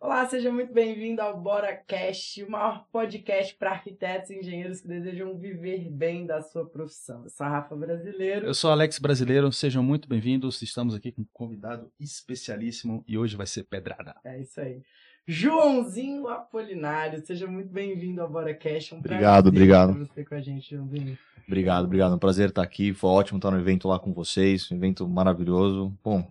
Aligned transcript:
Olá, 0.00 0.26
seja 0.28 0.50
muito 0.50 0.72
bem-vindo 0.72 1.20
ao 1.22 1.40
BoraCast, 1.40 2.42
o 2.42 2.50
maior 2.50 2.86
podcast 2.90 3.54
para 3.54 3.70
arquitetos 3.70 4.30
e 4.30 4.38
engenheiros 4.38 4.80
que 4.80 4.88
desejam 4.88 5.38
viver 5.38 5.88
bem 5.90 6.26
da 6.26 6.40
sua 6.40 6.68
profissão. 6.68 7.22
Eu 7.22 7.30
sou 7.30 7.46
a 7.46 7.48
Rafa 7.48 7.76
Brasileiro. 7.76 8.46
Eu 8.46 8.54
sou 8.54 8.70
Alex 8.70 8.98
Brasileiro, 8.98 9.52
sejam 9.52 9.82
muito 9.82 10.08
bem-vindos. 10.08 10.60
Estamos 10.62 10.94
aqui 10.94 11.12
com 11.12 11.22
um 11.22 11.26
convidado 11.32 11.90
especialíssimo 12.00 13.04
e 13.06 13.16
hoje 13.16 13.36
vai 13.36 13.46
ser 13.46 13.64
pedrada. 13.64 14.14
É 14.24 14.40
isso 14.40 14.60
aí. 14.60 14.82
Joãozinho 15.26 16.26
Apolinário, 16.26 17.24
seja 17.24 17.46
muito 17.46 17.72
bem-vindo 17.72 18.20
ao 18.22 18.28
BoraCast. 18.28 18.92
É 18.92 18.96
um 18.96 18.98
obrigado, 18.98 19.46
obrigado. 19.48 19.94
você 19.94 20.24
com 20.24 20.34
a 20.34 20.40
gente, 20.40 20.74
Joãozinho. 20.74 21.16
Obrigado, 21.46 21.84
obrigado. 21.84 22.12
É 22.12 22.16
um 22.16 22.18
prazer 22.18 22.48
estar 22.48 22.62
aqui. 22.62 22.92
Foi 22.92 23.10
ótimo 23.10 23.38
estar 23.38 23.50
no 23.50 23.58
evento 23.58 23.86
lá 23.86 23.98
com 23.98 24.12
vocês. 24.12 24.70
Um 24.72 24.76
evento 24.76 25.06
maravilhoso. 25.06 25.96
Bom, 26.02 26.28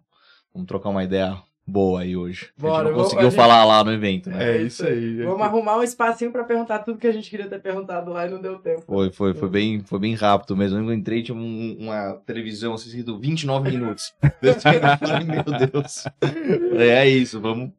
vamos 0.53 0.67
trocar 0.67 0.89
uma 0.89 1.03
ideia 1.03 1.41
boa 1.65 2.01
aí 2.01 2.15
hoje. 2.15 2.49
Bora, 2.57 2.83
a 2.83 2.85
gente 2.85 2.91
não 2.97 3.03
conseguiu 3.03 3.25
gente... 3.25 3.35
falar 3.35 3.63
lá 3.65 3.83
no 3.83 3.91
evento, 3.91 4.29
né? 4.29 4.57
É 4.57 4.61
isso 4.61 4.85
aí. 4.85 5.17
Gente. 5.17 5.25
Vamos 5.25 5.41
arrumar 5.41 5.77
um 5.77 5.83
espacinho 5.83 6.31
para 6.31 6.43
perguntar 6.43 6.79
tudo 6.79 6.97
que 6.97 7.07
a 7.07 7.11
gente 7.11 7.29
queria 7.29 7.47
ter 7.47 7.59
perguntado 7.59 8.11
lá 8.11 8.27
e 8.27 8.29
não 8.29 8.41
deu 8.41 8.57
tempo. 8.59 8.81
Foi, 8.81 9.11
foi, 9.11 9.33
foi 9.33 9.49
bem, 9.49 9.81
foi 9.81 9.99
bem 9.99 10.13
rápido 10.15 10.55
mesmo. 10.55 10.77
Eu 10.77 10.93
entrei 10.93 11.23
tinha 11.23 11.35
um, 11.35 11.77
uma 11.79 12.13
televisão 12.25 12.73
assim, 12.73 12.87
escrito 12.87 13.17
29 13.17 13.71
minutos. 13.71 14.13
Meu 14.41 15.69
Deus. 15.69 16.05
É 16.77 17.07
isso, 17.07 17.39
vamos, 17.39 17.71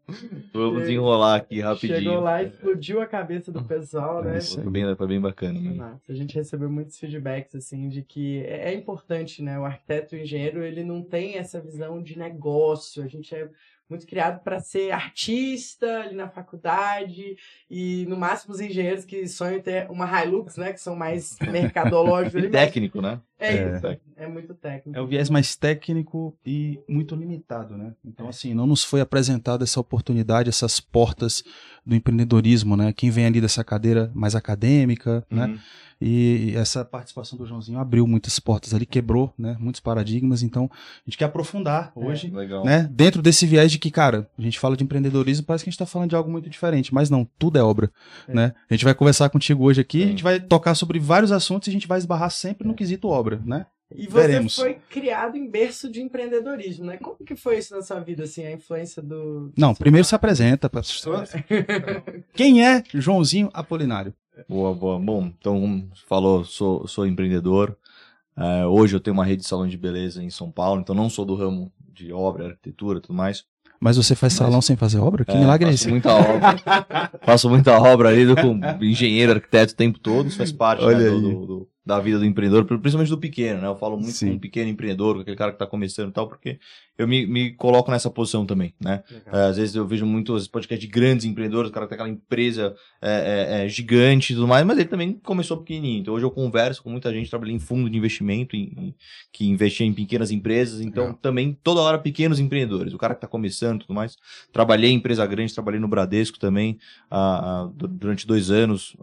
vamos 0.53 0.81
desenrolar 0.81 1.37
aqui 1.37 1.61
rapidinho. 1.61 1.99
Chegou 1.99 2.21
lá 2.21 2.43
e 2.43 2.47
explodiu 2.47 3.01
a 3.01 3.07
cabeça 3.07 3.53
do 3.53 3.63
pessoal, 3.65 4.23
né? 4.23 4.41
Foi 4.41 4.71
bem, 4.71 4.97
foi 4.97 5.07
bem 5.07 5.21
bacana. 5.21 5.61
Né? 5.61 5.99
A 6.09 6.15
gente 6.15 6.35
recebeu 6.35 6.71
muitos 6.71 6.99
feedbacks 6.99 7.55
assim 7.55 7.89
de 7.89 8.03
que 8.03 8.43
é, 8.45 8.73
é 8.73 8.75
importante, 8.75 9.43
né? 9.43 9.59
O 9.59 9.65
arquiteto 9.65 10.15
e 10.15 10.21
o 10.21 10.23
engenheiro, 10.23 10.63
ele 10.63 10.83
não 10.85 11.03
tem 11.03 11.37
essa 11.37 11.61
visão 11.61 12.03
de 12.03 12.19
negócio. 12.19 13.03
A 13.03 13.07
gente 13.07 13.35
é 13.35 13.49
muito 13.93 14.07
criado 14.07 14.43
para 14.43 14.59
ser 14.59 14.91
artista 14.91 16.01
ali 16.01 16.15
na 16.15 16.29
faculdade 16.29 17.37
e 17.71 18.07
no 18.09 18.17
máximo 18.17 18.55
os 18.55 18.61
engenheiros 18.61 19.05
que 19.05 19.29
sonham 19.29 19.61
ter 19.61 19.91
uma 19.91 20.07
Hilux, 20.07 20.57
né, 20.57 20.73
que 20.73 20.81
são 20.81 20.97
mais 20.97 21.37
mercadológicos. 21.51 22.43
e 22.43 22.49
técnico, 22.49 23.03
né? 23.03 23.21
É, 23.43 23.91
é, 24.17 24.25
é, 24.25 24.29
muito 24.29 24.55
técnico. 24.55 24.99
É 24.99 25.03
o 25.03 25.07
viés 25.07 25.29
mais 25.29 25.57
técnico 25.57 26.37
e 26.47 26.79
muito 26.89 27.15
limitado, 27.15 27.77
né? 27.77 27.93
Então, 28.05 28.29
assim, 28.29 28.55
não 28.55 28.67
nos 28.67 28.85
foi 28.85 29.01
apresentada 29.01 29.65
essa 29.65 29.81
oportunidade, 29.81 30.49
essas 30.49 30.79
portas 30.79 31.43
do 31.85 31.95
empreendedorismo, 31.95 32.77
né? 32.77 32.93
Quem 32.93 33.11
vem 33.11 33.27
ali 33.27 33.41
dessa 33.41 33.65
cadeira 33.65 34.11
mais 34.15 34.35
acadêmica, 34.35 35.27
né? 35.31 35.47
uhum. 35.47 35.53
né? 35.53 35.61
E 36.05 36.53
essa 36.57 36.85
participação 36.85 37.39
do 37.39 37.47
Joãozinho 37.47 37.79
abriu 37.79 38.05
muitas 38.09 38.37
portas 38.41 38.75
ali, 38.75 38.85
quebrou, 38.85 39.33
né? 39.39 39.57
Muitos 39.61 39.81
paradigmas. 39.81 40.43
Então, 40.43 40.69
a 40.75 41.09
gente 41.09 41.17
quer 41.17 41.27
aprofundar 41.27 41.93
é, 41.97 42.05
hoje, 42.05 42.33
é, 42.35 42.65
né? 42.65 42.89
Dentro 42.91 43.23
desse 43.23 43.47
viés 43.47 43.71
de 43.71 43.79
que, 43.79 43.89
cara, 43.89 44.29
a 44.37 44.43
gente 44.43 44.59
fala 44.59 44.77
de 44.77 44.83
empreendedorismo, 44.83 45.47
parece 45.47 45.63
que 45.63 45.69
a 45.69 45.71
gente 45.71 45.77
está 45.77 45.87
falando 45.87 46.11
de 46.11 46.17
algo 46.17 46.29
muito 46.29 46.51
diferente, 46.51 46.93
mas 46.93 47.09
não, 47.09 47.25
tudo 47.39 47.57
é 47.57 47.63
obra, 47.63 47.89
é. 48.27 48.35
né? 48.35 48.55
A 48.69 48.75
gente 48.75 48.85
vai 48.85 48.95
conversar 48.95 49.31
contigo 49.31 49.63
hoje 49.63 49.81
aqui, 49.81 50.03
a 50.03 50.07
gente 50.09 50.25
vai 50.25 50.41
tocar 50.41 50.75
sobre 50.75 50.99
vários 50.99 51.31
assuntos 51.31 51.69
e 51.69 51.71
a 51.71 51.73
gente 51.73 51.87
vai 51.87 51.99
esbarrar 51.99 52.31
sempre 52.31 52.67
no 52.67 52.75
quesito 52.75 53.07
obra, 53.07 53.32
né? 53.45 53.67
E 53.95 54.07
você 54.07 54.27
Veremos. 54.27 54.57
foi 54.57 54.79
criado 54.89 55.37
em 55.37 55.49
berço 55.49 55.91
de 55.91 56.01
empreendedorismo, 56.01 56.87
né? 56.87 56.97
Como 56.97 57.17
que 57.25 57.37
foi 57.37 57.59
isso 57.59 57.75
na 57.75 57.83
sua 57.83 58.01
vida, 58.01 58.25
assim, 58.25 58.45
a 58.45 58.53
influência 58.53 59.03
do... 59.03 59.53
Não, 59.57 59.75
primeiro 59.75 60.07
se 60.07 60.15
apresenta 60.15 60.69
para 60.69 60.81
as 60.81 60.91
pessoas. 60.91 61.33
Quem 62.33 62.67
é 62.67 62.83
Joãozinho 62.95 63.51
Apolinário? 63.53 64.15
Boa, 64.49 64.75
boa. 64.75 64.99
Bom, 64.99 65.31
então, 65.39 65.89
falou, 66.09 66.45
sou, 66.45 66.87
sou 66.87 67.07
empreendedor. 67.07 67.77
Uh, 68.37 68.67
hoje 68.67 68.97
eu 68.97 69.01
tenho 69.01 69.15
uma 69.15 69.25
rede 69.25 69.43
de 69.43 69.49
salão 69.49 69.69
de 69.69 69.77
beleza 69.77 70.23
em 70.23 70.31
São 70.31 70.51
Paulo, 70.51 70.81
então 70.81 70.95
não 70.95 71.11
sou 71.11 71.25
do 71.25 71.35
ramo 71.35 71.71
de 71.93 72.13
obra, 72.13 72.47
arquitetura 72.47 72.99
e 72.99 73.03
tudo 73.03 73.15
mais. 73.15 73.45
Mas 73.79 73.97
você 73.97 74.15
faz 74.15 74.33
salão 74.33 74.57
Mas, 74.57 74.65
sem 74.65 74.77
fazer 74.77 75.01
obra? 75.01 75.25
Que 75.25 75.33
é, 75.33 75.39
milagre 75.39 75.69
é 75.69 75.73
esse? 75.73 75.89
Muita 75.89 76.15
obra. 76.15 76.57
faço 77.23 77.51
muita 77.51 77.77
obra 77.79 78.09
ali 78.09 78.25
com 78.35 78.61
engenheiro, 78.81 79.33
arquiteto 79.33 79.73
o 79.73 79.77
tempo 79.77 79.99
todo, 79.99 80.29
isso 80.29 80.39
faz 80.39 80.53
parte 80.53 80.87
né, 80.87 80.95
do, 80.95 81.21
do, 81.21 81.47
do, 81.47 81.69
da 81.85 81.99
vida 81.99 82.19
do 82.19 82.25
empreendedor, 82.25 82.65
principalmente 82.65 83.11
do 83.11 83.19
pequeno, 83.19 83.61
né? 83.61 83.67
Eu 83.67 83.75
falo 83.75 83.97
muito 83.97 84.13
Sim. 84.13 84.29
com 84.29 84.35
um 84.35 84.39
pequeno 84.39 84.71
empreendedor, 84.71 85.17
com 85.17 85.21
aquele 85.23 85.37
cara 85.37 85.51
que 85.51 85.57
está 85.57 85.67
começando 85.67 86.11
e 86.11 86.13
tal, 86.13 86.29
porque 86.29 86.59
eu 86.97 87.09
me, 87.09 87.27
me 87.27 87.51
coloco 87.55 87.91
nessa 87.91 88.09
posição 88.09 88.47
também, 88.47 88.73
né? 88.81 89.03
É, 89.27 89.47
às 89.47 89.57
vezes 89.57 89.75
eu 89.75 89.85
vejo 89.85 90.07
muitos 90.07 90.47
podcasts 90.47 90.87
de 90.87 90.93
grandes 90.93 91.27
empreendedores, 91.27 91.71
o 91.71 91.73
cara 91.73 91.89
tem 91.89 91.97
aquela 91.97 92.09
empresa 92.09 92.77
é, 93.01 93.11
é, 93.11 93.65
é, 93.65 93.69
gigante 93.69 94.33
e 94.33 94.37
tudo 94.37 94.47
mais, 94.47 94.65
mas 94.65 94.79
ele 94.79 94.89
também 94.89 95.13
começou 95.25 95.57
pequenininho. 95.57 96.03
Então 96.03 96.15
hoje 96.15 96.25
eu 96.25 96.31
converso 96.31 96.85
com 96.85 96.91
muita 96.91 97.13
gente, 97.13 97.29
trabalhei 97.29 97.55
em 97.55 97.59
fundo 97.59 97.91
de 97.91 97.99
investimento, 97.99 98.55
em, 98.55 98.73
em, 98.79 98.95
que 99.33 99.49
investia 99.49 99.85
em 99.85 99.93
pequenas 99.93 100.31
empresas, 100.31 100.81
então 100.81 101.13
também 101.13 101.59
toda 101.65 101.81
hora 101.81 101.99
pequenos 101.99 102.39
empreendedores, 102.39 102.95
o 102.95 102.99
cara 102.99 103.15
que 103.15 103.19
está 103.19 103.29
começando 103.29 103.81
e 103.81 103.81
tudo 103.81 103.95
mais. 103.95 104.17
Trabalhei 104.53 104.91
em 104.91 104.95
empresa 104.95 105.27
grande, 105.27 105.53
trabalhei 105.53 105.81
no 105.81 105.89
Bradesco 105.89 106.39
também, 106.39 106.79
a, 107.11 107.63
a, 107.63 107.71
durante 107.75 108.25
dois 108.25 108.53
anos, 108.53 108.97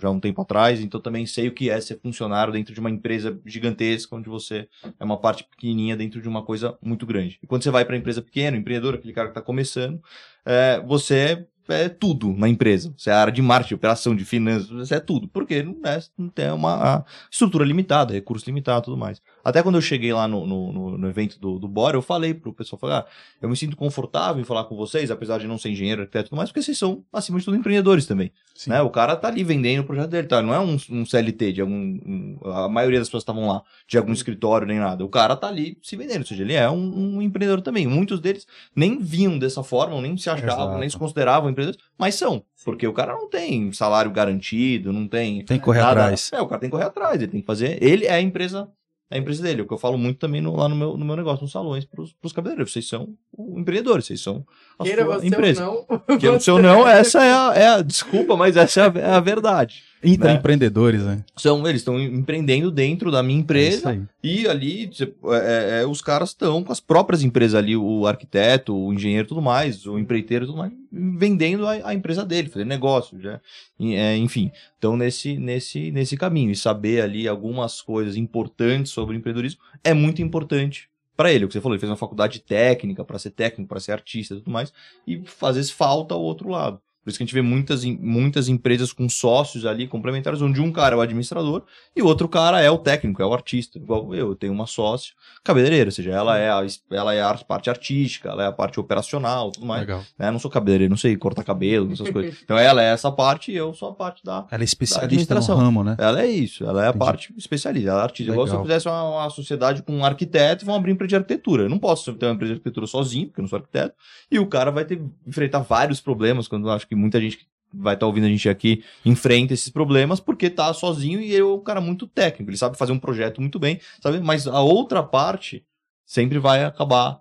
já 0.00 0.08
um 0.08 0.18
tempo 0.18 0.40
atrás, 0.40 0.80
então 0.80 0.98
também 0.98 1.26
sei 1.26 1.48
o 1.48 1.52
que 1.52 1.68
é 1.68 1.78
ser 1.78 1.98
funcionário 2.00 2.21
dentro 2.52 2.74
de 2.74 2.80
uma 2.80 2.90
empresa 2.90 3.40
gigantesca, 3.44 4.16
onde 4.16 4.28
você 4.28 4.68
é 4.98 5.04
uma 5.04 5.18
parte 5.18 5.44
pequenininha 5.44 5.96
dentro 5.96 6.20
de 6.20 6.28
uma 6.28 6.42
coisa 6.42 6.76
muito 6.82 7.06
grande. 7.06 7.38
E 7.42 7.46
quando 7.46 7.62
você 7.62 7.70
vai 7.70 7.84
para 7.84 7.94
a 7.94 7.98
empresa 7.98 8.22
pequena, 8.22 8.56
empreendedor, 8.56 8.94
aquele 8.94 9.12
cara 9.12 9.28
que 9.28 9.32
está 9.32 9.42
começando, 9.42 10.00
é, 10.44 10.80
você 10.80 11.46
é 11.68 11.88
tudo 11.88 12.32
na 12.32 12.48
empresa. 12.48 12.92
Você 12.96 13.10
é 13.10 13.12
a 13.12 13.20
área 13.20 13.32
de 13.32 13.40
marketing, 13.40 13.74
operação, 13.74 14.16
de 14.16 14.24
finanças, 14.24 14.68
você 14.68 14.96
é 14.96 15.00
tudo. 15.00 15.28
Porque 15.28 15.62
não, 15.62 15.76
é, 15.84 16.00
não 16.16 16.28
tem 16.28 16.50
uma 16.50 17.04
estrutura 17.30 17.64
limitada, 17.64 18.12
recurso 18.12 18.46
limitado 18.46 18.84
tudo 18.84 18.96
mais. 18.96 19.20
Até 19.44 19.62
quando 19.62 19.76
eu 19.76 19.80
cheguei 19.80 20.12
lá 20.12 20.28
no, 20.28 20.46
no, 20.46 20.98
no 20.98 21.08
evento 21.08 21.38
do, 21.38 21.58
do 21.58 21.66
Bora, 21.66 21.96
eu 21.96 22.02
falei 22.02 22.32
pro 22.32 22.52
pessoal, 22.52 22.78
falei, 22.78 22.96
ah, 22.96 23.06
eu 23.40 23.48
me 23.48 23.56
sinto 23.56 23.76
confortável 23.76 24.40
em 24.40 24.44
falar 24.44 24.64
com 24.64 24.76
vocês, 24.76 25.10
apesar 25.10 25.38
de 25.38 25.46
não 25.46 25.58
ser 25.58 25.70
engenheiro, 25.70 26.02
arquiteto 26.02 26.26
e 26.26 26.28
tudo 26.30 26.36
mais, 26.36 26.50
porque 26.50 26.62
vocês 26.62 26.78
são, 26.78 27.04
acima 27.12 27.38
de 27.38 27.44
tudo, 27.44 27.56
empreendedores 27.56 28.06
também. 28.06 28.32
Né? 28.66 28.80
O 28.82 28.90
cara 28.90 29.16
tá 29.16 29.28
ali 29.28 29.42
vendendo 29.42 29.80
o 29.80 29.84
projeto 29.84 30.10
dele, 30.10 30.28
tá? 30.28 30.40
Não 30.42 30.54
é 30.54 30.60
um, 30.60 30.76
um 30.90 31.04
CLT 31.04 31.52
de 31.52 31.60
algum... 31.60 31.72
Um, 31.74 32.38
a 32.44 32.68
maioria 32.68 32.98
das 32.98 33.08
pessoas 33.08 33.22
estavam 33.22 33.48
lá, 33.48 33.62
de 33.86 33.98
algum 33.98 34.12
escritório 34.12 34.66
nem 34.66 34.78
nada. 34.78 35.04
O 35.04 35.08
cara 35.08 35.34
tá 35.34 35.48
ali 35.48 35.76
se 35.82 35.96
vendendo, 35.96 36.20
ou 36.20 36.26
seja, 36.26 36.42
ele 36.42 36.54
é 36.54 36.70
um, 36.70 37.16
um 37.16 37.22
empreendedor 37.22 37.62
também. 37.62 37.86
Muitos 37.86 38.20
deles 38.20 38.46
nem 38.74 38.98
vinham 38.98 39.38
dessa 39.38 39.62
forma, 39.62 40.00
nem 40.00 40.16
se 40.16 40.30
achavam, 40.30 40.64
Exato. 40.64 40.78
nem 40.78 40.90
se 40.90 40.96
consideravam 40.96 41.50
empreendedores, 41.50 41.84
mas 41.98 42.14
são. 42.14 42.44
Porque 42.64 42.86
o 42.86 42.92
cara 42.92 43.12
não 43.12 43.28
tem 43.28 43.72
salário 43.72 44.10
garantido, 44.10 44.92
não 44.92 45.08
tem... 45.08 45.44
Tem 45.44 45.58
que 45.58 45.64
correr 45.64 45.80
nada. 45.80 46.02
atrás. 46.02 46.30
É, 46.32 46.40
o 46.40 46.46
cara 46.46 46.60
tem 46.60 46.70
que 46.70 46.76
correr 46.76 46.86
atrás, 46.86 47.16
ele 47.16 47.32
tem 47.32 47.40
que 47.40 47.46
fazer... 47.46 47.82
Ele 47.82 48.06
é 48.06 48.14
a 48.14 48.20
empresa 48.20 48.68
a 49.12 49.18
empresa 49.18 49.42
dele. 49.42 49.62
O 49.62 49.66
que 49.66 49.74
eu 49.74 49.78
falo 49.78 49.98
muito 49.98 50.18
também 50.18 50.40
no, 50.40 50.56
lá 50.56 50.68
no 50.68 50.74
meu, 50.74 50.96
no 50.96 51.04
meu 51.04 51.16
negócio, 51.16 51.42
nos 51.42 51.52
salões, 51.52 51.84
para 51.84 52.02
os 52.02 52.32
cabeleireiros. 52.32 52.72
Vocês 52.72 52.88
são 52.88 53.16
empreendedores, 53.56 54.06
vocês 54.06 54.20
são 54.20 54.46
Queira 54.82 55.04
sua 55.04 55.26
empresa. 55.26 55.68
Ou 55.68 55.86
não, 55.88 56.18
Queira 56.18 56.40
você 56.40 56.50
ou 56.50 56.62
não, 56.62 56.86
essa 56.88 57.24
é 57.24 57.32
a, 57.32 57.52
é 57.54 57.68
a, 57.68 57.82
Desculpa, 57.82 58.36
mas 58.36 58.56
essa 58.56 58.80
é 58.80 58.84
a, 58.84 59.00
é 59.00 59.14
a 59.14 59.20
verdade. 59.20 59.82
Intraempreendedores, 60.04 61.02
né? 61.02 61.24
São, 61.36 61.64
eles 61.66 61.80
estão 61.80 62.00
empreendendo 62.00 62.72
dentro 62.72 63.10
da 63.10 63.22
minha 63.22 63.38
empresa 63.38 63.94
é 63.94 64.00
e 64.22 64.48
ali 64.48 64.90
é, 65.00 65.78
é, 65.78 65.82
é, 65.82 65.86
os 65.86 66.02
caras 66.02 66.30
estão 66.30 66.64
com 66.64 66.72
as 66.72 66.80
próprias 66.80 67.22
empresas 67.22 67.54
ali, 67.54 67.76
o 67.76 68.04
arquiteto, 68.06 68.76
o 68.76 68.92
engenheiro 68.92 69.28
tudo 69.28 69.40
mais, 69.40 69.86
o 69.86 69.98
empreiteiro 69.98 70.46
tudo 70.46 70.58
mais, 70.58 70.72
vendendo 70.90 71.68
a, 71.68 71.88
a 71.88 71.94
empresa 71.94 72.24
dele, 72.24 72.48
fazendo 72.48 72.68
negócio, 72.68 73.20
já, 73.20 73.40
é, 73.80 74.16
enfim. 74.16 74.50
Então 74.76 74.96
nesse, 74.96 75.36
nesse, 75.36 75.92
nesse 75.92 76.16
caminho 76.16 76.50
e 76.50 76.56
saber 76.56 77.00
ali 77.00 77.28
algumas 77.28 77.80
coisas 77.80 78.16
importantes 78.16 78.90
sobre 78.90 79.14
o 79.14 79.18
empreendedorismo 79.18 79.60
é 79.84 79.94
muito 79.94 80.20
importante 80.20 80.88
para 81.16 81.32
ele. 81.32 81.44
O 81.44 81.48
que 81.48 81.54
você 81.54 81.60
falou, 81.60 81.74
ele 81.74 81.80
fez 81.80 81.90
uma 81.90 81.96
faculdade 81.96 82.40
técnica 82.40 83.04
para 83.04 83.18
ser 83.18 83.30
técnico, 83.30 83.68
para 83.68 83.80
ser 83.80 83.92
artista 83.92 84.34
e 84.34 84.38
tudo 84.38 84.50
mais, 84.50 84.72
e 85.06 85.22
às 85.42 85.56
vezes 85.56 85.70
falta 85.70 86.14
o 86.14 86.20
outro 86.20 86.48
lado. 86.48 86.80
Por 87.02 87.10
isso 87.10 87.18
que 87.18 87.24
a 87.24 87.26
gente 87.26 87.34
vê 87.34 87.42
muitas, 87.42 87.84
muitas 87.84 88.48
empresas 88.48 88.92
com 88.92 89.08
sócios 89.08 89.66
ali 89.66 89.86
complementares, 89.88 90.40
onde 90.40 90.60
um 90.60 90.70
cara 90.70 90.94
é 90.94 90.98
o 90.98 91.00
administrador 91.00 91.62
e 91.96 92.02
o 92.02 92.06
outro 92.06 92.28
cara 92.28 92.60
é 92.60 92.70
o 92.70 92.78
técnico, 92.78 93.22
é 93.22 93.26
o 93.26 93.32
artista. 93.32 93.78
Igual 93.78 94.14
eu, 94.14 94.28
eu 94.28 94.34
tenho 94.36 94.52
uma 94.52 94.66
sócia 94.66 95.14
cabeleireira, 95.42 95.88
ou 95.88 95.92
seja, 95.92 96.10
ela 96.10 96.38
é 96.38 96.50
a, 96.50 96.64
ela 96.90 97.14
é 97.14 97.22
a 97.22 97.34
parte 97.34 97.68
artística, 97.68 98.28
ela 98.28 98.44
é 98.44 98.46
a 98.46 98.52
parte 98.52 98.78
operacional 98.78 99.50
tudo 99.50 99.66
mais. 99.66 99.80
Legal. 99.80 100.04
Né? 100.18 100.28
Eu 100.28 100.32
não 100.32 100.38
sou 100.38 100.50
cabeleireiro, 100.50 100.90
não 100.90 100.96
sei 100.96 101.16
cortar 101.16 101.44
cabelo, 101.44 101.92
essas 101.92 102.10
coisas. 102.10 102.32
Então 102.42 102.58
ela 102.58 102.82
é 102.82 102.92
essa 102.92 103.10
parte 103.10 103.52
e 103.52 103.56
eu 103.56 103.72
sou 103.72 103.90
a 103.90 103.94
parte 103.94 104.24
da. 104.24 104.46
Ela 104.50 104.62
é 104.62 104.64
especialista 104.64 105.34
no 105.34 105.40
ramo, 105.54 105.84
né? 105.84 105.96
Ela 105.98 106.22
é 106.22 106.26
isso, 106.26 106.64
ela 106.64 106.82
é 106.82 106.86
a 106.86 106.88
Entendi. 106.90 107.04
parte 107.04 107.34
especialista, 107.36 107.90
ela 107.90 108.00
é 108.00 108.02
artista. 108.02 108.32
Legal. 108.32 108.46
Igual 108.46 108.46
se 108.46 108.60
eu 108.60 108.62
fizesse 108.62 108.88
uma, 108.88 109.20
uma 109.20 109.30
sociedade 109.30 109.82
com 109.82 109.92
um 109.92 110.04
arquiteto 110.04 110.64
e 110.64 110.66
vão 110.66 110.74
abrir 110.74 110.92
empresa 110.92 111.08
de 111.08 111.16
arquitetura. 111.16 111.64
Eu 111.64 111.68
não 111.68 111.78
posso 111.78 112.12
ter 112.14 112.26
uma 112.26 112.34
empresa 112.34 112.54
de 112.54 112.58
arquitetura 112.58 112.86
sozinho, 112.86 113.26
porque 113.28 113.40
eu 113.40 113.42
não 113.42 113.48
sou 113.48 113.58
arquiteto, 113.58 113.94
e 114.30 114.38
o 114.38 114.46
cara 114.46 114.70
vai 114.70 114.84
ter 114.84 114.96
que 114.96 115.04
enfrentar 115.26 115.60
vários 115.60 116.00
problemas, 116.00 116.48
quando 116.48 116.68
eu 116.68 116.72
acho 116.72 116.86
que 116.86 116.91
muita 116.94 117.20
gente 117.20 117.46
vai 117.72 117.94
estar 117.94 118.00
tá 118.00 118.06
ouvindo 118.06 118.26
a 118.26 118.28
gente 118.28 118.48
aqui 118.48 118.84
enfrenta 119.04 119.54
esses 119.54 119.70
problemas 119.70 120.20
porque 120.20 120.50
tá 120.50 120.72
sozinho 120.74 121.20
e 121.20 121.34
é 121.34 121.44
um 121.44 121.60
cara 121.60 121.80
muito 121.80 122.06
técnico, 122.06 122.50
ele 122.50 122.58
sabe 122.58 122.76
fazer 122.76 122.92
um 122.92 122.98
projeto 122.98 123.40
muito 123.40 123.58
bem, 123.58 123.80
sabe? 124.00 124.20
Mas 124.20 124.46
a 124.46 124.60
outra 124.60 125.02
parte 125.02 125.64
sempre 126.04 126.38
vai 126.38 126.64
acabar 126.64 127.20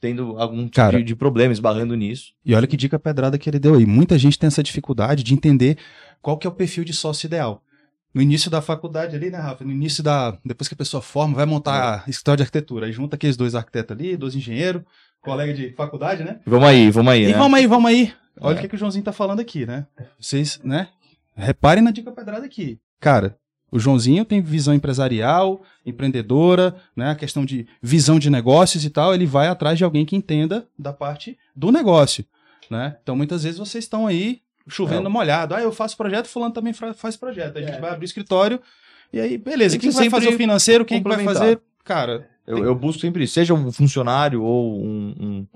tendo 0.00 0.38
algum 0.38 0.62
tipo 0.62 0.76
cara, 0.76 1.02
de 1.02 1.14
problema, 1.14 1.52
esbarrando 1.52 1.94
nisso. 1.94 2.32
E 2.44 2.54
olha 2.54 2.66
que 2.66 2.76
dica 2.76 2.98
pedrada 2.98 3.36
que 3.36 3.50
ele 3.50 3.58
deu 3.58 3.74
aí. 3.74 3.84
Muita 3.84 4.18
gente 4.18 4.38
tem 4.38 4.46
essa 4.46 4.62
dificuldade 4.62 5.22
de 5.22 5.34
entender 5.34 5.76
qual 6.22 6.38
que 6.38 6.46
é 6.46 6.50
o 6.50 6.54
perfil 6.54 6.84
de 6.84 6.94
sócio 6.94 7.26
ideal. 7.26 7.62
No 8.12 8.20
início 8.20 8.50
da 8.50 8.60
faculdade 8.60 9.14
ali, 9.14 9.30
né, 9.30 9.38
Rafa? 9.38 9.64
No 9.64 9.70
início 9.70 10.02
da. 10.02 10.36
Depois 10.44 10.66
que 10.66 10.74
a 10.74 10.76
pessoa 10.76 11.00
forma, 11.00 11.36
vai 11.36 11.46
montar 11.46 12.04
é. 12.06 12.10
escritório 12.10 12.38
de 12.38 12.42
arquitetura. 12.42 12.86
Aí 12.86 12.92
junta 12.92 13.14
aqueles 13.14 13.36
dois 13.36 13.54
arquitetos 13.54 13.96
ali, 13.96 14.16
dois 14.16 14.34
engenheiros, 14.34 14.82
colega 15.20 15.54
de 15.54 15.72
faculdade, 15.74 16.24
né? 16.24 16.40
Vamos 16.44 16.68
aí, 16.68 16.90
vamos 16.90 17.12
aí. 17.12 17.24
E 17.24 17.32
né? 17.32 17.38
vamos 17.38 17.58
aí, 17.58 17.66
vamos 17.68 17.88
aí. 17.90 18.12
Olha 18.40 18.56
o 18.56 18.60
que, 18.60 18.68
que 18.68 18.74
o 18.74 18.78
Joãozinho 18.78 19.04
tá 19.04 19.12
falando 19.12 19.40
aqui, 19.40 19.66
né? 19.66 19.86
Vocês, 20.18 20.60
né? 20.64 20.88
Reparem 21.36 21.82
na 21.82 21.90
dica 21.90 22.10
pedrada 22.10 22.44
aqui. 22.44 22.78
Cara, 22.98 23.36
o 23.70 23.78
Joãozinho 23.78 24.24
tem 24.24 24.40
visão 24.40 24.74
empresarial, 24.74 25.62
empreendedora, 25.86 26.74
né? 26.94 27.10
A 27.10 27.14
questão 27.14 27.44
de 27.44 27.66
visão 27.80 28.18
de 28.18 28.30
negócios 28.30 28.84
e 28.84 28.90
tal. 28.90 29.14
Ele 29.14 29.26
vai 29.26 29.48
atrás 29.48 29.78
de 29.78 29.84
alguém 29.84 30.04
que 30.04 30.16
entenda 30.16 30.66
da 30.78 30.92
parte 30.92 31.38
do 31.54 31.70
negócio, 31.70 32.24
né? 32.70 32.96
Então, 33.02 33.14
muitas 33.14 33.44
vezes 33.44 33.58
vocês 33.58 33.84
estão 33.84 34.06
aí 34.06 34.40
chovendo 34.68 35.06
é. 35.06 35.10
molhado. 35.10 35.54
Ah, 35.54 35.60
eu 35.60 35.72
faço 35.72 35.96
projeto, 35.96 36.26
fulano 36.26 36.54
também 36.54 36.72
faz 36.72 37.16
projeto. 37.16 37.58
A 37.58 37.60
gente 37.60 37.76
é. 37.76 37.80
vai 37.80 37.90
abrir 37.90 38.04
escritório 38.04 38.60
e 39.12 39.20
aí, 39.20 39.38
beleza. 39.38 39.78
Quem 39.78 39.90
vai 39.90 40.08
fazer 40.08 40.28
o 40.28 40.36
financeiro? 40.36 40.84
Quem 40.84 41.02
vai 41.02 41.24
fazer... 41.24 41.60
Cara... 41.84 42.28
Eu, 42.46 42.56
tem... 42.56 42.64
eu 42.64 42.74
busco 42.74 43.00
sempre 43.00 43.24
isso. 43.24 43.34
Seja 43.34 43.54
um 43.54 43.70
funcionário 43.70 44.42
ou 44.42 44.82
um, 44.82 45.14
um, 45.20 45.46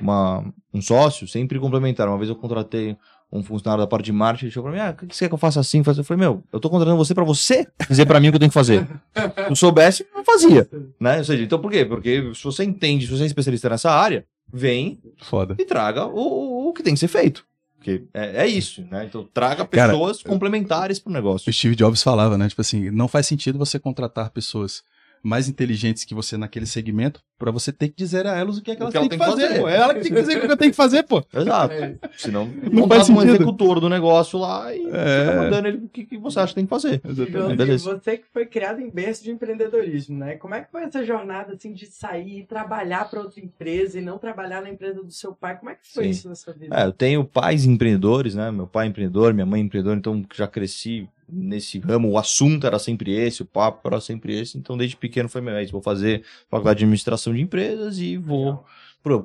uma, 0.00 0.44
um 0.72 0.80
sócio, 0.80 1.26
sempre 1.26 1.58
complementar. 1.58 2.08
Uma 2.08 2.18
vez 2.18 2.28
eu 2.28 2.36
contratei 2.36 2.96
um 3.32 3.42
funcionário 3.42 3.82
da 3.82 3.86
parte 3.86 4.04
de 4.04 4.12
marketing, 4.12 4.46
ele 4.46 4.52
chegou 4.52 4.70
pra 4.70 4.78
mim, 4.78 4.86
ah, 4.86 4.90
o 4.92 5.06
que 5.06 5.14
você 5.16 5.24
quer 5.24 5.28
que 5.28 5.34
eu 5.34 5.38
faça 5.38 5.58
assim? 5.58 5.82
Eu 5.84 6.04
falei, 6.04 6.20
meu, 6.20 6.44
eu 6.52 6.60
tô 6.60 6.68
contratando 6.68 6.98
você 6.98 7.14
pra 7.14 7.24
você 7.24 7.66
dizer 7.88 8.04
pra 8.04 8.20
mim 8.20 8.28
o 8.28 8.30
que 8.30 8.36
eu 8.36 8.40
tenho 8.40 8.50
que 8.50 8.54
fazer. 8.54 8.86
Se 9.14 9.50
eu 9.50 9.56
soubesse, 9.56 10.06
eu 10.14 10.22
fazia. 10.22 10.68
Né? 11.00 11.18
Ou 11.18 11.24
seja, 11.24 11.42
então 11.42 11.58
por 11.58 11.70
quê? 11.70 11.84
Porque 11.84 12.30
se 12.34 12.44
você 12.44 12.62
entende, 12.62 13.06
se 13.06 13.12
você 13.12 13.22
é 13.22 13.26
especialista 13.26 13.70
nessa 13.70 13.90
área, 13.90 14.26
vem 14.52 15.00
Foda. 15.22 15.56
e 15.58 15.64
traga 15.64 16.04
o, 16.04 16.18
o, 16.18 16.68
o 16.68 16.72
que 16.74 16.82
tem 16.82 16.92
que 16.92 17.00
ser 17.00 17.08
feito. 17.08 17.44
Porque 17.78 18.04
é, 18.14 18.44
é, 18.44 18.46
isso, 18.46 18.86
né? 18.90 19.06
Então 19.06 19.26
traga 19.34 19.64
pessoas 19.64 20.22
Cara, 20.22 20.32
complementares 20.32 21.00
pro 21.00 21.12
negócio. 21.12 21.50
O 21.50 21.52
Steve 21.52 21.74
Jobs 21.74 22.02
falava, 22.02 22.38
né? 22.38 22.48
Tipo 22.48 22.60
assim, 22.60 22.90
não 22.90 23.08
faz 23.08 23.26
sentido 23.26 23.58
você 23.58 23.78
contratar 23.78 24.30
pessoas 24.30 24.84
mais 25.22 25.48
inteligentes 25.48 26.04
que 26.04 26.14
você 26.14 26.36
naquele 26.36 26.66
segmento, 26.66 27.22
para 27.38 27.50
você 27.50 27.72
ter 27.72 27.88
que 27.88 27.96
dizer 27.96 28.26
a 28.26 28.36
elas 28.36 28.58
o 28.58 28.62
que 28.62 28.70
é 28.70 28.76
que 28.76 28.82
elas 28.82 28.92
têm 28.92 29.08
que, 29.08 29.16
fazer. 29.16 29.48
fazer. 29.48 29.60
Pô. 29.60 29.68
É 29.68 29.76
ela 29.76 29.94
que 29.94 30.00
tem 30.00 30.12
que 30.12 30.20
dizer 30.20 30.36
o 30.36 30.40
que 30.40 30.52
eu 30.52 30.56
tenho 30.56 30.70
que 30.70 30.76
fazer, 30.76 31.02
pô. 31.04 31.24
Exato. 31.32 31.74
É. 31.74 31.98
Senão, 32.16 32.50
não 32.72 32.88
faz 32.88 33.08
um 33.08 33.22
executor 33.22 33.80
do 33.80 33.88
negócio 33.88 34.38
lá 34.38 34.74
e 34.74 34.84
é. 34.86 35.24
fica 35.24 35.42
mandando 35.42 35.68
ele 35.68 35.76
o 35.78 35.88
que, 35.88 36.04
que 36.04 36.18
você 36.18 36.40
acha 36.40 36.48
que 36.48 36.54
tem 36.56 36.66
que 36.66 36.70
fazer. 36.70 37.00
Exatamente. 37.04 37.78
Você 37.78 38.18
que 38.18 38.24
foi 38.32 38.46
criado 38.46 38.80
em 38.80 38.90
berço 38.90 39.22
de 39.22 39.30
empreendedorismo, 39.30 40.18
né? 40.18 40.34
Como 40.36 40.54
é 40.54 40.60
que 40.60 40.70
foi 40.70 40.82
essa 40.82 41.04
jornada, 41.04 41.54
assim, 41.54 41.72
de 41.72 41.86
sair 41.86 42.40
e 42.40 42.44
trabalhar 42.44 43.08
para 43.08 43.20
outra 43.20 43.40
empresa 43.40 43.98
e 43.98 44.02
não 44.02 44.18
trabalhar 44.18 44.60
na 44.60 44.70
empresa 44.70 45.02
do 45.02 45.12
seu 45.12 45.32
pai? 45.32 45.56
Como 45.56 45.70
é 45.70 45.74
que 45.74 45.92
foi 45.92 46.04
Sim. 46.04 46.10
isso 46.10 46.28
na 46.28 46.34
sua 46.34 46.52
vida? 46.52 46.76
É, 46.76 46.84
eu 46.84 46.92
tenho 46.92 47.24
pais 47.24 47.64
empreendedores, 47.64 48.34
né? 48.34 48.50
Meu 48.50 48.66
pai 48.66 48.86
é 48.86 48.90
empreendedor, 48.90 49.32
minha 49.32 49.46
mãe 49.46 49.60
é 49.60 49.64
empreendedora, 49.64 49.98
então 49.98 50.24
já 50.34 50.46
cresci 50.46 51.08
nesse 51.32 51.78
ramo, 51.78 52.10
o 52.10 52.18
assunto 52.18 52.66
era 52.66 52.78
sempre 52.78 53.12
esse, 53.12 53.42
o 53.42 53.46
papo 53.46 53.88
era 53.88 54.00
sempre 54.00 54.38
esse, 54.38 54.58
então 54.58 54.76
desde 54.76 54.96
pequeno 54.96 55.28
foi 55.28 55.40
meu, 55.40 55.56
é 55.56 55.64
vou 55.66 55.80
fazer 55.80 56.22
faculdade 56.50 56.78
de 56.78 56.84
administração 56.84 57.32
de 57.32 57.40
empresas 57.40 57.98
e 57.98 58.16
vou... 58.16 58.64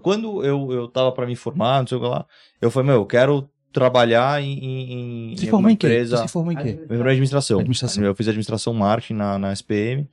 Quando 0.02 0.44
eu, 0.44 0.72
eu 0.72 0.88
tava 0.88 1.12
para 1.12 1.28
me 1.28 1.36
formar, 1.36 1.82
não 1.82 1.88
sei 1.88 1.98
o 1.98 2.02
que 2.02 2.08
lá, 2.08 2.26
eu 2.60 2.72
falei, 2.72 2.88
meu, 2.88 3.02
eu 3.02 3.06
quero 3.06 3.48
trabalhar 3.72 4.42
em, 4.42 5.34
em, 5.34 5.38
Se 5.38 5.46
em 5.46 5.52
uma 5.52 5.72
empresa... 5.72 6.18
Você 6.18 6.24
se 6.24 6.34
formou 6.34 6.52
em 6.52 6.56
quê? 6.56 6.80
Eu 6.90 7.02
administração. 7.02 7.60
administração. 7.60 8.04
Eu 8.04 8.16
fiz 8.16 8.28
administração 8.28 8.74
marketing 8.74 9.14
na, 9.14 9.38
na 9.38 9.54
SPM, 9.54 10.10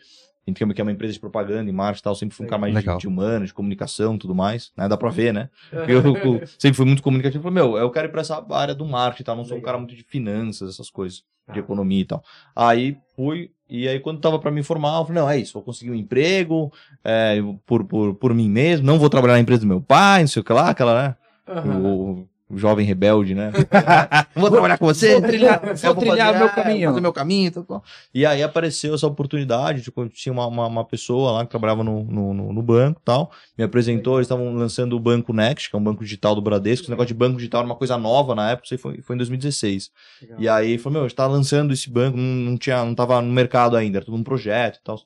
que 0.53 0.81
é 0.81 0.85
uma 0.85 0.93
empresa 0.93 1.15
de 1.15 1.21
propaganda 1.21 1.71
e 1.71 1.73
marketing 1.73 2.01
e 2.01 2.03
tal, 2.03 2.15
sempre 2.15 2.37
fui 2.37 2.45
um 2.45 2.49
cara 2.49 2.61
mais 2.61 2.75
de, 2.75 2.97
de, 2.99 3.09
humano, 3.09 3.47
de 3.47 3.55
comunicação 3.55 4.19
tudo 4.19 4.35
mais, 4.35 4.73
né? 4.77 4.89
Dá 4.89 4.97
pra 4.97 5.11
ver, 5.11 5.33
né? 5.33 5.49
Eu, 5.73 6.03
eu, 6.17 6.43
sempre 6.59 6.77
fui 6.77 6.85
muito 6.85 7.03
comunicativo. 7.03 7.43
Falei, 7.43 7.55
meu, 7.55 7.79
eu 7.79 7.91
quero 7.91 8.09
ir 8.09 8.11
pra 8.11 8.21
essa 8.21 8.45
área 8.51 8.75
do 8.75 8.85
marketing 8.85 9.23
e 9.23 9.25
tal, 9.25 9.37
não 9.37 9.45
sou 9.45 9.57
um 9.57 9.63
cara 9.63 9.79
muito 9.79 9.95
de 9.95 10.03
finanças, 10.03 10.75
essas 10.75 10.91
coisas, 10.91 11.23
de 11.51 11.59
ah. 11.59 11.63
economia 11.63 12.01
e 12.01 12.05
tal. 12.05 12.23
Aí 12.55 12.99
fui, 13.17 13.51
e 13.69 13.89
aí 13.89 14.01
quando 14.01 14.21
tava 14.21 14.39
pra 14.39 14.51
me 14.51 14.63
formar, 14.63 14.99
eu 14.99 15.07
falei, 15.07 15.23
não, 15.23 15.31
é 15.31 15.39
isso, 15.39 15.55
vou 15.55 15.63
conseguir 15.63 15.91
um 15.91 15.95
emprego 15.95 16.73
é, 17.03 17.39
por, 17.65 17.85
por, 17.85 18.15
por 18.15 18.35
mim 18.35 18.51
mesmo, 18.51 18.87
não 18.87 18.99
vou 18.99 19.09
trabalhar 19.09 19.35
na 19.35 19.41
empresa 19.41 19.63
do 19.63 19.69
meu 19.69 19.81
pai, 19.81 20.21
não 20.21 20.29
sei 20.29 20.43
o 20.43 20.45
que 20.45 20.53
lá, 20.53 20.71
aquela, 20.71 21.03
né? 21.03 21.17
Uhum 21.47 22.25
o 22.25 22.29
jovem 22.53 22.85
rebelde, 22.85 23.35
né? 23.35 23.51
vou 24.35 24.51
trabalhar 24.51 24.79
com 24.79 24.87
você, 24.87 25.13
vou 25.13 25.23
trilhar, 25.23 25.61
vou 25.61 25.95
trilhar 25.95 26.35
o 26.35 26.39
meu 26.39 26.49
caminho. 26.51 26.89
Fazer 26.89 27.01
meu 27.01 27.13
caminho 27.13 27.53
tal, 27.53 27.65
tal. 27.65 27.85
E 28.13 28.27
aí 28.27 28.43
apareceu 28.43 28.95
essa 28.95 29.07
oportunidade, 29.07 29.83
tipo, 29.83 30.07
tinha 30.09 30.33
uma, 30.33 30.47
uma, 30.47 30.67
uma, 30.67 30.85
pessoa 30.85 31.33
lá 31.33 31.45
que 31.45 31.51
trabalhava 31.51 31.83
no, 31.83 32.05
no, 32.05 32.53
no 32.53 32.63
banco 32.63 33.01
tal, 33.05 33.31
me 33.57 33.65
apresentou, 33.65 34.17
eles 34.17 34.27
estavam 34.27 34.55
lançando 34.55 34.95
o 34.95 35.01
Banco 35.01 35.33
Next, 35.33 35.71
que 35.71 35.77
é 35.77 35.79
um 35.79 35.83
banco 35.83 36.05
digital 36.05 36.35
do 36.35 36.43
Bradesco, 36.43 36.85
esse 36.85 36.91
negócio 36.91 37.09
de 37.09 37.15
banco 37.15 37.37
digital 37.37 37.61
era 37.61 37.67
uma 37.67 37.77
coisa 37.77 37.97
nova 37.97 38.35
na 38.35 38.51
época, 38.51 38.67
isso 38.67 38.79
foi, 38.79 39.01
foi 39.01 39.17
em 39.17 39.19
2016. 39.19 39.91
Legal. 40.23 40.41
E 40.41 40.49
aí 40.49 40.79
falou, 40.79 40.95
meu, 40.95 41.03
a 41.03 41.09
gente 41.09 41.17
tá 41.17 41.27
lançando 41.27 41.73
esse 41.73 41.91
banco, 41.91 42.17
não, 42.17 42.51
não, 42.51 42.59
tinha, 42.59 42.85
não 42.85 42.95
tava 42.95 43.21
no 43.23 43.33
mercado 43.33 43.77
ainda, 43.77 43.99
era 43.99 44.05
tudo 44.05 44.17
um 44.17 44.25
projeto 44.25 44.77
e 44.77 44.83
tal 44.85 44.99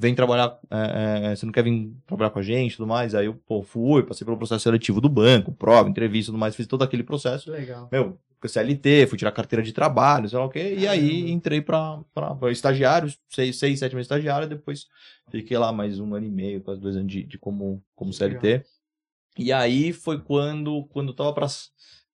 vem 0.00 0.14
trabalhar, 0.14 0.58
é, 0.70 1.32
é, 1.32 1.36
você 1.36 1.44
não 1.44 1.52
quer 1.52 1.62
vir 1.62 1.92
trabalhar 2.06 2.30
com 2.30 2.38
a 2.38 2.42
gente 2.42 2.72
e 2.72 2.76
tudo 2.76 2.86
mais. 2.86 3.14
Aí 3.14 3.26
eu, 3.26 3.34
pô, 3.34 3.62
fui, 3.62 4.02
passei 4.02 4.24
pelo 4.24 4.38
processo 4.38 4.62
seletivo 4.62 5.00
do 5.00 5.08
banco, 5.08 5.52
prova, 5.52 5.88
entrevista 5.88 6.32
tudo 6.32 6.40
mais, 6.40 6.56
fiz 6.56 6.66
todo 6.66 6.82
aquele 6.82 7.02
processo. 7.02 7.50
Legal. 7.50 7.88
Meu, 7.92 8.18
CLT, 8.42 9.06
fui 9.06 9.18
tirar 9.18 9.32
carteira 9.32 9.62
de 9.62 9.72
trabalho, 9.72 10.28
sei 10.28 10.38
lá 10.38 10.46
o 10.46 10.50
quê, 10.50 10.74
e 10.78 10.88
aí 10.88 11.30
entrei 11.30 11.60
pra 11.60 12.00
estagiário, 12.50 13.12
seis, 13.28 13.58
seis, 13.58 13.78
sete 13.78 13.94
meses 13.94 14.06
estagiário, 14.06 14.48
depois 14.48 14.86
fiquei 15.30 15.58
lá 15.58 15.70
mais 15.70 16.00
um 16.00 16.14
ano 16.14 16.26
e 16.26 16.30
meio, 16.30 16.62
quase 16.62 16.80
dois 16.80 16.96
anos 16.96 17.12
de, 17.12 17.22
de 17.22 17.38
como, 17.38 17.82
como 17.94 18.12
CLT. 18.12 18.46
Legal. 18.46 18.64
E 19.38 19.52
aí 19.52 19.92
foi 19.92 20.20
quando, 20.20 20.84
quando 20.86 21.08
eu 21.08 21.14
tava 21.14 21.32
pra, 21.32 21.46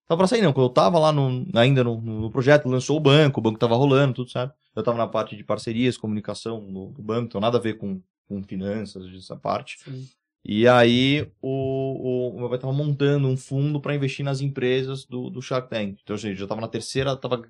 tava 0.07 0.19
pra 0.19 0.27
sair, 0.27 0.41
não, 0.41 0.53
quando 0.53 0.67
eu 0.67 0.73
tava 0.73 0.97
lá 0.97 1.11
no, 1.11 1.45
ainda 1.53 1.83
no, 1.83 1.99
no 1.99 2.31
projeto, 2.31 2.69
lançou 2.69 2.97
o 2.97 2.99
banco, 2.99 3.39
o 3.39 3.43
banco 3.43 3.59
tava 3.59 3.75
rolando, 3.75 4.13
tudo, 4.13 4.31
sabe? 4.31 4.53
Eu 4.75 4.81
estava 4.81 4.97
na 4.97 5.07
parte 5.07 5.35
de 5.35 5.43
parcerias, 5.43 5.97
comunicação 5.97 6.61
no, 6.61 6.91
no, 6.91 7.03
banco, 7.03 7.25
então 7.25 7.41
nada 7.41 7.57
a 7.57 7.61
ver 7.61 7.77
com, 7.77 8.01
com 8.27 8.43
finanças, 8.43 9.05
essa 9.13 9.35
parte. 9.35 9.77
Sim. 9.83 10.07
E 10.45 10.67
aí 10.67 11.29
o, 11.41 11.49
o, 11.49 12.35
o 12.35 12.39
meu 12.39 12.47
pai 12.47 12.57
estava 12.57 12.71
montando 12.71 13.27
um 13.27 13.35
fundo 13.35 13.81
para 13.81 13.93
investir 13.93 14.23
nas 14.23 14.39
empresas 14.39 15.03
do, 15.03 15.29
do 15.29 15.41
Shark 15.41 15.69
Tank. 15.69 15.99
Então, 16.01 16.15
assim, 16.15 16.33
já 16.35 16.45
estava 16.45 16.61
na 16.61 16.69
terceira, 16.69 17.11
estava 17.13 17.41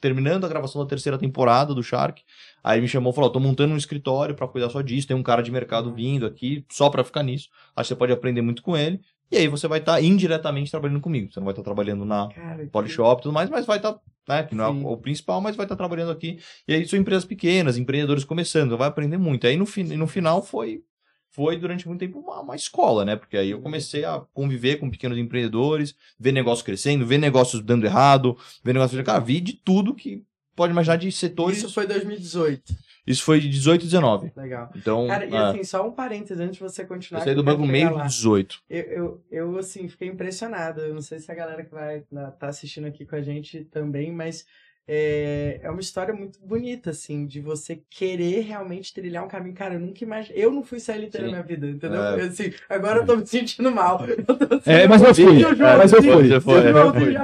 terminando 0.00 0.44
a 0.44 0.48
gravação 0.48 0.82
da 0.82 0.86
terceira 0.86 1.16
temporada 1.16 1.74
do 1.74 1.82
Shark. 1.82 2.22
Aí 2.62 2.80
me 2.80 2.86
chamou 2.86 3.10
e 3.10 3.14
falou: 3.14 3.30
tô 3.30 3.40
montando 3.40 3.72
um 3.72 3.76
escritório 3.76 4.34
para 4.34 4.46
cuidar 4.46 4.68
só 4.68 4.82
disso. 4.82 5.08
Tem 5.08 5.16
um 5.16 5.22
cara 5.22 5.42
de 5.42 5.50
mercado 5.50 5.92
vindo 5.92 6.26
aqui 6.26 6.64
só 6.70 6.90
para 6.90 7.02
ficar 7.02 7.22
nisso. 7.22 7.48
Acho 7.74 7.88
que 7.88 7.94
você 7.94 7.98
pode 7.98 8.12
aprender 8.12 8.42
muito 8.42 8.62
com 8.62 8.76
ele. 8.76 9.00
E 9.34 9.36
aí 9.36 9.48
você 9.48 9.66
vai 9.66 9.80
estar 9.80 9.94
tá 9.94 10.00
indiretamente 10.00 10.70
trabalhando 10.70 11.00
comigo. 11.00 11.32
Você 11.32 11.40
não 11.40 11.44
vai 11.44 11.52
estar 11.52 11.62
tá 11.62 11.64
trabalhando 11.64 12.04
na 12.04 12.28
Polishop 12.70 13.20
e 13.20 13.22
tudo 13.24 13.32
mais, 13.32 13.50
mas 13.50 13.66
vai 13.66 13.78
estar, 13.78 13.94
tá, 13.94 14.00
né, 14.28 14.44
que 14.44 14.54
não 14.54 14.64
é 14.64 14.68
o 14.68 14.96
principal, 14.96 15.40
mas 15.40 15.56
vai 15.56 15.64
estar 15.64 15.74
tá 15.74 15.78
trabalhando 15.78 16.12
aqui. 16.12 16.38
E 16.68 16.72
aí 16.72 16.86
são 16.86 16.96
empresas 16.96 17.24
pequenas, 17.24 17.76
empreendedores 17.76 18.22
começando, 18.22 18.78
vai 18.78 18.86
aprender 18.86 19.18
muito. 19.18 19.44
Aí 19.44 19.56
no, 19.56 19.66
fi 19.66 19.82
no 19.82 20.06
final 20.06 20.40
foi 20.40 20.84
foi 21.32 21.56
durante 21.56 21.88
muito 21.88 21.98
tempo 21.98 22.20
uma, 22.20 22.42
uma, 22.42 22.54
escola, 22.54 23.04
né? 23.04 23.16
Porque 23.16 23.36
aí 23.36 23.50
eu 23.50 23.60
comecei 23.60 24.04
a 24.04 24.20
conviver 24.32 24.76
com 24.76 24.88
pequenos 24.88 25.18
empreendedores, 25.18 25.96
ver 26.16 26.30
negócios 26.30 26.62
crescendo, 26.62 27.04
ver 27.04 27.18
negócios 27.18 27.60
dando 27.60 27.84
errado, 27.84 28.38
ver 28.62 28.72
negócios... 28.72 29.02
Cara, 29.02 29.18
vi 29.18 29.40
de 29.40 29.54
tudo 29.54 29.96
que 29.96 30.22
pode 30.54 30.72
imaginar 30.72 30.96
de 30.96 31.10
setores... 31.10 31.58
Isso 31.58 31.72
foi 31.72 31.86
2018. 31.86 32.74
Isso 33.06 33.22
foi 33.22 33.38
de 33.38 33.48
18 33.48 33.82
e 33.82 33.84
19. 33.84 34.32
Legal. 34.34 34.70
Então, 34.74 35.06
Cara, 35.06 35.26
e 35.26 35.34
é. 35.34 35.36
assim, 35.36 35.64
só 35.64 35.86
um 35.86 35.92
parênteses 35.92 36.40
antes 36.40 36.56
de 36.56 36.62
você 36.62 36.84
continuar. 36.84 37.20
Eu 37.20 37.24
saí 37.24 37.34
do 37.34 37.44
banco 37.44 37.66
meio 37.66 37.94
de 37.96 38.02
18. 38.02 38.62
Eu, 38.68 38.82
eu, 38.82 39.24
eu, 39.30 39.58
assim, 39.58 39.86
fiquei 39.88 40.08
impressionado. 40.08 40.80
Eu 40.80 40.94
não 40.94 41.02
sei 41.02 41.18
se 41.18 41.30
a 41.30 41.34
galera 41.34 41.62
que 41.64 41.70
vai 41.70 41.98
estar 41.98 42.30
tá 42.30 42.48
assistindo 42.48 42.86
aqui 42.86 43.04
com 43.04 43.14
a 43.14 43.20
gente 43.20 43.64
também, 43.64 44.10
mas 44.10 44.46
é, 44.86 45.60
é 45.62 45.70
uma 45.70 45.80
história 45.80 46.12
muito 46.12 46.38
bonita, 46.44 46.90
assim, 46.90 47.24
de 47.24 47.40
você 47.40 47.80
querer 47.88 48.40
realmente 48.40 48.92
trilhar 48.92 49.24
um 49.24 49.28
caminho. 49.28 49.54
Cara, 49.54 49.74
eu 49.74 49.80
nunca 49.80 50.04
imaginei. 50.04 50.44
Eu 50.44 50.50
não 50.50 50.62
fui 50.62 50.78
CLT 50.78 51.16
Sim. 51.16 51.24
na 51.24 51.28
minha 51.30 51.42
vida, 51.42 51.66
entendeu? 51.66 52.02
É. 52.02 52.22
Assim, 52.24 52.52
agora 52.68 52.98
eu 52.98 53.06
tô 53.06 53.16
me 53.16 53.26
sentindo 53.26 53.70
mal. 53.70 54.02
Assim, 54.04 54.70
é, 54.70 54.86
mas 54.86 55.02
eu 55.02 55.14
fui. 55.14 55.42
Eu, 55.42 55.56
mas 55.56 55.92
eu 55.92 56.02
fui. 56.02 56.34
Eu 56.34 56.40
fui. 56.42 56.54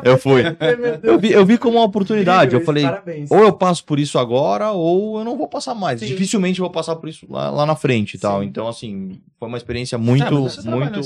Eu 0.04 0.18
fui. 0.18 0.42
Eu 1.02 1.18
vi, 1.18 1.32
eu 1.32 1.44
vi 1.44 1.58
como 1.58 1.76
uma 1.76 1.84
oportunidade. 1.84 2.54
Eu 2.54 2.62
falei, 2.62 2.84
parabéns. 2.84 3.30
ou 3.30 3.40
eu 3.40 3.52
passo 3.52 3.84
por 3.84 3.98
isso 3.98 4.18
agora, 4.18 4.70
ou 4.70 5.18
eu 5.18 5.24
não 5.24 5.36
vou 5.36 5.46
passar 5.46 5.74
mais. 5.74 6.00
Sim. 6.00 6.06
Dificilmente 6.06 6.60
vou 6.60 6.70
passar 6.70 6.96
por 6.96 7.10
isso 7.10 7.26
lá, 7.28 7.50
lá 7.50 7.66
na 7.66 7.76
frente 7.76 8.14
e 8.14 8.18
tal. 8.18 8.42
Então, 8.42 8.68
assim, 8.68 9.20
foi 9.38 9.48
uma 9.48 9.58
experiência 9.58 9.98
muito. 9.98 10.24
Ah, 10.24 10.30
muito... 10.30 11.00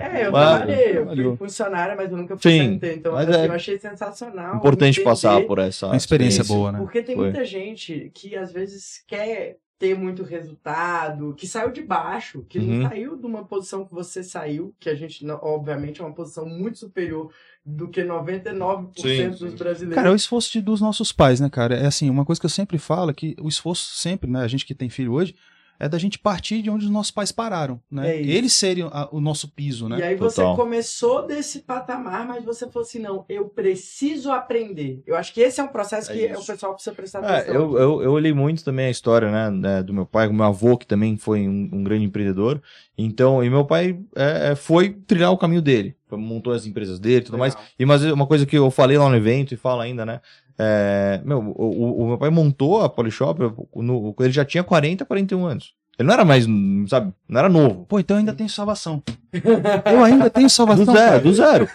É, 0.00 0.26
eu 0.26 0.32
trabalhei, 0.32 0.98
eu 0.98 1.06
fui 1.06 1.36
funcionária, 1.36 1.94
mas 1.94 2.10
eu 2.10 2.16
nunca 2.16 2.36
fui 2.36 2.50
CLT. 2.50 2.94
Então, 2.96 3.16
assim, 3.16 3.32
é... 3.32 3.46
eu 3.46 3.52
achei 3.52 3.78
sensacional. 3.78 4.56
Importante 4.56 5.00
passar 5.00 5.40
por 5.42 5.60
essa 5.60 5.91
uma 5.92 5.98
experiência, 5.98 6.44
boa, 6.44 6.72
né? 6.72 6.78
Porque 6.78 7.02
tem 7.02 7.14
Foi. 7.14 7.26
muita 7.26 7.44
gente 7.44 8.10
que 8.14 8.36
às 8.36 8.52
vezes 8.52 9.04
quer 9.06 9.58
ter 9.82 9.98
muito 9.98 10.22
resultado, 10.22 11.34
que 11.34 11.44
saiu 11.44 11.72
de 11.72 11.82
baixo, 11.82 12.46
que 12.48 12.56
uhum. 12.56 12.82
não 12.82 12.88
saiu 12.88 13.16
de 13.16 13.26
uma 13.26 13.44
posição 13.44 13.84
que 13.84 13.92
você 13.92 14.22
saiu, 14.22 14.72
que 14.78 14.88
a 14.88 14.94
gente, 14.94 15.28
obviamente, 15.28 16.00
é 16.00 16.04
uma 16.04 16.14
posição 16.14 16.46
muito 16.46 16.78
superior 16.78 17.32
do 17.66 17.88
que 17.88 18.00
99% 18.00 18.92
sim, 18.96 19.30
dos 19.30 19.54
brasileiros. 19.54 19.96
Cara, 19.96 20.08
é 20.08 20.12
o 20.12 20.14
esforço 20.14 20.52
de, 20.52 20.60
dos 20.60 20.80
nossos 20.80 21.10
pais, 21.10 21.40
né, 21.40 21.50
cara? 21.50 21.74
É 21.74 21.86
assim, 21.86 22.08
uma 22.08 22.24
coisa 22.24 22.40
que 22.40 22.46
eu 22.46 22.50
sempre 22.50 22.78
falo 22.78 23.10
é 23.10 23.14
que 23.14 23.34
o 23.40 23.48
esforço 23.48 23.96
sempre, 23.96 24.30
né, 24.30 24.42
a 24.42 24.46
gente 24.46 24.64
que 24.64 24.72
tem 24.72 24.88
filho 24.88 25.14
hoje, 25.14 25.34
é 25.82 25.88
da 25.88 25.98
gente 25.98 26.16
partir 26.16 26.62
de 26.62 26.70
onde 26.70 26.84
os 26.84 26.90
nossos 26.92 27.10
pais 27.10 27.32
pararam, 27.32 27.80
né? 27.90 28.14
É 28.14 28.22
Eles 28.22 28.52
serem 28.52 28.84
a, 28.84 29.08
o 29.10 29.20
nosso 29.20 29.48
piso, 29.48 29.88
né? 29.88 29.98
E 29.98 30.02
aí 30.04 30.14
você 30.14 30.36
Total. 30.36 30.54
começou 30.54 31.26
desse 31.26 31.58
patamar, 31.58 32.24
mas 32.24 32.44
você 32.44 32.68
falou 32.68 32.86
assim, 32.86 33.00
não, 33.00 33.24
eu 33.28 33.46
preciso 33.46 34.30
aprender. 34.30 35.02
Eu 35.04 35.16
acho 35.16 35.34
que 35.34 35.40
esse 35.40 35.60
é 35.60 35.64
um 35.64 35.66
processo 35.66 36.12
é 36.12 36.14
que 36.14 36.36
o 36.36 36.44
pessoal 36.44 36.74
precisa 36.74 36.94
prestar 36.94 37.24
é, 37.24 37.38
atenção. 37.38 37.54
eu, 37.56 37.76
eu, 37.76 38.02
eu 38.02 38.12
olhei 38.12 38.32
muito 38.32 38.62
também 38.62 38.86
a 38.86 38.90
história, 38.90 39.28
né, 39.28 39.50
né 39.50 39.82
do 39.82 39.92
meu 39.92 40.06
pai, 40.06 40.28
do 40.28 40.34
meu 40.34 40.46
avô, 40.46 40.78
que 40.78 40.86
também 40.86 41.16
foi 41.16 41.48
um, 41.48 41.68
um 41.72 41.82
grande 41.82 42.04
empreendedor. 42.04 42.62
Então, 42.96 43.42
e 43.42 43.50
meu 43.50 43.64
pai 43.64 43.98
é, 44.14 44.52
é 44.52 44.54
foi 44.54 44.90
trilhar 44.90 45.32
o 45.32 45.38
caminho 45.38 45.62
dele. 45.62 45.96
montou 46.12 46.52
as 46.52 46.64
empresas 46.64 47.00
dele 47.00 47.16
e 47.16 47.22
tudo 47.22 47.36
Legal. 47.36 47.58
mais. 47.58 47.74
E 47.76 47.84
mas 47.84 48.04
uma 48.04 48.26
coisa 48.26 48.46
que 48.46 48.56
eu 48.56 48.70
falei 48.70 48.96
lá 48.96 49.08
no 49.08 49.16
evento 49.16 49.52
e 49.52 49.56
falo 49.56 49.80
ainda, 49.80 50.06
né? 50.06 50.20
É, 50.58 51.20
meu, 51.24 51.38
o, 51.38 52.02
o, 52.02 52.08
meu 52.08 52.18
pai 52.18 52.30
montou 52.30 52.82
a 52.82 52.88
Polishop, 52.88 53.40
no, 53.74 54.14
ele 54.20 54.32
já 54.32 54.44
tinha 54.44 54.62
40, 54.62 55.04
41 55.04 55.44
anos. 55.46 55.74
Ele 55.98 56.06
não 56.06 56.14
era 56.14 56.24
mais, 56.24 56.46
sabe, 56.88 57.12
não 57.28 57.38
era 57.38 57.48
novo. 57.50 57.84
Pô, 57.86 58.00
então 58.00 58.16
eu 58.16 58.20
ainda 58.20 58.32
tenho 58.32 58.48
salvação. 58.48 59.02
eu 59.84 60.02
ainda 60.02 60.30
tenho 60.30 60.48
salvação. 60.48 60.86
Do 60.86 60.92
zero, 60.92 61.06
cara. 61.06 61.20
do 61.20 61.34
zero. 61.34 61.68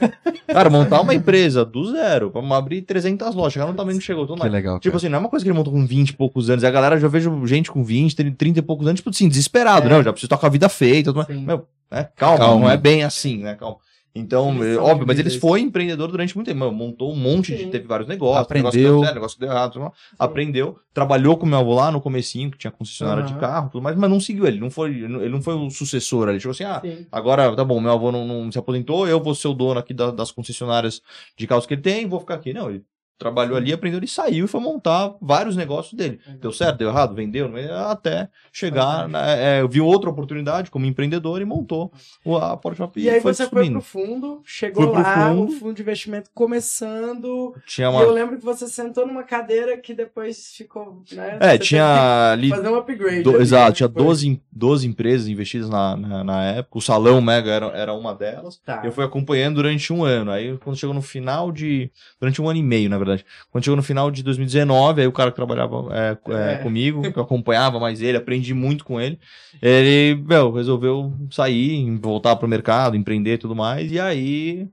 Cara, 0.48 0.70
montar 0.70 1.02
uma 1.02 1.14
empresa 1.14 1.64
do 1.64 1.92
zero, 1.92 2.32
vamos 2.32 2.52
abrir 2.58 2.82
300 2.82 3.36
lojas, 3.36 3.56
cara, 3.56 3.68
não 3.68 3.76
também 3.76 3.94
não 3.94 4.02
chegou. 4.02 4.26
Que 4.26 4.50
legal. 4.50 4.80
Tipo 4.80 4.94
cara. 4.94 4.98
assim, 4.98 5.10
não 5.10 5.18
é 5.18 5.20
uma 5.20 5.30
coisa 5.30 5.46
que 5.46 5.50
ele 5.50 5.58
montou 5.58 5.72
com 5.72 5.86
20 5.86 6.10
e 6.10 6.14
poucos 6.14 6.50
anos. 6.50 6.64
E 6.64 6.68
a 6.68 6.72
galera 6.72 7.00
já 7.00 7.08
vejo 7.08 7.46
gente 7.46 7.72
com 7.72 7.84
20, 7.84 8.32
30 8.32 8.60
e 8.60 8.62
poucos 8.62 8.88
anos, 8.88 9.00
tipo 9.00 9.12
assim, 9.12 9.30
desesperado, 9.30 9.86
é. 9.86 9.90
não, 9.90 10.02
já 10.02 10.12
preciso 10.12 10.28
estar 10.28 10.38
com 10.38 10.46
a 10.46 10.50
vida 10.50 10.68
feita. 10.68 11.14
Meu, 11.30 11.68
é, 11.92 12.04
calma, 12.16 12.38
calma, 12.40 12.62
não 12.62 12.70
é 12.70 12.76
bem 12.76 13.04
assim, 13.04 13.38
né? 13.38 13.56
Calma. 13.56 13.78
Então, 14.16 14.64
é, 14.64 14.78
óbvio, 14.78 15.06
mas 15.06 15.20
ele 15.20 15.30
foi 15.30 15.62
empreendedor 15.62 16.10
durante 16.10 16.36
muito 16.36 16.48
tempo. 16.48 16.72
Montou 16.72 17.14
um 17.14 17.16
monte 17.16 17.56
Sim. 17.56 17.66
de. 17.66 17.72
Teve 17.72 17.88
vários 17.88 18.08
negócios. 18.08 18.44
Aprendeu. 18.44 18.64
Negócio 18.64 18.80
que 18.80 19.06
deu 19.06 19.14
negócio 19.14 19.38
que 19.38 19.46
deu 19.46 19.52
errado. 19.52 19.92
Aprendeu. 20.18 20.80
Trabalhou 20.94 21.38
com 21.38 21.46
meu 21.46 21.60
avô 21.60 21.76
lá 21.76 21.92
no 21.92 22.02
comecinho, 22.02 22.50
que 22.50 22.58
tinha 22.58 22.72
concessionária 22.72 23.24
uhum. 23.24 23.34
de 23.34 23.40
carro 23.40 23.70
tudo 23.70 23.84
mais, 23.84 23.96
mas 23.96 24.10
não 24.10 24.20
seguiu 24.20 24.48
ele. 24.48 24.60
Não 24.60 24.72
foi, 24.72 24.90
ele 24.90 25.30
não 25.30 25.42
foi 25.42 25.54
o 25.54 25.70
sucessor. 25.70 26.30
Ele 26.30 26.40
chegou 26.40 26.52
assim: 26.52 26.64
ah, 26.64 26.82
Sim. 26.82 27.06
agora 27.12 27.56
tá 27.56 27.64
bom, 27.64 27.80
meu 27.80 27.92
avô 27.92 28.12
não, 28.12 28.26
não, 28.26 28.52
se 28.52 28.58
aposentou, 28.58 29.08
eu 29.08 29.22
vou 29.22 29.36
ser 29.36 29.50
o 29.50 29.54
dono 29.54 29.80
aqui 29.80 29.94
da, 29.94 30.10
das 30.10 30.32
concessionárias 30.32 31.02
de 31.38 31.46
carros 31.46 31.66
que 31.66 31.76
ele 31.76 31.82
tem, 31.82 32.08
vou 32.08 32.20
ficar 32.20 32.36
aqui. 32.36 32.54
Não, 32.54 32.70
ele 32.70 32.84
trabalhou 33.18 33.58
ali, 33.58 33.74
aprendeu 33.74 34.00
e 34.04 34.08
saiu 34.08 34.46
e 34.46 34.48
foi 34.48 34.62
montar 34.62 35.16
vários 35.20 35.56
negócios 35.56 35.94
dele. 35.94 36.20
Uhum. 36.28 36.38
Deu 36.38 36.52
certo, 36.52 36.78
deu 36.78 36.90
errado, 36.90 37.16
vendeu, 37.16 37.52
até 37.88 38.30
chegar, 38.52 39.10
né, 39.10 39.60
é, 39.60 39.68
viu 39.68 39.86
outra 39.86 40.10
oportunidade 40.10 40.70
como 40.70 40.86
empreendedor 40.86 41.42
e 41.42 41.46
montou 41.46 41.92
a 42.40 42.56
Portshop. 42.56 43.00
E, 43.00 43.06
e 43.06 43.10
aí 43.10 43.20
foi 43.20 43.34
você 43.34 43.46
subindo. 43.46 43.82
foi 43.82 44.02
pro 44.02 44.08
fundo, 44.08 44.42
chegou 44.46 44.92
lá, 44.92 45.30
fundo, 45.30 45.52
o 45.52 45.56
fundo 45.56 45.74
de 45.74 45.82
investimento 45.82 46.30
começando. 46.34 47.56
Tinha 47.66 47.90
uma... 47.90 48.02
E 48.02 48.04
eu 48.04 48.12
lembro 48.12 48.38
que 48.38 48.46
você 48.46 48.68
sentou 48.68 49.08
numa 49.08 49.24
cadeira 49.24 49.78
que 49.78 49.94
depois 49.94 50.54
ficou, 50.56 51.02
né? 51.12 51.38
É, 51.42 51.58
tinha 51.58 52.32
ali... 52.32 52.50
Fazer 52.50 52.70
um 52.70 52.76
upgrade. 52.76 53.24
Do, 53.24 53.32
ali, 53.32 53.42
exato, 53.42 53.70
né? 53.70 53.76
tinha 53.76 53.90
12, 53.90 54.42
12 54.52 54.88
empresas 54.88 55.28
investidas 55.28 55.70
na, 55.70 55.98
na, 55.98 56.24
na, 56.24 56.44
época. 56.46 56.78
O 56.78 56.82
Salão 56.82 57.20
Mega 57.20 57.52
era, 57.52 57.66
era 57.68 57.94
uma 57.94 58.14
delas. 58.14 58.58
Tá. 58.64 58.82
Eu 58.84 58.92
fui 58.92 59.04
acompanhando 59.04 59.56
durante 59.56 59.92
um 59.92 60.04
ano. 60.04 60.30
Aí 60.32 60.56
quando 60.60 60.78
chegou 60.78 60.94
no 60.94 61.02
final 61.02 61.52
de... 61.52 61.92
Durante 62.20 62.42
um 62.42 62.48
ano 62.48 62.60
e 62.60 62.64
meio, 62.64 62.90
na 62.90 62.98
verdade 62.98 63.07
verdade. 63.08 63.26
Quando 63.52 63.64
chegou 63.64 63.78
no 63.78 63.84
final 63.84 64.12
de 64.12 64.22
2019, 64.22 65.02
aí 65.02 65.08
o 65.08 65.12
cara 65.12 65.32
que 65.32 65.36
trabalhava 65.36 65.88
é, 65.92 66.18
é, 66.30 66.54
é. 66.54 66.56
comigo, 66.58 67.02
que 67.12 67.18
eu 67.18 67.24
acompanhava 67.24 67.80
mais 67.80 68.02
ele, 68.02 68.18
aprendi 68.18 68.54
muito 68.54 68.84
com 68.86 69.00
ele, 69.00 69.20
ele, 69.62 70.22
meu, 70.28 70.52
resolveu 70.52 71.14
sair, 71.32 71.90
voltar 72.00 72.36
pro 72.36 72.48
mercado, 72.48 72.96
empreender 72.96 73.34
e 73.34 73.38
tudo 73.38 73.56
mais, 73.56 73.92
e 73.92 74.00
aí 74.00 74.68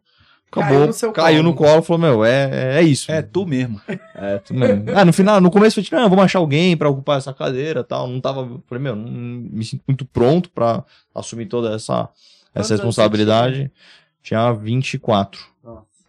acabou, 0.50 0.88
caiu 0.88 1.08
no, 1.08 1.12
caiu 1.12 1.42
no 1.42 1.54
colo, 1.54 1.82
falou, 1.82 2.00
meu, 2.00 2.24
é, 2.24 2.78
é 2.78 2.82
isso. 2.82 3.10
É 3.10 3.22
tu 3.22 3.46
mesmo. 3.46 3.80
É 4.14 4.38
tu 4.38 4.54
mesmo. 4.54 4.84
ah, 4.94 5.04
no 5.04 5.12
final, 5.12 5.40
no 5.40 5.50
começo 5.50 5.80
eu 5.80 5.84
falei, 5.84 6.02
não, 6.02 6.10
vamos 6.10 6.24
achar 6.24 6.38
alguém 6.38 6.76
para 6.76 6.88
ocupar 6.88 7.18
essa 7.18 7.32
cadeira 7.32 7.82
tal, 7.82 8.08
não 8.08 8.20
tava, 8.20 8.60
falei, 8.66 8.82
meu, 8.82 8.96
não 8.96 9.10
me 9.10 9.64
sinto 9.64 9.82
muito 9.86 10.04
pronto 10.04 10.50
para 10.50 10.84
assumir 11.14 11.46
toda 11.46 11.74
essa, 11.74 12.08
essa 12.54 12.74
responsabilidade. 12.74 13.70
Tinha 14.22 14.52
24. 14.52 15.53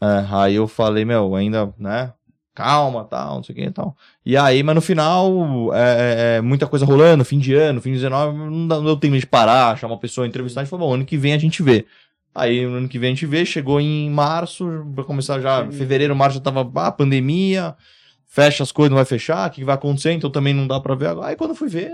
É, 0.02 0.26
aí 0.30 0.56
eu 0.56 0.68
falei, 0.68 1.06
meu, 1.06 1.36
ainda, 1.36 1.74
né, 1.78 2.14
calma, 2.54 3.04
tal, 3.04 3.36
não 3.36 3.44
sei 3.44 3.54
o 3.54 3.58
que 3.58 3.64
e 3.66 3.72
tal. 3.72 3.96
E 4.26 4.38
aí, 4.38 4.64
mas 4.64 4.76
no 4.76 4.82
final, 4.82 5.74
é, 5.74 5.80
é, 5.80 6.38
é, 6.38 6.42
muita 6.42 6.66
coisa 6.68 6.86
rolando, 6.86 7.26
fim 7.26 7.38
de 7.38 7.54
ano, 7.54 7.82
fim 7.82 7.92
de 7.92 7.98
19, 7.98 8.38
não, 8.38 8.68
dá, 8.68 8.76
não 8.78 8.86
deu 8.86 8.98
tempo 8.98 9.18
de 9.18 9.28
parar, 9.28 9.78
chamar 9.78 9.96
uma 9.96 10.00
pessoa, 10.00 10.26
entrevistar, 10.26 10.64
e 10.64 10.66
falou, 10.66 10.88
bom, 10.88 10.96
ano 10.96 11.06
que 11.06 11.18
vem 11.18 11.34
a 11.34 11.38
gente 11.38 11.62
vê. 11.62 11.86
Aí, 12.34 12.66
no 12.66 12.78
ano 12.78 12.90
que 12.90 13.00
vem 13.00 13.12
a 13.12 13.14
gente 13.14 13.26
vê, 13.26 13.46
chegou 13.46 13.80
em 13.80 14.10
março, 14.10 14.84
vai 14.94 15.06
começar 15.06 15.40
já, 15.40 15.70
fevereiro, 15.72 16.16
março 16.16 16.38
já 16.38 16.44
tava, 16.44 16.70
ah, 16.76 16.92
pandemia, 16.92 17.76
fecha 18.26 18.64
as 18.64 18.72
coisas, 18.72 18.90
não 18.90 18.98
vai 18.98 19.06
fechar, 19.06 19.50
o 19.50 19.52
que 19.52 19.64
vai 19.64 19.76
acontecer, 19.76 20.12
então 20.14 20.30
também 20.30 20.54
não 20.54 20.68
dá 20.68 20.80
pra 20.80 20.96
ver 20.96 21.08
agora. 21.08 21.28
Aí 21.28 21.36
quando 21.36 21.56
fui 21.56 21.70
ver, 21.70 21.92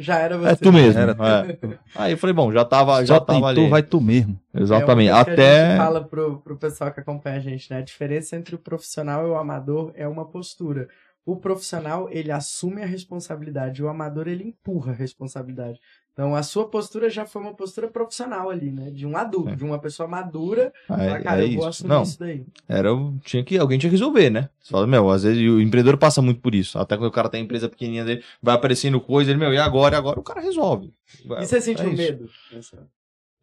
já 0.00 0.18
era 0.18 0.38
você. 0.38 0.52
É 0.52 0.56
tu 0.56 0.72
mesmo. 0.72 0.98
Era, 0.98 1.12
é. 1.12 1.78
Aí 1.94 2.12
eu 2.12 2.18
falei, 2.18 2.32
bom, 2.32 2.50
já 2.50 2.64
tava, 2.64 3.04
já 3.04 3.20
tava 3.20 3.46
ali. 3.48 3.62
Tu 3.62 3.68
vai 3.68 3.82
tu 3.82 4.00
mesmo. 4.00 4.40
Exatamente. 4.54 5.10
É 5.10 5.12
Até. 5.12 5.66
a 5.66 5.68
gente 5.68 5.78
fala 5.78 6.04
pro, 6.04 6.40
pro 6.40 6.56
pessoal 6.56 6.90
que 6.90 7.00
acompanha 7.00 7.36
a 7.36 7.40
gente, 7.40 7.70
né? 7.70 7.78
A 7.78 7.82
diferença 7.82 8.34
entre 8.34 8.54
o 8.54 8.58
profissional 8.58 9.26
e 9.26 9.30
o 9.30 9.36
amador 9.36 9.92
é 9.94 10.08
uma 10.08 10.24
postura. 10.24 10.88
O 11.24 11.36
profissional, 11.36 12.08
ele 12.10 12.32
assume 12.32 12.82
a 12.82 12.86
responsabilidade, 12.86 13.82
o 13.82 13.88
amador, 13.88 14.26
ele 14.26 14.42
empurra 14.42 14.92
a 14.92 14.96
responsabilidade. 14.96 15.78
Então, 16.12 16.34
a 16.34 16.42
sua 16.42 16.68
postura 16.68 17.08
já 17.08 17.24
foi 17.24 17.40
uma 17.40 17.54
postura 17.54 17.88
profissional 17.88 18.50
ali, 18.50 18.70
né? 18.70 18.90
De 18.90 19.06
um 19.06 19.16
adulto, 19.16 19.50
é. 19.50 19.54
de 19.54 19.64
uma 19.64 19.78
pessoa 19.78 20.08
madura. 20.08 20.72
Ah, 20.88 21.02
é, 21.02 21.20
cara, 21.20 21.44
é 21.44 21.54
eu 21.56 21.64
assumir 21.64 21.88
Não, 21.88 22.02
isso 22.02 22.18
daí. 22.18 22.44
Era, 22.68 22.90
tinha 23.24 23.42
que, 23.44 23.56
alguém 23.56 23.78
tinha 23.78 23.88
que 23.88 23.96
resolver, 23.96 24.28
né? 24.28 24.48
Você 24.60 24.70
fala, 24.70 24.86
meu, 24.86 25.08
às 25.08 25.22
vezes 25.22 25.42
o 25.48 25.60
empreendedor 25.60 25.96
passa 25.96 26.20
muito 26.20 26.40
por 26.40 26.54
isso. 26.54 26.78
Até 26.78 26.96
quando 26.96 27.08
o 27.08 27.12
cara 27.12 27.28
tem 27.28 27.40
a 27.40 27.44
empresa 27.44 27.68
pequenininha 27.68 28.04
dele, 28.04 28.24
vai 28.42 28.54
aparecendo 28.54 29.00
coisa, 29.00 29.30
ele, 29.30 29.38
meu, 29.38 29.52
e 29.54 29.58
agora? 29.58 29.94
E 29.94 29.98
agora? 29.98 30.20
O 30.20 30.22
cara 30.22 30.40
resolve. 30.40 30.92
E 31.24 31.46
você 31.46 31.60
sentiu 31.60 31.88
é 31.88 31.92
medo? 31.92 32.28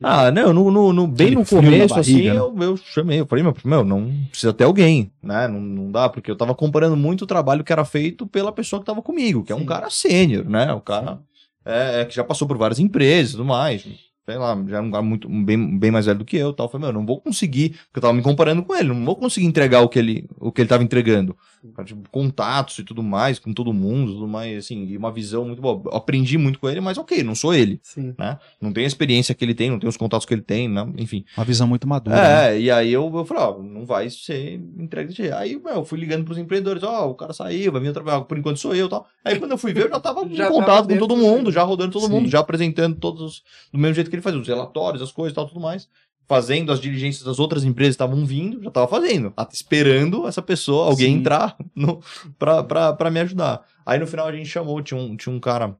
Ah, 0.03 0.29
não, 0.29 0.53
no, 0.53 0.69
no, 0.69 0.93
no 0.93 1.07
bem 1.07 1.27
Aquele 1.27 1.39
no 1.39 1.45
começo, 1.45 1.95
barriga, 1.95 1.99
assim, 1.99 2.29
né? 2.29 2.37
eu, 2.37 2.55
eu 2.61 2.77
chamei, 2.77 3.19
eu 3.19 3.25
falei, 3.25 3.43
meu, 3.65 3.83
não 3.83 4.13
precisa 4.29 4.53
ter 4.53 4.65
alguém, 4.65 5.11
né? 5.23 5.47
Não, 5.47 5.59
não 5.59 5.91
dá, 5.91 6.07
porque 6.07 6.29
eu 6.29 6.35
tava 6.35 6.53
comparando 6.53 6.95
muito 6.95 7.23
o 7.23 7.27
trabalho 7.27 7.63
que 7.63 7.73
era 7.73 7.83
feito 7.83 8.27
pela 8.27 8.51
pessoa 8.51 8.79
que 8.79 8.85
tava 8.85 9.01
comigo, 9.01 9.41
que 9.41 9.51
Sim. 9.51 9.59
é 9.59 9.63
um 9.63 9.65
cara 9.65 9.89
sênior, 9.89 10.47
né? 10.47 10.71
O 10.71 10.81
cara. 10.81 11.15
Sim 11.15 11.26
é, 11.67 12.01
é, 12.01 12.05
que 12.05 12.15
já 12.15 12.23
passou 12.23 12.47
por 12.47 12.57
várias 12.57 12.79
empresas 12.79 13.29
e 13.29 13.33
tudo 13.33 13.45
mais 13.45 13.85
sei 14.29 14.37
lá, 14.37 14.61
já 14.67 14.77
é 14.79 14.81
um 14.81 14.91
cara 14.91 15.01
muito, 15.01 15.29
bem, 15.29 15.79
bem 15.79 15.89
mais 15.89 16.05
velho 16.05 16.19
do 16.19 16.25
que 16.25 16.35
eu 16.35 16.51
tal. 16.51 16.65
Eu 16.65 16.69
falei, 16.69 16.87
meu, 16.87 16.93
não 16.93 17.05
vou 17.05 17.21
conseguir, 17.21 17.69
porque 17.69 17.99
eu 17.99 18.01
tava 18.01 18.13
me 18.13 18.21
comparando 18.21 18.61
com 18.61 18.75
ele, 18.75 18.89
não 18.89 19.05
vou 19.05 19.15
conseguir 19.15 19.47
entregar 19.47 19.81
o 19.81 19.87
que 19.87 19.97
ele, 19.97 20.27
o 20.37 20.51
que 20.51 20.59
ele 20.59 20.67
tava 20.67 20.83
entregando. 20.83 21.35
Tipo, 21.83 22.09
contatos 22.09 22.79
e 22.79 22.83
tudo 22.83 23.03
mais, 23.03 23.39
com 23.39 23.53
todo 23.53 23.73
mundo, 23.73 24.13
tudo 24.13 24.27
mais, 24.27 24.57
assim, 24.57 24.85
e 24.85 24.97
uma 24.97 25.11
visão 25.11 25.45
muito 25.45 25.61
boa. 25.61 25.81
Eu 25.85 25.97
aprendi 25.97 26.37
muito 26.37 26.59
com 26.59 26.69
ele, 26.69 26.81
mas 26.81 26.97
ok, 26.97 27.23
não 27.23 27.35
sou 27.35 27.53
ele. 27.53 27.79
Sim. 27.83 28.13
Né? 28.17 28.37
Não 28.61 28.73
tenho 28.73 28.85
a 28.85 28.87
experiência 28.87 29.33
que 29.35 29.43
ele 29.43 29.53
tem, 29.53 29.69
não 29.69 29.79
tenho 29.79 29.89
os 29.89 29.97
contatos 29.97 30.25
que 30.25 30.33
ele 30.33 30.41
tem, 30.41 30.67
né? 30.67 30.87
enfim. 30.97 31.25
Uma 31.35 31.45
visão 31.45 31.67
muito 31.67 31.87
madura. 31.87 32.17
É, 32.17 32.51
né? 32.51 32.59
e 32.59 32.71
aí 32.71 32.91
eu, 32.91 33.11
eu 33.15 33.25
falei, 33.25 33.43
ó, 33.43 33.61
não 33.61 33.85
vai 33.85 34.09
ser 34.09 34.59
entregue 34.77 35.13
de 35.13 35.31
Aí, 35.31 35.57
meu, 35.57 35.75
eu 35.75 35.85
fui 35.85 35.99
ligando 35.99 36.23
pros 36.23 36.37
empreendedores, 36.37 36.83
ó, 36.83 37.09
o 37.09 37.15
cara 37.15 37.33
saiu, 37.33 37.71
vai 37.71 37.81
vir 37.81 37.93
trabalhar, 37.93 38.21
por 38.21 38.37
enquanto 38.37 38.57
sou 38.57 38.75
eu 38.75 38.87
tal. 38.87 39.07
Aí 39.23 39.39
quando 39.39 39.51
eu 39.51 39.57
fui 39.57 39.73
ver, 39.73 39.85
eu 39.85 39.89
já 39.89 39.99
tava 39.99 40.27
já 40.33 40.47
em 40.47 40.51
contato 40.51 40.87
com 40.87 40.97
todo 40.97 41.15
mundo, 41.15 41.51
já 41.51 41.63
rodando 41.63 41.91
todo 41.91 42.05
Sim. 42.05 42.11
mundo, 42.11 42.29
já 42.29 42.39
apresentando 42.39 42.95
todos 42.97 43.43
do 43.71 43.79
mesmo 43.79 43.95
jeito 43.95 44.09
que 44.09 44.15
ele 44.15 44.23
fazia, 44.23 44.39
os 44.39 44.47
relatórios 44.47 45.01
as 45.01 45.11
coisas 45.11 45.31
e 45.31 45.35
tal, 45.35 45.47
tudo 45.47 45.59
mais. 45.59 45.87
Fazendo 46.27 46.73
as 46.73 46.81
diligências 46.81 47.23
das 47.23 47.39
outras 47.39 47.63
empresas 47.63 47.93
estavam 47.93 48.25
vindo, 48.25 48.61
já 48.61 48.67
estava 48.67 48.87
fazendo. 48.87 49.33
Esperando 49.51 50.27
essa 50.27 50.41
pessoa, 50.41 50.87
alguém 50.87 51.13
Sim. 51.13 51.19
entrar 51.19 51.57
pra 52.37 53.09
me 53.09 53.21
ajudar. 53.21 53.63
Aí 53.85 53.97
no 53.97 54.05
final 54.05 54.27
a 54.27 54.31
gente 54.33 54.49
chamou, 54.49 54.81
tinha 54.81 54.99
um, 54.99 55.15
tinha 55.15 55.33
um 55.33 55.39
cara, 55.39 55.77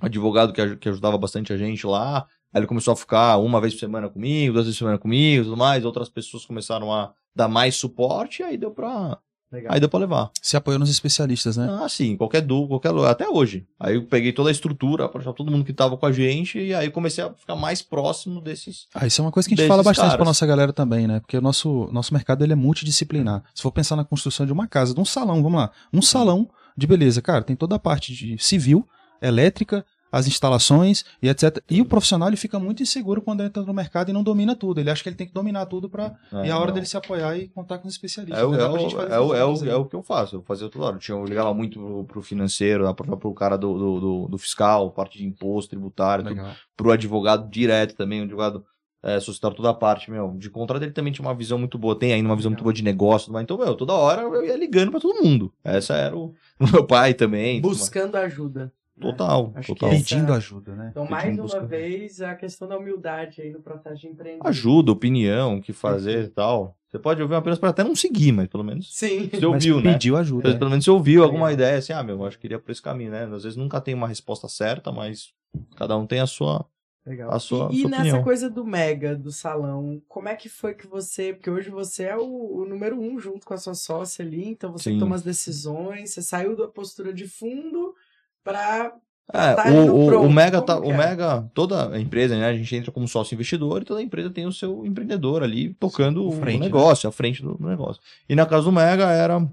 advogado 0.00 0.52
que, 0.52 0.76
que 0.76 0.88
ajudava 0.88 1.18
bastante 1.18 1.52
a 1.52 1.56
gente 1.56 1.86
lá. 1.86 2.26
Aí 2.52 2.60
ele 2.60 2.66
começou 2.66 2.92
a 2.92 2.96
ficar 2.96 3.38
uma 3.38 3.60
vez 3.60 3.74
por 3.74 3.80
semana 3.80 4.08
comigo, 4.08 4.52
duas 4.52 4.66
vezes 4.66 4.78
por 4.78 4.84
semana 4.84 4.98
comigo, 4.98 5.44
tudo 5.44 5.56
mais. 5.56 5.84
Outras 5.84 6.08
pessoas 6.08 6.44
começaram 6.44 6.92
a 6.92 7.12
dar 7.34 7.48
mais 7.48 7.76
suporte, 7.76 8.42
e 8.42 8.44
aí 8.44 8.56
deu 8.58 8.70
pra, 8.70 9.18
Legal. 9.52 9.74
Aí 9.74 9.78
deu 9.78 9.88
pra 9.88 10.00
levar. 10.00 10.30
Se 10.40 10.56
apoiou 10.56 10.78
nos 10.78 10.88
especialistas, 10.88 11.58
né? 11.58 11.68
Ah, 11.70 11.88
sim, 11.88 12.16
qualquer 12.16 12.40
du, 12.40 12.66
qualquer 12.66 12.90
até 13.06 13.28
hoje. 13.28 13.66
Aí 13.78 13.96
eu 13.96 14.04
peguei 14.04 14.32
toda 14.32 14.48
a 14.48 14.52
estrutura, 14.52 15.08
pra 15.08 15.32
todo 15.32 15.52
mundo 15.52 15.64
que 15.64 15.74
tava 15.74 15.96
com 15.96 16.06
a 16.06 16.12
gente, 16.12 16.58
e 16.58 16.74
aí 16.74 16.90
comecei 16.90 17.22
a 17.22 17.30
ficar 17.34 17.54
mais 17.54 17.82
próximo 17.82 18.40
desses. 18.40 18.86
Ah, 18.94 19.06
isso 19.06 19.20
é 19.20 19.24
uma 19.24 19.30
coisa 19.30 19.46
que 19.46 19.54
a 19.54 19.58
gente 19.58 19.68
fala 19.68 19.82
bastante 19.82 20.04
caras. 20.04 20.16
pra 20.16 20.24
nossa 20.24 20.46
galera 20.46 20.72
também, 20.72 21.06
né? 21.06 21.20
Porque 21.20 21.36
o 21.36 21.42
nosso, 21.42 21.88
nosso 21.92 22.14
mercado 22.14 22.42
ele 22.42 22.54
é 22.54 22.56
multidisciplinar. 22.56 23.44
Se 23.54 23.62
for 23.62 23.70
pensar 23.70 23.94
na 23.94 24.04
construção 24.04 24.46
de 24.46 24.52
uma 24.52 24.66
casa, 24.66 24.94
de 24.94 25.00
um 25.00 25.04
salão, 25.04 25.42
vamos 25.42 25.60
lá, 25.60 25.70
um 25.92 26.00
salão 26.00 26.48
de 26.74 26.86
beleza, 26.86 27.20
cara, 27.20 27.42
tem 27.42 27.54
toda 27.54 27.76
a 27.76 27.78
parte 27.78 28.14
de 28.14 28.42
civil, 28.42 28.88
elétrica, 29.20 29.84
as 30.12 30.26
instalações 30.26 31.04
e 31.22 31.28
etc. 31.28 31.58
E 31.70 31.80
o 31.80 31.86
profissional 31.86 32.28
ele 32.28 32.36
fica 32.36 32.58
muito 32.58 32.82
inseguro 32.82 33.22
quando 33.22 33.42
entra 33.42 33.62
no 33.62 33.72
mercado 33.72 34.10
e 34.10 34.12
não 34.12 34.22
domina 34.22 34.54
tudo. 34.54 34.78
Ele 34.78 34.90
acha 34.90 35.02
que 35.02 35.08
ele 35.08 35.16
tem 35.16 35.26
que 35.26 35.32
dominar 35.32 35.64
tudo 35.64 35.88
para 35.88 36.14
é, 36.30 36.48
e 36.48 36.50
a 36.50 36.58
hora 36.58 36.66
não. 36.66 36.74
dele 36.74 36.86
se 36.86 36.96
apoiar 36.96 37.36
e 37.38 37.48
contar 37.48 37.78
com 37.78 37.88
os 37.88 37.94
especialistas. 37.94 38.38
É, 38.38 38.44
o, 38.44 38.54
é, 38.54 38.68
o, 38.68 38.76
é, 38.76 39.20
o, 39.20 39.34
é, 39.34 39.44
o, 39.44 39.64
é 39.70 39.76
o 39.76 39.86
que 39.86 39.96
eu 39.96 40.02
faço. 40.02 40.36
Eu 40.36 40.42
fazia 40.42 40.68
toda 40.68 40.84
hora. 40.84 40.96
Eu, 40.96 41.00
tinha, 41.00 41.16
eu 41.16 41.24
ligava 41.24 41.54
muito 41.54 41.80
pro, 41.80 42.04
pro 42.04 42.22
financeiro, 42.22 42.94
pro, 42.94 43.16
pro 43.16 43.34
cara 43.34 43.56
do, 43.56 43.72
do, 43.78 44.00
do, 44.00 44.28
do, 44.28 44.38
fiscal, 44.38 44.90
parte 44.90 45.16
de 45.16 45.24
imposto, 45.24 45.70
tributário, 45.70 46.24
tudo, 46.24 46.42
pro 46.76 46.92
advogado 46.92 47.48
direto 47.48 47.96
também, 47.96 48.20
o 48.20 48.24
advogado 48.24 48.64
é, 49.02 49.18
suscitar 49.18 49.52
toda 49.52 49.70
a 49.70 49.74
parte, 49.74 50.10
meu, 50.10 50.36
de 50.38 50.48
contrato 50.48 50.82
ele 50.82 50.92
também 50.92 51.12
tinha 51.12 51.26
uma 51.26 51.34
visão 51.34 51.58
muito 51.58 51.76
boa, 51.76 51.98
tem 51.98 52.12
ainda 52.12 52.28
uma 52.28 52.36
visão 52.36 52.50
muito 52.50 52.62
boa 52.62 52.72
de 52.72 52.84
negócio, 52.84 53.32
mas 53.32 53.42
então, 53.42 53.58
meu, 53.58 53.74
toda 53.74 53.92
hora 53.92 54.22
eu 54.22 54.44
ia 54.44 54.56
ligando 54.56 54.90
para 54.90 55.00
todo 55.00 55.24
mundo. 55.24 55.52
Essa 55.64 55.94
era 55.94 56.16
o, 56.16 56.34
o 56.60 56.70
meu 56.70 56.86
pai 56.86 57.12
também. 57.12 57.60
Buscando 57.60 58.16
ajuda. 58.16 58.72
Total, 59.00 59.52
Acho 59.56 59.74
total. 59.74 59.90
Pedindo 59.90 60.32
ajuda, 60.32 60.74
né? 60.74 60.88
Então, 60.90 61.06
mais 61.08 61.34
uma 61.34 61.42
busca... 61.42 61.64
vez, 61.64 62.20
a 62.20 62.34
questão 62.34 62.68
da 62.68 62.76
humildade 62.76 63.40
aí 63.40 63.50
no 63.50 63.60
processo 63.60 64.00
de 64.00 64.08
empreender. 64.08 64.46
Ajuda, 64.46 64.92
opinião, 64.92 65.56
o 65.56 65.62
que 65.62 65.72
fazer 65.72 66.24
e 66.24 66.28
tal. 66.28 66.76
Você 66.88 66.98
pode 66.98 67.22
ouvir 67.22 67.34
apenas 67.34 67.58
para 67.58 67.70
até 67.70 67.82
não 67.82 67.96
seguir, 67.96 68.32
mas 68.32 68.48
pelo 68.48 68.62
menos 68.62 68.94
Sim. 68.94 69.30
você 69.32 69.46
ouviu, 69.46 69.76
mas 69.76 69.94
pediu 69.94 70.14
né? 70.14 70.20
ajuda. 70.20 70.48
Mas, 70.50 70.58
pelo 70.58 70.70
menos 70.70 70.84
você 70.84 70.90
ouviu 70.90 71.24
alguma 71.24 71.50
é. 71.50 71.54
ideia 71.54 71.78
assim, 71.78 71.94
ah, 71.94 72.02
meu, 72.02 72.22
acho 72.26 72.38
que 72.38 72.46
iria 72.46 72.58
por 72.58 72.70
esse 72.70 72.82
caminho, 72.82 73.10
né? 73.10 73.24
Às 73.24 73.44
vezes 73.44 73.56
nunca 73.56 73.80
tem 73.80 73.94
uma 73.94 74.06
resposta 74.06 74.46
certa, 74.46 74.92
mas 74.92 75.32
cada 75.74 75.96
um 75.96 76.06
tem 76.06 76.20
a 76.20 76.26
sua 76.26 76.66
Legal. 77.04 77.32
a 77.32 77.38
sua, 77.38 77.70
e, 77.72 77.78
a 77.78 77.88
sua 77.88 77.88
e 77.88 77.88
nessa 77.88 78.22
coisa 78.22 78.48
do 78.48 78.64
mega, 78.64 79.16
do 79.16 79.32
salão, 79.32 80.00
como 80.06 80.28
é 80.28 80.36
que 80.36 80.48
foi 80.48 80.74
que 80.74 80.86
você. 80.86 81.32
Porque 81.32 81.50
hoje 81.50 81.70
você 81.70 82.04
é 82.04 82.16
o, 82.16 82.58
o 82.58 82.66
número 82.66 83.00
um 83.00 83.18
junto 83.18 83.46
com 83.46 83.54
a 83.54 83.58
sua 83.58 83.74
sócia 83.74 84.24
ali, 84.24 84.46
então 84.46 84.70
você 84.70 84.90
Sim. 84.90 84.98
toma 84.98 85.16
as 85.16 85.22
decisões, 85.22 86.10
você 86.10 86.20
saiu 86.20 86.54
da 86.54 86.68
postura 86.68 87.12
de 87.12 87.26
fundo 87.26 87.94
pra. 88.42 88.92
É, 89.32 89.54
tá 89.54 89.70
o, 89.70 90.04
o, 90.04 90.06
pronto, 90.08 90.26
o 90.26 90.32
Mega 90.32 90.60
tá, 90.60 90.78
o 90.78 90.90
é? 90.90 90.96
Mega, 90.96 91.48
toda 91.54 91.94
a 91.94 92.00
empresa, 92.00 92.36
né? 92.36 92.46
A 92.46 92.54
gente 92.54 92.74
entra 92.76 92.92
como 92.92 93.08
sócio 93.08 93.34
investidor 93.34 93.80
e 93.80 93.84
toda 93.84 94.00
a 94.00 94.02
empresa 94.02 94.28
tem 94.28 94.46
o 94.46 94.52
seu 94.52 94.84
empreendedor 94.84 95.42
ali 95.42 95.72
tocando 95.74 96.26
o 96.26 96.32
frente, 96.32 96.58
né? 96.58 96.66
negócio, 96.66 97.08
à 97.08 97.12
frente 97.12 97.42
do, 97.42 97.56
negócio. 97.60 98.02
E 98.28 98.34
na 98.34 98.44
casa 98.44 98.64
do 98.64 98.72
Mega 98.72 99.10
era 99.10 99.46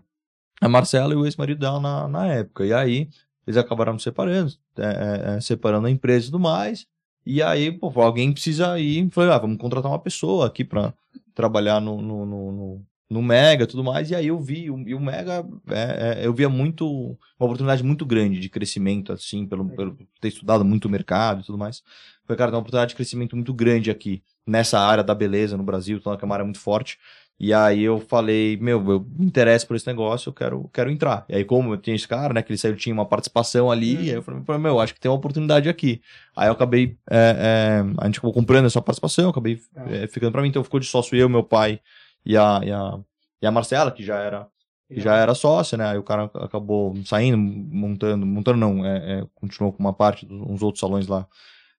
a 0.60 0.68
Marcela 0.68 1.14
e 1.14 1.18
o 1.18 1.26
ex-marido 1.26 1.60
dela 1.60 1.80
na, 1.80 2.08
na 2.08 2.28
época. 2.28 2.66
E 2.66 2.74
aí 2.74 3.08
eles 3.48 3.58
acabaram 3.58 3.98
se 3.98 4.04
separando, 4.04 4.54
é, 4.78 4.84
é, 4.84 5.36
é, 5.36 5.42
separando 5.42 5.88
a 5.88 5.92
empresa 5.92 6.28
e 6.28 6.32
tudo 6.32 6.40
mais. 6.40 6.86
E 7.26 7.42
aí, 7.42 7.72
pô, 7.72 7.92
alguém 8.02 8.32
precisa 8.32 8.80
ir. 8.80 9.10
Falei, 9.12 9.32
ah, 9.32 9.38
vamos 9.38 9.58
contratar 9.58 9.92
uma 9.92 10.00
pessoa 10.00 10.48
aqui 10.48 10.64
pra 10.64 10.94
trabalhar 11.34 11.80
no, 11.80 12.02
no, 12.02 12.26
no, 12.26 12.52
no, 12.52 12.86
no 13.10 13.22
Mega 13.22 13.64
e 13.64 13.68
tudo 13.68 13.84
mais. 13.84 14.12
E 14.12 14.16
aí 14.16 14.28
eu 14.28 14.40
vi, 14.40 14.66
e 14.66 14.70
o 14.96 15.00
Mega, 15.00 15.44
é, 15.70 16.20
é, 16.22 16.28
eu 16.28 16.34
via 16.34 16.48
muito, 16.50 16.86
uma 17.40 17.46
oportunidade 17.48 17.84
muito 17.84 18.06
grande 18.06 18.40
de 18.40 18.50
crescimento, 18.50 19.12
assim, 19.12 19.46
pelo, 19.48 19.68
pelo 19.70 19.98
ter 20.22 20.28
estudado 20.28 20.64
muito 20.64 20.86
o 20.86 20.90
mercado 20.90 21.42
e 21.42 21.44
tudo 21.46 21.58
mais. 21.58 21.82
Foi, 22.26 22.36
cara, 22.36 22.52
tem 22.52 22.56
uma 22.56 22.62
oportunidade 22.62 22.90
de 22.90 22.96
crescimento 22.96 23.36
muito 23.36 23.54
grande 23.54 23.90
aqui, 23.90 24.22
nessa 24.46 24.80
área 24.80 25.04
da 25.04 25.16
beleza 25.16 25.58
no 25.58 25.64
Brasil, 25.64 25.98
então 25.98 26.14
é 26.14 26.26
uma 26.26 26.36
área 26.36 26.46
muito 26.46 26.60
forte. 26.60 26.98
E 27.42 27.54
aí 27.54 27.82
eu 27.82 28.02
falei, 28.02 28.58
meu, 28.58 28.86
eu 28.92 29.08
me 29.18 29.26
interesso 29.26 29.66
por 29.66 29.76
esse 29.78 29.88
negócio, 29.88 30.28
eu 30.30 30.34
quero, 30.34 30.70
quero 30.74 30.92
entrar. 30.92 31.24
E 31.30 31.36
aí, 31.36 31.46
como 31.46 31.74
eu 31.74 31.78
tinha 31.78 31.96
esse 31.96 32.06
cara, 32.08 32.34
né, 32.34 32.42
que 32.42 32.52
ele 32.52 32.58
saiu, 32.58 32.76
tinha 32.76 32.94
uma 32.94 33.06
participação 33.06 33.72
ali, 33.72 33.96
Uhum. 33.96 34.02
aí 34.02 34.10
eu 34.10 34.22
falei, 34.44 34.62
meu, 34.62 34.78
acho 34.80 34.94
que 34.94 35.00
tem 35.00 35.10
uma 35.10 35.16
oportunidade 35.18 35.70
aqui. 35.70 36.02
Aí 36.36 36.50
eu 36.50 36.52
acabei, 36.52 36.98
é, 37.10 37.82
é, 37.88 37.94
a 37.98 38.06
gente 38.08 38.18
acabou 38.20 38.34
comprando 38.34 38.66
essa 38.66 38.82
participação, 38.82 39.24
eu 39.26 39.30
acabei 39.30 39.58
Ah. 39.74 39.86
é, 39.90 40.08
ficando 40.08 40.34
pra 40.34 40.42
mim, 40.42 40.50
então 40.50 40.64
ficou 40.66 40.82
de 40.82 40.86
sócio 40.86 41.16
eu, 41.18 41.30
meu 41.30 41.42
pai 41.44 41.80
e 42.26 42.38
a, 42.38 42.62
e 42.64 42.72
a, 42.72 43.00
e 43.42 43.48
a 43.48 43.52
Marcela, 43.52 43.92
que 43.92 44.04
já 44.04 44.18
era 44.18 44.48
que 44.88 45.00
já 45.00 45.16
era 45.16 45.36
sócia, 45.36 45.78
né? 45.78 45.86
Aí 45.86 45.98
o 46.00 46.04
cara 46.04 46.24
acabou 46.36 46.96
saindo, 47.06 47.38
montando, 47.38 48.26
montando 48.26 48.58
não, 48.58 48.84
é, 48.84 49.20
é, 49.20 49.28
continuou 49.36 49.72
com 49.72 49.80
uma 49.80 49.94
parte 49.94 50.26
dos 50.26 50.64
outros 50.64 50.80
salões 50.80 51.08
lá 51.08 51.28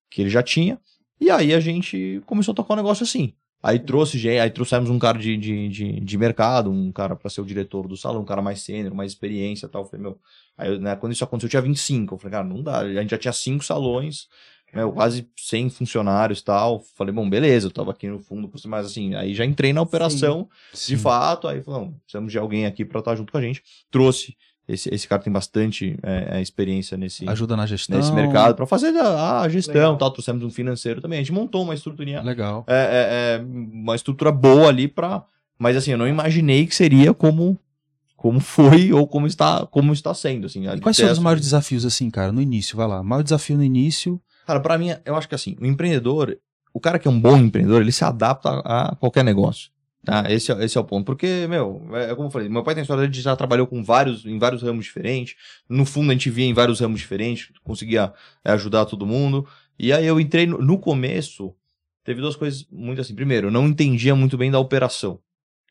que 0.08 0.22
ele 0.22 0.30
já 0.30 0.42
tinha. 0.42 0.80
E 1.20 1.28
aí 1.28 1.52
a 1.52 1.60
gente 1.60 2.22
começou 2.24 2.52
a 2.52 2.54
tocar 2.54 2.74
um 2.74 2.76
negócio 2.76 3.02
assim. 3.02 3.34
Aí 3.62 3.78
trouxe, 3.78 4.26
aí 4.28 4.50
trouxemos 4.50 4.88
um 4.88 4.98
cara 4.98 5.18
de, 5.18 5.36
de, 5.36 5.68
de, 5.68 6.00
de 6.00 6.18
mercado, 6.18 6.70
um 6.70 6.90
cara 6.90 7.14
pra 7.14 7.28
ser 7.28 7.42
o 7.42 7.44
diretor 7.44 7.86
do 7.86 7.96
salão, 7.96 8.22
um 8.22 8.24
cara 8.24 8.40
mais 8.40 8.62
sênior, 8.62 8.94
mais 8.94 9.12
experiência 9.12 9.66
e 9.66 9.68
tal. 9.68 9.82
Eu 9.82 9.86
falei, 9.86 10.02
meu, 10.02 10.18
aí, 10.56 10.78
né, 10.78 10.96
quando 10.96 11.12
isso 11.12 11.24
aconteceu, 11.24 11.48
eu 11.48 11.50
tinha 11.50 11.62
25. 11.62 12.14
Eu 12.14 12.18
falei, 12.18 12.32
cara, 12.32 12.44
não 12.44 12.62
dá. 12.62 12.78
A 12.78 12.94
gente 13.02 13.10
já 13.10 13.18
tinha 13.18 13.32
cinco 13.32 13.62
salões, 13.62 14.28
né, 14.72 14.86
quase 14.92 15.28
100 15.36 15.70
funcionários 15.70 16.40
e 16.40 16.44
tal. 16.44 16.82
Falei, 16.96 17.12
bom, 17.12 17.28
beleza, 17.28 17.66
eu 17.66 17.70
tava 17.70 17.90
aqui 17.90 18.08
no 18.08 18.18
fundo, 18.18 18.50
mas 18.66 18.86
assim, 18.86 19.14
aí 19.14 19.34
já 19.34 19.44
entrei 19.44 19.72
na 19.72 19.82
operação 19.82 20.48
de 20.86 20.96
fato, 20.96 21.48
aí 21.48 21.62
falou, 21.62 21.80
não, 21.80 21.92
precisamos 22.04 22.32
de 22.32 22.38
alguém 22.38 22.66
aqui 22.66 22.84
pra 22.84 23.00
estar 23.00 23.16
junto 23.16 23.32
com 23.32 23.38
a 23.38 23.42
gente. 23.42 23.62
Trouxe, 23.90 24.36
esse, 24.72 24.92
esse 24.94 25.08
cara 25.08 25.20
tem 25.20 25.32
bastante 25.32 25.98
é, 26.02 26.38
é, 26.38 26.42
experiência 26.42 26.96
nesse, 26.96 27.28
Ajuda 27.28 27.56
na 27.56 27.66
gestão. 27.66 27.96
nesse 27.96 28.12
mercado 28.12 28.54
pra 28.54 28.66
fazer 28.66 28.96
a, 28.96 29.40
a 29.40 29.48
gestão 29.48 29.74
Legal. 29.74 29.96
tal. 29.96 30.10
Trouxemos 30.12 30.44
um 30.44 30.50
financeiro 30.50 31.00
também. 31.00 31.18
A 31.18 31.22
gente 31.22 31.32
montou 31.32 31.62
uma 31.64 31.74
estruturinha, 31.74 32.22
Legal. 32.22 32.64
é, 32.68 32.74
é, 32.74 33.40
é, 33.40 33.44
uma 33.44 33.96
estrutura 33.96 34.30
boa 34.30 34.68
ali 34.68 34.86
pra. 34.86 35.24
Mas 35.58 35.76
assim, 35.76 35.90
eu 35.90 35.98
não 35.98 36.06
imaginei 36.06 36.66
que 36.66 36.74
seria 36.74 37.12
como. 37.12 37.58
Como 38.16 38.38
foi 38.38 38.92
ou 38.92 39.08
como 39.08 39.26
está, 39.26 39.66
como 39.66 39.94
está 39.94 40.12
sendo, 40.12 40.46
assim. 40.46 40.68
E 40.68 40.80
quais 40.80 40.96
foram 40.98 41.12
os 41.12 41.18
maiores 41.18 41.42
desafios, 41.42 41.86
assim, 41.86 42.10
cara, 42.10 42.30
no 42.30 42.42
início? 42.42 42.76
Vai 42.76 42.86
lá. 42.86 43.02
Maior 43.02 43.22
desafio 43.22 43.56
no 43.56 43.64
início. 43.64 44.20
Cara, 44.50 44.58
pra 44.58 44.76
mim, 44.76 44.88
eu 45.04 45.14
acho 45.14 45.28
que 45.28 45.34
assim, 45.36 45.56
o 45.60 45.64
empreendedor, 45.64 46.36
o 46.74 46.80
cara 46.80 46.98
que 46.98 47.06
é 47.06 47.10
um 47.10 47.20
bom 47.20 47.36
empreendedor, 47.36 47.82
ele 47.82 47.92
se 47.92 48.04
adapta 48.04 48.48
a 48.64 48.96
qualquer 48.96 49.22
negócio. 49.22 49.70
Tá? 50.04 50.24
Esse, 50.28 50.50
é, 50.50 50.64
esse 50.64 50.76
é 50.76 50.80
o 50.80 50.84
ponto. 50.84 51.04
Porque, 51.04 51.46
meu, 51.48 51.88
é, 51.92 52.10
é 52.10 52.14
como 52.16 52.26
eu 52.26 52.32
falei, 52.32 52.48
meu 52.48 52.64
pai 52.64 52.74
tem 52.74 52.82
história 52.82 53.06
de 53.06 53.20
já 53.20 53.36
trabalhou 53.36 53.64
com 53.64 53.80
vários, 53.80 54.26
em 54.26 54.40
vários 54.40 54.60
ramos 54.60 54.84
diferentes. 54.84 55.36
No 55.68 55.84
fundo, 55.84 56.10
a 56.10 56.14
gente 56.14 56.28
via 56.30 56.46
em 56.46 56.52
vários 56.52 56.80
ramos 56.80 56.98
diferentes, 56.98 57.52
conseguia 57.62 58.12
é, 58.44 58.50
ajudar 58.50 58.86
todo 58.86 59.06
mundo. 59.06 59.46
E 59.78 59.92
aí 59.92 60.04
eu 60.04 60.18
entrei 60.18 60.48
no, 60.48 60.58
no 60.58 60.76
começo, 60.76 61.54
teve 62.02 62.20
duas 62.20 62.34
coisas 62.34 62.66
muito 62.72 63.00
assim. 63.00 63.14
Primeiro, 63.14 63.46
eu 63.46 63.50
não 63.52 63.68
entendia 63.68 64.16
muito 64.16 64.36
bem 64.36 64.50
da 64.50 64.58
operação. 64.58 65.20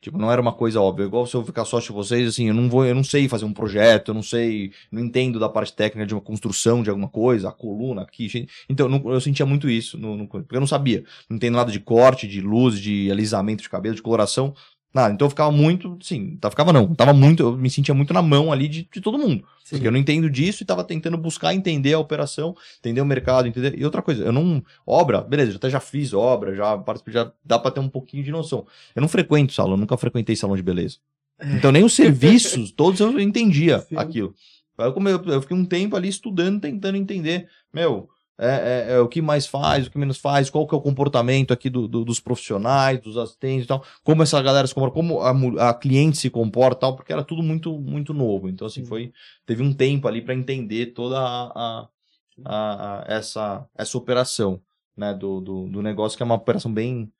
Tipo, 0.02 0.18
não 0.18 0.32
era 0.32 0.42
uma 0.42 0.54
coisa 0.54 0.80
óbvia. 0.80 1.04
Igual 1.06 1.28
se 1.28 1.36
eu 1.36 1.44
ficar 1.46 1.66
sócio 1.66 1.90
de 1.90 1.94
vocês, 1.96 2.28
assim, 2.28 2.48
eu 2.48 2.54
não 2.54 2.70
vou, 2.70 2.86
eu 2.86 2.96
não 2.96 3.04
sei 3.04 3.28
fazer 3.28 3.44
um 3.46 3.54
projeto, 3.54 4.10
eu 4.10 4.14
não 4.14 4.24
sei, 4.24 4.72
não 4.92 5.02
entendo 5.02 5.38
da 5.40 5.50
parte 5.50 5.74
técnica 5.74 6.06
de 6.08 6.14
uma 6.14 6.22
construção 6.22 6.82
de 6.82 6.90
alguma 6.90 7.10
coisa, 7.10 7.50
a 7.50 7.52
coluna 7.52 8.04
aqui. 8.04 8.48
Então, 8.70 8.88
não- 8.88 9.12
eu 9.12 9.20
sentia 9.20 9.46
muito 9.46 9.70
isso, 9.70 9.98
no, 9.98 10.16
no- 10.16 10.28
porque 10.28 10.56
eu 10.56 10.60
não 10.62 10.68
sabia. 10.68 11.04
Não 11.30 11.36
entendo 11.36 11.56
nada 11.56 11.72
de 11.72 11.80
corte, 11.82 12.28
de 12.28 12.40
luz, 12.40 12.80
de 12.80 13.12
alisamento 13.12 13.62
de 13.62 13.70
cabelo, 13.70 13.96
de 13.96 14.02
coloração, 14.02 14.54
nada. 14.94 15.14
Então 15.14 15.26
eu 15.26 15.30
ficava 15.30 15.52
muito, 15.52 15.98
sim, 16.02 16.38
tá, 16.38 16.50
ficava 16.50 16.74
não, 16.74 16.94
tava 16.94 17.14
muito, 17.14 17.44
eu 17.44 17.58
me 17.58 17.70
sentia 17.70 17.94
muito 17.94 18.14
na 18.14 18.22
mão 18.22 18.52
ali 18.52 18.68
de, 18.68 18.90
de 18.92 19.02
todo 19.02 19.18
mundo. 19.18 19.44
Sim. 19.64 19.76
Porque 19.76 19.88
eu 19.88 19.92
não 19.92 20.00
entendo 20.00 20.30
disso 20.30 20.64
e 20.64 20.66
tava 20.66 20.84
tentando 20.84 21.18
buscar 21.18 21.54
entender 21.54 21.94
a 21.94 22.00
operação, 22.00 22.56
entender 22.80 23.02
o 23.02 23.06
mercado, 23.06 23.48
entender. 23.48 23.78
E 23.78 23.86
outra 23.86 24.02
coisa, 24.02 24.24
eu 24.24 24.32
não. 24.32 24.64
Obra, 24.86 25.22
beleza, 25.22 25.56
até 25.56 25.70
já 25.70 25.80
fiz 25.80 26.14
obra, 26.14 26.56
já 26.56 26.78
participei, 26.78 27.14
já 27.14 27.32
dá 27.44 27.60
pra 27.60 27.72
ter 27.72 27.80
um 27.80 27.90
pouquinho 27.90 28.24
de 28.24 28.32
noção. 28.32 28.66
Eu 28.96 29.02
não 29.02 29.08
frequento 29.08 29.54
salão, 29.54 29.78
nunca 29.78 29.96
frequentei 29.98 30.36
salão 30.36 30.56
de 30.56 30.64
beleza. 30.64 30.98
Então 31.42 31.72
nem 31.72 31.84
os 31.84 31.94
serviços, 31.94 32.72
todos 32.74 33.00
eu 33.00 33.20
entendia 33.20 33.80
Sim. 33.82 33.96
aquilo. 33.98 34.34
Eu, 34.78 35.34
eu 35.34 35.42
fiquei 35.42 35.56
um 35.56 35.66
tempo 35.66 35.96
ali 35.96 36.08
estudando, 36.08 36.62
tentando 36.62 36.98
entender, 36.98 37.48
meu, 37.74 38.10
é, 38.40 38.88
é- 38.90 38.94
é 38.94 39.00
o 39.00 39.08
que 39.08 39.22
mais 39.22 39.46
faz, 39.46 39.88
o 39.88 39.92
que 39.92 39.98
menos 39.98 40.18
faz, 40.18 40.50
qual 40.50 40.66
que 40.66 40.74
é 40.74 40.78
o 40.78 40.82
comportamento 40.82 41.52
aqui 41.52 41.70
do- 41.70 41.88
do- 41.88 42.06
dos 42.06 42.20
profissionais, 42.20 43.00
dos 43.02 43.18
assistentes 43.18 43.66
e 43.66 43.68
tal, 43.68 43.84
como 44.04 44.24
essa 44.24 44.42
galera 44.42 44.66
se 44.66 44.74
comporta, 44.74 44.96
como 44.96 45.20
a, 45.20 45.70
a 45.70 45.74
cliente 45.74 46.18
se 46.18 46.30
comporta 46.30 46.78
e 46.78 46.82
tal, 46.82 46.96
porque 46.96 47.12
era 47.14 47.24
tudo 47.24 47.44
muito, 47.44 47.78
muito 47.80 48.14
novo. 48.14 48.48
Então, 48.50 48.66
assim, 48.66 48.82
Sim. 48.82 48.88
foi. 48.88 49.12
Teve 49.46 49.62
um 49.62 49.74
tempo 49.74 50.08
ali 50.08 50.22
para 50.22 50.34
entender 50.34 50.88
toda 50.88 51.20
a- 51.20 51.52
a- 51.56 51.90
a- 52.46 53.04
essa, 53.08 53.68
essa 53.78 53.98
operação, 53.98 54.62
né, 54.96 55.14
do, 55.14 55.42
do, 55.42 55.68
do 55.68 55.82
negócio, 55.82 56.18
que 56.18 56.24
é 56.24 56.26
uma 56.26 56.36
operação 56.36 56.74
bem. 56.74 57.12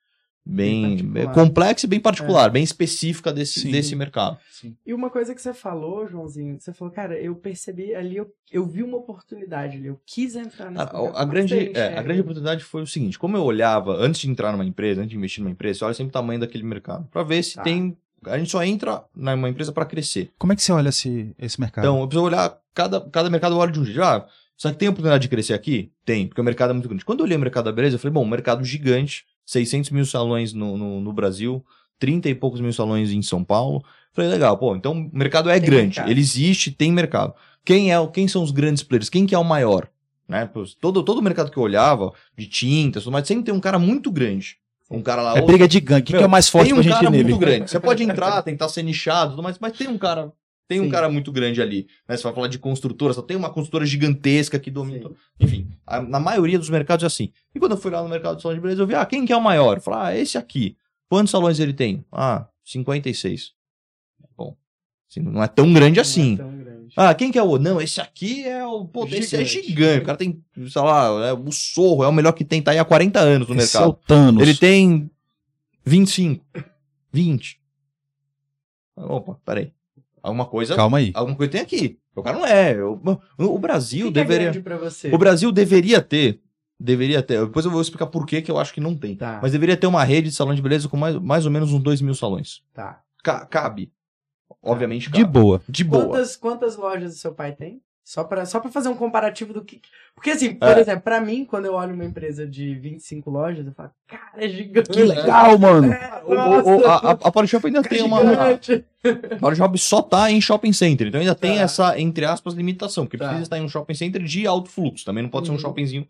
Bem, 0.50 0.96
Bem 0.96 0.96
particular. 1.26 1.34
complexa 1.34 1.86
e 1.86 1.88
bem 1.88 2.00
particular, 2.00 2.50
bem 2.50 2.62
específica 2.64 3.32
desse, 3.32 3.60
Sim. 3.60 3.70
desse 3.70 3.94
mercado. 3.94 4.36
E 4.84 4.92
uma 4.92 5.08
coisa 5.08 5.34
que 5.34 5.40
você 5.40 5.54
falou, 5.54 6.06
Joãozinho, 6.08 6.58
você 6.60 6.72
falou, 6.72 6.92
cara, 6.92 7.18
eu 7.20 7.34
percebi 7.36 7.94
ali, 7.94 8.16
eu, 8.16 8.26
eu 8.50 8.66
vi 8.66 8.82
uma 8.82 8.96
oportunidade 8.96 9.76
ali, 9.76 9.86
eu 9.86 10.00
quis 10.04 10.34
entrar 10.34 10.70
nesse 10.70 10.82
A, 10.82 10.84
mercado. 10.86 11.16
a 11.16 11.24
grande, 11.24 11.54
você 11.54 11.72
é, 11.78 11.98
a 11.98 12.02
grande 12.02 12.20
oportunidade 12.22 12.64
foi 12.64 12.82
o 12.82 12.86
seguinte: 12.86 13.18
como 13.18 13.36
eu 13.36 13.44
olhava 13.44 13.92
antes 13.96 14.20
de 14.20 14.28
entrar 14.28 14.50
numa 14.52 14.64
empresa, 14.64 15.00
antes 15.00 15.10
de 15.10 15.16
investir 15.16 15.42
numa 15.42 15.52
empresa, 15.52 15.78
você 15.78 15.84
olha 15.84 15.94
sempre 15.94 16.10
o 16.10 16.12
tamanho 16.12 16.40
daquele 16.40 16.64
mercado. 16.64 17.06
Pra 17.10 17.22
ver 17.22 17.42
se 17.42 17.54
Tá. 17.54 17.62
tem. 17.62 17.96
A 18.26 18.36
gente 18.36 18.50
só 18.50 18.62
entra 18.62 19.02
numa 19.16 19.48
empresa 19.48 19.72
pra 19.72 19.86
crescer. 19.86 20.30
Como 20.36 20.52
é 20.52 20.56
que 20.56 20.62
você 20.62 20.72
olha 20.72 20.90
esse, 20.90 21.34
esse 21.38 21.58
mercado? 21.58 21.84
Então, 21.84 22.00
eu 22.00 22.06
preciso 22.06 22.26
olhar, 22.26 22.58
cada, 22.74 23.00
cada 23.00 23.30
mercado 23.30 23.54
eu 23.54 23.58
olho 23.58 23.72
de 23.72 23.80
um 23.80 23.84
jeito. 23.84 24.02
Ah, 24.02 24.26
será 24.58 24.74
que 24.74 24.78
tem 24.80 24.88
oportunidade 24.90 25.22
de 25.22 25.28
crescer 25.28 25.54
aqui? 25.54 25.90
Tem, 26.04 26.26
porque 26.26 26.38
o 26.40 26.44
mercado 26.44 26.68
é 26.70 26.72
muito 26.74 26.86
grande. 26.88 27.02
Quando 27.04 27.20
eu 27.20 27.24
olhei 27.24 27.36
o 27.38 27.40
mercado 27.40 27.64
da 27.64 27.72
beleza, 27.72 27.94
eu 27.94 27.98
falei, 27.98 28.12
bom, 28.12 28.22
um 28.22 28.28
mercado 28.28 28.62
gigante, 28.62 29.24
600 29.46 29.90
mil 29.90 30.04
salões 30.06 30.52
no, 30.52 30.76
no, 30.76 31.00
no 31.00 31.12
Brasil, 31.12 31.64
30 31.98 32.28
e 32.28 32.34
poucos 32.34 32.60
mil 32.60 32.72
salões 32.72 33.10
em 33.10 33.22
São 33.22 33.42
Paulo. 33.44 33.82
Falei, 34.12 34.30
legal, 34.30 34.56
pô, 34.58 34.74
então 34.74 34.92
o 34.92 35.10
mercado 35.16 35.48
é 35.50 35.58
Tem 35.60 35.68
grande, 35.68 35.86
mercado. 35.96 36.10
ele 36.10 36.20
existe, 36.20 36.70
tem 36.70 36.90
mercado. 36.92 37.34
Quem, 37.64 37.92
é, 37.92 37.98
o- 38.00 38.08
quem 38.08 38.26
são 38.26 38.42
os 38.42 38.50
grandes 38.50 38.82
players? 38.82 39.08
Quem 39.08 39.26
que 39.26 39.34
é 39.34 39.38
o 39.38 39.44
maior? 39.44 39.88
Né? 40.28 40.48
Todo, 40.80 41.02
todo 41.02 41.20
mercado 41.22 41.50
que 41.50 41.56
eu 41.56 41.62
olhava, 41.62 42.12
de 42.36 42.46
tintas, 42.46 43.02
tudo 43.04 43.12
mais, 43.12 43.26
sempre 43.26 43.44
tem 43.44 43.54
um 43.54 43.60
cara 43.60 43.78
muito 43.78 44.10
grande. 44.10 44.56
Um 44.90 45.02
cara 45.02 45.22
lá. 45.22 45.36
é 45.36 45.40
ou- 45.40 45.46
briga 45.46 45.68
de 45.68 45.78
gangue. 45.78 46.02
Quem 46.02 46.16
que 46.16 46.22
é 46.22 46.26
o 46.26 46.30
mais 46.30 46.48
forte 46.48 46.66
tem 46.66 46.72
um 46.72 46.76
pra 46.76 46.82
gente 46.82 46.92
cara 46.94 47.10
nele? 47.10 47.24
muito 47.24 47.38
grande. 47.38 47.70
Você 47.70 47.78
pode 47.78 48.02
entrar, 48.02 48.42
tentar 48.42 48.68
ser 48.68 48.82
nichado, 48.82 49.30
tudo 49.32 49.42
mais, 49.42 49.56
mas 49.60 49.72
tem 49.76 49.86
um 49.88 49.98
cara, 49.98 50.32
tem 50.70 50.80
um 50.80 50.84
Sim. 50.84 50.90
cara 50.90 51.08
muito 51.10 51.32
grande 51.32 51.60
ali. 51.60 51.88
Né? 52.08 52.16
Você 52.16 52.22
vai 52.22 52.32
falar 52.32 52.46
de 52.46 52.56
construtora, 52.56 53.12
só 53.12 53.20
tem 53.22 53.36
uma 53.36 53.50
construtora 53.50 53.84
gigantesca 53.84 54.56
que 54.56 54.70
domina. 54.70 55.08
Sim. 55.08 55.14
Enfim, 55.40 55.68
a- 55.84 56.00
na 56.00 56.20
maioria 56.20 56.56
dos 56.60 56.70
mercados 56.70 57.02
é 57.02 57.06
assim. 57.08 57.32
E 57.52 57.58
quando 57.58 57.72
eu 57.72 57.76
fui 57.76 57.90
lá 57.90 58.00
no 58.00 58.08
mercado 58.08 58.36
de 58.36 58.42
salão 58.42 58.54
de 58.56 58.60
beleza, 58.62 58.80
eu 58.80 58.86
vi, 58.86 58.94
ah, 58.94 59.04
quem 59.04 59.26
que 59.26 59.32
é 59.32 59.36
o 59.36 59.40
maior? 59.42 59.78
Eu 59.78 59.80
falei, 59.82 60.00
ah, 60.00 60.16
esse 60.22 60.38
aqui. 60.38 60.76
Quantos 61.08 61.32
salões 61.32 61.58
ele 61.58 61.72
tem? 61.72 62.04
Ah, 62.12 62.46
56. 62.64 63.50
Bom, 64.36 64.56
assim, 65.10 65.18
não 65.20 65.42
é 65.42 65.48
tão 65.48 65.72
grande 65.72 65.96
Não 65.96 65.98
é 65.98 66.02
assim. 66.02 66.36
tão 66.36 66.56
grande. 66.56 66.94
Ah, 66.96 67.12
quem 67.14 67.32
que 67.32 67.38
é 67.38 67.42
o 67.42 67.46
outro? 67.48 67.68
Não, 67.68 67.80
esse 67.80 68.00
aqui 68.00 68.44
é 68.44 68.64
o. 68.64 68.84
Pô, 68.84 69.04
esse 69.06 69.34
é 69.36 69.44
Gigante. 69.44 69.68
gigante. 69.68 70.02
O 70.02 70.06
cara 70.06 70.18
tem, 70.18 70.40
sei 70.68 70.82
lá, 70.82 71.26
é 71.28 71.32
o 71.32 71.50
sorro, 71.50 72.04
é 72.04 72.08
o 72.08 72.12
melhor 72.12 72.30
que 72.32 72.44
tem, 72.44 72.62
tá 72.62 72.70
aí 72.70 72.78
há 72.78 72.84
40 72.84 73.18
anos 73.18 73.48
no 73.48 73.56
Esse 73.56 73.76
é 73.76 73.80
mercado. 73.80 73.90
o 73.90 74.06
Thanos. 74.06 74.40
Ele 74.42 74.54
tem 74.56 75.10
25, 75.84 76.44
20. 77.12 77.60
Opa, 78.96 79.36
peraí. 79.44 79.72
Alguma 80.22 80.46
coisa, 80.46 80.76
Calma 80.76 80.98
aí. 80.98 81.10
alguma 81.14 81.36
coisa 81.36 81.52
tem 81.52 81.60
aqui. 81.60 81.98
O 82.14 82.22
cara 82.22 82.38
não 82.38 82.46
é. 82.46 82.76
O, 82.82 83.00
o 83.38 83.58
Brasil 83.58 84.12
que 84.12 84.18
é 84.18 84.22
deveria. 84.22 84.50
grande 84.50 84.60
pra 84.62 84.76
você? 84.76 85.10
o 85.14 85.18
Brasil 85.18 85.50
deveria 85.52 86.00
ter. 86.02 86.40
Deveria 86.78 87.22
ter. 87.22 87.44
Depois 87.44 87.64
eu 87.64 87.70
vou 87.70 87.80
explicar 87.80 88.06
por 88.06 88.26
que 88.26 88.40
que 88.42 88.50
eu 88.50 88.58
acho 88.58 88.72
que 88.72 88.80
não 88.80 88.94
tem. 88.96 89.14
Tá, 89.16 89.38
Mas 89.42 89.52
deveria 89.52 89.76
ter 89.76 89.86
uma 89.86 90.02
rede 90.04 90.28
de 90.30 90.34
salão 90.34 90.54
de 90.54 90.62
beleza 90.62 90.88
com 90.88 90.96
mais, 90.96 91.14
mais 91.16 91.44
ou 91.44 91.50
menos 91.52 91.72
uns 91.72 91.82
2 91.82 92.00
mil 92.00 92.14
salões. 92.14 92.62
tá. 92.72 93.00
Ca- 93.22 93.44
cabe. 93.44 93.92
Obviamente 94.62 95.10
De 95.10 95.20
cabe. 95.22 95.24
boa. 95.24 95.62
De 95.68 95.84
boa. 95.84 96.06
Quantas, 96.06 96.36
quantas 96.36 96.76
lojas 96.76 97.14
o 97.14 97.18
seu 97.18 97.32
pai 97.34 97.52
tem? 97.52 97.80
Só 98.10 98.24
para 98.24 98.44
só 98.44 98.58
pra 98.58 98.72
fazer 98.72 98.88
um 98.88 98.96
comparativo 98.96 99.52
do 99.52 99.64
que. 99.64 99.80
Porque, 100.16 100.30
assim, 100.30 100.52
por 100.52 100.76
é. 100.76 100.80
exemplo, 100.80 101.02
para 101.02 101.20
mim, 101.20 101.44
quando 101.44 101.66
eu 101.66 101.74
olho 101.74 101.94
uma 101.94 102.04
empresa 102.04 102.44
de 102.44 102.74
25 102.74 103.30
lojas, 103.30 103.64
eu 103.64 103.72
falo, 103.72 103.92
cara, 104.08 104.32
é 104.34 104.48
gigante. 104.48 104.90
Que 104.90 105.04
legal, 105.04 105.56
mano. 105.56 105.92
É, 105.92 106.20
o, 106.24 106.32
o, 106.34 106.86
a, 106.86 107.10
a 107.12 107.30
Polishop 107.30 107.64
ainda 107.64 107.84
tem 107.84 108.02
uma. 108.02 108.18
A 108.20 109.38
Polishop 109.38 109.78
só 109.78 110.02
tá 110.02 110.28
em 110.28 110.40
shopping 110.40 110.72
center, 110.72 111.06
então 111.06 111.20
ainda 111.20 111.36
tem 111.36 111.58
tá. 111.58 111.62
essa, 111.62 112.00
entre 112.00 112.24
aspas, 112.24 112.54
limitação, 112.54 113.04
porque 113.04 113.16
tá. 113.16 113.26
precisa 113.26 113.44
estar 113.44 113.58
em 113.58 113.62
um 113.62 113.68
shopping 113.68 113.94
center 113.94 114.24
de 114.24 114.44
alto 114.44 114.70
fluxo. 114.70 115.04
Também 115.04 115.22
não 115.22 115.30
pode 115.30 115.42
uhum. 115.42 115.46
ser 115.46 115.52
um 115.52 115.54
uhum. 115.54 115.70
shoppingzinho 115.70 116.08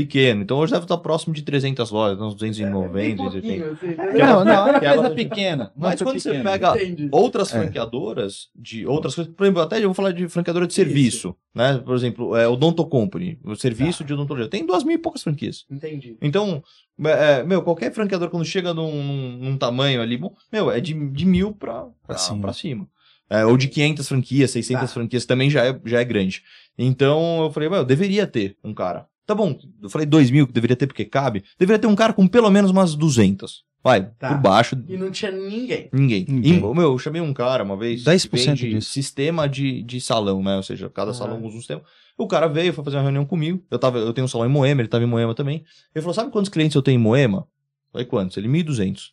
pequeno. 0.00 0.42
Então 0.42 0.58
hoje 0.58 0.72
deve 0.72 0.84
estar 0.84 0.96
próximo 0.98 1.34
de 1.34 1.42
300 1.42 1.90
lojas, 1.90 2.20
uns 2.20 2.34
290, 2.34 3.00
é, 3.00 3.14
280. 3.14 3.70
Assim, 3.70 4.18
não, 4.18 4.44
não, 4.44 4.68
é 4.68 4.70
uma 4.70 4.80
coisa 4.80 5.10
pequena. 5.14 5.72
Mas 5.76 6.00
quando 6.00 6.16
pequena. 6.16 6.36
você 6.36 6.42
pega 6.42 6.76
Entendi. 6.76 7.08
outras 7.12 7.54
é. 7.54 7.58
franqueadoras 7.58 8.48
de 8.54 8.86
outras 8.86 9.14
coisas, 9.14 9.32
por 9.34 9.44
exemplo, 9.44 9.62
até 9.62 9.78
eu 9.78 9.84
vou 9.84 9.94
falar 9.94 10.12
de 10.12 10.28
franqueadora 10.28 10.66
de 10.66 10.74
serviço, 10.74 11.28
Isso. 11.28 11.36
né? 11.54 11.78
Por 11.78 11.94
exemplo, 11.94 12.36
é, 12.36 12.48
o 12.48 12.56
Donto 12.56 12.84
Company, 12.86 13.38
o 13.44 13.54
serviço 13.54 14.00
tá. 14.00 14.04
de 14.06 14.14
odontologia. 14.14 14.48
Tem 14.48 14.64
duas 14.64 14.84
mil 14.84 14.94
e 14.94 14.98
poucas 14.98 15.22
franquias. 15.22 15.66
Entendi. 15.70 16.16
Então, 16.20 16.62
é, 17.04 17.42
meu, 17.42 17.62
qualquer 17.62 17.92
franqueador 17.92 18.30
quando 18.30 18.44
chega 18.44 18.72
num, 18.72 19.38
num, 19.38 19.56
tamanho 19.56 20.00
ali, 20.00 20.16
bom, 20.16 20.34
meu, 20.52 20.70
é 20.70 20.80
de, 20.80 20.94
de 21.10 21.26
mil 21.26 21.52
pra, 21.52 21.86
pra, 22.06 22.16
cima. 22.16 22.40
Pra 22.40 22.52
cima. 22.52 22.88
É, 23.28 23.46
ou 23.46 23.56
de 23.56 23.68
500 23.68 24.08
franquias, 24.08 24.50
600 24.50 24.80
tá. 24.80 24.94
franquias, 24.94 25.24
também 25.24 25.48
já 25.48 25.64
é, 25.64 25.80
já 25.84 26.00
é 26.00 26.04
grande. 26.04 26.42
Então 26.76 27.42
eu 27.42 27.50
falei, 27.52 27.68
eu 27.68 27.84
deveria 27.84 28.26
ter 28.26 28.56
um 28.64 28.74
cara 28.74 29.06
Tá 29.30 29.34
bom, 29.36 29.56
eu 29.80 29.88
falei 29.88 30.08
2 30.08 30.28
mil 30.32 30.44
que 30.44 30.52
deveria 30.52 30.74
ter 30.74 30.88
porque 30.88 31.04
cabe. 31.04 31.44
Deveria 31.56 31.78
ter 31.78 31.86
um 31.86 31.94
cara 31.94 32.12
com 32.12 32.26
pelo 32.26 32.50
menos 32.50 32.72
umas 32.72 32.96
200. 32.96 33.62
Vai, 33.80 34.10
tá. 34.18 34.30
por 34.30 34.38
baixo. 34.38 34.76
E 34.88 34.96
não 34.96 35.08
tinha 35.08 35.30
ninguém. 35.30 35.88
Ninguém. 35.92 36.26
ninguém. 36.28 36.58
E, 36.58 36.60
meu, 36.60 36.90
eu 36.90 36.98
chamei 36.98 37.22
um 37.22 37.32
cara 37.32 37.62
uma 37.62 37.76
vez. 37.76 38.02
10% 38.02 38.54
de 38.54 38.70
disso. 38.70 38.90
sistema 38.90 39.48
de, 39.48 39.84
de 39.84 40.00
salão, 40.00 40.42
né? 40.42 40.56
Ou 40.56 40.64
seja, 40.64 40.90
cada 40.90 41.14
salão 41.14 41.40
usa 41.44 41.54
um 41.54 41.60
sistema. 41.60 41.80
O 42.18 42.26
cara 42.26 42.48
veio, 42.48 42.72
foi 42.72 42.82
fazer 42.82 42.96
uma 42.96 43.04
reunião 43.04 43.24
comigo. 43.24 43.64
Eu, 43.70 43.78
tava, 43.78 43.98
eu 43.98 44.12
tenho 44.12 44.24
um 44.24 44.28
salão 44.28 44.48
em 44.48 44.50
Moema, 44.50 44.80
ele 44.80 44.88
tava 44.88 45.04
em 45.04 45.06
Moema 45.06 45.32
também. 45.32 45.64
Ele 45.94 46.02
falou: 46.02 46.12
sabe 46.12 46.32
quantos 46.32 46.50
clientes 46.50 46.74
eu 46.74 46.82
tenho 46.82 46.96
em 46.96 47.02
Moema? 47.02 47.38
Eu 47.38 47.92
falei, 47.92 48.06
quantos? 48.08 48.36
Ele, 48.36 48.48
1.200. 48.48 49.10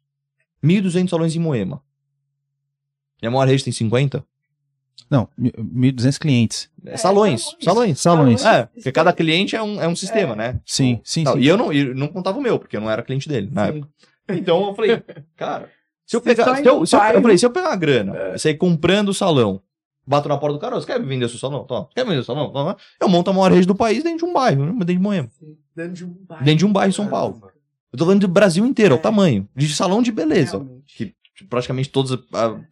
1.200 0.64 1.10
salões 1.10 1.36
em 1.36 1.40
Moema. 1.40 1.84
E 3.22 3.28
a 3.28 3.30
maior 3.30 3.48
rede 3.48 3.64
tem 3.64 3.72
50? 3.72 4.26
Não, 5.10 5.28
1.200 5.40 6.20
clientes. 6.20 6.70
É, 6.86 6.98
salões, 6.98 7.56
salões, 7.62 8.00
salões. 8.00 8.46
É, 8.46 8.66
porque 8.66 8.92
cada 8.92 9.14
cliente 9.14 9.56
é 9.56 9.62
um, 9.62 9.82
é 9.82 9.88
um 9.88 9.96
sistema, 9.96 10.34
é. 10.34 10.36
né? 10.36 10.60
Sim, 10.66 10.96
tipo, 10.96 11.08
sim, 11.08 11.26
sim. 11.26 11.40
E 11.40 11.48
eu 11.48 11.58
não, 11.58 11.72
eu 11.72 11.96
não 11.96 12.08
contava 12.08 12.38
o 12.38 12.42
meu, 12.42 12.60
porque 12.60 12.76
eu 12.76 12.82
não 12.82 12.90
era 12.90 13.02
cliente 13.02 13.30
dele 13.30 13.50
na 13.52 13.64
sim. 13.64 13.70
época. 13.70 13.90
Então 14.30 14.68
eu 14.68 14.76
falei, 14.76 15.02
cara, 15.38 15.70
se 16.06 16.16
eu 16.16 16.22
pegar. 16.22 16.44
Se 16.56 16.66
eu, 16.66 16.86
se 16.86 16.96
eu, 16.96 17.02
eu, 17.02 17.22
falei, 17.22 17.38
se 17.38 17.46
eu 17.46 17.52
pegar 17.52 17.70
uma 17.70 17.76
grana, 17.76 18.18
é. 18.18 18.38
sair 18.38 18.56
comprando 18.56 19.10
o 19.10 19.14
salão, 19.14 19.62
bato 20.06 20.30
na 20.30 20.38
porta 20.38 20.56
do 20.56 20.60
cara, 20.60 20.76
você 20.76 20.88
quer 20.88 21.02
vender 21.04 21.26
o 21.26 21.30
seu 21.30 21.38
salão? 21.38 21.66
Toma. 21.66 21.90
Quer 21.94 22.06
vender 22.06 22.20
o 22.20 22.24
salão? 22.24 22.52
Toma. 22.52 22.78
Eu 23.00 23.10
monto 23.10 23.30
a 23.30 23.34
maior 23.34 23.52
rede 23.52 23.68
do 23.68 23.76
país 23.76 24.04
dentro 24.04 24.20
de 24.20 24.26
um 24.26 24.34
bairro, 24.34 24.66
né? 24.66 24.72
dentro 24.72 24.94
de 24.94 25.00
Moema. 25.00 25.30
Dentro 25.76 25.94
de 25.94 26.06
um 26.06 26.18
bairro. 26.26 26.46
Dentro 26.46 26.60
de 26.60 26.66
um 26.66 26.72
bairro 26.72 26.90
em 26.90 26.94
São 26.94 27.08
Paulo. 27.08 27.42
Eu 27.92 28.00
tô 28.00 28.06
falando 28.06 28.22
do 28.22 28.28
Brasil 28.28 28.66
inteiro, 28.66 28.96
é. 28.96 28.98
o 28.98 29.02
tamanho. 29.02 29.48
De 29.56 29.68
salão 29.74 30.02
de 30.02 30.12
beleza. 30.12 30.58
Realmente. 30.58 30.96
Que 30.96 31.16
praticamente 31.46 31.90
todas, 31.90 32.18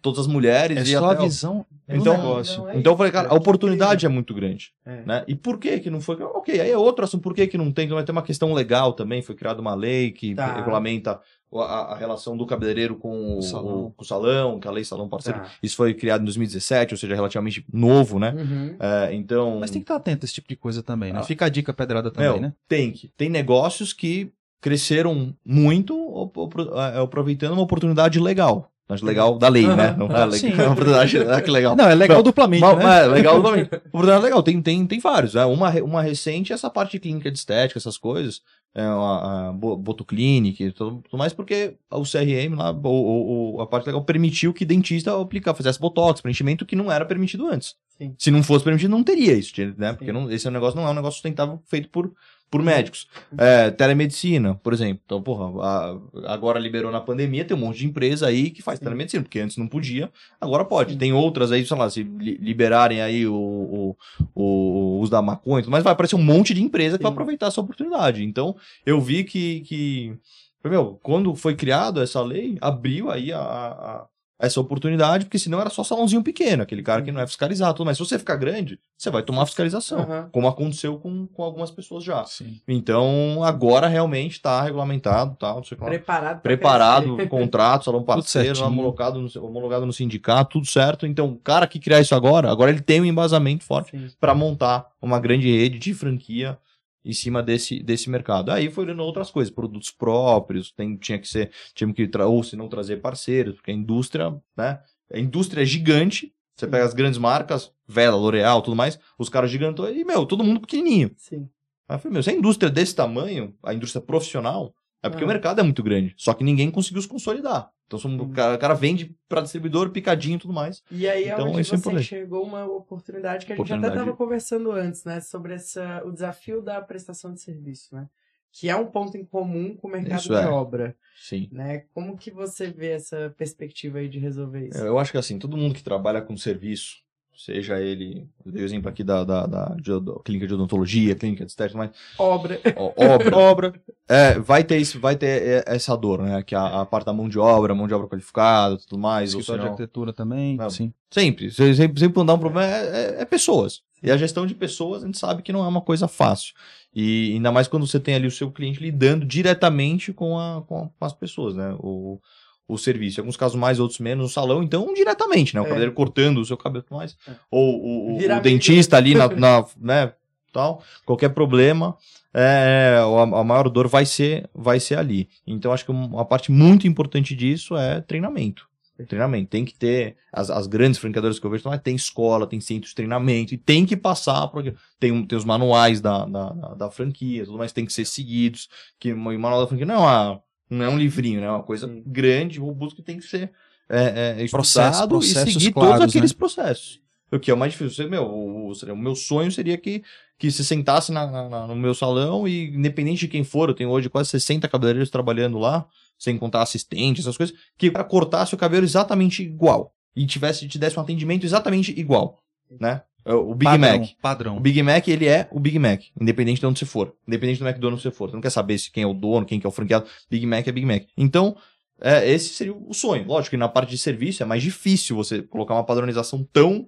todas 0.02 0.22
as 0.22 0.28
mulheres. 0.28 0.78
É 0.90 1.00
só 1.00 1.12
a 1.12 1.14
visão 1.14 1.66
então, 1.88 2.18
negócio. 2.18 2.68
É 2.68 2.78
então 2.78 2.94
eu 2.94 2.98
falei, 2.98 3.12
cara, 3.12 3.30
a 3.30 3.36
oportunidade 3.36 4.06
é 4.06 4.10
muito 4.10 4.34
grande. 4.34 4.72
É. 4.86 5.04
Né? 5.06 5.24
E 5.28 5.36
por 5.36 5.60
que 5.60 5.80
que 5.80 5.90
não 5.90 6.02
foi? 6.02 6.16
Ok, 6.22 6.60
aí 6.60 6.72
é 6.72 6.78
outro 6.78 7.06
assunto, 7.06 7.22
por 7.22 7.34
que 7.34 7.46
que 7.46 7.58
não 7.58 7.72
tem? 7.72 7.88
Vai 7.88 8.04
ter 8.04 8.12
uma 8.12 8.24
questão 8.24 8.54
legal 8.54 8.94
também, 8.94 9.22
foi 9.22 9.36
criada 9.36 9.62
uma 9.62 9.76
lei 9.76 10.12
que 10.12 10.34
tá. 10.34 10.56
regulamenta 10.56 11.20
a, 11.54 11.94
a, 11.94 11.96
relação 11.96 12.36
do 12.36 12.46
cabeleireiro 12.46 12.96
com 12.96 13.38
o, 13.38 13.42
salão. 13.42 13.86
O, 13.86 13.92
com 13.92 14.04
o 14.04 14.06
salão, 14.06 14.60
que 14.60 14.68
é 14.68 14.72
a 14.72 14.74
lei 14.74 14.84
salão 14.84 15.08
parceiro. 15.08 15.40
Tá. 15.40 15.52
Isso 15.62 15.76
foi 15.76 15.94
criado 15.94 16.22
em 16.22 16.26
2017, 16.26 16.96
ou 16.96 16.98
seja, 16.98 17.14
relativamente 17.14 17.64
novo, 17.72 18.18
né? 18.18 18.34
Uhum. 18.36 18.76
É, 18.80 19.14
então... 19.14 19.60
Mas 19.60 19.70
tem 19.70 19.82
que 19.82 19.84
estar 19.84 19.96
atento 19.96 20.24
a 20.24 20.26
esse 20.26 20.34
tipo 20.34 20.48
de 20.48 20.56
coisa 20.56 20.82
também, 20.82 21.14
né? 21.14 21.20
Ah. 21.20 21.24
Fica 21.24 21.46
a 21.46 21.50
dica 21.50 21.72
pedrada 21.72 22.10
também, 22.10 22.32
Meu, 22.32 22.42
né? 22.42 22.54
Tem 22.68 22.92
que. 22.92 23.10
Tem 23.10 23.30
negócios 23.30 23.94
que 23.94 24.34
cresceram 24.62 25.36
muito 25.46 26.32
é, 26.76 27.02
aproveitando 27.02 27.54
uma 27.54 27.62
oportunidade 27.62 28.20
legal. 28.20 28.72
Acho 28.88 29.04
legal 29.04 29.40
da 29.40 29.50
lei, 29.50 29.66
né? 29.66 29.96
Não 29.98 30.06
é 30.06 30.26
legal. 30.26 30.46
É 30.46 30.64
uma 30.64 30.74
oportunidade, 30.74 31.18
ah, 31.18 31.42
que 31.42 31.50
legal. 31.50 31.76
Não, 31.76 31.88
é 31.88 31.96
legal 31.96 32.22
duplamente, 32.22 32.64
uma, 32.64 32.76
né? 32.76 33.04
É, 33.04 33.08
legal 33.08 33.36
duplamente. 33.38 33.76
Oportunidade 33.88 34.24
legal. 34.24 34.44
Tem, 34.44 34.62
tem, 34.62 34.86
tem 34.86 35.00
vários. 35.00 35.34
Né? 35.34 35.44
Uma, 35.46 35.72
uma 35.82 36.02
recente 36.04 36.54
essa 36.54 36.70
parte 36.70 36.92
de 36.92 37.00
clínica 37.00 37.32
de 37.32 37.38
estética, 37.38 37.80
essas 37.80 37.98
coisas. 37.98 38.42
É, 38.76 38.84
a, 38.84 39.48
a 39.48 39.54
Botoclinic 39.54 40.62
e 40.62 40.72
tudo, 40.72 41.02
tudo, 41.02 41.18
mais, 41.18 41.32
porque 41.34 41.76
o 41.90 42.04
CRM 42.04 42.56
lá, 42.58 42.78
ou, 42.84 43.62
a 43.62 43.66
parte 43.66 43.86
legal, 43.86 44.04
permitiu 44.04 44.54
que 44.54 44.66
dentista 44.66 45.20
aplicar, 45.20 45.56
fizesse 45.56 45.80
botox, 45.80 46.20
preenchimento 46.20 46.66
que 46.66 46.76
não 46.76 46.92
era 46.92 47.06
permitido 47.06 47.48
antes. 47.48 47.76
Sim. 47.98 48.14
Se 48.18 48.30
não 48.30 48.44
fosse 48.44 48.66
permitido, 48.66 48.92
não 48.92 49.04
teria 49.04 49.34
isso, 49.34 49.54
né? 49.78 49.94
Porque 49.94 50.12
não, 50.12 50.30
esse 50.30 50.50
negócio 50.50 50.80
não 50.80 50.86
é 50.86 50.92
um 50.92 50.96
negócio 50.96 51.14
sustentável 51.14 51.60
feito 51.66 51.90
por 51.90 52.12
por 52.50 52.62
médicos. 52.62 53.08
É, 53.38 53.70
telemedicina, 53.72 54.56
por 54.56 54.74
exemplo. 54.74 55.02
Então, 55.06 55.22
porra, 55.22 55.64
a, 55.64 56.34
agora 56.34 56.60
liberou 56.60 56.92
na 56.92 57.02
pandemia, 57.02 57.44
tem 57.44 57.56
um 57.56 57.60
monte 57.60 57.80
de 57.80 57.88
empresa 57.88 58.28
aí 58.28 58.50
que 58.50 58.62
faz 58.62 58.80
telemedicina, 58.80 59.24
porque 59.24 59.40
antes 59.40 59.58
não 59.58 59.68
podia, 59.68 60.10
agora 60.40 60.64
pode. 60.64 60.98
Tem 60.98 61.12
outras 61.14 61.52
aí, 61.52 61.66
sei 61.66 61.78
lá, 61.78 61.90
se 61.90 62.04
liberarem 62.04 63.02
aí 63.02 63.28
o, 63.28 63.36
o, 63.36 63.96
o, 64.34 65.02
os 65.02 65.10
da 65.10 65.22
maconha, 65.22 65.66
mas 65.68 65.84
vai 65.84 65.94
aparecer 65.94 66.16
um 66.16 66.24
monte 66.24 66.54
de 66.54 66.64
empresa 66.64 66.98
que 66.98 67.04
vai 67.04 67.12
aproveitar 67.12 67.48
essa 67.48 67.62
oportunidade. 67.62 68.24
Então, 68.24 68.56
eu 68.86 69.02
vi 69.02 69.24
que, 69.24 69.62
que 69.62 70.18
meu, 70.64 71.00
quando 71.04 71.36
foi 71.36 71.56
criado 71.56 72.02
essa 72.02 72.22
lei, 72.22 72.58
abriu 72.62 73.12
aí 73.12 73.32
a, 73.32 73.40
a 73.40 74.08
essa 74.38 74.60
oportunidade, 74.60 75.26
porque 75.26 75.40
senão 75.40 75.62
era 75.62 75.70
só 75.70 75.84
salãozinho 75.84 76.22
pequeno, 76.22 76.64
aquele 76.64 76.84
cara 76.84 77.02
que 77.02 77.12
não 77.12 77.22
é 77.22 77.28
fiscalizado. 77.28 77.86
Mas 77.86 77.98
se 77.98 78.04
você 78.04 78.20
ficar 78.20 78.36
grande, 78.36 78.80
você 78.98 79.10
vai 79.10 79.24
tomar 79.24 79.46
fiscalização, 79.46 80.00
uhum. 80.00 80.30
como 80.32 80.48
aconteceu 80.48 80.98
com, 80.98 81.26
com 81.28 81.44
algumas 81.44 81.72
pessoas 81.72 82.04
já. 82.04 82.24
Sim. 82.26 82.60
Então, 82.68 83.42
agora 83.44 83.88
realmente 83.88 84.34
está 84.34 84.62
regulamentado, 84.62 85.36
tá, 85.36 85.54
não 85.54 85.64
sei 85.64 85.78
qual, 85.78 85.90
Preparado. 85.90 86.42
Preparado, 86.42 87.28
contrato, 87.30 87.86
salão 87.86 88.04
parceiro, 88.04 88.62
homologado 88.64 89.22
no, 89.22 89.30
homologado 89.46 89.86
no 89.86 89.94
sindicato, 89.94 90.52
tudo 90.52 90.68
certo. 90.68 91.08
Então, 91.08 91.30
o 91.30 91.38
cara 91.38 91.66
que 91.66 91.80
criar 91.80 92.02
isso 92.02 92.14
agora, 92.14 92.52
agora 92.52 92.72
ele 92.72 92.82
tem 92.82 93.00
um 93.00 93.06
embasamento 93.06 93.64
forte 93.64 94.16
para 94.20 94.36
montar 94.36 94.88
uma 95.02 95.20
grande 95.20 95.50
rede 95.50 95.80
de 95.80 95.94
franquia 95.94 96.58
em 97.06 97.14
cima 97.14 97.44
desse, 97.44 97.84
desse 97.84 98.10
mercado. 98.10 98.52
Aí 98.52 98.70
foi 98.70 98.86
olhando 98.86 99.04
outras 99.04 99.30
coisas, 99.30 99.54
produtos 99.54 99.92
próprios, 99.92 100.72
tem, 100.72 100.98
tinha 100.98 101.20
que 101.20 101.28
ser, 101.28 101.52
tinha 101.76 101.94
que 101.94 102.10
ou 102.18 102.44
se 102.44 102.56
não 102.56 102.68
trazer 102.68 102.98
parceiros, 102.98 103.56
porque 103.56 103.70
a 103.70 103.74
indústria, 103.74 104.36
né? 104.58 104.80
A 105.14 105.20
indústria 105.20 105.62
é 105.62 105.66
gigante. 105.66 106.34
Você 106.56 106.66
pega 106.66 106.86
as 106.86 106.94
grandes 106.94 107.20
marcas, 107.20 107.72
Vela, 107.88 108.16
L'Oreal, 108.16 108.62
tudo 108.62 108.76
mais, 108.76 108.98
os 109.20 109.30
caras 109.30 109.52
gigantes, 109.52 109.84
e, 109.94 110.06
meu, 110.06 110.26
todo 110.26 110.44
mundo 110.44 110.62
pequenininho. 110.62 111.12
Sim. 111.18 111.50
Aí 111.88 111.98
eu 111.98 112.00
falei, 112.00 112.14
meu, 112.14 112.24
se 112.24 112.30
a 112.30 112.34
indústria 112.34 112.70
é 112.70 112.72
desse 112.72 112.96
tamanho, 112.96 113.54
a 113.62 113.74
indústria 113.74 114.02
profissional, 114.02 114.74
é 115.06 115.10
porque 115.10 115.24
ah. 115.24 115.28
o 115.28 115.30
mercado 115.30 115.60
é 115.60 115.64
muito 115.64 115.84
grande. 115.84 116.14
Só 116.18 116.34
que 116.34 116.44
ninguém 116.44 116.72
conseguiu 116.72 117.02
se 117.02 117.08
consolidar. 117.08 117.72
Então 117.86 118.00
o, 118.00 118.30
cara, 118.30 118.56
o 118.56 118.58
cara 118.58 118.74
vende 118.74 119.16
para 119.30 119.42
distribuidor, 119.42 119.92
picadinho 119.92 120.38
e 120.38 120.40
tudo 120.40 120.54
mais. 120.54 120.82
E 120.90 121.08
aí 121.08 121.30
então, 121.30 121.52
onde 121.52 121.64
você 121.64 121.90
é 121.90 121.94
enxergou 121.94 122.44
uma 122.44 122.66
oportunidade 122.66 123.46
que 123.46 123.54
a 123.54 123.56
gente 123.56 123.72
até 123.72 123.88
estava 123.88 124.16
conversando 124.16 124.72
antes, 124.72 125.04
né? 125.04 125.22
Sobre 125.22 125.54
essa, 125.54 126.04
o 126.04 126.12
desafio 126.12 126.62
da 126.62 126.82
prestação 126.82 127.34
de 127.34 127.42
serviço, 127.42 127.94
né? 127.94 128.10
Que 128.52 128.70
é 128.70 128.76
um 128.76 128.88
ponto 128.88 129.16
em 129.18 129.24
comum 129.24 129.76
com 129.76 129.88
o 129.88 129.92
mercado 129.92 130.20
isso 130.20 130.30
de 130.30 130.42
é. 130.42 130.48
obra. 130.48 130.96
Sim. 131.22 131.48
Né? 131.52 131.84
Como 131.94 132.18
que 132.18 132.32
você 132.32 132.68
vê 132.68 132.92
essa 132.92 133.34
perspectiva 133.38 134.00
aí 134.00 134.10
de 134.10 134.18
resolver 134.18 134.70
isso? 134.70 134.80
Eu 134.80 134.98
acho 134.98 135.12
que 135.12 135.18
assim, 135.18 135.38
todo 135.38 135.58
mundo 135.58 135.76
que 135.76 135.84
trabalha 135.84 136.22
com 136.22 136.36
serviço, 136.36 137.05
seja 137.38 137.82
ele, 137.82 138.28
eu 138.46 138.52
dei 138.52 138.64
o 138.64 138.66
exemplo 138.66 138.90
aqui 138.90 139.04
da, 139.04 139.24
da, 139.24 139.46
da, 139.46 139.66
da 139.76 140.20
clínica 140.24 140.48
de 140.48 140.54
odontologia, 140.54 141.16
clínica 141.16 141.46
de 141.46 141.52
estética, 141.52 141.78
mas... 141.78 141.92
Obra. 142.18 142.60
obra. 142.98 143.38
obra. 143.38 143.74
É, 144.08 144.40
vai 144.40 144.64
ter 144.64 144.78
isso, 144.78 145.00
vai 145.00 145.16
ter 145.16 145.64
essa 145.68 145.96
dor, 145.96 146.22
né? 146.22 146.44
Que 146.44 146.54
a, 146.54 146.82
a 146.82 146.86
parte 146.86 147.06
da 147.06 147.14
mão 147.14 147.28
de 147.28 147.40
obra, 147.40 147.74
mão 147.74 147.88
de 147.88 147.94
obra 147.94 148.08
qualificada, 148.08 148.78
tudo 148.78 148.98
mais. 149.00 149.32
Escritório 149.32 149.64
de 149.64 149.68
arquitetura 149.68 150.14
também, 150.14 150.58
não, 150.58 150.70
sim. 150.70 150.94
Sempre, 151.10 151.50
sempre, 151.52 152.00
sempre 152.00 152.14
quando 152.14 152.28
dá 152.28 152.34
um 152.34 152.40
problema 152.40 152.68
é, 152.68 153.18
é, 153.18 153.22
é, 153.22 153.26
pessoas. 153.26 153.82
E 154.04 154.12
a 154.12 154.18
gestão 154.18 154.46
de 154.46 154.54
pessoas, 154.54 155.02
a 155.02 155.06
gente 155.06 155.18
sabe 155.18 155.42
que 155.42 155.54
não 155.54 155.64
é 155.64 155.68
uma 155.68 155.82
coisa 155.82 156.08
fácil. 156.08 156.54
E 156.94 157.32
ainda 157.34 157.52
mais 157.52 157.68
quando 157.68 157.88
você 157.88 158.00
tem 158.00 158.16
ali 158.16 158.28
o 158.28 158.32
seu 158.32 158.52
cliente 158.52 158.80
lidando 158.80 159.26
diretamente 159.26 160.14
com, 160.14 160.38
a, 160.38 160.62
com, 160.68 160.92
as 161.02 161.14
pessoas, 161.14 161.56
né? 161.56 161.76
O, 161.80 162.20
o 162.68 162.78
serviço. 162.78 163.20
Em 163.20 163.22
alguns 163.22 163.38
casos 163.38 163.58
mais, 163.58 163.80
outros 163.80 164.00
menos, 164.00 164.24
no 164.24 164.30
salão, 164.30 164.64
então 164.64 164.94
diretamente, 164.94 165.54
né? 165.54 165.62
O 165.62 165.64
é. 165.64 165.68
cabeleireiro 165.68 165.96
cortando 165.96 166.40
o 166.40 166.46
seu 166.46 166.58
cabelo 166.58 166.86
mais. 166.92 167.16
É. 167.28 167.32
Ou 167.52 167.76
o, 167.80 168.16
o, 168.16 168.42
dentista 168.42 168.98
ali 168.98 169.14
na, 169.14 169.28
na, 169.28 169.66
né? 169.80 170.14
Tal, 170.52 170.82
qualquer 171.06 171.30
problema, 171.30 171.98
é, 172.34 172.98
a, 172.98 173.40
a, 173.40 173.44
maior 173.44 173.70
dor 173.70 173.90
vai 173.90 174.06
ser, 174.06 174.50
vai 174.56 174.80
ser 174.80 174.98
ali. 174.98 175.28
Então, 175.46 175.74
acho 175.74 175.84
que 175.84 175.92
uma 175.92 176.24
parte 176.24 176.50
muito 176.50 176.88
importante 176.88 177.36
disso 177.36 177.76
é 177.76 178.00
treinamento. 178.00 178.66
Treinamento. 179.04 179.50
Tem 179.50 179.66
que 179.66 179.76
ter. 179.76 180.16
As, 180.32 180.50
as 180.50 180.68
grandes 180.68 180.98
franqueadoras 180.98 181.38
que 181.38 181.46
eu 181.46 181.50
vejo, 181.50 181.70
tem 181.80 181.96
escola, 181.96 182.48
tem 182.48 182.62
centro 182.62 182.88
de 182.88 182.96
treinamento, 182.96 183.54
e 183.54 183.58
tem 183.58 183.86
que 183.86 183.98
passar. 183.98 184.48
Porque 184.48 184.74
tem, 184.98 185.26
tem 185.26 185.38
os 185.38 185.44
manuais 185.44 186.00
da, 186.00 186.26
da, 186.26 186.50
da 186.50 186.90
franquia, 186.90 187.44
tudo 187.44 187.58
mais 187.58 187.74
tem 187.74 187.86
que 187.86 187.92
ser 187.92 188.06
seguidos. 188.06 188.70
Que 188.98 189.12
o 189.12 189.18
manual 189.18 189.62
da 189.62 189.68
franquia 189.68 189.86
não 189.86 189.96
é 189.96 189.98
uma 189.98 190.42
não 190.70 190.86
é 190.86 190.90
um 190.90 190.98
livrinho, 190.98 191.40
né? 191.40 191.48
É 191.48 191.52
uma 191.52 191.64
coisa 191.64 191.88
Sim. 191.88 192.04
grande, 192.06 192.60
robusta, 192.60 192.96
que 192.96 193.02
tem 193.02 193.18
que 193.18 193.26
ser 193.26 193.52
é, 193.90 194.38
é, 194.40 194.44
estudado 194.44 195.10
processo, 195.10 195.50
e 195.50 195.54
seguir 195.54 195.72
claros, 195.72 196.00
todos 196.00 196.10
aqueles 196.10 196.32
né? 196.32 196.38
processos. 196.38 197.00
O 197.32 197.40
que 197.40 197.52
é 197.52 197.54
o 197.54 197.58
mais 197.58 197.74
difícil. 197.74 198.10
Meu, 198.10 198.24
o, 198.24 198.72
o, 198.72 198.72
o 198.72 198.98
meu 198.98 199.16
sonho 199.16 199.52
seria 199.52 199.78
que, 199.78 200.04
que 200.38 200.52
se 200.52 200.64
sentasse 200.64 201.12
na, 201.12 201.50
na, 201.50 201.68
no 201.68 201.76
meu 201.76 201.94
salão 201.94 202.48
e, 202.48 202.70
independente 202.70 203.22
de 203.22 203.28
quem 203.28 203.44
for, 203.44 203.70
eu 203.70 203.76
tenho 203.76 203.90
hoje 203.90 204.10
quase 204.10 204.30
60 204.30 204.68
cabeleireiros 204.68 205.10
trabalhando 205.10 205.58
lá, 205.58 205.86
sem 206.18 206.38
contar 206.38 206.62
assistente, 206.62 207.22
essas 207.22 207.38
coisas, 207.38 207.56
que 207.78 207.92
para 207.92 208.04
cortasse 208.04 208.54
o 208.54 208.58
cabelo 208.58 208.86
exatamente 208.86 209.44
igual. 209.44 209.94
E 210.16 210.26
tivesse, 210.26 210.68
te 210.68 210.80
desse 210.80 210.98
um 210.98 211.02
atendimento 211.02 211.46
exatamente 211.46 211.92
igual, 212.00 212.40
né? 212.80 213.02
É 213.26 213.34
o 213.34 213.56
Big 213.56 213.66
padrão, 213.66 214.00
Mac. 214.00 214.10
Padrão. 214.22 214.58
O 214.58 214.60
Big 214.60 214.84
Mac, 214.84 215.08
ele 215.08 215.26
é 215.26 215.48
o 215.52 215.60
Big 215.60 215.80
Mac, 215.80 216.04
independente 216.20 216.60
de 216.60 216.66
onde 216.68 216.78
você 216.78 216.86
for. 216.86 217.16
Independente 217.28 217.60
do 217.60 217.68
McDonald's 217.68 218.04
que 218.04 218.10
você 218.10 218.16
for. 218.16 218.30
Você 218.30 218.36
não 218.36 218.42
quer 218.42 218.52
saber 218.52 218.78
se 218.78 218.92
quem 218.92 219.04
é 219.04 219.08
o 219.08 219.14
dono, 219.14 219.46
quem 219.46 219.60
que 219.60 219.66
é 219.66 219.70
o 219.70 219.72
franqueado. 219.72 220.06
Big 220.30 220.46
Mac 220.46 220.68
é 220.68 220.72
Big 220.72 220.86
Mac. 220.86 221.04
Então, 221.18 221.58
é, 222.00 222.30
esse 222.30 222.50
seria 222.50 222.76
o 222.76 222.94
sonho. 222.94 223.26
Lógico 223.26 223.52
que 223.52 223.58
na 223.58 223.68
parte 223.68 223.90
de 223.90 223.98
serviço 223.98 224.44
é 224.44 224.46
mais 224.46 224.62
difícil 224.62 225.16
você 225.16 225.42
colocar 225.42 225.74
uma 225.74 225.84
padronização 225.84 226.48
tão 226.54 226.88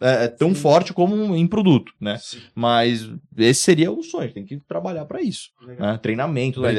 é, 0.00 0.24
é 0.24 0.28
tão 0.28 0.48
Sim. 0.48 0.54
forte 0.54 0.92
como 0.94 1.36
em 1.36 1.46
produto, 1.46 1.92
né? 2.00 2.16
Sim. 2.18 2.40
Mas 2.54 3.10
esse 3.36 3.60
seria 3.60 3.92
o 3.92 4.02
sonho, 4.02 4.32
tem 4.32 4.44
que 4.44 4.58
trabalhar 4.60 5.04
para 5.04 5.20
isso. 5.20 5.50
Né? 5.60 5.98
Treinamento, 5.98 6.62
né? 6.62 6.72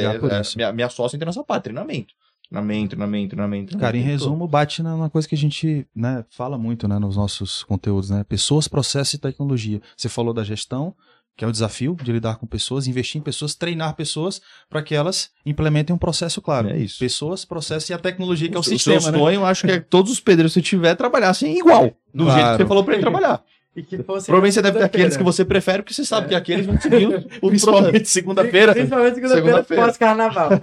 Minha, 0.56 0.72
minha 0.72 0.88
sócia 0.88 1.16
entra 1.16 1.26
nessa 1.26 1.44
parte, 1.44 1.64
treinamento. 1.64 2.12
Treinamento, 2.52 2.90
treinamento, 2.90 3.30
treinamento. 3.30 3.78
Cara, 3.78 3.96
em 3.96 4.02
resumo, 4.02 4.46
bate 4.46 4.82
na, 4.82 4.94
na 4.94 5.08
coisa 5.08 5.26
que 5.26 5.34
a 5.34 5.38
gente 5.38 5.86
né, 5.96 6.22
fala 6.28 6.58
muito 6.58 6.86
né, 6.86 6.98
nos 6.98 7.16
nossos 7.16 7.64
conteúdos, 7.64 8.10
né? 8.10 8.24
Pessoas, 8.24 8.68
processo 8.68 9.16
e 9.16 9.18
tecnologia. 9.18 9.80
Você 9.96 10.06
falou 10.06 10.34
da 10.34 10.44
gestão, 10.44 10.94
que 11.34 11.46
é 11.46 11.48
o 11.48 11.50
desafio 11.50 11.96
de 12.02 12.12
lidar 12.12 12.36
com 12.36 12.46
pessoas, 12.46 12.86
investir 12.86 13.18
em 13.18 13.24
pessoas, 13.24 13.54
treinar 13.54 13.96
pessoas 13.96 14.42
para 14.68 14.82
que 14.82 14.94
elas 14.94 15.30
implementem 15.46 15.96
um 15.96 15.98
processo 15.98 16.42
claro. 16.42 16.68
É 16.68 16.76
isso. 16.76 16.98
Pessoas, 16.98 17.46
processo 17.46 17.90
e 17.90 17.94
a 17.94 17.98
tecnologia 17.98 18.50
que 18.50 18.54
é 18.54 18.58
o, 18.58 18.60
o 18.60 18.64
sistema. 18.64 19.00
Seu 19.00 19.12
sonho, 19.12 19.24
né? 19.24 19.36
eu 19.36 19.46
acho 19.46 19.66
que 19.66 19.72
é 19.72 19.80
que 19.80 19.86
todos 19.86 20.12
os 20.12 20.20
pedreiros 20.20 20.52
que 20.52 20.60
você 20.60 20.62
tiver 20.62 20.94
trabalhassem 20.94 21.58
igual, 21.58 21.90
do 22.12 22.24
claro. 22.24 22.38
jeito 22.38 22.50
que 22.50 22.62
você 22.64 22.68
falou 22.68 22.84
para 22.84 22.94
ele 22.94 23.02
trabalhar. 23.02 23.42
E 23.74 23.82
que 23.82 23.98
fosse 24.04 24.26
Provavelmente 24.26 24.54
você 24.54 24.62
deve 24.62 24.78
ter 24.78 24.84
aqueles 24.84 25.16
que 25.16 25.22
você 25.22 25.44
prefere, 25.44 25.82
porque 25.82 25.94
você 25.94 26.04
sabe 26.04 26.26
é. 26.26 26.28
que 26.30 26.34
aqueles 26.34 26.66
vão 26.66 26.80
seguir 26.80 27.06
o 27.40 27.48
Principalmente 27.48 28.08
segunda-feira. 28.08 28.72
Principalmente 28.72 29.14
segunda-feira 29.14 29.64
segunda 29.64 29.86
pós-carnaval. 29.86 30.50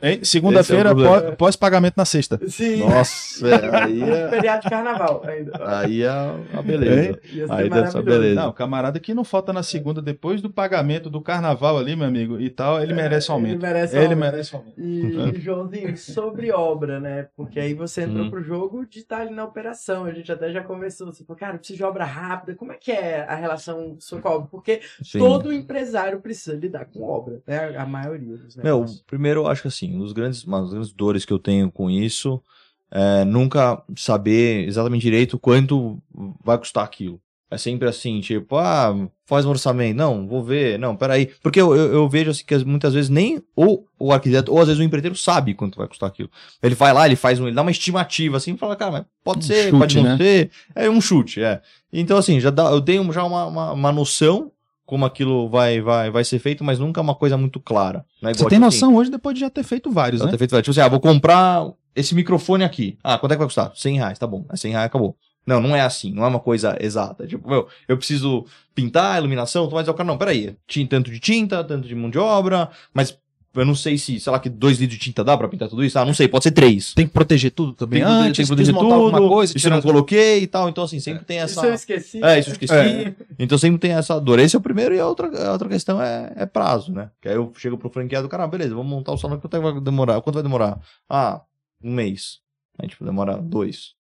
É, 0.00 0.12
então. 0.12 0.24
Segunda-feira 0.24 0.90
é 0.90 1.32
pós-pagamento 1.32 1.94
na 1.96 2.04
sexta. 2.04 2.38
Sim. 2.46 2.78
Nossa, 2.78 3.48
é, 3.48 3.82
aí 3.82 4.02
é... 4.02 4.28
Feriado 4.28 4.62
de 4.62 4.70
carnaval 4.70 5.22
ainda. 5.26 5.52
Aí 5.64 6.02
é 6.02 6.08
a 6.08 6.62
beleza. 6.62 7.18
Aí 7.48 7.68
deve 7.68 7.90
ser 7.90 8.02
beleza. 8.02 8.40
Não, 8.40 8.52
camarada 8.52 9.00
que 9.00 9.12
não 9.12 9.24
falta 9.24 9.52
na 9.52 9.62
segunda, 9.62 10.00
depois 10.00 10.40
do 10.40 10.50
pagamento 10.50 11.10
do 11.10 11.20
carnaval 11.20 11.78
ali, 11.78 11.96
meu 11.96 12.06
amigo, 12.06 12.40
e 12.40 12.48
tal, 12.48 12.80
ele 12.80 12.94
merece 12.94 13.30
aumento. 13.30 13.64
Ele 13.64 13.72
merece 13.72 13.96
ele 13.96 14.04
aumento. 14.06 14.20
Merece 14.20 14.56
aumento. 14.56 14.80
E, 14.80 15.36
e, 15.36 15.40
Joãozinho, 15.40 15.96
sobre 15.96 16.52
obra, 16.52 17.00
né? 17.00 17.28
Porque 17.36 17.58
aí 17.58 17.74
você 17.74 18.02
entrou 18.02 18.26
hum. 18.26 18.30
pro 18.30 18.42
jogo 18.42 18.86
de 18.86 19.00
estar 19.00 19.22
ali 19.22 19.34
na 19.34 19.44
operação. 19.44 20.04
A 20.04 20.12
gente 20.12 20.30
até 20.30 20.52
já 20.52 20.62
conversou. 20.62 21.12
Você 21.12 21.24
falou, 21.24 21.38
cara, 21.38 21.54
eu 21.54 21.58
preciso 21.58 21.78
de 21.78 21.84
obra 21.84 21.97
obra 21.98 22.04
rápida? 22.04 22.54
Como 22.54 22.72
é 22.72 22.76
que 22.76 22.92
é 22.92 23.22
a 23.22 23.34
relação 23.34 23.96
sua 23.98 24.20
com 24.20 24.28
a 24.28 24.32
obra? 24.32 24.48
Porque 24.48 24.80
Sim. 25.02 25.18
todo 25.18 25.52
empresário 25.52 26.20
precisa 26.20 26.56
lidar 26.56 26.86
com 26.86 27.02
obra, 27.02 27.42
né? 27.46 27.76
A 27.76 27.84
maioria 27.84 28.36
dos 28.36 28.56
negócios. 28.56 28.98
Meu, 28.98 29.04
primeiro 29.06 29.40
eu 29.40 29.46
acho 29.48 29.62
que 29.62 29.68
assim, 29.68 29.98
dos 29.98 30.12
grandes, 30.12 30.44
uma 30.44 30.60
das 30.60 30.70
grandes 30.70 30.92
dores 30.92 31.24
que 31.24 31.32
eu 31.32 31.38
tenho 31.38 31.70
com 31.70 31.90
isso 31.90 32.42
é 32.90 33.24
nunca 33.24 33.82
saber 33.96 34.66
exatamente 34.66 35.02
direito 35.02 35.38
quanto 35.38 36.00
vai 36.42 36.56
custar 36.56 36.84
aquilo. 36.84 37.20
É 37.50 37.56
sempre 37.56 37.88
assim, 37.88 38.20
tipo, 38.20 38.56
ah, 38.56 38.94
faz 39.24 39.46
um 39.46 39.50
orçamento. 39.50 39.96
Não, 39.96 40.26
vou 40.26 40.42
ver. 40.42 40.78
Não, 40.78 40.94
peraí. 40.94 41.30
Porque 41.42 41.58
eu, 41.58 41.74
eu, 41.74 41.92
eu 41.94 42.08
vejo 42.08 42.30
assim 42.30 42.44
que 42.44 42.64
muitas 42.64 42.92
vezes 42.92 43.08
nem 43.08 43.42
ou 43.56 43.86
o 43.98 44.12
arquiteto, 44.12 44.52
ou 44.52 44.60
às 44.60 44.66
vezes 44.66 44.78
o 44.78 44.84
empreiteiro 44.84 45.16
sabe 45.16 45.54
quanto 45.54 45.78
vai 45.78 45.88
custar 45.88 46.10
aquilo. 46.10 46.30
Ele 46.62 46.74
vai 46.74 46.92
lá, 46.92 47.06
ele 47.06 47.16
faz 47.16 47.40
um, 47.40 47.46
ele 47.46 47.56
dá 47.56 47.62
uma 47.62 47.70
estimativa 47.70 48.36
assim, 48.36 48.52
e 48.52 48.58
fala, 48.58 48.76
cara, 48.76 48.92
mas 48.92 49.04
pode 49.24 49.38
um 49.38 49.42
ser, 49.42 49.64
chute, 49.64 49.78
pode 49.78 49.96
não 49.96 50.02
né? 50.02 50.16
ser. 50.18 50.50
É 50.74 50.90
um 50.90 51.00
chute, 51.00 51.42
é. 51.42 51.62
Então, 51.90 52.18
assim, 52.18 52.38
já 52.38 52.50
dá, 52.50 52.64
eu 52.70 52.82
tenho 52.82 53.10
já 53.12 53.24
uma, 53.24 53.46
uma, 53.46 53.72
uma 53.72 53.92
noção 53.92 54.52
como 54.84 55.04
aquilo 55.04 55.50
vai, 55.50 55.82
vai, 55.82 56.10
vai 56.10 56.24
ser 56.24 56.38
feito, 56.38 56.64
mas 56.64 56.78
nunca 56.78 56.98
é 56.98 57.02
uma 57.02 57.14
coisa 57.14 57.36
muito 57.36 57.60
clara. 57.60 58.06
Né? 58.22 58.32
Você 58.32 58.46
tem 58.46 58.58
noção 58.58 58.88
assim, 58.88 58.98
hoje 58.98 59.10
depois 59.10 59.34
de 59.34 59.40
já 59.40 59.50
ter 59.50 59.62
feito 59.62 59.90
vários, 59.90 60.22
né? 60.22 60.30
Ter 60.30 60.38
feito 60.38 60.50
vários. 60.50 60.64
Tipo 60.64 60.70
assim, 60.70 60.86
ah, 60.86 60.88
vou 60.88 60.98
comprar 60.98 61.66
esse 61.94 62.14
microfone 62.14 62.64
aqui. 62.64 62.96
Ah, 63.04 63.18
quanto 63.18 63.32
é 63.32 63.34
que 63.34 63.38
vai 63.38 63.46
custar? 63.46 63.70
100 63.74 63.96
reais, 63.96 64.18
tá 64.18 64.26
bom. 64.26 64.46
É 64.50 64.56
100 64.56 64.72
reais, 64.72 64.86
acabou. 64.86 65.14
Não, 65.48 65.62
não 65.62 65.74
é 65.74 65.80
assim, 65.80 66.12
não 66.12 66.24
é 66.24 66.28
uma 66.28 66.38
coisa 66.38 66.76
exata. 66.78 67.26
Tipo, 67.26 67.48
meu, 67.48 67.66
eu 67.88 67.96
preciso 67.96 68.44
pintar 68.74 69.14
a 69.14 69.18
iluminação, 69.18 69.66
mas 69.72 69.88
o 69.88 69.94
cara, 69.94 70.06
não, 70.06 70.18
peraí, 70.18 70.54
tanto 70.90 71.10
de 71.10 71.18
tinta, 71.18 71.64
tanto 71.64 71.88
de 71.88 71.94
mão 71.94 72.10
de 72.10 72.18
obra, 72.18 72.68
mas 72.92 73.18
eu 73.54 73.64
não 73.64 73.74
sei 73.74 73.96
se, 73.96 74.20
sei 74.20 74.30
lá, 74.30 74.38
que 74.38 74.50
dois 74.50 74.78
litros 74.78 74.98
de 74.98 75.04
tinta 75.06 75.24
dá 75.24 75.34
pra 75.38 75.48
pintar 75.48 75.70
tudo 75.70 75.82
isso. 75.82 75.98
Ah, 75.98 76.04
não 76.04 76.12
sei, 76.12 76.28
pode 76.28 76.44
ser 76.44 76.50
três. 76.50 76.92
Tem 76.92 77.06
que 77.06 77.14
proteger 77.14 77.50
tudo 77.50 77.72
também. 77.72 78.02
Tem, 78.02 78.12
antes, 78.12 78.36
tem 78.36 78.44
que 78.44 78.48
proteger 78.48 78.74
tudo. 78.74 78.92
Alguma 78.92 79.26
coisa, 79.26 79.56
isso 79.56 79.66
eu 79.66 79.70
não 79.70 79.80
coloquei 79.80 80.42
e 80.42 80.46
tal. 80.46 80.68
Então, 80.68 80.84
assim, 80.84 81.00
sempre 81.00 81.22
é. 81.22 81.24
tem 81.24 81.38
essa. 81.38 81.60
Isso 81.60 81.66
eu 81.66 81.74
esqueci. 81.74 82.22
É, 82.22 82.38
isso 82.38 82.50
eu 82.50 82.52
esqueci. 82.52 82.74
É. 82.74 83.14
Então 83.38 83.56
sempre 83.56 83.78
tem 83.78 83.92
essa 83.92 84.20
dor. 84.20 84.38
Esse 84.38 84.54
é 84.54 84.58
o 84.58 84.62
primeiro 84.62 84.94
e 84.94 85.00
a 85.00 85.06
outra, 85.06 85.48
a 85.48 85.52
outra 85.52 85.66
questão 85.70 86.00
é, 86.00 86.30
é 86.36 86.44
prazo, 86.44 86.92
né? 86.92 87.10
Que 87.22 87.28
aí 87.30 87.36
eu 87.36 87.50
chego 87.56 87.78
pro 87.78 87.88
franqueado, 87.88 88.28
cara, 88.28 88.44
ah, 88.44 88.48
beleza, 88.48 88.74
vamos 88.74 88.90
montar 88.90 89.12
o 89.12 89.16
salão, 89.16 89.40
quanto 89.40 89.58
vai 89.58 89.80
demorar? 89.80 90.20
Quanto 90.20 90.34
vai 90.34 90.42
demorar? 90.42 90.78
Ah, 91.08 91.40
um 91.82 91.94
mês. 91.94 92.40
Aí, 92.78 92.86
tipo, 92.86 93.02
demora 93.02 93.38
dois. 93.38 93.97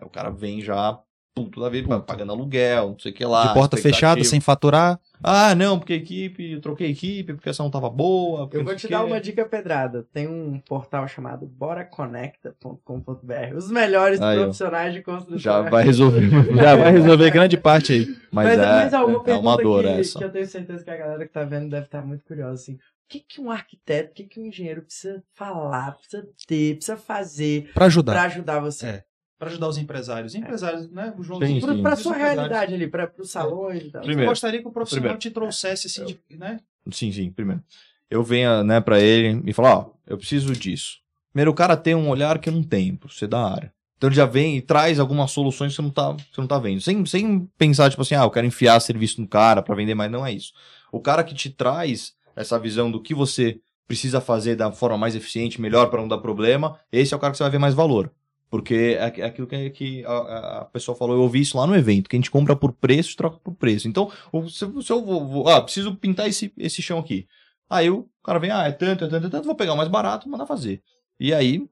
Aí 0.00 0.06
o 0.06 0.10
cara 0.10 0.30
vem 0.30 0.60
já 0.60 0.98
puto 1.34 1.60
da 1.60 1.68
vida, 1.68 1.98
pagando 2.00 2.32
aluguel, 2.32 2.90
não 2.90 2.98
sei 2.98 3.10
o 3.10 3.14
que 3.14 3.24
lá. 3.24 3.48
De 3.48 3.54
porta 3.54 3.76
fechada, 3.76 4.22
sem 4.22 4.40
faturar. 4.40 5.00
Ah, 5.22 5.54
não, 5.54 5.78
porque 5.78 5.94
a 5.94 5.96
equipe, 5.96 6.52
eu 6.52 6.60
troquei 6.60 6.86
a 6.86 6.90
equipe, 6.90 7.34
porque 7.34 7.48
essa 7.48 7.62
não 7.62 7.70
tava 7.70 7.90
boa. 7.90 8.48
Eu 8.52 8.62
vou 8.62 8.76
te 8.76 8.88
dar 8.88 9.04
uma 9.04 9.20
dica 9.20 9.44
pedrada. 9.44 10.06
Tem 10.12 10.28
um 10.28 10.60
portal 10.60 11.08
chamado 11.08 11.46
boraconecta.com.br. 11.46 13.56
Os 13.56 13.70
melhores 13.70 14.20
aí, 14.20 14.38
profissionais 14.38 14.94
de 14.94 15.02
construção. 15.02 15.38
Já 15.38 15.62
vai 15.62 15.82
resolver. 15.82 16.28
já 16.54 16.76
vai 16.76 16.92
resolver 16.92 17.30
grande 17.30 17.56
parte 17.56 17.92
aí. 17.92 18.06
Mas, 18.30 18.46
mas, 18.46 18.58
é, 18.58 18.66
mas 18.66 18.94
alguma 18.94 19.24
é, 19.26 19.30
é 19.32 19.36
uma 19.36 19.56
dor 19.56 19.82
que, 19.82 19.88
essa. 19.88 20.18
que 20.18 20.24
eu 20.24 20.30
tenho 20.30 20.46
certeza 20.46 20.84
que 20.84 20.90
a 20.90 20.96
galera 20.96 21.26
que 21.26 21.32
tá 21.32 21.42
vendo 21.42 21.68
deve 21.68 21.86
estar 21.86 22.06
muito 22.06 22.24
curiosa, 22.24 22.54
assim. 22.54 22.74
O 22.74 23.08
que, 23.08 23.20
que 23.20 23.40
um 23.40 23.50
arquiteto, 23.50 24.12
o 24.12 24.14
que, 24.14 24.24
que 24.24 24.40
um 24.40 24.46
engenheiro 24.46 24.82
precisa 24.82 25.22
falar, 25.34 25.92
precisa 25.92 26.26
ter, 26.46 26.76
precisa 26.76 26.96
fazer 26.96 27.70
para 27.74 27.86
ajudar. 27.86 28.12
Pra 28.12 28.22
ajudar 28.22 28.60
você? 28.60 28.86
É 28.86 29.04
para 29.44 29.50
ajudar 29.50 29.68
os 29.68 29.78
empresários. 29.78 30.34
Empresários, 30.34 30.90
né? 30.90 31.14
O 31.18 31.22
João 31.22 31.40
Para 31.82 31.92
a 31.92 31.96
sua 31.96 32.16
realidade 32.16 32.74
ali, 32.74 32.88
para 32.88 33.12
os 33.18 33.30
salões 33.30 33.82
e 33.84 33.90
tal. 33.90 34.00
Primeiro, 34.00 34.22
eu 34.22 34.28
gostaria 34.28 34.60
que 34.60 34.68
o 34.68 34.72
profissional 34.72 35.02
primeiro, 35.02 35.20
te 35.20 35.30
trouxesse 35.30 35.86
assim, 35.86 36.04
de, 36.04 36.36
né? 36.36 36.58
Sim, 36.90 37.12
sim, 37.12 37.30
primeiro. 37.30 37.62
Eu 38.10 38.22
venho, 38.22 38.64
né, 38.64 38.80
para 38.80 39.00
ele 39.00 39.42
e 39.44 39.52
falo, 39.52 39.68
ó, 39.68 39.90
eu 40.06 40.16
preciso 40.16 40.52
disso. 40.52 40.98
Primeiro, 41.32 41.50
o 41.50 41.54
cara 41.54 41.76
tem 41.76 41.94
um 41.94 42.08
olhar 42.08 42.38
que 42.38 42.48
eu 42.48 42.52
não 42.52 42.62
tenho, 42.62 42.96
por 42.96 43.12
ser 43.12 43.26
da 43.26 43.42
área. 43.42 43.72
Então 43.96 44.08
ele 44.08 44.16
já 44.16 44.26
vem 44.26 44.56
e 44.56 44.62
traz 44.62 44.98
algumas 44.98 45.30
soluções 45.30 45.72
que 45.72 45.76
você 45.76 45.82
não 45.82 45.90
tá, 45.90 46.12
você 46.12 46.40
não 46.40 46.46
tá 46.46 46.58
vendo. 46.58 46.80
Sem, 46.80 47.04
sem 47.06 47.48
pensar, 47.58 47.90
tipo 47.90 48.02
assim, 48.02 48.14
ah, 48.14 48.22
eu 48.22 48.30
quero 48.30 48.46
enfiar 48.46 48.78
serviço 48.80 49.20
no 49.20 49.28
cara 49.28 49.62
para 49.62 49.74
vender 49.74 49.94
mais. 49.94 50.10
Não 50.10 50.26
é 50.26 50.32
isso. 50.32 50.52
O 50.92 51.00
cara 51.00 51.24
que 51.24 51.34
te 51.34 51.50
traz 51.50 52.14
essa 52.36 52.58
visão 52.58 52.90
do 52.90 53.00
que 53.00 53.14
você 53.14 53.60
precisa 53.86 54.20
fazer 54.20 54.56
da 54.56 54.72
forma 54.72 54.98
mais 54.98 55.14
eficiente, 55.14 55.60
melhor 55.60 55.90
para 55.90 56.00
não 56.00 56.08
dar 56.08 56.18
problema, 56.18 56.78
esse 56.90 57.14
é 57.14 57.16
o 57.16 57.20
cara 57.20 57.30
que 57.32 57.36
você 57.36 57.44
vai 57.44 57.52
ver 57.52 57.58
mais 57.58 57.74
valor. 57.74 58.10
Porque 58.50 58.96
é, 58.98 59.20
é 59.20 59.24
aquilo 59.24 59.46
que, 59.46 59.70
que 59.70 60.04
a, 60.04 60.58
a, 60.60 60.64
pessoa 60.66 60.96
falou, 60.96 61.16
eu 61.16 61.22
ouvi 61.22 61.40
isso 61.40 61.56
lá 61.56 61.66
no 61.66 61.74
evento, 61.74 62.08
que 62.08 62.16
a 62.16 62.18
gente 62.18 62.30
compra 62.30 62.54
por 62.54 62.72
preço 62.72 63.16
troca 63.16 63.38
por 63.42 63.54
preço. 63.54 63.88
Então, 63.88 64.10
se, 64.48 64.66
se 64.82 64.92
eu 64.92 65.04
vou, 65.04 65.26
vou, 65.26 65.48
ah, 65.48 65.60
preciso 65.60 65.94
pintar 65.96 66.28
esse, 66.28 66.52
esse 66.56 66.80
chão 66.80 66.98
aqui. 66.98 67.26
Aí 67.68 67.90
o 67.90 68.08
cara 68.22 68.38
vem, 68.38 68.50
ah, 68.50 68.64
é 68.64 68.72
tanto, 68.72 69.04
é 69.04 69.08
tanto, 69.08 69.26
é 69.26 69.30
tanto, 69.30 69.46
vou 69.46 69.56
pegar 69.56 69.72
o 69.72 69.76
mais 69.76 69.88
barato 69.88 70.28
e 70.28 70.30
mandar 70.30 70.46
fazer. 70.46 70.82
E 71.18 71.32
aí, 71.32 71.66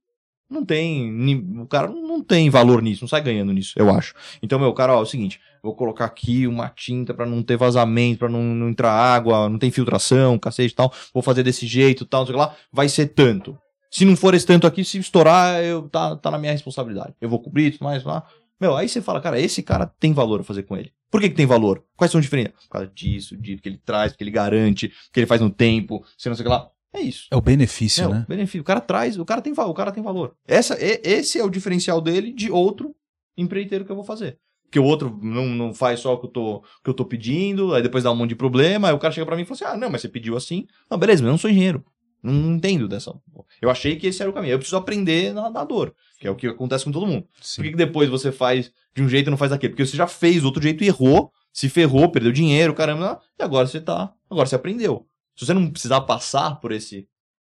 não 0.52 0.64
tem, 0.64 1.58
o 1.58 1.66
cara 1.66 1.88
não 1.88 2.22
tem 2.22 2.50
valor 2.50 2.82
nisso, 2.82 3.02
não 3.02 3.08
sai 3.08 3.22
ganhando 3.22 3.52
nisso, 3.52 3.72
eu 3.76 3.90
acho. 3.90 4.14
Então, 4.42 4.58
meu, 4.58 4.72
cara, 4.72 4.94
ó, 4.94 4.98
é 4.98 5.02
o 5.02 5.06
seguinte, 5.06 5.40
vou 5.62 5.74
colocar 5.74 6.04
aqui 6.04 6.46
uma 6.46 6.68
tinta 6.68 7.14
para 7.14 7.24
não 7.24 7.42
ter 7.42 7.56
vazamento, 7.56 8.18
para 8.18 8.28
não, 8.28 8.42
não 8.42 8.68
entrar 8.68 8.92
água, 8.92 9.48
não 9.48 9.58
tem 9.58 9.70
filtração, 9.70 10.38
cacete 10.38 10.72
e 10.72 10.76
tal, 10.76 10.92
vou 11.12 11.22
fazer 11.22 11.42
desse 11.42 11.66
jeito, 11.66 12.04
tal, 12.04 12.20
não 12.20 12.26
sei 12.26 12.36
lá, 12.36 12.54
vai 12.70 12.88
ser 12.88 13.08
tanto. 13.08 13.58
Se 13.92 14.06
não 14.06 14.16
for 14.16 14.34
esse 14.34 14.46
tanto 14.46 14.66
aqui, 14.66 14.82
se 14.84 14.98
estourar, 14.98 15.62
eu, 15.62 15.86
tá, 15.86 16.16
tá 16.16 16.30
na 16.30 16.38
minha 16.38 16.52
responsabilidade. 16.52 17.14
Eu 17.20 17.28
vou 17.28 17.38
cobrir 17.38 17.72
tudo 17.72 17.84
mais 17.84 18.02
lá. 18.02 18.26
Meu, 18.58 18.74
aí 18.74 18.88
você 18.88 19.02
fala, 19.02 19.20
cara, 19.20 19.38
esse 19.38 19.62
cara 19.62 19.86
tem 19.86 20.14
valor 20.14 20.40
a 20.40 20.44
fazer 20.44 20.62
com 20.62 20.76
ele. 20.76 20.90
Por 21.10 21.20
que, 21.20 21.28
que 21.28 21.34
tem 21.34 21.44
valor? 21.44 21.84
Quais 21.94 22.10
são 22.10 22.18
as 22.18 22.24
diferenças? 22.24 22.64
Por 22.64 22.70
causa 22.70 22.90
disso, 22.94 23.36
de 23.36 23.58
que 23.58 23.68
ele 23.68 23.78
traz, 23.84 24.16
que 24.16 24.24
ele 24.24 24.30
garante, 24.30 24.90
que 25.12 25.20
ele 25.20 25.26
faz 25.26 25.42
no 25.42 25.50
tempo, 25.50 26.02
se 26.16 26.28
não 26.30 26.34
sei 26.34 26.42
o 26.42 26.46
que 26.46 26.50
lá. 26.50 26.70
É 26.94 27.00
isso. 27.00 27.26
É 27.30 27.36
o 27.36 27.40
benefício, 27.40 28.04
é, 28.04 28.08
né? 28.08 28.24
O 28.26 28.28
benefício. 28.28 28.62
O 28.62 28.64
cara 28.64 28.80
traz, 28.80 29.18
o 29.18 29.24
cara 29.26 29.42
tem 29.42 29.52
valor, 29.52 29.72
o 29.72 29.74
cara 29.74 29.92
tem 29.92 30.02
valor. 30.02 30.34
Essa, 30.46 30.74
é, 30.74 31.00
esse 31.04 31.38
é 31.38 31.44
o 31.44 31.50
diferencial 31.50 32.00
dele 32.00 32.32
de 32.32 32.50
outro 32.50 32.94
empreiteiro 33.36 33.84
que 33.84 33.92
eu 33.92 33.96
vou 33.96 34.04
fazer. 34.04 34.38
Porque 34.64 34.78
o 34.78 34.84
outro 34.84 35.18
não, 35.22 35.46
não 35.46 35.74
faz 35.74 36.00
só 36.00 36.14
o 36.14 36.18
que 36.18 36.26
eu, 36.26 36.30
tô, 36.30 36.64
que 36.82 36.88
eu 36.88 36.94
tô 36.94 37.04
pedindo, 37.04 37.74
aí 37.74 37.82
depois 37.82 38.04
dá 38.04 38.10
um 38.10 38.16
monte 38.16 38.30
de 38.30 38.36
problema, 38.36 38.88
aí 38.88 38.94
o 38.94 38.98
cara 38.98 39.12
chega 39.12 39.26
para 39.26 39.36
mim 39.36 39.42
e 39.42 39.44
fala 39.44 39.54
assim: 39.54 39.64
ah, 39.64 39.76
não, 39.76 39.90
mas 39.90 40.00
você 40.00 40.08
pediu 40.08 40.34
assim. 40.34 40.66
Não, 40.90 40.96
beleza, 40.96 41.22
mas 41.22 41.26
eu 41.26 41.32
não 41.32 41.38
sou 41.38 41.50
engenheiro. 41.50 41.84
Não 42.22 42.54
entendo 42.54 42.86
dessa. 42.86 43.12
Eu 43.60 43.68
achei 43.68 43.96
que 43.96 44.06
esse 44.06 44.22
era 44.22 44.30
o 44.30 44.34
caminho. 44.34 44.52
Eu 44.52 44.58
preciso 44.58 44.76
aprender 44.76 45.34
na, 45.34 45.50
na 45.50 45.64
dor, 45.64 45.94
que 46.20 46.28
é 46.28 46.30
o 46.30 46.36
que 46.36 46.46
acontece 46.46 46.84
com 46.84 46.92
todo 46.92 47.06
mundo. 47.06 47.26
Sim. 47.40 47.56
Por 47.56 47.64
que, 47.64 47.70
que 47.72 47.76
depois 47.76 48.08
você 48.08 48.30
faz 48.30 48.72
de 48.94 49.02
um 49.02 49.08
jeito 49.08 49.26
e 49.26 49.30
não 49.30 49.36
faz 49.36 49.50
daquele? 49.50 49.72
Porque 49.72 49.84
você 49.84 49.96
já 49.96 50.06
fez 50.06 50.44
outro 50.44 50.62
jeito 50.62 50.84
e 50.84 50.86
errou, 50.86 51.32
se 51.52 51.68
ferrou, 51.68 52.08
perdeu 52.10 52.30
dinheiro, 52.30 52.74
caramba, 52.74 53.20
e 53.38 53.42
agora 53.42 53.66
você 53.66 53.80
tá. 53.80 54.12
Agora 54.30 54.46
você 54.46 54.54
aprendeu. 54.54 55.06
Se 55.34 55.46
você 55.46 55.52
não 55.52 55.68
precisar 55.70 56.00
passar 56.02 56.60
por 56.60 56.70
esse. 56.72 57.08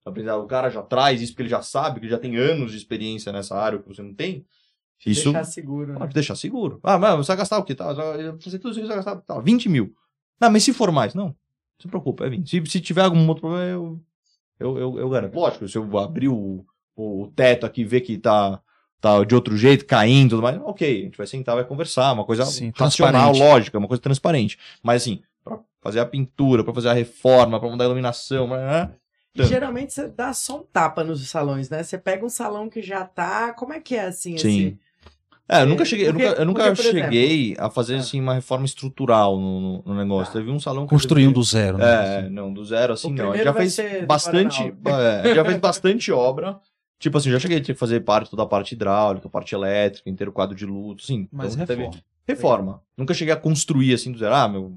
Aprender, 0.03 0.31
o 0.31 0.45
cara 0.45 0.69
já 0.69 0.83
traz 0.83 1.19
isso 1.19 1.31
porque 1.31 1.43
ele 1.43 1.49
já 1.49 1.63
sabe, 1.63 1.99
que 1.99 2.07
já 2.07 2.19
tem 2.19 2.35
anos 2.37 2.71
de 2.71 2.77
experiência 2.77 3.31
nessa 3.31 3.55
área 3.55 3.79
que 3.79 3.87
você 3.87 4.03
não 4.03 4.13
tem. 4.13 4.45
Isso 5.05 5.31
deixar 5.31 5.43
seguro. 5.43 5.93
Né? 5.93 5.99
Pode 5.99 6.13
deixar 6.13 6.35
seguro. 6.35 6.79
Ah, 6.83 6.97
mas 6.97 7.17
você 7.17 7.27
vai 7.27 7.37
gastar 7.37 7.57
o 7.57 7.63
quê? 7.63 7.75
Tá, 7.75 7.93
fazer 8.39 8.59
tudo 8.59 8.71
isso, 8.71 8.81
você 8.81 8.87
vai 8.87 8.97
gastar 8.97 9.15
tá, 9.17 9.39
20 9.39 9.67
mil. 9.67 9.93
Não, 10.39 10.51
mas 10.51 10.63
se 10.63 10.73
for 10.73 10.91
mais, 10.91 11.13
não. 11.13 11.27
Não 11.27 11.35
se 11.81 11.87
preocupe, 11.87 12.23
é 12.23 12.29
20. 12.29 12.49
Se, 12.49 12.71
se 12.71 12.79
tiver 12.79 13.03
algum 13.03 13.27
outro 13.27 13.41
problema, 13.41 13.65
eu, 13.65 13.99
eu, 14.59 14.77
eu, 14.77 14.99
eu 14.99 15.09
garanto. 15.09 15.35
Lógico, 15.35 15.67
se 15.67 15.77
eu 15.77 15.97
abrir 15.97 16.29
o, 16.29 16.65
o 16.95 17.31
teto 17.35 17.65
aqui 17.65 17.81
e 17.81 17.85
ver 17.85 18.01
que 18.01 18.17
tá, 18.17 18.61
tá 19.01 19.23
de 19.23 19.35
outro 19.35 19.57
jeito, 19.57 19.85
caindo, 19.85 20.31
tudo 20.31 20.41
mais, 20.41 20.59
ok, 20.61 21.01
a 21.01 21.03
gente 21.03 21.17
vai 21.17 21.27
sentar, 21.27 21.55
vai 21.55 21.65
conversar, 21.65 22.13
uma 22.13 22.25
coisa 22.25 22.45
Sim, 22.45 22.71
racional, 22.75 23.31
lógica, 23.33 23.77
uma 23.77 23.87
coisa 23.87 24.01
transparente. 24.01 24.57
Mas 24.81 25.01
assim, 25.01 25.21
pra 25.43 25.59
fazer 25.81 25.99
a 25.99 26.05
pintura, 26.05 26.63
pra 26.63 26.73
fazer 26.73 26.89
a 26.89 26.93
reforma, 26.93 27.59
pra 27.59 27.69
mudar 27.69 27.83
a 27.83 27.87
iluminação, 27.87 28.47
né? 28.47 28.91
E 29.35 29.43
geralmente 29.43 29.93
você 29.93 30.07
dá 30.07 30.33
só 30.33 30.59
um 30.59 30.63
tapa 30.63 31.03
nos 31.03 31.27
salões, 31.27 31.69
né? 31.69 31.83
Você 31.83 31.97
pega 31.97 32.25
um 32.25 32.29
salão 32.29 32.69
que 32.69 32.81
já 32.81 33.03
tá. 33.03 33.53
Como 33.53 33.73
é 33.73 33.81
que 33.81 33.95
é 33.95 34.05
assim? 34.05 34.37
Sim. 34.37 34.67
Assim? 34.67 34.79
É, 35.47 35.61
eu 35.61 35.67
nunca 35.67 35.85
cheguei, 35.85 36.07
porque, 36.07 36.23
eu 36.23 36.29
nunca, 36.29 36.41
eu 36.41 36.45
nunca 36.45 36.63
porque, 36.67 36.81
cheguei 36.81 37.43
exemplo, 37.51 37.65
a 37.65 37.69
fazer 37.69 37.95
ah. 37.95 37.99
assim 37.99 38.19
uma 38.19 38.33
reforma 38.33 38.65
estrutural 38.65 39.39
no, 39.39 39.83
no 39.85 39.95
negócio. 39.95 40.31
Ah. 40.31 40.39
Teve 40.39 40.49
um 40.49 40.59
salão 40.59 40.87
construindo 40.87 41.33
do 41.33 41.43
zero, 41.43 41.77
né? 41.77 41.85
É, 41.85 42.17
assim. 42.19 42.29
não, 42.29 42.51
do 42.51 42.65
zero 42.65 42.93
assim 42.93 43.11
o 43.11 43.15
não. 43.15 43.35
Já 43.35 43.53
fez 43.53 43.77
bastante, 44.07 44.73
é, 45.23 45.35
já 45.35 45.45
fez 45.45 45.57
bastante 45.57 46.11
obra. 46.11 46.59
Tipo 46.97 47.17
assim, 47.17 47.29
já 47.29 47.39
cheguei 47.39 47.61
a 47.61 47.75
fazer 47.75 47.99
parte 47.99 48.29
toda 48.29 48.43
a 48.43 48.47
parte 48.47 48.73
hidráulica, 48.73 49.29
parte 49.29 49.53
elétrica, 49.53 50.09
inteiro 50.09 50.31
quadro 50.31 50.55
de 50.55 50.65
luto, 50.65 51.03
sim. 51.03 51.27
Mas 51.31 51.53
então, 51.53 51.75
reforma. 51.75 52.01
reforma. 52.27 52.81
Nunca 52.97 53.13
cheguei 53.13 53.33
a 53.33 53.37
construir 53.37 53.93
assim 53.93 54.11
do 54.11 54.17
zero. 54.17 54.33
Ah, 54.33 54.47
meu 54.47 54.73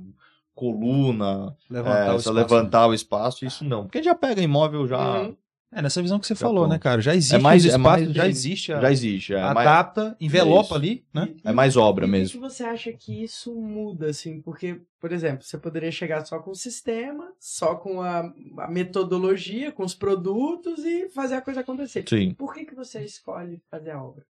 coluna, 0.59 1.57
levantar, 1.71 2.07
é, 2.07 2.13
o, 2.13 2.17
espaço, 2.17 2.33
levantar 2.33 2.87
o 2.89 2.95
espaço, 2.95 3.45
isso 3.47 3.65
não. 3.65 3.85
Porque 3.85 4.03
já 4.03 4.13
pega 4.13 4.43
imóvel 4.43 4.89
já 4.89 5.21
uhum. 5.21 5.37
É 5.71 5.83
nessa 5.83 6.01
visão 6.01 6.19
que 6.19 6.27
você 6.27 6.35
falou, 6.35 6.67
né, 6.67 6.79
cara? 6.79 7.01
Já 7.01 7.15
existe 7.15 7.35
é 7.35 7.39
mais, 7.39 7.67
é 7.67 7.77
mais, 7.77 8.11
já 8.11 8.27
existe, 8.27 8.73
a, 8.73 8.81
já 8.81 8.91
existe, 8.91 9.35
é 9.35 9.43
adapta, 9.43 10.05
mais, 10.05 10.17
envelopa 10.19 10.75
ali, 10.75 11.05
né? 11.13 11.35
é 11.45 11.53
mais 11.53 11.77
obra 11.77 12.07
e 12.07 12.09
mesmo. 12.09 12.39
E 12.39 12.41
que 12.41 12.49
você 12.49 12.65
acha 12.65 12.91
que 12.93 13.23
isso 13.23 13.55
muda, 13.55 14.09
assim? 14.09 14.41
Porque, 14.41 14.81
por 14.99 15.13
exemplo, 15.13 15.45
você 15.45 15.59
poderia 15.59 15.93
chegar 15.93 16.25
só 16.25 16.39
com 16.39 16.53
o 16.53 16.55
sistema, 16.55 17.31
só 17.39 17.75
com 17.75 18.01
a, 18.01 18.33
a 18.59 18.71
metodologia, 18.71 19.71
com 19.71 19.85
os 19.85 19.95
produtos 19.95 20.83
e 20.85 21.11
fazer 21.11 21.35
a 21.35 21.43
coisa 21.43 21.61
acontecer. 21.61 22.03
Sim. 22.09 22.33
Por 22.33 22.55
que, 22.55 22.65
que 22.65 22.75
você 22.75 23.05
escolhe 23.05 23.61
fazer 23.71 23.91
a 23.91 24.03
obra? 24.03 24.25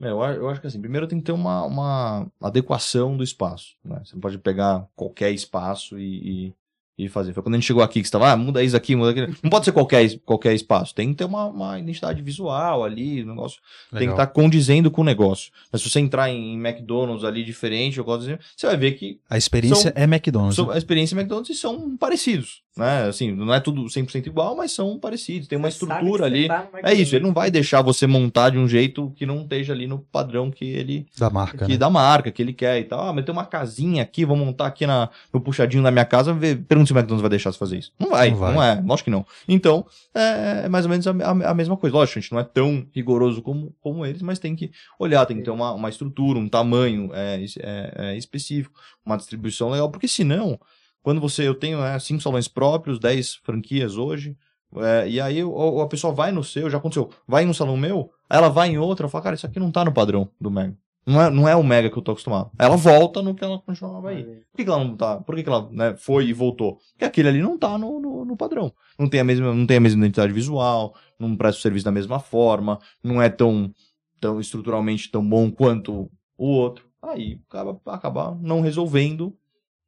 É, 0.00 0.08
eu, 0.08 0.18
eu 0.22 0.48
acho 0.48 0.60
que 0.60 0.66
assim, 0.66 0.80
primeiro 0.80 1.06
tem 1.06 1.18
que 1.18 1.26
ter 1.26 1.32
uma, 1.32 1.64
uma 1.64 2.26
adequação 2.40 3.16
do 3.16 3.24
espaço. 3.24 3.76
Né? 3.84 4.00
Você 4.04 4.14
não 4.14 4.20
pode 4.20 4.38
pegar 4.38 4.88
qualquer 4.94 5.32
espaço 5.32 5.98
e, 5.98 6.46
e 6.46 6.54
e 6.98 7.08
fazer. 7.08 7.32
Foi 7.32 7.42
quando 7.42 7.54
a 7.54 7.58
gente 7.58 7.66
chegou 7.66 7.82
aqui 7.82 8.00
que 8.00 8.06
estava, 8.06 8.30
ah, 8.30 8.36
muda 8.36 8.62
isso 8.62 8.76
aqui, 8.76 8.94
muda 8.94 9.10
aquilo. 9.10 9.34
Não 9.42 9.50
pode 9.50 9.64
ser 9.64 9.72
qualquer, 9.72 10.18
qualquer 10.20 10.54
espaço. 10.54 10.94
Tem 10.94 11.08
que 11.08 11.14
ter 11.16 11.24
uma, 11.24 11.46
uma 11.46 11.78
identidade 11.78 12.20
visual 12.22 12.84
ali, 12.84 13.22
o 13.22 13.26
negócio 13.26 13.60
Legal. 13.90 13.98
tem 13.98 14.08
que 14.08 14.14
estar 14.14 14.26
tá 14.26 14.32
condizendo 14.32 14.90
com 14.90 15.00
o 15.00 15.04
negócio. 15.04 15.50
Mas 15.72 15.82
se 15.82 15.90
você 15.90 16.00
entrar 16.00 16.28
em 16.30 16.54
McDonald's 16.54 17.24
ali 17.24 17.42
diferente, 17.42 17.98
eu 17.98 18.04
gosto 18.04 18.20
de 18.20 18.26
dizer, 18.26 18.40
você 18.56 18.66
vai 18.66 18.76
ver 18.76 18.92
que. 18.92 19.18
A 19.28 19.38
experiência 19.38 19.92
são, 19.94 20.02
é 20.02 20.04
McDonald's. 20.04 20.56
São, 20.56 20.70
a 20.70 20.76
experiência 20.76 21.14
é 21.14 21.18
McDonald's 21.18 21.56
e 21.56 21.58
são 21.58 21.96
parecidos. 21.96 22.62
Né? 22.76 23.08
Assim, 23.08 23.32
não 23.32 23.52
é 23.52 23.60
tudo 23.60 23.84
100% 23.84 24.26
igual, 24.26 24.56
mas 24.56 24.72
são 24.72 24.98
parecidos. 24.98 25.48
Tem 25.48 25.58
uma 25.58 25.70
você 25.70 25.84
estrutura 25.84 26.26
ali. 26.26 26.48
Tá 26.48 26.68
é 26.82 26.94
isso, 26.94 27.16
ele 27.16 27.24
não 27.24 27.32
vai 27.32 27.50
deixar 27.50 27.82
você 27.82 28.06
montar 28.06 28.50
de 28.50 28.58
um 28.58 28.68
jeito 28.68 29.12
que 29.16 29.26
não 29.26 29.42
esteja 29.42 29.72
ali 29.72 29.86
no 29.86 29.98
padrão 29.98 30.50
que 30.50 30.64
ele. 30.64 31.06
Da 31.18 31.28
marca. 31.28 31.64
Que, 31.64 31.72
né? 31.72 31.78
Da 31.78 31.90
marca 31.90 32.30
que 32.30 32.40
ele 32.40 32.52
quer 32.52 32.78
e 32.78 32.84
tal. 32.84 33.08
Ah, 33.08 33.12
mas 33.12 33.24
tem 33.24 33.32
uma 33.32 33.44
casinha 33.44 34.02
aqui, 34.02 34.24
vou 34.24 34.36
montar 34.36 34.66
aqui 34.66 34.86
na, 34.86 35.08
no 35.32 35.40
puxadinho 35.40 35.82
da 35.82 35.90
minha 35.90 36.04
casa, 36.04 36.34
pergunta 36.68 36.89
se 36.90 36.92
o 36.92 36.98
McDonald's 36.98 37.22
vai 37.22 37.30
deixar 37.30 37.52
você 37.52 37.58
fazer 37.58 37.78
isso. 37.78 37.92
Não 37.98 38.10
vai, 38.10 38.30
não, 38.30 38.36
vai. 38.36 38.54
não 38.54 38.62
é, 38.62 38.82
lógico 38.84 39.04
que 39.04 39.10
não. 39.10 39.24
Então, 39.48 39.86
é, 40.14 40.62
é 40.64 40.68
mais 40.68 40.84
ou 40.84 40.90
menos 40.90 41.06
a, 41.06 41.10
a, 41.10 41.50
a, 41.50 41.54
mesma 41.54 41.76
coisa. 41.76 41.96
Lógico, 41.96 42.18
a 42.18 42.22
gente 42.22 42.32
não 42.32 42.40
é 42.40 42.44
tão 42.44 42.86
rigoroso 42.92 43.40
como, 43.42 43.74
como 43.80 44.04
eles, 44.04 44.22
mas 44.22 44.38
tem 44.38 44.56
que 44.56 44.72
olhar, 44.98 45.24
tem 45.24 45.36
que 45.36 45.44
ter 45.44 45.50
uma, 45.50 45.72
uma 45.72 45.88
estrutura, 45.88 46.38
um 46.38 46.48
tamanho 46.48 47.10
é, 47.14 47.44
é, 47.60 47.94
é 47.96 48.16
específico, 48.16 48.78
uma 49.06 49.16
distribuição 49.16 49.70
legal, 49.70 49.90
porque 49.90 50.08
senão, 50.08 50.58
quando 51.02 51.20
você, 51.20 51.46
eu 51.46 51.54
tenho 51.54 51.80
né, 51.80 51.98
cinco 51.98 52.22
salões 52.22 52.48
próprios, 52.48 52.98
dez 52.98 53.36
franquias 53.36 53.96
hoje, 53.96 54.36
é, 54.76 55.08
e 55.08 55.20
aí 55.20 55.40
a 55.40 55.86
pessoa 55.86 56.12
vai 56.12 56.32
no 56.32 56.42
seu, 56.42 56.68
já 56.68 56.78
aconteceu, 56.78 57.10
vai 57.26 57.44
em 57.44 57.48
um 57.48 57.54
salão 57.54 57.76
meu, 57.76 58.10
aí 58.28 58.38
ela 58.38 58.48
vai 58.48 58.68
em 58.68 58.78
outro, 58.78 59.04
ela 59.04 59.10
fala, 59.10 59.24
cara, 59.24 59.36
isso 59.36 59.46
aqui 59.46 59.60
não 59.60 59.70
tá 59.70 59.84
no 59.84 59.92
padrão 59.92 60.28
do 60.40 60.50
Mega. 60.50 60.76
Não 61.06 61.20
é, 61.20 61.30
não 61.30 61.48
é 61.48 61.56
o 61.56 61.62
Mega 61.62 61.90
que 61.90 61.96
eu 61.96 62.02
tô 62.02 62.12
acostumado. 62.12 62.50
Ela 62.58 62.76
volta 62.76 63.22
no 63.22 63.34
que 63.34 63.42
ela 63.42 63.58
continuava 63.58 64.10
aí. 64.10 64.22
Por 64.22 64.56
que, 64.56 64.64
que 64.64 64.70
ela 64.70 64.84
não 64.84 64.96
tá? 64.96 65.16
Por 65.18 65.34
que, 65.34 65.42
que 65.42 65.48
ela 65.48 65.68
né, 65.72 65.96
foi 65.96 66.26
e 66.26 66.32
voltou? 66.32 66.78
Porque 66.92 67.04
aquele 67.04 67.28
ali 67.28 67.42
não 67.42 67.58
tá 67.58 67.78
no, 67.78 67.98
no, 67.98 68.24
no, 68.24 68.36
padrão. 68.36 68.72
Não 68.98 69.08
tem, 69.08 69.20
a 69.20 69.24
mesma, 69.24 69.54
não 69.54 69.66
tem 69.66 69.78
a 69.78 69.80
mesma 69.80 70.00
identidade 70.04 70.32
visual, 70.32 70.94
não 71.18 71.36
presta 71.36 71.58
o 71.58 71.62
serviço 71.62 71.84
da 71.84 71.90
mesma 71.90 72.20
forma, 72.20 72.78
não 73.02 73.20
é 73.20 73.28
tão, 73.28 73.72
tão 74.20 74.40
estruturalmente 74.40 75.10
tão 75.10 75.26
bom 75.26 75.50
quanto 75.50 76.10
o 76.36 76.46
outro. 76.46 76.88
Aí 77.02 77.40
acaba, 77.48 77.80
acaba 77.86 78.38
não 78.42 78.60
resolvendo 78.60 79.34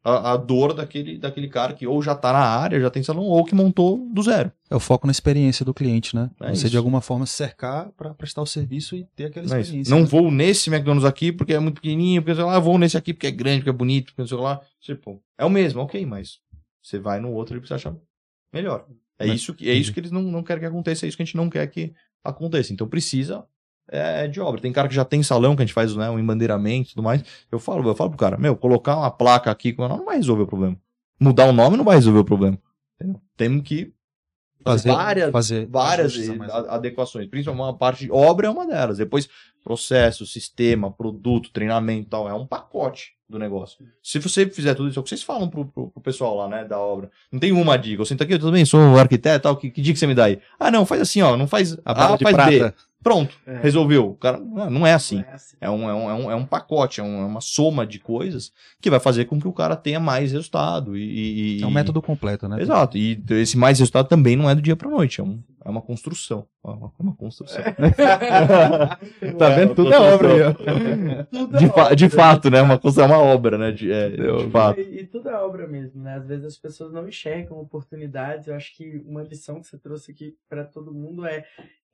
a, 0.05 0.33
a, 0.33 0.37
dor 0.37 0.75
daquele, 0.75 1.17
daquele 1.17 1.49
cara 1.49 1.73
que 1.73 1.87
ou 1.87 2.03
já 2.03 2.13
está 2.13 2.33
na 2.33 2.41
área, 2.41 2.81
já 2.81 2.91
tem 2.91 3.03
salão, 3.03 3.25
ou 3.25 3.45
que 3.45 3.55
montou 3.55 4.09
do 4.13 4.23
zero. 4.23 4.51
É 4.69 4.75
o 4.75 4.81
foco 4.81 5.07
na 5.07 5.11
experiência 5.11 5.65
do 5.65 5.73
cliente, 5.73 6.17
né? 6.17 6.31
É 6.41 6.49
Você 6.49 6.63
isso. 6.63 6.71
de 6.71 6.77
alguma 6.77 7.01
forma 7.01 7.25
se 7.25 7.35
cercar 7.35 7.91
para 7.93 8.13
prestar 8.15 8.43
o 8.43 8.47
serviço 8.47 8.97
e 8.97 9.05
ter 9.15 9.27
aquela 9.27 9.47
experiência. 9.47 9.91
É 9.91 9.95
não 9.95 10.01
né? 10.01 10.07
vou 10.07 10.31
nesse 10.31 10.71
McDonald's 10.71 11.09
aqui 11.09 11.31
porque 11.31 11.55
é 11.55 11.59
muito 11.59 11.77
pequenininho, 11.77 12.23
porque 12.23 12.35
sei 12.35 12.45
lá, 12.45 12.59
vou 12.59 12.79
nesse 12.79 12.97
aqui 12.97 13.15
porque 13.15 13.29
é 13.29 13.31
grande, 13.31 13.59
porque 13.59 13.71
é 13.71 13.73
bonito, 13.73 14.13
porque 14.15 14.29
sei 14.29 14.39
lá. 14.39 14.61
Tipo, 14.81 15.23
é 15.39 15.45
o 15.45 15.51
mesmo, 15.51 15.81
ok, 15.81 16.05
mas 16.05 16.41
você 16.83 16.99
vai 16.99 17.21
no 17.21 17.31
outro 17.33 17.57
e 17.57 17.61
você 17.61 17.75
acha 17.75 17.97
melhor. 18.53 18.87
É, 19.19 19.27
isso, 19.27 19.55
que, 19.55 19.71
é 19.71 19.75
isso 19.75 19.93
que 19.93 20.01
eles 20.01 20.11
não, 20.11 20.23
não 20.23 20.43
querem 20.43 20.61
que 20.61 20.67
aconteça, 20.67 21.07
é 21.07 21.09
isso 21.09 21.17
que 21.17 21.23
a 21.23 21.27
gente 21.27 21.37
não 21.37 21.49
quer 21.49 21.65
que 21.69 21.95
aconteça. 22.25 22.73
Então 22.73 22.89
precisa 22.89 23.45
é, 23.93 24.25
é, 24.25 24.29
de 24.29 24.41
obra. 24.41 24.61
Tem 24.61 24.73
cara 24.73 24.89
que 24.89 24.95
já 24.95 25.05
tem 25.05 25.23
salão 25.23 25.55
que 25.55 25.63
a 25.63 25.67
gente 25.67 25.75
faz 25.75 25.95
né, 25.95 26.09
um 26.09 26.19
embandeiramento 26.19 26.89
e 26.89 26.95
tudo 26.95 27.03
mais. 27.03 27.23
Eu 27.51 27.59
falo, 27.59 27.87
eu 27.87 27.95
falo 27.95 28.09
pro 28.09 28.19
cara, 28.19 28.39
meu, 28.39 28.57
colocar 28.57 28.97
uma 28.97 29.11
placa 29.11 29.51
aqui 29.51 29.75
com 29.75 29.87
não 29.87 30.07
vai 30.07 30.17
resolver 30.17 30.45
o 30.45 30.47
problema. 30.47 30.77
Mudar 31.21 31.45
o 31.45 31.53
nome 31.53 31.77
não 31.77 31.85
vai 31.85 31.97
resolver 31.97 32.21
o 32.21 32.25
problema. 32.25 32.59
Entendeu? 32.97 33.21
Temos 33.37 33.63
que 33.63 33.93
fazer 34.65 34.91
várias, 34.91 35.31
fazer 35.31 35.67
várias 35.67 36.15
adequações. 36.69 37.29
Principalmente 37.29 37.63
uma 37.63 37.77
parte 37.77 38.07
de 38.07 38.11
obra 38.11 38.47
é 38.47 38.51
uma 38.51 38.67
delas. 38.67 38.97
Depois, 38.97 39.29
processo, 39.63 40.25
sistema, 40.25 40.91
produto, 40.91 41.53
treinamento 41.53 42.07
e 42.07 42.11
tal. 42.11 42.29
É 42.29 42.35
um 42.35 42.47
pacote 42.47 43.13
do 43.33 43.39
negócio. 43.39 43.85
Se 44.03 44.19
você 44.19 44.47
fizer 44.47 44.75
tudo 44.75 44.89
isso, 44.89 44.99
é 44.99 45.01
o 45.01 45.03
que 45.03 45.09
vocês 45.09 45.23
falam 45.23 45.49
pro, 45.49 45.65
pro, 45.65 45.89
pro 45.89 46.03
pessoal 46.03 46.37
lá, 46.37 46.49
né, 46.49 46.65
da 46.65 46.79
obra. 46.79 47.11
Não 47.33 47.41
tem 47.41 47.51
uma 47.51 47.77
dica. 47.77 48.03
Eu 48.03 48.07
sento 48.07 48.23
aqui, 48.23 48.35
eu 48.35 48.39
também 48.39 48.65
sou 48.65 48.99
arquiteto 48.99 49.43
tal. 49.43 49.57
Que, 49.57 49.71
que 49.71 49.81
dica 49.81 49.99
você 49.99 50.07
me 50.07 50.15
dá 50.15 50.27
aí? 50.27 50.39
Ah, 50.61 50.71
não, 50.71 50.87
faz 50.87 51.01
assim, 51.01 51.23
ó. 51.23 51.37
Não 51.37 51.49
faz 51.49 51.77
A, 51.85 52.17
faz 52.19 52.35
prata. 52.35 52.51
B. 52.51 52.73
Pronto, 53.03 53.35
é. 53.45 53.59
resolveu. 53.59 54.11
O 54.11 54.15
cara, 54.15 54.39
não 54.39 54.87
é 54.87 54.93
assim. 54.93 55.17
Não 55.17 55.25
é, 55.25 55.35
assim. 55.35 55.57
É, 55.61 55.71
um, 55.71 55.91
é, 55.91 55.95
um, 55.95 56.11
é, 56.11 56.15
um, 56.15 56.31
é 56.31 56.37
um 56.37 56.47
pacote, 56.47 57.01
é, 57.01 57.03
um, 57.03 57.23
é 57.23 57.25
uma 57.25 57.41
soma 57.41 57.85
de 57.85 57.99
coisas 57.99 58.53
que 58.81 58.89
vai 58.89 59.01
fazer 59.01 59.25
com 59.25 59.41
que 59.41 59.49
o 59.49 59.53
cara 59.53 59.75
tenha 59.75 59.99
mais 59.99 60.31
resultado. 60.31 60.97
E, 60.97 61.59
e 61.59 61.63
é 61.63 61.67
um 61.67 61.71
método 61.71 62.01
completo, 62.01 62.47
né? 62.49 62.63
Exato. 62.63 62.97
E 62.97 63.21
esse 63.31 63.59
mais 63.59 63.81
resultado 63.81 64.07
também 64.07 64.37
não 64.37 64.49
é 64.49 64.55
do 64.55 64.63
dia 64.63 64.77
para 64.77 64.89
noite, 64.89 65.21
é, 65.21 65.25
um, 65.25 65.43
é 65.65 65.71
uma 65.71 65.83
construção. 65.83 66.47
É 66.65 66.69
uma, 66.71 66.93
uma 66.99 67.17
construção. 67.17 67.63
tá 69.39 69.49
vendo? 69.51 69.75
Tudo 69.75 69.93
é 69.93 69.99
obra 69.99 70.33
aí, 70.33 70.41
ó. 70.43 71.59
De, 71.59 71.69
fa 71.69 71.95
de 71.95 72.09
fato, 72.09 72.51
né? 72.51 72.61
Uma 72.63 72.79
construção 72.79 73.05
é 73.05 73.17
uma 73.17 73.23
obra, 73.23 73.57
né? 73.59 73.71
De, 73.71 73.91
é, 73.91 74.11
de 74.11 74.51
fato. 74.51 74.81
E, 74.81 75.01
e, 75.01 75.07
tudo 75.07 75.29
é 75.29 75.35
obra 75.35 75.67
mesmo, 75.67 76.03
né? 76.03 76.17
Às 76.17 76.27
vezes 76.27 76.45
as 76.45 76.57
pessoas 76.57 76.93
não 76.93 77.09
enxergam 77.09 77.59
oportunidades. 77.59 78.49
Eu 78.49 78.55
acho 78.55 78.77
que 78.77 79.03
uma 79.07 79.23
lição 79.23 79.61
que 79.61 79.67
você 79.67 79.79
trouxe 79.79 80.13
aqui 80.13 80.37
para 80.49 80.65
todo 80.65 80.93
mundo 80.93 81.25
é 81.25 81.45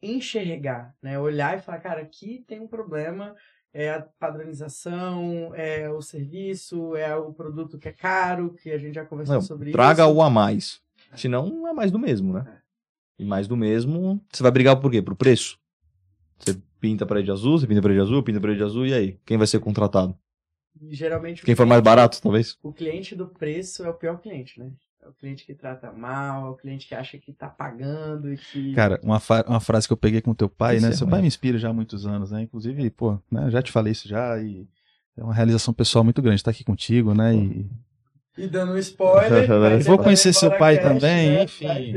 enxergar, 0.03 0.95
né? 1.03 1.19
Olhar 1.19 1.59
e 1.59 1.63
falar, 1.63 1.79
cara, 1.79 2.01
aqui 2.01 2.45
tem 2.47 2.61
um 2.61 2.69
problema, 2.69 3.35
é 3.73 3.91
a 3.91 4.07
padronização, 4.19 5.53
é 5.55 5.91
o 5.91 6.01
serviço, 6.01 6.97
é 6.97 7.15
o 7.17 7.33
produto 7.33 7.79
que 7.79 7.89
é 7.89 7.93
caro, 7.93 8.55
que 8.55 8.71
a 8.71 8.79
gente 8.79 8.95
já 8.95 9.05
conversou 9.05 9.37
não, 9.37 9.43
sobre 9.43 9.73
traga 9.73 9.93
isso. 9.93 9.97
Traga 9.97 10.13
o 10.13 10.23
a 10.23 10.31
mais. 10.31 10.81
É. 11.13 11.17
Senão 11.17 11.67
é 11.67 11.73
mais 11.73 11.91
do 11.91 11.99
mesmo, 11.99 12.33
né? 12.33 12.45
É. 12.47 12.68
E 13.19 13.25
mais 13.25 13.49
do 13.49 13.57
mesmo, 13.57 14.23
você 14.33 14.43
vai 14.43 14.53
brigar 14.53 14.81
por 14.81 14.91
quê? 14.91 15.03
Por 15.03 15.17
preço. 15.17 15.59
Você 16.39 16.57
pinta 16.81 17.05
a 17.05 17.07
parede 17.07 17.31
azul, 17.31 17.59
você 17.59 17.67
pinta 17.67 17.81
a 17.81 17.83
parede 17.83 18.01
azul, 18.01 18.23
pinta 18.23 18.39
a 18.39 18.43
parede 18.43 18.63
azul, 18.63 18.87
e 18.87 18.95
aí? 18.95 19.19
Quem 19.27 19.37
vai 19.37 19.47
ser 19.47 19.59
contratado? 19.59 20.17
Geralmente 20.91 21.43
Quem 21.43 21.57
for 21.57 21.67
mais 21.67 21.83
barato, 21.83 22.23
talvez? 22.23 22.57
O 22.63 22.73
cliente 22.73 23.17
do 23.17 23.27
preço 23.27 23.85
é 23.85 23.91
o 23.91 23.95
pior 23.95 24.21
cliente, 24.21 24.61
né? 24.61 24.71
É 25.03 25.09
o 25.09 25.13
cliente 25.13 25.45
que 25.45 25.55
trata 25.55 25.91
mal, 25.93 26.47
é 26.47 26.51
o 26.51 26.55
cliente 26.55 26.87
que 26.87 26.95
acha 26.95 27.19
que 27.19 27.33
tá 27.33 27.49
pagando 27.49 28.33
e 28.33 28.37
que. 28.37 28.75
Cara, 28.75 29.01
uma, 29.03 29.21
uma 29.47 29.61
frase 29.61 29.87
que 29.87 29.93
eu 29.93 29.97
peguei 29.97 30.21
com 30.21 30.35
teu 30.35 30.49
pai, 30.49 30.79
né? 30.79 30.89
É 30.89 30.93
Seu 30.93 31.09
pai 31.09 31.21
me 31.21 31.27
inspira 31.27 31.59
já 31.59 31.71
há 31.71 31.73
muitos 31.73 32.07
anos, 32.07 32.31
né? 32.31 32.43
Inclusive, 32.43 32.91
pô, 32.91 33.19
né? 33.31 33.51
já 33.51 33.63
te 33.63 33.73
falei 33.73 33.93
isso 33.93 34.07
já 34.07 34.41
e 34.41 34.69
é 35.17 35.23
uma 35.23 35.35
realização 35.35 35.75
pessoal 35.75 36.05
muito 36.05 36.23
grande 36.23 36.41
estar 36.41 36.51
aqui 36.51 36.65
contigo, 36.65 37.15
né? 37.15 37.35
E, 37.35 37.67
e 38.37 38.47
dando 38.47 38.73
um 38.73 38.79
spoiler. 38.79 39.49
Vou 39.83 39.99
conhecer 39.99 40.33
seu 40.33 40.51
pai 40.57 40.77
cash, 40.77 40.85
também, 40.85 41.31
né? 41.31 41.43
enfim. 41.45 41.93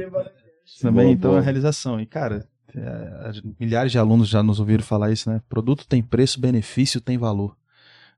Também, 0.80 1.06
boa, 1.06 1.14
então, 1.14 1.32
boa. 1.32 1.42
é 1.42 1.44
realização. 1.44 2.00
E, 2.00 2.06
cara, 2.06 2.48
é, 2.76 3.32
milhares 3.60 3.92
de 3.92 3.98
alunos 3.98 4.30
já 4.30 4.44
nos 4.44 4.60
ouviram 4.60 4.84
falar 4.84 5.12
isso, 5.12 5.30
né? 5.30 5.42
Produto 5.50 5.86
tem 5.88 6.02
preço, 6.02 6.40
benefício 6.40 7.02
tem 7.02 7.18
valor. 7.18 7.56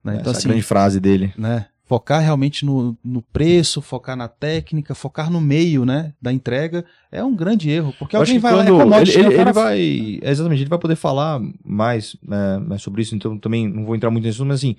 Né? 0.03 0.15
Então, 0.15 0.31
Essa 0.31 0.39
assim, 0.39 0.49
grande 0.49 0.63
frase 0.63 0.99
dele. 0.99 1.33
Né? 1.37 1.67
focar 1.85 2.21
realmente 2.21 2.65
no, 2.65 2.97
no 3.03 3.21
preço, 3.21 3.81
focar 3.81 4.15
na 4.15 4.27
técnica, 4.27 4.95
focar 4.95 5.29
no 5.29 5.41
meio, 5.41 5.85
né, 5.85 6.13
da 6.21 6.31
entrega, 6.31 6.85
é 7.11 7.23
um 7.23 7.35
grande 7.35 7.69
erro, 7.69 7.93
porque 7.99 8.15
Eu 8.15 8.21
alguém 8.21 8.39
vai 8.39 8.55
lá, 8.55 8.63
é 8.63 8.67
commodity, 8.67 9.19
ele, 9.19 9.27
ele, 9.27 9.41
ele 9.41 9.53
vai. 9.53 10.19
é, 10.21 10.31
Exatamente, 10.31 10.63
ele 10.63 10.69
vai 10.69 10.79
poder 10.79 10.95
falar 10.95 11.39
mais 11.63 12.15
né, 12.23 12.77
sobre 12.79 13.01
isso, 13.01 13.15
então 13.15 13.37
também 13.37 13.67
não 13.67 13.85
vou 13.85 13.95
entrar 13.95 14.09
muito 14.09 14.25
nisso, 14.25 14.45
mas 14.45 14.59
assim, 14.59 14.75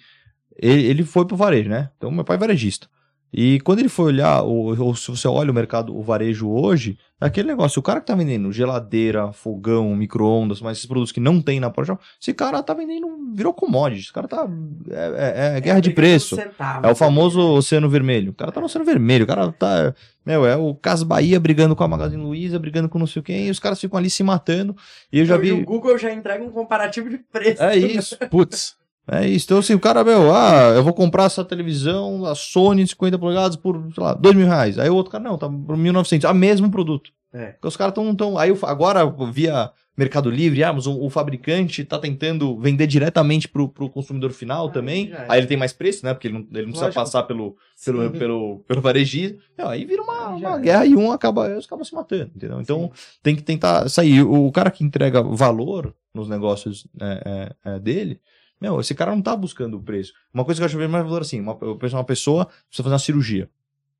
ele, 0.56 0.82
ele 0.82 1.04
foi 1.04 1.24
pro 1.26 1.36
varejo, 1.36 1.68
né? 1.68 1.90
Então, 1.96 2.10
meu 2.10 2.24
pai 2.24 2.36
é 2.36 2.40
varejista. 2.40 2.88
E 3.36 3.58
quando 3.62 3.80
ele 3.80 3.88
foi 3.88 4.04
olhar, 4.06 4.42
ou, 4.42 4.78
ou 4.80 4.94
se 4.94 5.10
você 5.10 5.26
olha 5.26 5.50
o 5.50 5.54
mercado, 5.54 5.96
o 5.96 6.00
varejo 6.04 6.48
hoje, 6.48 6.96
é 7.20 7.26
aquele 7.26 7.48
negócio, 7.48 7.80
o 7.80 7.82
cara 7.82 8.00
que 8.00 8.06
tá 8.06 8.14
vendendo 8.14 8.52
geladeira, 8.52 9.32
fogão, 9.32 9.92
micro-ondas, 9.96 10.60
mas 10.60 10.76
esses 10.76 10.86
produtos 10.86 11.10
que 11.10 11.18
não 11.18 11.42
tem 11.42 11.58
na 11.58 11.68
Porta, 11.68 11.98
esse 12.20 12.32
cara 12.32 12.62
tá 12.62 12.72
vendendo, 12.74 13.08
virou 13.34 13.52
commodity, 13.52 14.02
esse 14.02 14.12
cara 14.12 14.28
tá, 14.28 14.46
é, 14.88 15.54
é- 15.54 15.56
é 15.56 15.60
guerra 15.60 15.80
de 15.80 15.90
preço. 15.90 16.36
É 16.82 16.88
o 16.92 16.94
famoso 16.94 17.40
Oceano 17.40 17.88
Vermelho. 17.90 18.30
O 18.30 18.34
cara 18.34 18.52
tá 18.52 18.60
no 18.60 18.66
Oceano 18.66 18.84
Vermelho, 18.84 19.24
o 19.24 19.26
cara 19.26 19.50
tá. 19.50 19.92
Meu, 20.24 20.46
é 20.46 20.56
o 20.56 20.72
Cas 20.74 21.02
Bahia 21.02 21.40
brigando 21.40 21.74
com 21.74 21.82
a 21.82 21.88
Magazine 21.88 22.22
Luiza, 22.22 22.56
brigando 22.58 22.88
com 22.88 23.00
não 23.00 23.06
sei 23.06 23.20
quem, 23.20 23.48
e 23.48 23.50
os 23.50 23.58
caras 23.58 23.80
ficam 23.80 23.98
ali 23.98 24.08
se 24.08 24.22
matando. 24.22 24.76
E 25.12 25.18
eu 25.18 25.26
já 25.26 25.36
O 25.36 25.40
vi. 25.40 25.50
Google 25.64 25.98
já 25.98 26.12
entrega 26.12 26.42
um 26.44 26.50
comparativo 26.50 27.10
de 27.10 27.18
preço. 27.18 27.60
É 27.62 27.76
isso. 27.76 28.16
Putz, 28.30 28.76
É 29.06 29.28
isso. 29.28 29.44
Então, 29.46 29.58
assim, 29.58 29.74
o 29.74 29.80
cara, 29.80 30.02
meu, 30.02 30.34
ah, 30.34 30.72
eu 30.74 30.82
vou 30.82 30.94
comprar 30.94 31.24
essa 31.24 31.44
televisão, 31.44 32.24
a 32.24 32.34
Sony 32.34 32.86
50 32.86 33.18
polegadas 33.18 33.56
por, 33.56 33.76
sei 33.94 34.02
lá, 34.02 34.14
2 34.14 34.34
mil 34.34 34.46
reais. 34.46 34.78
Aí 34.78 34.88
o 34.88 34.94
outro 34.94 35.12
cara, 35.12 35.22
não, 35.22 35.36
tá 35.36 35.48
por 35.48 35.76
1.900. 35.76 36.24
Ah, 36.24 36.32
mesmo 36.34 36.70
produto. 36.70 37.10
É. 37.32 37.48
Porque 37.52 37.68
os 37.68 37.76
caras 37.76 37.90
estão. 37.92 38.14
Tão, 38.14 38.38
aí 38.38 38.50
o- 38.50 38.58
agora, 38.62 39.04
via 39.30 39.70
Mercado 39.96 40.30
Livre, 40.30 40.62
Amazon, 40.64 40.96
o 41.00 41.10
fabricante 41.10 41.84
tá 41.84 41.98
tentando 41.98 42.58
vender 42.58 42.86
diretamente 42.86 43.46
pro, 43.48 43.68
pro 43.68 43.90
consumidor 43.90 44.30
final 44.32 44.68
Ah, 44.68 44.70
também. 44.70 45.12
é. 45.12 45.26
Aí 45.28 45.40
ele 45.40 45.46
tem 45.48 45.56
mais 45.56 45.72
preço, 45.72 46.06
né? 46.06 46.14
Porque 46.14 46.28
ele 46.28 46.34
não, 46.38 46.46
ele 46.52 46.62
não 46.66 46.70
precisa 46.70 46.92
passar 46.92 47.24
pelo, 47.24 47.56
pelo, 47.84 48.02
Sim. 48.04 48.10
pelo, 48.18 48.58
pelo 48.66 48.80
varejista. 48.80 49.36
Não, 49.58 49.68
aí 49.68 49.84
vira 49.84 50.02
uma, 50.02 50.28
uma 50.30 50.56
é. 50.56 50.60
guerra 50.60 50.86
e 50.86 50.94
um 50.96 51.10
acaba, 51.12 51.50
eles 51.50 51.66
acabam 51.66 51.84
se 51.84 51.94
matando, 51.94 52.30
entendeu? 52.34 52.60
Então 52.60 52.90
tem 53.22 53.36
que 53.36 53.42
tentar 53.42 53.88
sair. 53.90 54.22
O, 54.22 54.46
o 54.46 54.52
cara 54.52 54.70
que 54.70 54.82
entrega 54.84 55.20
valor 55.22 55.92
nos 56.14 56.28
negócios 56.28 56.86
é, 57.00 57.52
é, 57.64 57.72
é, 57.74 57.78
dele, 57.80 58.20
meu, 58.60 58.80
esse 58.80 58.94
cara 58.94 59.14
não 59.14 59.22
tá 59.22 59.36
buscando 59.36 59.76
o 59.76 59.82
preço. 59.82 60.12
Uma 60.32 60.44
coisa 60.44 60.58
que 60.60 60.62
eu 60.62 60.66
acho 60.66 60.78
bem 60.78 60.88
mais 60.88 61.04
valor 61.04 61.22
assim, 61.22 61.40
uma, 61.40 61.56
eu 61.60 61.76
penso 61.76 61.96
uma 61.96 62.04
pessoa 62.04 62.46
precisa 62.46 62.82
fazer 62.82 62.92
uma 62.94 62.98
cirurgia. 62.98 63.50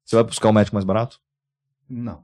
Você 0.05 0.17
vai 0.17 0.25
buscar 0.25 0.49
o 0.49 0.53
médico 0.53 0.75
mais 0.77 0.85
barato? 0.85 1.21
não. 1.89 2.23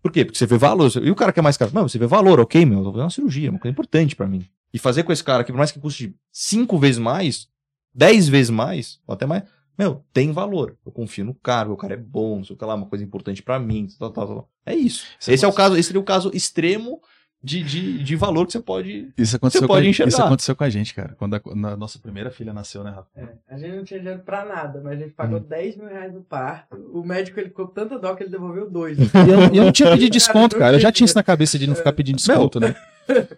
Por 0.00 0.12
quê? 0.12 0.24
Porque 0.24 0.38
você 0.38 0.46
vê 0.46 0.56
valor. 0.56 0.90
E 1.02 1.10
o 1.10 1.14
cara 1.16 1.32
que 1.32 1.40
é 1.40 1.42
mais 1.42 1.56
caro? 1.56 1.72
Não, 1.74 1.88
você 1.88 1.98
vê 1.98 2.06
valor, 2.06 2.38
ok, 2.38 2.64
meu, 2.64 2.78
eu 2.78 2.84
vou 2.84 2.92
fazer 2.92 3.02
uma 3.02 3.10
cirurgia, 3.10 3.50
uma 3.50 3.58
coisa 3.58 3.72
importante 3.72 4.14
pra 4.14 4.28
mim. 4.28 4.46
E 4.72 4.78
fazer 4.78 5.02
com 5.02 5.12
esse 5.12 5.24
cara 5.24 5.42
que, 5.42 5.50
por 5.50 5.58
mais 5.58 5.72
que 5.72 5.80
custe 5.80 6.14
cinco 6.30 6.78
vezes 6.78 6.98
mais, 6.98 7.48
dez 7.92 8.28
vezes 8.28 8.48
mais, 8.48 9.00
ou 9.06 9.14
até 9.14 9.26
mais, 9.26 9.42
meu, 9.76 10.04
tem 10.12 10.30
valor. 10.30 10.76
Eu 10.86 10.92
confio 10.92 11.24
no 11.24 11.34
cara, 11.34 11.70
o 11.72 11.76
cara 11.76 11.94
é 11.94 11.96
bom, 11.96 12.36
não 12.36 12.44
sei 12.44 12.54
o 12.54 12.58
que 12.58 12.64
lá, 12.64 12.76
uma 12.76 12.86
coisa 12.86 13.02
importante 13.04 13.42
pra 13.42 13.58
mim, 13.58 13.88
tal, 13.98 14.10
tal, 14.12 14.26
tal. 14.26 14.50
É 14.64 14.72
isso. 14.74 15.04
Você 15.18 15.32
esse 15.32 15.44
é 15.44 15.48
o 15.48 15.50
pode- 15.50 15.56
caso, 15.56 15.76
esse 15.76 15.88
seria 15.88 16.00
o 16.00 16.04
caso 16.04 16.30
extremo 16.32 17.02
de, 17.42 17.62
de, 17.62 18.02
de 18.02 18.16
valor 18.16 18.46
que 18.46 18.52
você 18.52 18.60
pode. 18.60 19.08
Isso 19.16 19.36
aconteceu, 19.36 19.60
Você 19.60 19.66
com 19.66 19.72
a, 19.72 19.76
pode 19.76 19.86
gente- 19.86 19.94
enxergar. 19.94 20.08
isso 20.08 20.22
aconteceu 20.22 20.56
com 20.56 20.64
a 20.64 20.68
gente, 20.70 20.92
cara. 20.94 21.14
Quando 21.18 21.34
a, 21.36 21.40
na 21.54 21.76
nossa 21.76 21.98
primeira 21.98 22.30
filha 22.30 22.52
nasceu, 22.52 22.82
né, 22.82 22.90
Rafa? 22.90 23.06
É, 23.16 23.28
a 23.48 23.56
gente 23.56 23.76
não 23.76 23.84
tinha 23.84 24.00
dinheiro 24.00 24.22
pra 24.24 24.44
nada, 24.44 24.80
mas 24.82 24.94
a 25.00 25.02
gente 25.04 25.14
pagou 25.14 25.38
10 25.38 25.76
mil 25.76 25.86
reais 25.88 26.12
no 26.12 26.20
parto. 26.22 26.76
O 26.92 27.04
médico 27.04 27.38
ele 27.38 27.48
ficou 27.48 27.68
com 27.68 27.74
tanta 27.74 27.98
dó 27.98 28.14
que 28.14 28.24
ele 28.24 28.30
devolveu 28.30 28.68
dois. 28.68 28.98
E 28.98 29.02
eu, 29.30 29.40
eu 29.54 29.64
não 29.64 29.72
tinha 29.72 29.90
pedido 29.92 30.10
desconto, 30.12 30.56
cara. 30.58 30.76
Eu 30.76 30.80
já 30.80 30.90
tinha. 30.90 31.04
isso 31.04 31.14
na 31.14 31.22
cabeça 31.22 31.58
de 31.58 31.66
não 31.68 31.74
ficar 31.76 31.92
pedindo 31.92 32.16
desconto, 32.16 32.58
né? 32.58 32.74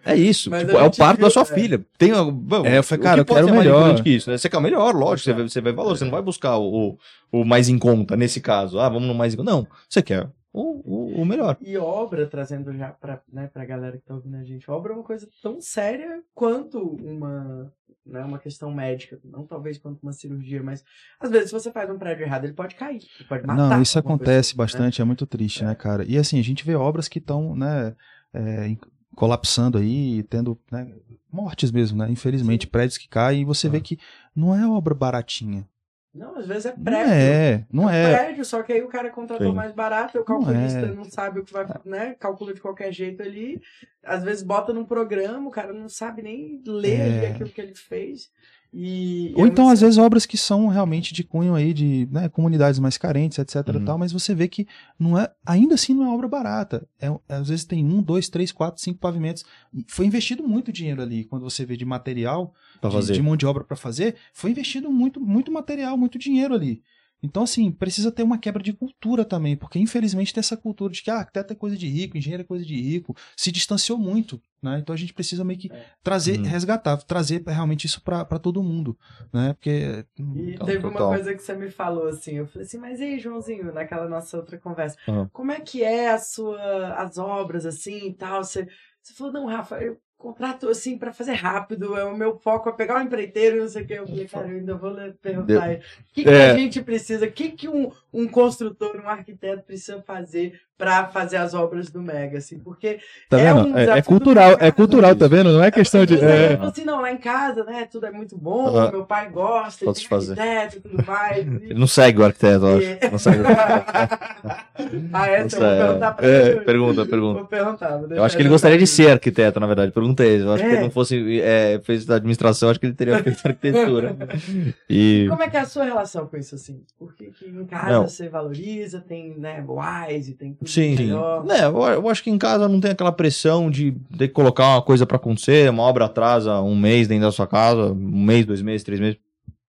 É 0.03 0.15
isso. 0.15 0.49
Tipo, 0.49 0.71
é 0.77 0.83
o 0.83 0.91
parto 0.91 1.17
viu, 1.19 1.25
da 1.27 1.29
sua 1.29 1.43
é. 1.43 1.45
filha. 1.45 1.79
Tem, 1.97 2.11
bom, 2.33 2.65
É, 2.65 2.79
eu 2.79 2.83
falei, 2.83 2.99
o 2.99 3.03
cara, 3.03 3.15
que 3.15 3.21
eu 3.21 3.25
pode 3.25 3.37
quero 3.39 3.47
ser 3.47 3.53
mais 3.53 3.65
melhor. 3.65 4.03
que 4.03 4.09
isso, 4.09 4.29
né? 4.29 4.37
Você 4.37 4.49
quer 4.49 4.57
o 4.57 4.61
melhor, 4.61 4.93
lógico, 4.93 5.25
você 5.29 5.33
vê, 5.33 5.43
você 5.47 5.61
vê 5.61 5.71
valor. 5.71 5.95
Você 5.95 6.03
não 6.03 6.11
vai 6.11 6.21
buscar 6.21 6.57
o, 6.57 6.97
o, 7.31 7.39
o 7.41 7.45
mais 7.45 7.69
em 7.69 7.77
conta 7.77 8.17
nesse 8.17 8.41
caso. 8.41 8.79
Ah, 8.79 8.89
vamos 8.89 9.07
no 9.07 9.13
mais 9.13 9.33
em 9.33 9.37
conta. 9.37 9.51
Não, 9.51 9.67
você 9.87 10.01
quer 10.01 10.27
o, 10.53 10.81
o, 10.83 11.21
o 11.21 11.25
melhor. 11.25 11.57
E 11.61 11.77
obra, 11.77 12.27
trazendo 12.27 12.73
já 12.73 12.91
pra, 12.91 13.21
né, 13.31 13.47
pra 13.47 13.65
galera 13.65 13.97
que 13.97 14.05
tá 14.05 14.13
ouvindo 14.13 14.35
a 14.35 14.43
gente, 14.43 14.69
obra 14.69 14.91
é 14.93 14.95
uma 14.95 15.03
coisa 15.03 15.27
tão 15.41 15.61
séria 15.61 16.21
quanto 16.33 16.79
uma, 16.79 17.71
né, 18.05 18.23
uma 18.23 18.37
questão 18.37 18.73
médica. 18.73 19.19
Não 19.23 19.45
talvez 19.45 19.77
quanto 19.77 20.01
uma 20.03 20.11
cirurgia, 20.11 20.61
mas 20.61 20.83
às 21.19 21.31
vezes 21.31 21.49
se 21.49 21.53
você 21.53 21.71
faz 21.71 21.89
um 21.89 21.97
prédio 21.97 22.25
errado, 22.25 22.45
ele 22.45 22.53
pode 22.53 22.75
cair. 22.75 23.01
Ele 23.19 23.29
pode 23.29 23.47
matar. 23.47 23.69
Não, 23.69 23.81
isso 23.81 23.97
acontece 23.97 24.51
pessoa, 24.51 24.65
né? 24.65 24.71
bastante, 24.71 25.01
é 25.01 25.05
muito 25.05 25.25
triste, 25.25 25.63
né, 25.63 25.73
cara? 25.73 26.03
E 26.05 26.17
assim, 26.17 26.37
a 26.37 26.43
gente 26.43 26.65
vê 26.65 26.75
obras 26.75 27.07
que 27.07 27.19
estão, 27.19 27.55
né, 27.55 27.95
é, 28.33 28.75
colapsando 29.15 29.77
aí, 29.77 30.23
tendo 30.23 30.59
né, 30.69 30.93
mortes 31.31 31.71
mesmo, 31.71 31.97
né? 31.97 32.11
Infelizmente, 32.11 32.67
prédios 32.67 32.97
que 32.97 33.07
caem 33.07 33.41
e 33.41 33.45
você 33.45 33.69
vê 33.69 33.79
que 33.79 33.97
não 34.35 34.53
é 34.53 34.67
obra 34.67 34.93
baratinha. 34.93 35.65
Não, 36.13 36.37
às 36.37 36.45
vezes 36.45 36.65
é 36.65 36.73
Não 36.75 36.83
prédio. 36.83 37.13
é, 37.13 37.65
não 37.71 37.83
um 37.85 37.89
é. 37.89 38.17
prédio, 38.17 38.43
só 38.43 38.61
que 38.61 38.73
aí 38.73 38.81
o 38.81 38.89
cara 38.89 39.09
contratou 39.09 39.47
Sim. 39.47 39.55
mais 39.55 39.71
barato, 39.71 40.19
o 40.19 40.25
calculista 40.25 40.79
é. 40.79 40.85
não 40.91 41.05
sabe 41.05 41.39
o 41.39 41.43
que 41.45 41.53
vai, 41.53 41.65
né? 41.85 42.15
Calcula 42.19 42.53
de 42.53 42.59
qualquer 42.59 42.91
jeito 42.91 43.23
ali. 43.23 43.61
Às 44.03 44.21
vezes 44.23 44.43
bota 44.43 44.73
num 44.73 44.83
programa, 44.83 45.47
o 45.47 45.51
cara 45.51 45.71
não 45.71 45.87
sabe 45.87 46.21
nem 46.21 46.61
ler 46.67 46.99
É. 46.99 47.03
ali 47.03 47.25
aquilo 47.27 47.49
que 47.49 47.61
ele 47.61 47.75
fez. 47.75 48.29
E, 48.73 49.33
Ou 49.35 49.45
então, 49.45 49.65
é 49.65 49.67
uma- 49.67 49.73
às 49.73 49.81
vezes, 49.81 49.97
obras 49.97 50.25
que 50.25 50.37
são 50.37 50.67
realmente 50.67 51.13
de 51.13 51.25
cunho 51.25 51.55
aí 51.55 51.73
de 51.73 52.07
né, 52.09 52.29
comunidades 52.29 52.79
mais 52.79 52.97
carentes, 52.97 53.37
etc. 53.37 53.67
Uhum. 53.67 53.83
tal, 53.85 53.97
mas 53.97 54.13
você 54.13 54.33
vê 54.33 54.47
que 54.47 54.65
não 54.97 55.19
é, 55.19 55.29
ainda 55.45 55.75
assim 55.75 55.93
não 55.93 56.05
é 56.05 56.09
obra 56.13 56.27
barata. 56.27 56.87
É, 56.99 57.07
às 57.27 57.49
vezes 57.49 57.65
tem 57.65 57.83
um, 57.83 58.01
dois, 58.01 58.29
três, 58.29 58.51
quatro, 58.51 58.81
cinco 58.81 58.99
pavimentos. 58.99 59.43
Foi 59.87 60.05
investido 60.05 60.47
muito 60.47 60.71
dinheiro 60.71 61.01
ali. 61.01 61.25
Quando 61.25 61.43
você 61.43 61.65
vê 61.65 61.75
de 61.75 61.83
material, 61.83 62.53
de, 62.81 62.89
de 63.13 63.21
mão 63.21 63.35
de 63.35 63.45
obra 63.45 63.63
para 63.65 63.75
fazer, 63.75 64.15
foi 64.33 64.51
investido 64.51 64.89
muito, 64.89 65.19
muito 65.19 65.51
material, 65.51 65.97
muito 65.97 66.17
dinheiro 66.17 66.53
ali. 66.53 66.81
Então, 67.23 67.43
assim, 67.43 67.71
precisa 67.71 68.11
ter 68.11 68.23
uma 68.23 68.37
quebra 68.37 68.63
de 68.63 68.73
cultura 68.73 69.23
também, 69.23 69.55
porque 69.55 69.77
infelizmente 69.77 70.33
tem 70.33 70.39
essa 70.39 70.57
cultura 70.57 70.91
de 70.91 71.03
que 71.03 71.11
ah, 71.11 71.17
arquiteto 71.17 71.53
é 71.53 71.55
coisa 71.55 71.77
de 71.77 71.87
rico, 71.87 72.17
engenheiro 72.17 72.41
é 72.41 72.45
coisa 72.45 72.65
de 72.65 72.75
rico, 72.75 73.15
se 73.37 73.51
distanciou 73.51 73.97
muito, 73.97 74.41
né? 74.61 74.79
Então 74.79 74.93
a 74.93 74.97
gente 74.97 75.13
precisa 75.13 75.43
meio 75.43 75.59
que 75.59 75.71
É. 75.71 75.85
trazer, 76.03 76.39
Hum. 76.39 76.43
resgatar, 76.43 76.97
trazer 76.97 77.43
realmente 77.45 77.85
isso 77.85 78.01
para 78.01 78.25
todo 78.39 78.63
mundo, 78.63 78.97
né? 79.31 79.53
Porque 79.53 80.03
E 80.17 80.53
Então, 80.53 80.65
teve 80.65 80.81
total. 80.81 80.91
uma 80.91 81.15
coisa 81.15 81.33
que 81.35 81.41
você 81.43 81.53
me 81.55 81.69
falou 81.69 82.07
assim, 82.07 82.37
eu 82.37 82.47
falei 82.47 82.65
assim, 82.65 82.77
mas 82.77 82.99
e 82.99 83.03
aí, 83.03 83.19
Joãozinho, 83.19 83.71
naquela 83.73 84.07
nossa 84.07 84.37
outra 84.37 84.57
conversa, 84.57 84.97
Aham. 85.07 85.29
como 85.31 85.51
é 85.51 85.59
que 85.59 85.83
é 85.83 86.09
a 86.09 86.17
sua, 86.17 86.95
as 86.95 87.17
obras 87.17 87.65
assim 87.65 88.07
e 88.07 88.13
tal? 88.13 88.43
Você, 88.43 88.67
você 89.01 89.13
falou, 89.13 89.33
não, 89.33 89.45
Rafa, 89.45 89.79
eu 89.81 89.99
contrato 90.21 90.69
assim 90.69 90.97
pra 90.97 91.11
fazer 91.11 91.33
rápido, 91.33 91.97
é 91.97 92.03
o 92.05 92.15
meu 92.15 92.37
foco 92.37 92.69
é 92.69 92.71
pegar 92.71 92.99
o 92.99 93.01
empreiteiro 93.01 93.57
e 93.57 93.59
não 93.59 93.67
sei 93.67 93.83
o 93.83 93.87
que. 93.87 93.93
Eu 93.93 94.07
falei, 94.07 94.27
cara, 94.27 94.47
eu 94.47 94.57
ainda 94.57 94.75
vou 94.75 94.95
perguntar 95.21 95.63
aí, 95.63 95.75
o 95.77 96.13
que, 96.13 96.23
que 96.23 96.29
É. 96.29 96.51
a 96.51 96.55
gente 96.55 96.81
precisa, 96.81 97.25
o 97.25 97.31
que, 97.31 97.51
que 97.51 97.67
um, 97.67 97.91
um 98.13 98.27
construtor, 98.27 98.95
um 98.95 99.09
arquiteto 99.09 99.63
precisa 99.63 100.01
fazer 100.03 100.59
pra 100.81 101.05
fazer 101.05 101.37
as 101.37 101.53
obras 101.53 101.91
do 101.91 102.01
Mega, 102.01 102.39
assim, 102.39 102.57
porque 102.57 102.97
Tá 103.29 103.39
É 103.39 103.53
um 103.53 103.77
É, 103.77 103.99
é 103.99 104.01
cultural, 104.01 104.57
é 104.59 104.71
cultural, 104.71 105.15
tá 105.15 105.27
vendo? 105.27 105.51
Não 105.53 105.63
é 105.63 105.69
questão 105.69 106.03
de. 106.07 106.15
É, 106.19 106.57
assim, 106.59 106.83
não, 106.83 107.01
lá 107.01 107.11
em 107.11 107.17
casa, 107.17 107.63
né, 107.63 107.87
tudo 107.89 108.07
é 108.07 108.11
muito 108.11 108.35
bom, 108.35 108.67
Aham. 108.67 108.91
meu 108.91 109.05
pai 109.05 109.29
gosta, 109.29 109.85
ele 109.85 109.91
é 109.91 110.07
fazer. 110.09 110.39
arquiteto 110.39 110.77
e 110.77 110.81
tudo 110.89 111.05
mais. 111.05 111.37
Ele 111.71 111.79
não 111.79 111.85
segue 111.87 112.19
o 112.19 112.25
arquiteto, 112.25 112.65
eu 112.65 112.79
É. 112.81 112.97
acho. 113.03 113.11
Não 113.11 113.19
segue 113.19 113.39
o 113.41 113.47
arquiteto. 113.47 114.17
ah, 115.13 115.27
essa 115.27 115.57
eu 115.57 115.61
vou 115.61 115.69
é. 115.69 115.77
perguntar 115.85 116.11
pra 116.13 116.27
É, 116.27 116.47
ele. 116.49 116.61
pergunta, 116.61 117.05
pergunta. 117.05 117.39
Vou 117.39 117.47
perguntar. 117.47 117.97
vou 117.97 118.11
Eu 118.11 118.23
acho 118.23 118.35
que 118.35 118.41
ele 118.41 118.49
gostaria 118.49 118.77
de 118.77 118.87
ser 118.87 119.11
arquiteto, 119.11 119.59
na 119.59 119.67
verdade. 119.67 119.91
Pergunta 119.91 120.23
é 120.23 120.35
essa. 120.35 120.45
Eu 120.45 120.53
acho 120.53 120.63
que 120.63 120.69
É. 120.69 120.73
ele 120.73 120.81
não 120.81 120.91
fosse, 120.91 121.41
é, 121.41 121.79
fez 121.83 122.05
da 122.05 122.15
administração, 122.15 122.69
acho 122.69 122.79
que 122.79 122.87
ele 122.87 122.93
teria 122.95 123.21
feito 123.23 123.39
arquitetura. 123.45 124.15
E. 124.89 125.27
Como 125.29 125.43
é 125.43 125.49
que 125.49 125.57
é 125.57 125.59
a 125.61 125.65
sua 125.65 125.83
relação 125.85 126.25
com 126.27 126.37
isso, 126.37 126.55
assim? 126.55 126.81
Porque 126.97 127.25
que 127.31 127.45
em 127.47 127.65
casa 127.65 127.91
Não. 127.91 128.07
você 128.07 128.27
valoriza, 128.27 128.99
tem, 128.99 129.37
né, 129.37 129.63
Wise, 129.67 130.33
tem 130.33 130.53
tudo 130.53 130.67
Sim, 130.71 130.95
sim. 130.95 131.11
É, 131.49 131.65
eu, 131.65 132.09
acho 132.09 132.23
que 132.23 132.29
em 132.29 132.37
casa 132.37 132.67
não 132.67 132.79
tem 132.79 132.91
aquela 132.91 133.11
pressão 133.11 133.69
de 133.69 133.91
ter 134.17 134.27
que 134.29 134.33
colocar 134.33 134.75
uma 134.75 134.81
coisa 134.81 135.05
pra 135.05 135.17
acontecer, 135.17 135.69
uma 135.69 135.83
obra 135.83 136.05
atrasa 136.05 136.61
um 136.61 136.75
mês 136.75 137.07
dentro 137.07 137.25
da 137.25 137.31
sua 137.31 137.47
casa, 137.47 137.91
um 137.91 138.23
mês, 138.23 138.45
dois 138.45 138.61
meses, 138.61 138.83
três 138.83 138.99
meses. 138.99 139.19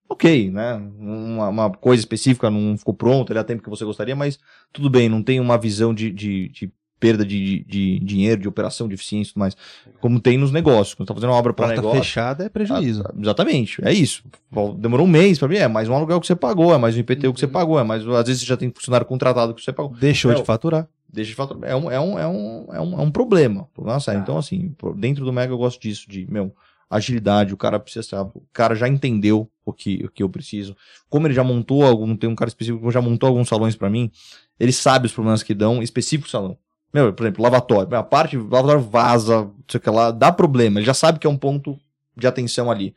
Ok, 0.07 0.51
né? 0.51 0.75
Uma, 0.99 1.49
uma 1.49 1.69
coisa 1.71 2.01
específica 2.01 2.49
não 2.49 2.77
ficou 2.77 2.93
pronta, 2.93 3.31
ele 3.31 3.39
há 3.39 3.43
tempo 3.43 3.63
que 3.63 3.69
você 3.69 3.83
gostaria, 3.83 4.15
mas 4.15 4.39
tudo 4.71 4.89
bem, 4.89 5.09
não 5.09 5.23
tem 5.23 5.39
uma 5.39 5.57
visão 5.57 5.93
de, 5.93 6.11
de, 6.11 6.49
de 6.49 6.71
perda 7.03 7.25
de, 7.25 7.37
de, 7.37 7.59
de 7.65 7.99
dinheiro, 7.99 8.39
de 8.39 8.47
operação, 8.47 8.87
de 8.87 8.93
eficiência 8.93 9.31
e 9.31 9.33
tudo 9.33 9.41
mais. 9.41 9.57
Como 9.99 10.21
tem 10.21 10.37
nos 10.37 10.53
negócios. 10.53 10.93
Quando 10.93 11.07
você 11.07 11.13
tá 11.13 11.15
fazendo 11.15 11.31
uma 11.31 11.37
obra 11.37 11.53
para 11.53 11.67
negócio. 11.67 11.99
fechada 11.99 12.45
é 12.45 12.49
prejuízo. 12.49 13.03
Ah, 13.05 13.13
Exatamente, 13.19 13.81
é 13.83 13.91
isso. 13.91 14.23
Demorou 14.77 15.05
um 15.05 15.09
mês 15.09 15.37
pra 15.37 15.49
mim, 15.49 15.57
é 15.57 15.67
mais 15.67 15.89
um 15.89 15.93
aluguel 15.93 16.21
que 16.21 16.27
você 16.27 16.35
pagou, 16.35 16.73
é 16.73 16.77
mais 16.77 16.95
um 16.95 16.99
IPTU 16.99 17.33
que 17.33 17.41
você 17.41 17.47
pagou, 17.47 17.77
é 17.77 17.83
mais. 17.83 18.07
Às 18.07 18.27
vezes 18.27 18.43
você 18.43 18.47
já 18.47 18.55
tem 18.55 18.71
funcionário 18.73 19.05
contratado 19.05 19.53
que 19.53 19.61
você 19.61 19.73
pagou. 19.73 19.93
Deixou 19.97 20.31
Não. 20.31 20.39
de 20.39 20.45
faturar. 20.45 20.87
Deixa 21.11 21.31
de 21.31 21.35
fato. 21.35 21.59
É 21.61 21.75
um, 21.75 21.91
é 21.91 21.99
um, 21.99 22.17
é 22.17 22.27
um, 22.27 22.65
é 22.71 22.81
um, 22.81 22.99
é 23.01 23.03
um 23.03 23.11
problema. 23.11 23.67
problema 23.73 23.99
sério. 23.99 24.21
Tá. 24.21 24.23
Então, 24.23 24.37
assim, 24.37 24.73
dentro 24.95 25.25
do 25.25 25.33
Mega 25.33 25.51
eu 25.51 25.57
gosto 25.57 25.81
disso, 25.81 26.09
de, 26.09 26.25
meu, 26.31 26.55
agilidade, 26.89 27.53
o 27.53 27.57
cara 27.57 27.79
precisa 27.79 28.23
o 28.33 28.43
cara 28.53 28.75
já 28.75 28.87
entendeu 28.87 29.49
o 29.65 29.73
que, 29.73 30.05
o 30.05 30.09
que 30.09 30.23
eu 30.23 30.29
preciso. 30.29 30.75
Como 31.09 31.27
ele 31.27 31.33
já 31.33 31.43
montou 31.43 31.83
algum, 31.83 32.15
tem 32.15 32.29
um 32.29 32.35
cara 32.35 32.47
específico 32.47 32.87
que 32.87 32.93
já 32.93 33.01
montou 33.01 33.27
alguns 33.27 33.49
salões 33.49 33.75
pra 33.75 33.89
mim, 33.89 34.09
ele 34.59 34.71
sabe 34.71 35.07
os 35.07 35.13
problemas 35.13 35.43
que 35.43 35.53
dão, 35.53 35.83
específico 35.83 36.29
salão. 36.29 36.57
Meu, 36.93 37.11
por 37.11 37.23
exemplo, 37.23 37.43
lavatório. 37.43 37.95
A 37.95 38.03
parte, 38.03 38.37
lavatório 38.37 38.81
vaza, 38.81 39.41
não 39.41 39.53
sei 39.67 39.79
o 39.79 39.81
que 39.81 39.89
lá, 39.89 40.11
dá 40.11 40.31
problema. 40.31 40.79
Ele 40.79 40.85
já 40.85 40.93
sabe 40.93 41.17
que 41.17 41.25
é 41.25 41.29
um 41.29 41.37
ponto 41.37 41.77
de 42.15 42.27
atenção 42.27 42.69
ali. 42.69 42.93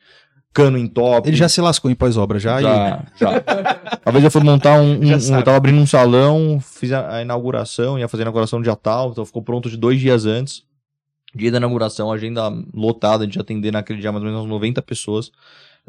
cano 0.53 0.77
em 0.77 0.87
top. 0.87 1.29
Ele 1.29 1.37
já 1.37 1.49
se 1.49 1.61
lascou 1.61 1.91
em 1.91 1.95
pós-obra, 1.95 2.39
já? 2.39 2.61
Já, 2.61 3.05
e... 3.15 3.19
já. 3.19 3.31
Uma 4.05 4.13
vez 4.13 4.25
eu 4.25 4.31
fui 4.31 4.43
montar 4.43 4.81
um, 4.81 4.93
um, 4.93 5.01
um, 5.01 5.37
Eu 5.37 5.43
tava 5.43 5.57
abrindo 5.57 5.79
um 5.79 5.87
salão, 5.87 6.61
fiz 6.61 6.93
a, 6.93 7.17
a, 7.17 7.23
inauguração, 7.23 7.99
ia 7.99 8.07
fazer 8.07 8.23
a 8.23 8.25
inauguração 8.25 8.59
no 8.59 8.63
dia 8.63 8.77
tal, 8.77 9.11
então 9.11 9.25
ficou 9.25 9.43
pronto 9.43 9.71
de 9.71 9.77
dois 9.77 9.99
dias 9.99 10.27
antes. 10.27 10.63
Dia 11.35 11.51
da 11.51 11.59
inauguração, 11.59 12.13
agenda 12.13 12.51
lotada, 12.73 13.25
gente 13.25 13.39
atender 13.39 13.73
naquele 13.73 14.01
dia 14.01 14.13
mais 14.13 14.23
ou 14.23 14.31
menos 14.31 14.45
umas 14.45 14.51
90 14.51 14.81
pessoas. 14.83 15.31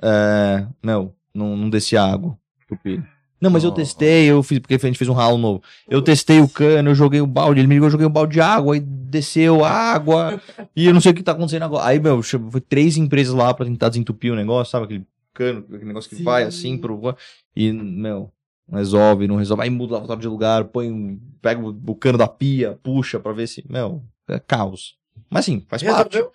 É, 0.02 0.66
não, 0.82 1.14
não, 1.34 1.56
não 1.56 1.70
descia 1.70 2.04
água. 2.04 2.38
Tupido. 2.68 3.06
Não, 3.40 3.50
mas 3.50 3.64
oh. 3.64 3.68
eu 3.68 3.72
testei, 3.72 4.26
eu 4.26 4.42
fiz, 4.42 4.60
porque 4.60 4.76
a 4.76 4.78
gente 4.78 4.98
fez 4.98 5.10
um 5.10 5.14
ralo 5.14 5.38
novo. 5.38 5.62
Eu 5.88 6.02
testei 6.02 6.40
o 6.40 6.50
cano, 6.50 6.90
eu 6.90 6.96
joguei 6.96 7.22
o 7.22 7.28
balde, 7.28 7.60
ele 7.60 7.68
me 7.68 7.76
ligou, 7.76 7.88
eu 7.88 7.92
joguei 7.92 8.08
um 8.08 8.12
balde 8.12 8.34
de 8.34 8.42
água, 8.42 8.74
aí 8.74 8.80
desceu 8.80 9.64
água, 9.64 10.42
e 10.76 10.88
eu 10.88 10.94
não 10.94 11.00
sei 11.00 11.12
o 11.12 11.16
que 11.16 11.22
tá 11.22 11.34
acontecendo 11.34 11.64
agora. 11.64 11.86
Aí, 11.86 12.00
meu, 12.00 12.22
foi 12.24 12.62
três 12.62 12.98
empresas 12.98 13.34
lá 13.34 13.54
pra 13.54 13.66
tentar 13.66 13.90
desentupir 13.90 14.34
o 14.34 14.36
negócio, 14.36 14.72
sabe? 14.72 14.86
Aquele 14.86 15.08
cano, 15.34 15.66
aquele 15.68 15.86
negócio 15.86 16.10
que 16.10 16.16
Sim. 16.16 16.24
vai 16.24 16.44
assim 16.44 16.78
pro. 16.78 17.16
E, 17.56 17.72
meu, 17.72 18.32
não 18.68 18.80
resolve, 18.80 19.28
não 19.28 19.36
resolve. 19.36 19.64
Aí 19.64 19.70
muda 19.70 19.98
a 19.98 20.16
de 20.16 20.28
lugar, 20.28 20.66
põe, 20.66 21.20
pega 21.42 21.62
o 21.62 21.96
cano 21.96 22.18
da 22.18 22.28
pia, 22.28 22.78
puxa 22.84 23.20
pra 23.20 23.32
ver 23.32 23.48
se. 23.48 23.64
Meu, 23.70 24.04
é 24.28 24.40
caos. 24.40 24.98
Mas 25.30 25.46
sim, 25.46 25.64
faz 25.68 25.82
Resolveu? 25.82 26.32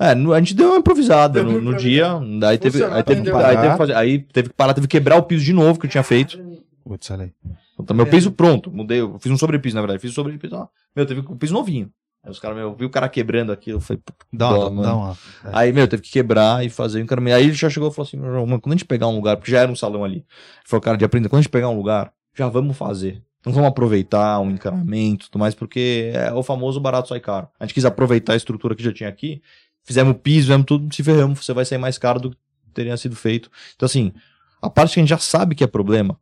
É, 0.00 0.12
a 0.12 0.38
gente 0.38 0.54
deu 0.54 0.68
uma 0.70 0.78
improvisada 0.78 1.42
no, 1.42 1.60
no 1.60 1.76
dia, 1.76 2.18
daí 2.40 2.56
teve, 2.56 2.82
aí 2.82 3.02
teve, 3.02 3.20
que 3.20 3.30
parar, 3.30 3.48
aí, 3.48 3.56
teve 3.56 3.70
que 3.70 3.76
fazer, 3.76 3.94
aí 3.94 4.18
teve 4.18 4.48
que 4.48 4.54
parar, 4.54 4.72
teve 4.72 4.88
que 4.88 4.96
quebrar 4.96 5.16
o 5.16 5.22
piso 5.24 5.44
de 5.44 5.52
novo 5.52 5.78
que 5.78 5.84
eu 5.84 5.90
tinha 5.90 6.02
feito. 6.02 6.42
Putz, 6.82 7.10
olha 7.10 7.24
aí. 7.24 7.32
Então, 7.78 7.94
meu 7.94 8.06
piso 8.06 8.30
pronto, 8.30 8.70
mudei, 8.70 9.00
eu 9.00 9.18
fiz 9.18 9.30
um 9.30 9.36
sobrepiso, 9.36 9.74
na 9.74 9.82
verdade, 9.82 10.00
fiz 10.00 10.10
um 10.10 10.14
sobrepiso, 10.14 10.56
ó. 10.56 10.68
Meu, 10.96 11.04
teve 11.04 11.20
um 11.20 11.36
piso 11.36 11.52
novinho. 11.52 11.90
Aí 12.24 12.30
os 12.30 12.38
caras, 12.38 12.56
meu, 12.56 12.74
vi 12.74 12.86
o 12.86 12.90
cara 12.90 13.10
quebrando 13.10 13.52
aquilo, 13.52 13.76
eu 13.76 13.80
falei, 13.80 14.02
dá 14.32 14.50
uma, 14.50 14.82
dá 14.82 14.94
uma. 14.94 15.18
É. 15.44 15.50
Aí, 15.52 15.72
meu, 15.72 15.86
teve 15.86 16.02
que 16.02 16.10
quebrar 16.10 16.64
e 16.64 16.70
fazer 16.70 16.98
um 16.98 17.02
encaramento. 17.02 17.36
Aí 17.36 17.44
ele 17.44 17.52
já 17.52 17.68
chegou 17.68 17.90
e 17.90 17.92
falou 17.92 18.06
assim, 18.06 18.16
meu 18.16 18.40
irmão, 18.40 18.58
quando 18.58 18.72
a 18.72 18.76
gente 18.76 18.86
pegar 18.86 19.06
um 19.06 19.16
lugar, 19.16 19.36
porque 19.36 19.50
já 19.50 19.60
era 19.60 19.70
um 19.70 19.76
salão 19.76 20.02
ali, 20.02 20.16
ele 20.16 20.26
falou, 20.64 20.82
cara, 20.82 20.96
de 20.96 21.04
aprender, 21.04 21.28
quando 21.28 21.40
a 21.40 21.42
gente 21.42 21.50
pegar 21.50 21.68
um 21.68 21.76
lugar, 21.76 22.10
já 22.34 22.48
vamos 22.48 22.76
fazer. 22.76 23.22
Não 23.44 23.52
vamos 23.54 23.68
aproveitar 23.68 24.38
um 24.40 24.50
encaramento 24.50 25.24
e 25.24 25.30
tudo 25.30 25.38
mais, 25.38 25.54
porque 25.54 26.12
é 26.14 26.30
o 26.32 26.42
famoso 26.42 26.78
barato 26.78 27.08
sai 27.08 27.20
caro. 27.20 27.48
A 27.58 27.64
gente 27.64 27.72
quis 27.72 27.86
aproveitar 27.86 28.34
a 28.34 28.36
estrutura 28.36 28.74
que 28.74 28.82
já 28.82 28.92
tinha 28.92 29.08
aqui 29.08 29.40
fizemos 29.84 30.16
piso, 30.22 30.46
fizemos 30.46 30.66
tudo, 30.66 30.94
se 30.94 31.02
ferramos, 31.02 31.44
você 31.44 31.52
vai 31.52 31.64
sair 31.64 31.78
mais 31.78 31.98
caro 31.98 32.20
do 32.20 32.30
que 32.30 32.36
teria 32.72 32.96
sido 32.96 33.16
feito. 33.16 33.50
Então, 33.74 33.86
assim, 33.86 34.12
a 34.60 34.70
parte 34.70 34.94
que 34.94 35.00
a 35.00 35.02
gente 35.02 35.10
já 35.10 35.18
sabe 35.18 35.54
que 35.54 35.64
é 35.64 35.66
problema, 35.66 36.18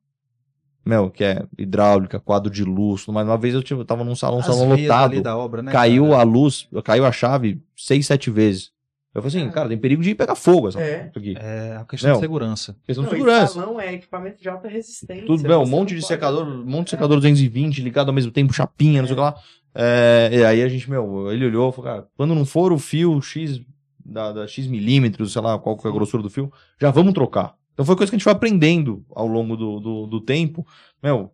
meu, 0.84 1.10
que 1.10 1.22
é 1.22 1.44
hidráulica, 1.58 2.18
quadro 2.18 2.50
de 2.50 2.64
luz, 2.64 3.04
mas 3.08 3.26
uma 3.26 3.36
vez 3.36 3.54
eu, 3.54 3.84
tava 3.84 4.04
num 4.04 4.16
salão, 4.16 4.38
um 4.38 4.42
salão 4.42 4.68
lotado, 4.68 5.22
obra, 5.36 5.62
né, 5.62 5.70
caiu 5.70 6.10
cara? 6.10 6.20
a 6.20 6.22
luz, 6.22 6.68
caiu 6.82 7.04
a 7.04 7.12
chave 7.12 7.60
seis, 7.76 8.06
sete 8.06 8.30
vezes. 8.30 8.72
Eu 9.14 9.22
falei 9.22 9.38
assim, 9.38 9.48
é. 9.48 9.52
cara, 9.52 9.68
tem 9.68 9.78
perigo 9.78 10.02
de 10.02 10.14
pegar 10.14 10.34
fogo 10.34 10.68
essa 10.68 10.80
é. 10.80 11.10
aqui. 11.14 11.34
É 11.38 11.76
a 11.80 11.84
questão 11.84 12.10
não, 12.10 12.16
de 12.16 12.22
segurança. 12.22 12.76
Questão 12.86 13.04
não, 13.04 13.10
de 13.10 13.16
segurança. 13.16 13.60
Não 13.60 13.80
é 13.80 13.94
equipamento 13.94 14.40
de 14.40 14.48
alta 14.48 14.68
resistência. 14.68 15.26
Tudo 15.26 15.42
bem, 15.42 15.56
um 15.56 15.66
monte 15.66 15.94
de 15.94 16.02
secador, 16.06 16.46
um 16.46 16.64
monte 16.64 16.84
de 16.84 16.90
secador 16.90 17.16
220 17.16 17.82
ligado 17.82 18.08
ao 18.08 18.14
mesmo 18.14 18.30
tempo, 18.30 18.52
chapinha, 18.52 19.02
não 19.02 19.08
sei 19.08 19.14
o 19.14 19.16
que 19.16 19.22
lá. 19.22 19.34
É, 19.80 20.30
e 20.32 20.44
aí 20.44 20.60
a 20.60 20.68
gente, 20.68 20.90
meu, 20.90 21.30
ele 21.30 21.46
olhou 21.46 21.70
e 21.70 21.72
falou, 21.72 21.88
cara, 21.88 22.08
quando 22.16 22.34
não 22.34 22.44
for 22.44 22.72
o 22.72 22.78
fio 22.80 23.22
X 23.22 23.60
da, 24.04 24.32
da 24.32 24.48
X 24.48 24.66
milímetros, 24.66 25.32
sei 25.32 25.40
lá 25.40 25.56
qual 25.56 25.76
que 25.76 25.86
é 25.86 25.90
a 25.90 25.92
grossura 25.92 26.20
do 26.20 26.28
fio, 26.28 26.52
já 26.80 26.90
vamos 26.90 27.14
trocar. 27.14 27.54
Então 27.74 27.86
foi 27.86 27.94
coisa 27.94 28.10
que 28.10 28.16
a 28.16 28.18
gente 28.18 28.24
foi 28.24 28.32
aprendendo 28.32 29.04
ao 29.14 29.28
longo 29.28 29.56
do, 29.56 29.78
do, 29.78 30.06
do 30.08 30.20
tempo. 30.20 30.66
Meu, 31.00 31.30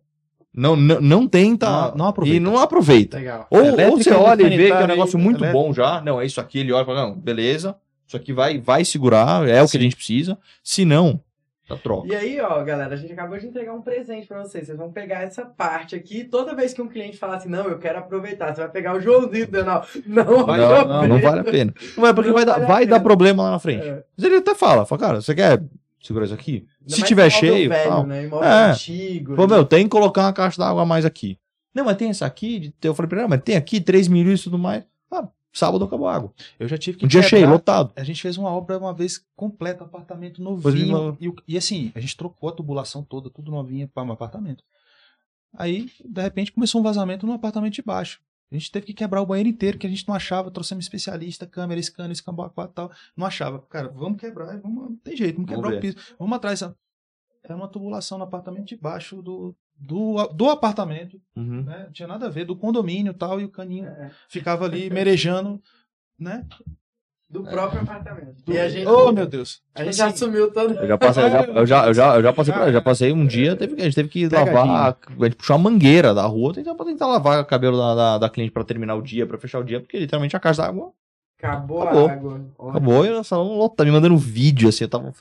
não, 0.53 0.75
não, 0.75 1.01
não 1.01 1.27
tenta 1.27 1.67
não, 1.89 1.95
não 1.95 2.05
aproveita. 2.05 2.37
e 2.37 2.39
não 2.39 2.59
aproveita. 2.59 3.17
Legal. 3.17 3.47
Ou, 3.49 3.61
ou 3.61 3.97
você 3.97 4.11
olha 4.13 4.43
e 4.43 4.55
vê 4.55 4.67
que 4.67 4.73
é 4.73 4.83
um 4.83 4.87
negócio 4.87 5.17
muito 5.17 5.43
elétrica. 5.43 5.65
bom 5.65 5.73
já. 5.73 5.99
Não, 6.01 6.21
é 6.21 6.25
isso 6.27 6.39
aqui, 6.39 6.59
ele 6.59 6.71
olha 6.71 6.83
e 6.83 6.85
fala, 6.85 7.07
não, 7.07 7.19
beleza, 7.19 7.75
isso 8.07 8.15
aqui 8.15 8.31
vai, 8.31 8.59
vai 8.59 8.85
segurar, 8.85 9.47
é 9.47 9.57
Sim. 9.57 9.65
o 9.65 9.71
que 9.71 9.77
a 9.77 9.81
gente 9.81 9.95
precisa. 9.95 10.37
Se 10.63 10.85
não, 10.85 11.19
da 11.67 11.75
troca. 11.75 12.07
E 12.07 12.15
aí, 12.15 12.39
ó, 12.39 12.63
galera, 12.63 12.93
a 12.93 12.97
gente 12.97 13.11
acabou 13.11 13.37
de 13.37 13.47
entregar 13.47 13.73
um 13.73 13.81
presente 13.81 14.27
para 14.27 14.43
vocês. 14.43 14.67
Vocês 14.67 14.77
vão 14.77 14.91
pegar 14.91 15.21
essa 15.21 15.43
parte 15.45 15.95
aqui. 15.95 16.23
Toda 16.23 16.55
vez 16.55 16.73
que 16.73 16.81
um 16.81 16.87
cliente 16.87 17.17
falar 17.17 17.37
assim, 17.37 17.49
não, 17.49 17.67
eu 17.67 17.79
quero 17.79 17.99
aproveitar, 17.99 18.53
você 18.53 18.61
vai 18.61 18.69
pegar 18.69 18.95
o 18.95 19.01
Joãozinho 19.01 19.47
do 19.47 19.63
Não, 19.63 19.81
não, 20.05 20.45
vai 20.45 20.59
não, 20.59 20.87
não, 20.87 21.07
não, 21.07 21.19
vale 21.19 21.39
a 21.39 21.43
pena. 21.43 21.73
Não 21.97 22.05
é 22.07 22.13
porque 22.13 22.29
não 22.29 22.35
vai, 22.35 22.45
dar, 22.45 22.59
vai 22.65 22.85
dar 22.85 22.99
problema 22.99 23.43
lá 23.43 23.51
na 23.51 23.59
frente. 23.59 23.87
É. 23.87 24.03
Mas 24.15 24.25
ele 24.25 24.37
até 24.37 24.53
fala, 24.53 24.85
fala, 24.85 25.01
cara, 25.01 25.21
você 25.21 25.33
quer 25.33 25.63
segurar 26.01 26.25
isso 26.25 26.33
aqui? 26.35 26.67
Ainda 26.81 26.95
Se 26.95 27.01
tiver 27.01 27.29
cheio. 27.31 27.69
Velho, 27.69 27.89
tal. 27.89 28.05
Né? 28.05 28.25
é. 28.25 28.71
antigo. 28.71 29.35
Pô, 29.35 29.47
meu, 29.47 29.65
tem 29.65 29.83
que 29.83 29.89
colocar 29.89 30.21
uma 30.21 30.33
caixa 30.33 30.61
d'água 30.61 30.83
a 30.83 30.85
mais 30.85 31.03
aqui. 31.03 31.39
Não, 31.73 31.83
mas 31.83 31.97
tem 31.97 32.09
essa 32.09 32.25
aqui. 32.25 32.73
Eu 32.81 32.93
falei 32.93 33.09
pra 33.09 33.19
ele, 33.19 33.27
mas 33.27 33.41
tem 33.41 33.55
aqui 33.57 33.81
3 33.81 34.07
mil 34.07 34.31
e 34.31 34.37
tudo 34.37 34.57
mais. 34.57 34.83
Ah, 35.11 35.27
Sábado 35.55 35.85
acabou 35.85 36.05
a 36.05 36.13
água. 36.13 36.33
Eu 36.59 36.67
já 36.67 36.77
tive 36.77 36.97
que. 36.97 37.05
Um 37.05 37.07
dia 37.07 37.23
cheio, 37.23 37.49
lotado. 37.49 37.93
A 37.95 38.03
gente 38.03 38.21
fez 38.21 38.37
uma 38.37 38.49
obra 38.49 38.77
uma 38.77 38.93
vez 38.93 39.25
completa, 39.37 39.85
apartamento 39.85 40.43
novinho. 40.43 41.17
E, 41.21 41.33
e, 41.47 41.57
assim, 41.57 41.93
a 41.95 41.99
gente 42.01 42.17
trocou 42.17 42.49
a 42.49 42.51
tubulação 42.51 43.01
toda, 43.01 43.29
tudo 43.29 43.51
novinho 43.51 43.87
para 43.87 44.03
um 44.03 44.11
apartamento. 44.11 44.65
Aí, 45.53 45.89
de 46.03 46.21
repente, 46.21 46.51
começou 46.51 46.81
um 46.81 46.83
vazamento 46.83 47.25
no 47.25 47.31
apartamento 47.31 47.73
de 47.73 47.81
baixo. 47.81 48.19
A 48.51 48.55
gente 48.55 48.69
teve 48.69 48.87
que 48.87 48.93
quebrar 48.93 49.21
o 49.21 49.25
banheiro 49.25 49.47
inteiro, 49.47 49.77
que 49.77 49.87
a 49.87 49.89
gente 49.89 50.05
não 50.05 50.13
achava. 50.13 50.51
Trouxemos 50.51 50.83
especialista, 50.83 51.47
câmera, 51.47 51.81
scanner, 51.81 52.11
escambau 52.11 52.53
e 52.53 52.67
tal. 52.67 52.91
Não 53.15 53.25
achava. 53.25 53.59
Cara, 53.69 53.87
vamos 53.87 54.19
quebrar, 54.19 54.59
vamos, 54.59 54.89
não 54.89 54.95
tem 54.97 55.15
jeito, 55.15 55.35
vamos 55.35 55.49
quebrar 55.49 55.69
vamos 55.69 55.77
o 55.77 55.81
piso. 55.81 56.15
Vamos 56.19 56.35
atrás. 56.35 56.61
Era 57.41 57.55
uma 57.55 57.69
tubulação 57.69 58.17
no 58.17 58.25
apartamento 58.25 58.65
de 58.65 58.75
baixo 58.75 59.21
do, 59.21 59.55
do, 59.77 60.27
do 60.33 60.49
apartamento, 60.49 61.19
uhum. 61.35 61.63
né? 61.63 61.83
Não 61.85 61.91
tinha 61.91 62.07
nada 62.07 62.27
a 62.27 62.29
ver, 62.29 62.45
do 62.45 62.55
condomínio 62.55 63.11
e 63.11 63.15
tal, 63.15 63.39
e 63.39 63.45
o 63.45 63.49
caninho 63.49 63.85
é. 63.85 64.11
ficava 64.29 64.65
ali 64.65 64.89
merejando, 64.91 65.61
né? 66.17 66.45
Do 67.29 67.43
próprio 67.43 67.81
apartamento. 67.81 68.43
E 68.47 68.57
a 68.57 68.69
gente, 68.69 68.87
oh, 68.87 69.11
meu 69.11 69.25
Deus. 69.25 69.61
A 69.73 69.83
gente 69.83 69.97
já 69.97 70.07
assumiu 70.07 70.53
todo. 70.53 70.75
Eu 70.75 70.87
já 70.87 70.97
passei, 70.97 71.23
eu 71.23 71.29
já, 71.29 71.43
eu 71.43 71.65
já, 71.65 71.87
eu 71.87 71.93
já, 71.93 72.15
eu 72.15 72.23
já 72.23 72.33
passei, 72.33 72.53
pra, 72.53 72.71
já 72.71 72.81
passei 72.81 73.11
um 73.11 73.25
dia, 73.25 73.55
teve, 73.55 73.81
a 73.81 73.83
gente 73.83 73.95
teve 73.95 74.09
que 74.09 74.29
lavar, 74.29 74.95
a 75.19 75.25
gente 75.25 75.35
puxou 75.35 75.57
uma 75.57 75.71
mangueira 75.71 76.13
da 76.13 76.25
rua, 76.25 76.53
tentar, 76.53 76.75
tentar 76.75 77.07
lavar 77.07 77.41
o 77.41 77.45
cabelo 77.45 77.77
da, 77.77 77.95
da, 77.95 78.17
da 78.19 78.29
cliente 78.29 78.51
para 78.51 78.63
terminar 78.63 78.95
o 78.95 79.01
dia, 79.01 79.25
para 79.25 79.39
fechar 79.39 79.59
o 79.59 79.63
dia, 79.63 79.81
porque 79.81 79.97
literalmente 79.97 80.37
a 80.37 80.39
casa 80.39 80.63
d'água 80.63 80.93
Acabou, 81.37 81.81
Acabou. 81.81 82.07
a 82.07 82.13
água. 82.13 82.45
Acabou 82.69 83.05
e 83.05 83.09
o 83.09 83.23
salão 83.23 83.69
tá 83.69 83.83
me 83.83 83.91
mandando 83.91 84.17
vídeo 84.17 84.69
assim. 84.69 84.85
Eu 84.85 84.89
tava. 84.89 85.13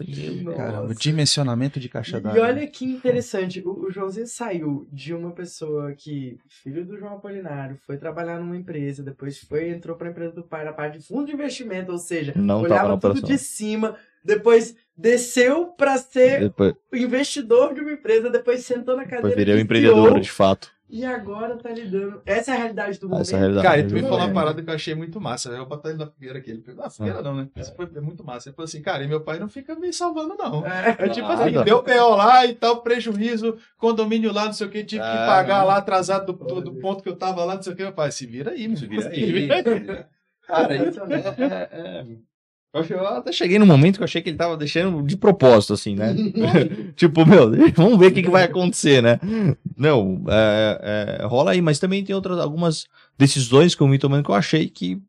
Caramba, 0.56 0.90
o 0.90 0.94
dimensionamento 0.94 1.80
de 1.80 1.88
caixa 1.88 2.20
d'água. 2.20 2.38
E 2.38 2.40
olha 2.40 2.66
que 2.66 2.84
interessante. 2.84 3.60
O, 3.64 3.86
o 3.86 3.90
Joãozinho 3.90 4.26
saiu 4.26 4.86
de 4.92 5.12
uma 5.12 5.32
pessoa 5.32 5.92
que, 5.92 6.38
filho 6.48 6.84
do 6.84 6.96
João 6.96 7.14
Apolinário, 7.14 7.76
foi 7.84 7.96
trabalhar 7.96 8.38
numa 8.38 8.56
empresa, 8.56 9.02
depois 9.02 9.38
foi 9.38 9.70
entrou 9.70 9.96
pra 9.96 10.10
empresa 10.10 10.32
do 10.32 10.44
pai 10.44 10.64
na 10.64 10.72
parte 10.72 10.98
de 10.98 11.06
fundo 11.06 11.26
de 11.26 11.32
investimento, 11.32 11.90
ou 11.90 11.98
seja, 11.98 12.32
Não 12.36 12.62
olhava 12.62 12.96
tudo 12.96 13.20
de 13.20 13.36
cima, 13.36 13.96
depois 14.24 14.76
desceu 14.96 15.66
para 15.66 15.98
ser 15.98 16.40
depois... 16.40 16.74
investidor 16.92 17.74
de 17.74 17.80
uma 17.80 17.92
empresa, 17.92 18.30
depois 18.30 18.64
sentou 18.64 18.96
na 18.96 19.02
cadeira. 19.02 19.28
Depois 19.28 19.36
virei 19.36 19.56
um 19.56 19.58
empreendedor, 19.58 20.20
de 20.20 20.30
fato. 20.30 20.72
E 20.94 21.04
agora 21.04 21.56
tá 21.56 21.70
lidando. 21.70 22.22
Essa 22.24 22.52
é 22.52 22.54
a 22.54 22.56
realidade 22.56 23.00
do 23.00 23.08
momento. 23.08 23.22
Essa 23.22 23.34
é 23.34 23.36
a 23.36 23.40
realidade. 23.40 23.66
Cara, 23.66 23.88
tu 23.88 23.94
me 23.94 24.02
falou 24.02 24.18
uma 24.18 24.32
parada 24.32 24.62
que 24.62 24.70
eu 24.70 24.74
achei 24.74 24.94
muito 24.94 25.20
massa. 25.20 25.48
Eu 25.48 25.66
botar 25.66 25.88
ele 25.88 25.98
na 25.98 26.06
fogueira 26.06 26.38
aqui. 26.38 26.52
Ele 26.52 26.60
pegou, 26.60 26.84
ah, 26.84 26.88
fogueira 26.88 27.20
não, 27.20 27.34
né? 27.34 27.48
Isso 27.56 27.74
foi 27.74 27.86
muito 28.00 28.22
massa. 28.22 28.48
Ele 28.48 28.54
falou 28.54 28.66
assim, 28.66 28.80
cara, 28.80 29.02
e 29.02 29.08
meu 29.08 29.20
pai 29.20 29.40
não 29.40 29.48
fica 29.48 29.74
me 29.74 29.92
salvando, 29.92 30.36
não. 30.36 30.64
É, 30.64 30.90
é 30.96 31.08
tipo 31.08 31.26
assim, 31.26 31.64
deu 31.64 31.82
PO 31.82 32.14
lá 32.14 32.46
e 32.46 32.54
tal, 32.54 32.80
prejuízo, 32.80 33.58
condomínio 33.76 34.32
lá, 34.32 34.44
não 34.44 34.52
sei 34.52 34.68
o 34.68 34.70
que, 34.70 34.84
tive 34.84 35.02
que 35.02 35.08
ah, 35.08 35.26
pagar 35.26 35.62
não. 35.62 35.66
lá 35.66 35.78
atrasado 35.78 36.32
do, 36.32 36.44
do, 36.44 36.60
do, 36.60 36.74
ponto 36.74 37.02
que 37.02 37.08
eu 37.08 37.16
tava 37.16 37.44
lá, 37.44 37.56
não 37.56 37.62
sei 37.62 37.72
o 37.72 37.76
que. 37.76 37.82
Meu 37.82 37.92
pai, 37.92 38.12
se 38.12 38.24
vira 38.24 38.52
aí, 38.52 38.68
meu. 38.68 38.76
Se 38.76 38.86
vira 38.86 39.02
aí. 39.02 40.04
Cara, 40.46 40.76
isso 40.76 41.00
é, 41.00 41.14
é, 41.42 42.00
é 42.00 42.04
eu 42.74 43.06
até 43.06 43.30
cheguei 43.30 43.58
no 43.58 43.66
momento 43.66 43.96
que 43.96 44.02
eu 44.02 44.04
achei 44.04 44.20
que 44.20 44.28
ele 44.28 44.36
tava 44.36 44.56
deixando 44.56 45.02
de 45.02 45.16
propósito, 45.16 45.74
assim, 45.74 45.94
né? 45.94 46.14
tipo, 46.96 47.24
meu, 47.24 47.50
vamos 47.74 47.98
ver 47.98 48.06
o 48.06 48.12
que, 48.12 48.22
que 48.22 48.30
vai 48.30 48.42
acontecer, 48.42 49.02
né? 49.02 49.20
Não, 49.76 50.24
é, 50.28 51.18
é, 51.20 51.24
rola 51.26 51.52
aí, 51.52 51.62
mas 51.62 51.78
também 51.78 52.04
tem 52.04 52.14
outras, 52.14 52.38
algumas 52.38 52.86
decisões 53.16 53.74
que 53.74 53.82
eu 53.82 53.88
me 53.88 53.98
tomando 53.98 54.24
que 54.24 54.30
eu 54.30 54.34
achei 54.34 54.68
que, 54.68 55.00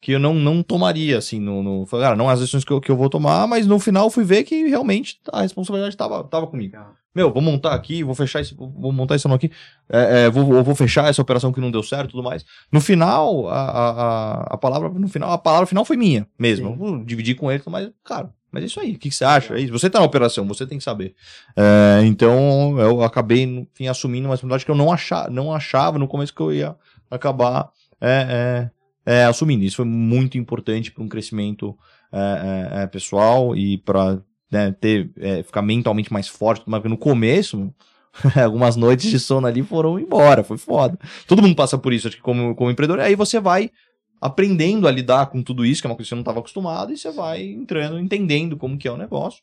que 0.00 0.12
eu 0.12 0.18
não, 0.18 0.32
não 0.34 0.62
tomaria, 0.62 1.18
assim, 1.18 1.38
no, 1.38 1.62
no. 1.62 1.86
Cara, 1.86 2.16
não 2.16 2.28
as 2.28 2.40
decisões 2.40 2.64
que 2.64 2.72
eu, 2.72 2.80
que 2.80 2.90
eu 2.90 2.96
vou 2.96 3.10
tomar, 3.10 3.46
mas 3.46 3.66
no 3.66 3.78
final 3.78 4.10
fui 4.10 4.24
ver 4.24 4.44
que 4.44 4.68
realmente 4.68 5.20
a 5.30 5.42
responsabilidade 5.42 5.96
tava, 5.96 6.24
tava 6.24 6.46
comigo 6.46 6.76
meu, 7.18 7.32
vou 7.32 7.42
montar 7.42 7.74
aqui, 7.74 8.04
vou 8.04 8.14
fechar 8.14 8.40
esse, 8.40 8.54
vou 8.54 8.92
montar 8.92 9.16
esse 9.16 9.26
aqui, 9.26 9.50
é, 9.90 10.26
é, 10.26 10.30
vou, 10.30 10.62
vou 10.62 10.74
fechar 10.74 11.10
essa 11.10 11.20
operação 11.20 11.52
que 11.52 11.60
não 11.60 11.70
deu 11.70 11.82
certo, 11.82 12.12
tudo 12.12 12.22
mais. 12.22 12.44
No 12.70 12.80
final, 12.80 13.48
a, 13.48 13.60
a, 13.60 14.40
a 14.54 14.56
palavra, 14.56 14.88
no 14.88 15.08
final, 15.08 15.32
a 15.32 15.38
palavra 15.38 15.66
final 15.66 15.84
foi 15.84 15.96
minha 15.96 16.26
mesmo. 16.38 16.76
Vou 16.76 17.04
dividir 17.04 17.34
com 17.34 17.50
ele, 17.50 17.60
mas, 17.66 17.90
cara, 18.04 18.32
mas 18.52 18.62
é 18.62 18.66
isso 18.66 18.78
aí. 18.78 18.92
O 18.92 18.98
que, 18.98 19.08
que 19.08 19.14
você 19.14 19.24
acha? 19.24 19.54
É 19.54 19.60
isso. 19.60 19.72
Você 19.72 19.90
tá 19.90 19.98
na 19.98 20.04
operação, 20.04 20.46
você 20.46 20.64
tem 20.64 20.78
que 20.78 20.84
saber. 20.84 21.14
É, 21.56 22.04
então, 22.04 22.78
eu 22.78 23.02
acabei, 23.02 23.42
enfim, 23.42 23.88
assumindo 23.88 24.28
uma 24.28 24.34
responsabilidade 24.34 24.64
que 24.64 24.70
eu 24.70 24.76
não 24.76 24.92
achava, 24.92 25.28
não 25.28 25.52
achava 25.52 25.98
no 25.98 26.06
começo 26.06 26.32
que 26.32 26.40
eu 26.40 26.52
ia 26.52 26.76
acabar 27.10 27.70
é, 28.00 28.70
é, 29.04 29.20
é 29.20 29.24
assumindo. 29.24 29.64
Isso 29.64 29.76
foi 29.76 29.84
muito 29.84 30.38
importante 30.38 30.92
para 30.92 31.02
um 31.02 31.08
crescimento 31.08 31.76
é, 32.12 32.86
pessoal 32.86 33.56
e 33.56 33.76
para 33.78 34.22
né, 34.50 34.72
ter, 34.72 35.10
é, 35.18 35.42
ficar 35.42 35.62
mentalmente 35.62 36.12
mais 36.12 36.28
forte, 36.28 36.64
mas 36.66 36.82
no 36.84 36.96
começo, 36.96 37.72
algumas 38.42 38.76
noites 38.76 39.10
de 39.10 39.18
sono 39.18 39.46
ali 39.46 39.62
foram 39.62 39.98
embora, 39.98 40.42
foi 40.42 40.58
foda. 40.58 40.98
Todo 41.26 41.42
mundo 41.42 41.54
passa 41.54 41.78
por 41.78 41.92
isso, 41.92 42.08
acho 42.08 42.16
que 42.16 42.22
como, 42.22 42.54
como 42.54 42.70
empreendedor, 42.70 43.00
aí 43.00 43.14
você 43.14 43.38
vai 43.40 43.70
aprendendo 44.20 44.88
a 44.88 44.90
lidar 44.90 45.26
com 45.26 45.42
tudo 45.42 45.64
isso, 45.64 45.80
que 45.80 45.86
é 45.86 45.90
uma 45.90 45.96
coisa 45.96 46.06
que 46.06 46.08
você 46.10 46.14
não 46.14 46.22
estava 46.22 46.40
acostumado, 46.40 46.92
e 46.92 46.96
você 46.96 47.10
vai 47.10 47.42
entrando, 47.42 47.98
entendendo 47.98 48.56
como 48.56 48.76
que 48.76 48.88
é 48.88 48.92
o 48.92 48.96
negócio, 48.96 49.42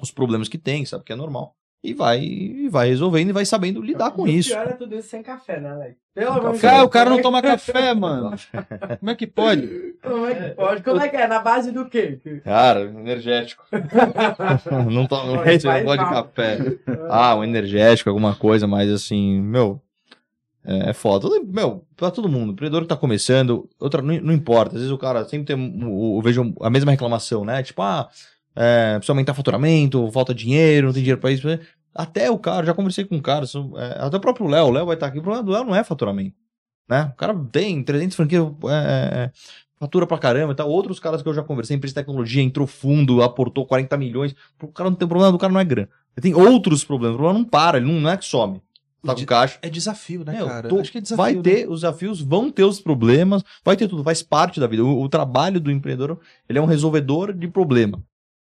os 0.00 0.10
problemas 0.10 0.48
que 0.48 0.58
tem, 0.58 0.84
sabe 0.84 1.04
que 1.04 1.12
é 1.12 1.16
normal. 1.16 1.54
E 1.82 1.94
vai, 1.94 2.20
e 2.20 2.68
vai 2.68 2.88
resolvendo 2.88 3.30
e 3.30 3.32
vai 3.32 3.46
sabendo 3.46 3.80
lidar 3.80 4.10
com 4.10 4.26
isso. 4.28 4.50
O 4.50 4.52
pior 4.52 4.66
é 4.66 4.72
tudo 4.74 4.96
isso 4.96 5.08
sem 5.08 5.22
café, 5.22 5.58
né, 5.58 5.70
Alex? 5.70 5.96
Pelo 6.14 6.32
amor 6.32 6.52
de 6.52 6.60
Deus. 6.60 6.82
O 6.82 6.88
cara 6.90 7.08
não 7.08 7.22
toma 7.22 7.40
café, 7.40 7.94
mano. 7.94 8.36
Como 8.98 9.10
é 9.10 9.14
que 9.14 9.26
pode? 9.26 9.94
Como 10.02 10.26
é 10.26 10.34
que 10.34 10.54
pode? 10.54 10.82
Como 10.82 11.00
é 11.00 11.08
que 11.08 11.16
é? 11.16 11.26
Na 11.26 11.38
base 11.38 11.72
do 11.72 11.88
quê? 11.88 12.20
Cara, 12.44 12.82
energético. 12.82 13.64
não 14.90 15.06
tomo 15.06 15.36
não 15.36 15.42
pode 15.84 16.04
café. 16.04 16.58
Ah, 17.08 17.34
um 17.34 17.44
energético, 17.44 18.10
alguma 18.10 18.34
coisa, 18.34 18.66
mas 18.66 18.90
assim, 18.90 19.40
meu, 19.40 19.80
é, 20.64 20.90
é 20.90 20.92
foda. 20.92 21.28
Meu, 21.46 21.86
pra 21.96 22.10
todo 22.10 22.28
mundo, 22.28 22.50
o 22.50 22.52
empreendedor 22.52 22.82
que 22.82 22.88
tá 22.88 22.96
começando, 22.96 23.68
outra, 23.78 24.02
não, 24.02 24.20
não, 24.20 24.34
importa. 24.34 24.74
Às 24.74 24.82
vezes 24.82 24.90
o 24.90 24.98
cara 24.98 25.24
sempre 25.24 25.54
tem. 25.54 25.80
Eu 25.80 26.20
vejo 26.22 26.54
a 26.60 26.68
mesma 26.68 26.90
reclamação, 26.90 27.44
né? 27.44 27.62
Tipo, 27.62 27.82
ah, 27.82 28.08
é, 28.62 28.96
precisa 28.96 29.12
aumentar 29.12 29.32
faturamento, 29.32 30.10
falta 30.12 30.34
dinheiro, 30.34 30.88
não 30.88 30.92
tem 30.92 31.02
dinheiro 31.02 31.18
pra 31.18 31.30
isso. 31.30 31.48
Até 31.94 32.30
o 32.30 32.38
cara, 32.38 32.66
já 32.66 32.74
conversei 32.74 33.06
com 33.06 33.16
o 33.16 33.22
cara, 33.22 33.46
é, 33.78 34.04
até 34.04 34.18
o 34.18 34.20
próprio 34.20 34.46
Léo, 34.46 34.66
o 34.66 34.70
Léo 34.70 34.84
vai 34.84 34.96
estar 34.96 35.06
aqui. 35.06 35.18
O 35.18 35.22
problema 35.22 35.42
do 35.42 35.50
Léo 35.50 35.64
não 35.64 35.74
é 35.74 35.82
faturamento. 35.82 36.36
Né? 36.86 37.10
O 37.14 37.16
cara 37.16 37.34
tem 37.50 37.82
300 37.82 38.14
franquias, 38.14 38.46
é, 38.64 38.68
é, 38.68 39.30
fatura 39.78 40.06
pra 40.06 40.18
caramba 40.18 40.52
e 40.52 40.56
tal. 40.56 40.68
Outros 40.68 41.00
caras 41.00 41.22
que 41.22 41.28
eu 41.28 41.32
já 41.32 41.42
conversei, 41.42 41.74
empresa 41.74 41.92
de 41.92 42.00
tecnologia, 42.00 42.42
entrou 42.42 42.66
fundo, 42.66 43.22
aportou 43.22 43.64
40 43.64 43.96
milhões. 43.96 44.34
O 44.62 44.68
cara 44.68 44.90
não 44.90 44.96
tem 44.96 45.08
problema, 45.08 45.32
do 45.32 45.38
cara 45.38 45.52
não 45.52 45.60
é 45.60 45.64
grana. 45.64 45.88
Ele 46.14 46.22
tem 46.22 46.34
outros 46.34 46.84
problemas. 46.84 47.14
O 47.14 47.18
problema 47.18 47.38
não 47.38 47.48
para, 47.48 47.78
ele 47.78 47.86
não, 47.86 47.98
não 47.98 48.10
é 48.10 48.16
que 48.16 48.26
some. 48.26 48.60
Tá 49.02 49.14
com 49.14 49.24
caixa. 49.24 49.58
É 49.62 49.70
desafio, 49.70 50.22
né, 50.22 50.44
cara? 50.44 50.68
Tô, 50.68 50.78
Acho 50.78 50.92
que 50.92 50.98
é 50.98 51.00
desafio. 51.00 51.16
Vai 51.16 51.34
ter 51.36 51.62
né? 51.62 51.72
os 51.72 51.80
desafios, 51.80 52.20
vão 52.20 52.50
ter 52.50 52.64
os 52.64 52.78
problemas, 52.78 53.42
vai 53.64 53.74
ter 53.74 53.88
tudo, 53.88 54.04
faz 54.04 54.22
parte 54.22 54.60
da 54.60 54.66
vida. 54.66 54.84
O, 54.84 55.00
o 55.00 55.08
trabalho 55.08 55.58
do 55.58 55.70
empreendedor, 55.70 56.20
ele 56.46 56.58
é 56.58 56.62
um 56.62 56.66
resolvedor 56.66 57.32
de 57.32 57.48
problema. 57.48 58.04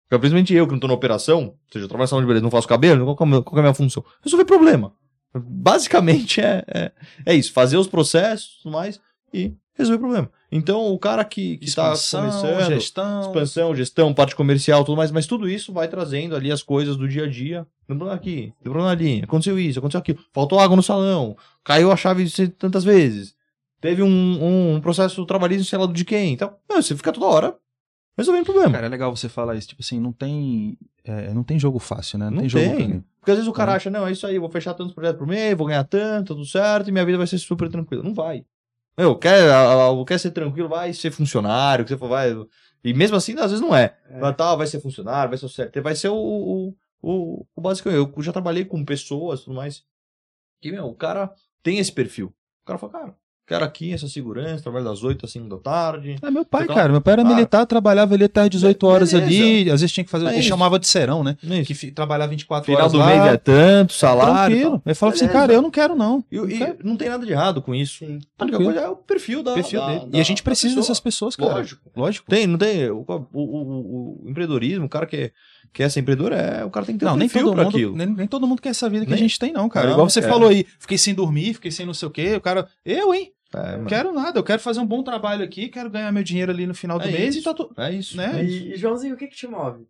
Porque, 0.08 0.20
principalmente 0.20 0.54
eu 0.54 0.66
que 0.66 0.72
não 0.72 0.80
tô 0.80 0.88
na 0.88 0.94
operação, 0.94 1.44
ou 1.44 1.58
seja, 1.70 1.84
eu 1.84 1.88
trabalho 1.88 2.04
na 2.04 2.06
salão 2.06 2.22
de 2.22 2.26
beleza, 2.26 2.42
não 2.42 2.50
faço 2.50 2.66
cabelo, 2.66 3.14
qual, 3.14 3.28
é, 3.28 3.42
qual 3.42 3.56
é 3.56 3.58
a 3.58 3.62
minha 3.62 3.74
função? 3.74 4.02
Resolver 4.22 4.46
problema. 4.46 4.92
Basicamente 5.34 6.40
é, 6.40 6.64
é, 6.66 6.92
é 7.26 7.34
isso, 7.34 7.52
fazer 7.52 7.76
os 7.76 7.86
processos 7.86 8.56
e 8.60 8.62
tudo 8.62 8.72
mais 8.72 8.98
e 9.32 9.52
resolver 9.74 9.98
problema. 9.98 10.30
Então, 10.50 10.86
o 10.86 10.98
cara 10.98 11.22
que, 11.26 11.58
que 11.58 11.74
tá 11.74 11.88
começando, 11.88 12.66
gestão. 12.66 13.20
expansão, 13.20 13.76
gestão, 13.76 14.14
parte 14.14 14.34
comercial, 14.34 14.82
tudo 14.82 14.96
mais, 14.96 15.10
mas 15.10 15.26
tudo 15.26 15.46
isso 15.46 15.74
vai 15.74 15.86
trazendo 15.88 16.34
ali 16.34 16.50
as 16.50 16.62
coisas 16.62 16.96
do 16.96 17.06
dia 17.06 17.24
a 17.24 17.28
dia. 17.28 17.66
Lembrando 17.86 18.12
aqui, 18.12 18.54
lembrando 18.64 18.88
ali, 18.88 19.20
aconteceu 19.22 19.58
isso, 19.58 19.78
aconteceu 19.78 20.00
aquilo, 20.00 20.18
faltou 20.32 20.58
água 20.58 20.74
no 20.74 20.82
salão, 20.82 21.36
caiu 21.62 21.92
a 21.92 21.96
chave 21.96 22.28
tantas 22.50 22.82
vezes, 22.82 23.34
teve 23.78 24.02
um, 24.02 24.74
um 24.74 24.80
processo 24.80 25.24
trabalhista, 25.26 25.64
sei 25.64 25.78
lá 25.78 25.86
de 25.86 26.04
quem. 26.04 26.32
Então, 26.32 26.54
você 26.70 26.96
fica 26.96 27.12
toda 27.12 27.26
hora 27.26 27.56
resolvendo 28.18 28.44
problema. 28.44 28.72
Cara, 28.72 28.86
é 28.86 28.90
legal 28.90 29.14
você 29.14 29.28
falar 29.28 29.54
isso. 29.54 29.68
Tipo 29.68 29.80
assim, 29.80 29.98
não 30.00 30.12
tem, 30.12 30.76
é, 31.04 31.32
não 31.32 31.42
tem 31.42 31.58
jogo 31.58 31.78
fácil, 31.78 32.18
né? 32.18 32.26
Não, 32.26 32.42
não 32.42 32.48
tem, 32.48 32.50
tem, 32.50 32.88
jogo 32.88 33.04
Porque 33.20 33.30
às 33.30 33.36
vezes 33.36 33.48
o 33.48 33.52
cara 33.52 33.72
é. 33.72 33.76
acha, 33.76 33.88
não, 33.88 34.06
é 34.06 34.12
isso 34.12 34.26
aí, 34.26 34.38
vou 34.38 34.50
fechar 34.50 34.74
tantos 34.74 34.92
projetos 34.92 35.18
por 35.18 35.26
mês, 35.26 35.56
vou 35.56 35.66
ganhar 35.66 35.84
tanto, 35.84 36.34
tudo 36.34 36.44
certo, 36.44 36.88
e 36.88 36.92
minha 36.92 37.04
vida 37.06 37.16
vai 37.16 37.26
ser 37.26 37.38
super 37.38 37.68
tranquila. 37.70 38.02
Não 38.02 38.12
vai. 38.12 38.44
Meu, 38.96 39.14
quer, 39.14 39.48
quer 40.06 40.18
ser 40.18 40.32
tranquilo, 40.32 40.68
vai 40.68 40.92
ser 40.92 41.12
funcionário, 41.12 41.84
que 41.84 41.90
você 41.90 41.96
for, 41.96 42.08
vai. 42.08 42.36
E 42.82 42.92
mesmo 42.92 43.16
assim, 43.16 43.32
às 43.38 43.52
vezes 43.52 43.60
não 43.60 43.74
é. 43.74 43.96
é. 44.08 44.18
Mas, 44.18 44.36
tá, 44.36 44.54
vai 44.56 44.66
ser 44.66 44.80
funcionário, 44.80 45.30
vai 45.30 45.38
ser 45.38 45.48
certo. 45.48 45.80
Vai 45.80 45.94
ser 45.94 46.08
o, 46.08 46.16
o, 46.16 46.74
o, 47.00 47.46
o 47.54 47.60
básico. 47.60 47.88
Eu 47.88 48.12
já 48.18 48.32
trabalhei 48.32 48.64
com 48.64 48.84
pessoas 48.84 49.42
tudo 49.42 49.54
mais. 49.54 49.84
Que, 50.60 50.72
meu, 50.72 50.86
o 50.86 50.94
cara 50.94 51.32
tem 51.62 51.78
esse 51.78 51.92
perfil. 51.92 52.34
O 52.62 52.66
cara 52.66 52.78
fala, 52.78 52.92
cara, 52.92 53.16
Quero 53.48 53.64
aqui 53.64 53.94
essa 53.94 54.06
segurança, 54.06 54.62
trabalho 54.62 54.84
das 54.84 55.02
8 55.02 55.24
às 55.24 55.32
5 55.32 55.48
da 55.48 55.56
tarde. 55.56 56.16
É 56.20 56.30
meu 56.30 56.44
pai, 56.44 56.66
cara. 56.66 56.92
Meu 56.92 57.00
pai 57.00 57.14
era 57.14 57.24
militar, 57.24 57.64
trabalhava 57.64 58.12
ali 58.14 58.24
até 58.24 58.42
às 58.42 58.50
18 58.50 58.86
horas 58.86 59.12
Beleza. 59.12 59.26
ali. 59.26 59.70
Às 59.70 59.80
vezes 59.80 59.90
tinha 59.90 60.04
que 60.04 60.10
fazer. 60.10 60.26
É 60.26 60.34
ele 60.34 60.42
chamava 60.42 60.78
de 60.78 60.86
serão, 60.86 61.24
né? 61.24 61.34
É 61.42 61.60
isso. 61.60 61.74
Que 61.74 61.90
trabalhava 61.90 62.28
24 62.28 62.66
Final 62.66 62.78
horas. 62.78 62.92
Final 62.92 63.06
do 63.06 63.10
lá, 63.10 63.22
mês 63.22 63.34
é 63.34 63.36
tanto, 63.38 63.94
salário. 63.94 64.54
Tranquilo. 64.54 64.82
Ele 64.84 64.94
falava 64.94 65.16
assim, 65.16 65.28
cara, 65.28 65.50
eu 65.50 65.62
não 65.62 65.70
quero, 65.70 65.96
não. 65.96 66.22
E 66.30 66.36
não, 66.36 66.50
e 66.50 66.76
não 66.84 66.96
tem 66.98 67.08
nada 67.08 67.24
de 67.24 67.32
errado 67.32 67.62
com 67.62 67.74
isso. 67.74 68.04
Sim. 68.04 68.18
A 68.38 68.42
única 68.44 68.58
coisa 68.58 68.80
é 68.80 68.88
o 68.90 68.96
perfil 68.96 69.42
da. 69.42 69.54
Perfil 69.54 69.80
da, 69.80 69.86
dele. 69.86 70.06
Da, 70.10 70.18
e 70.18 70.20
a 70.20 70.24
gente 70.24 70.42
precisa 70.42 70.76
dessas 70.76 71.00
pessoas, 71.00 71.34
cara. 71.34 71.54
Lógico. 71.54 71.90
Lógico. 71.96 72.26
Tem, 72.28 72.46
não 72.46 72.58
tem. 72.58 72.90
O, 72.90 73.02
o, 73.08 73.26
o, 73.32 74.24
o 74.26 74.28
empreendedorismo, 74.28 74.84
o 74.84 74.90
cara 74.90 75.06
que 75.06 75.16
é 75.16 75.32
quer 75.72 75.90
ser 75.90 76.00
empreendedor, 76.00 76.32
é, 76.32 76.64
o 76.64 76.70
cara 76.70 76.84
tem 76.84 76.96
que 76.96 77.00
ter 77.00 77.06
não, 77.06 77.14
um 77.14 77.16
nem 77.16 77.28
todo 77.28 77.54
mundo, 77.54 77.60
aquilo. 77.60 77.96
Nem, 77.96 78.06
nem, 78.06 78.26
todo 78.26 78.46
mundo 78.46 78.60
quer 78.60 78.70
essa 78.70 78.88
vida 78.88 79.04
que 79.04 79.10
nem... 79.10 79.18
a 79.18 79.22
gente 79.22 79.38
tem, 79.38 79.52
não, 79.52 79.68
cara. 79.68 79.86
Não, 79.86 79.92
Igual 79.94 80.08
você 80.08 80.20
é. 80.20 80.22
falou 80.22 80.48
aí, 80.48 80.66
fiquei 80.78 80.98
sem 80.98 81.14
dormir, 81.14 81.54
fiquei 81.54 81.70
sem 81.70 81.86
não 81.86 81.94
sei 81.94 82.08
o 82.08 82.10
quê, 82.10 82.36
o 82.36 82.40
cara. 82.40 82.66
Eu, 82.84 83.14
hein? 83.14 83.32
É, 83.54 83.84
quero 83.88 84.12
nada, 84.12 84.38
eu 84.38 84.44
quero 84.44 84.60
fazer 84.60 84.80
um 84.80 84.86
bom 84.86 85.02
trabalho 85.02 85.42
aqui, 85.42 85.68
quero 85.68 85.88
ganhar 85.88 86.12
meu 86.12 86.22
dinheiro 86.22 86.52
ali 86.52 86.66
no 86.66 86.74
final 86.74 86.98
do 86.98 87.08
é 87.08 87.10
mês 87.10 87.34
isso. 87.34 87.40
e 87.40 87.42
tá 87.42 87.54
tudo. 87.54 87.74
É 87.80 87.92
isso. 87.92 88.16
Né? 88.16 88.44
E, 88.44 88.72
e, 88.72 88.76
Joãozinho, 88.76 89.14
o 89.14 89.16
que 89.16 89.26
que 89.26 89.36
te 89.36 89.46
move 89.46 89.86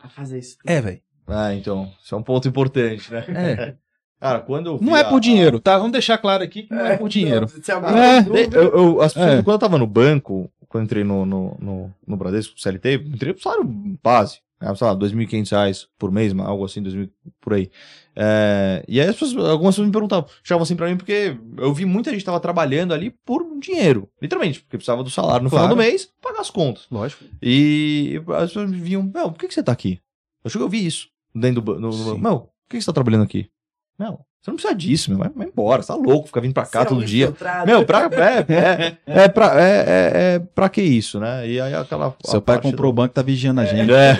a 0.00 0.08
fazer 0.08 0.38
isso? 0.38 0.56
É, 0.64 0.80
velho. 0.80 1.00
Ah, 1.26 1.54
então, 1.54 1.92
isso 2.02 2.14
é 2.14 2.18
um 2.18 2.22
ponto 2.22 2.48
importante, 2.48 3.12
né? 3.12 3.24
É. 3.28 3.74
Cara, 4.18 4.38
quando 4.38 4.66
eu 4.70 4.78
Não 4.80 4.96
é 4.96 5.02
por 5.02 5.20
dinheiro, 5.20 5.58
tá? 5.58 5.76
Vamos 5.76 5.92
deixar 5.92 6.16
claro 6.16 6.44
aqui 6.44 6.62
que 6.62 6.72
não 6.72 6.86
é, 6.86 6.92
é 6.92 6.96
por 6.96 7.08
dinheiro. 7.08 7.46
Não, 7.68 7.98
é. 7.98 8.24
eu, 8.52 8.62
eu, 8.62 9.00
as 9.00 9.12
pessoas, 9.12 9.42
quando 9.42 9.54
eu 9.54 9.58
tava 9.58 9.78
no 9.78 9.86
banco, 9.86 10.48
quando 10.68 10.82
eu 10.82 10.84
entrei 10.84 11.02
no, 11.02 11.26
no, 11.26 11.56
no, 11.60 11.94
no 12.06 12.16
Bradesco, 12.16 12.58
CLT, 12.58 13.02
entrei 13.04 13.32
pro 13.32 13.42
salário 13.42 13.64
base. 14.00 14.38
Né? 14.62 14.72
Sei 14.76 14.86
lá, 14.86 14.92
R$ 14.92 14.98
2.500 15.00 15.88
por 15.98 16.12
mês, 16.12 16.32
algo 16.38 16.64
assim, 16.64 16.80
2000, 16.80 17.10
por 17.40 17.54
aí. 17.54 17.68
É, 18.14 18.84
e 18.86 19.00
aí 19.00 19.08
as 19.08 19.16
pessoas, 19.16 19.44
algumas 19.48 19.74
pessoas 19.74 19.88
me 19.88 19.92
perguntavam, 19.92 20.28
chamavam 20.44 20.62
assim 20.62 20.76
pra 20.76 20.88
mim, 20.88 20.96
porque 20.96 21.36
eu 21.58 21.74
vi 21.74 21.84
muita 21.84 22.12
gente 22.12 22.24
tava 22.24 22.38
trabalhando 22.38 22.94
ali 22.94 23.10
por 23.24 23.44
dinheiro, 23.58 24.08
literalmente, 24.20 24.60
porque 24.60 24.76
precisava 24.76 25.02
do 25.02 25.10
salário 25.10 25.42
no 25.42 25.50
claro. 25.50 25.64
final 25.64 25.76
do 25.76 25.82
mês, 25.82 26.08
pagar 26.20 26.40
as 26.40 26.50
contas. 26.50 26.86
Lógico. 26.90 27.24
E 27.42 28.22
as 28.28 28.50
pessoas 28.50 28.70
me 28.70 28.78
viam, 28.78 29.02
meu, 29.02 29.32
por 29.32 29.38
que, 29.38 29.48
que 29.48 29.54
você 29.54 29.62
tá 29.62 29.72
aqui? 29.72 30.00
Eu 30.44 30.48
acho 30.48 30.58
que 30.58 30.64
eu 30.64 30.68
vi 30.68 30.86
isso 30.86 31.08
dentro 31.34 31.60
do. 31.60 31.80
No, 31.80 31.90
no, 31.90 32.18
meu, 32.18 32.40
por 32.40 32.50
que, 32.70 32.76
que 32.76 32.80
você 32.80 32.86
tá 32.86 32.92
trabalhando 32.92 33.24
aqui? 33.24 33.50
Meu, 33.98 34.20
você 34.42 34.50
não 34.50 34.56
precisa 34.56 34.74
disso, 34.74 35.10
meu. 35.10 35.20
Vai, 35.20 35.28
vai 35.28 35.46
embora, 35.46 35.82
você 35.82 35.88
tá 35.88 35.94
louco, 35.94 36.26
fica 36.26 36.40
vindo 36.40 36.52
pra 36.52 36.66
cá 36.66 36.84
todo 36.84 37.00
é 37.00 37.04
um 37.04 37.06
dia. 37.06 37.32
Meu, 37.64 37.84
pra, 37.86 38.10
é, 38.12 38.52
é, 38.52 38.96
é, 39.06 39.28
pra, 39.28 39.62
é, 39.62 39.70
é, 39.70 40.12
é, 40.14 40.38
pra 40.52 40.68
que 40.68 40.82
isso, 40.82 41.20
né? 41.20 41.48
E 41.48 41.60
aí 41.60 41.72
aquela. 41.72 42.12
Seu 42.24 42.42
pai 42.42 42.60
comprou 42.60 42.90
do... 42.90 42.90
o 42.90 42.92
banco 42.92 43.14
tá 43.14 43.22
vigiando 43.22 43.60
a 43.60 43.64
gente. 43.64 43.92
É. 43.92 44.16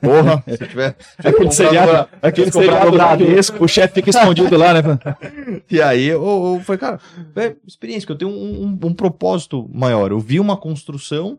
Porra, 0.00 0.44
se 0.46 0.58
tiver. 0.58 0.96
Aquele 1.18 1.50
seriado, 1.50 2.08
aquele 2.22 2.52
seriado 2.52 2.92
Bradesco, 2.92 3.64
o 3.64 3.66
chefe 3.66 3.94
fica 3.94 4.10
escondido 4.10 4.56
lá, 4.56 4.74
né? 4.74 4.82
E 5.68 5.82
aí 5.82 6.06
eu, 6.06 6.22
eu 6.22 6.60
falei, 6.64 6.78
cara, 6.78 7.00
é 7.34 7.56
experiência, 7.66 8.06
que 8.06 8.12
eu 8.12 8.16
tenho 8.16 8.30
um, 8.30 8.62
um, 8.62 8.86
um 8.86 8.94
propósito 8.94 9.68
maior. 9.72 10.12
Eu 10.12 10.20
vi 10.20 10.38
uma 10.38 10.56
construção 10.56 11.36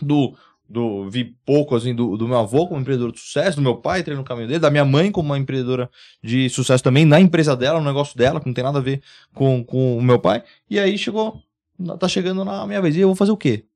do 0.00 0.34
do 0.72 1.08
vi 1.10 1.36
pouco 1.44 1.76
assim 1.76 1.94
do, 1.94 2.16
do 2.16 2.26
meu 2.26 2.38
avô 2.38 2.66
como 2.66 2.80
empreendedor 2.80 3.12
de 3.12 3.20
sucesso, 3.20 3.58
do 3.58 3.62
meu 3.62 3.76
pai 3.76 4.00
entrei 4.00 4.16
no 4.16 4.24
caminho 4.24 4.48
dele, 4.48 4.58
da 4.58 4.70
minha 4.70 4.86
mãe 4.86 5.12
como 5.12 5.28
uma 5.28 5.38
empreendedora 5.38 5.90
de 6.22 6.48
sucesso 6.48 6.82
também 6.82 7.04
na 7.04 7.20
empresa 7.20 7.54
dela, 7.54 7.78
no 7.78 7.84
negócio 7.84 8.16
dela, 8.16 8.40
que 8.40 8.46
não 8.46 8.54
tem 8.54 8.64
nada 8.64 8.78
a 8.78 8.82
ver 8.82 9.02
com, 9.34 9.62
com 9.62 9.98
o 9.98 10.02
meu 10.02 10.18
pai. 10.18 10.42
E 10.70 10.78
aí 10.80 10.96
chegou, 10.96 11.42
tá 12.00 12.08
chegando 12.08 12.42
na 12.42 12.66
minha 12.66 12.80
vez, 12.80 12.96
e 12.96 13.00
eu 13.00 13.08
vou 13.08 13.14
fazer 13.14 13.32
o 13.32 13.36
quê? 13.36 13.66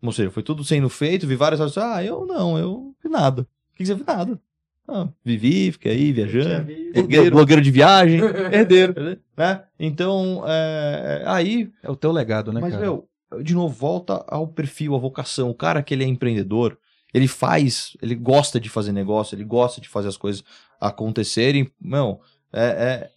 Ou 0.00 0.10
seja, 0.10 0.30
foi 0.30 0.42
tudo 0.42 0.64
sendo 0.64 0.88
feito, 0.88 1.26
vi 1.26 1.36
várias 1.36 1.60
coisas, 1.60 1.76
ah, 1.76 2.02
eu 2.02 2.24
não, 2.24 2.58
eu 2.58 2.94
vi 3.02 3.10
nada. 3.10 3.42
O 3.42 3.76
que 3.76 3.84
você 3.84 3.94
viu 3.94 4.04
nada? 4.06 4.40
Ah, 4.88 5.06
vivi, 5.22 5.70
fiquei 5.70 5.92
aí 5.92 6.12
viajando, 6.12 6.72
blogueiro, 6.94 7.30
blogueiro 7.30 7.60
de 7.60 7.70
viagem, 7.70 8.20
herdeiro, 8.50 8.94
né? 9.36 9.64
Então, 9.78 10.44
é, 10.46 11.24
aí... 11.26 11.70
É 11.82 11.90
o 11.90 11.96
teu 11.96 12.10
legado, 12.10 12.54
né, 12.54 12.60
mas, 12.62 12.72
cara? 12.72 12.86
meu, 12.86 13.06
de 13.42 13.54
novo, 13.54 13.74
volta 13.74 14.24
ao 14.28 14.46
perfil, 14.46 14.94
à 14.94 14.98
vocação. 14.98 15.50
O 15.50 15.54
cara 15.54 15.82
que 15.82 15.94
ele 15.94 16.04
é 16.04 16.06
empreendedor, 16.06 16.78
ele 17.12 17.28
faz, 17.28 17.96
ele 18.02 18.14
gosta 18.14 18.60
de 18.60 18.68
fazer 18.68 18.92
negócio, 18.92 19.34
ele 19.34 19.44
gosta 19.44 19.80
de 19.80 19.88
fazer 19.88 20.08
as 20.08 20.16
coisas 20.16 20.42
acontecerem. 20.80 21.70
Não, 21.80 22.20
é, 22.52 22.64
é 22.64 23.10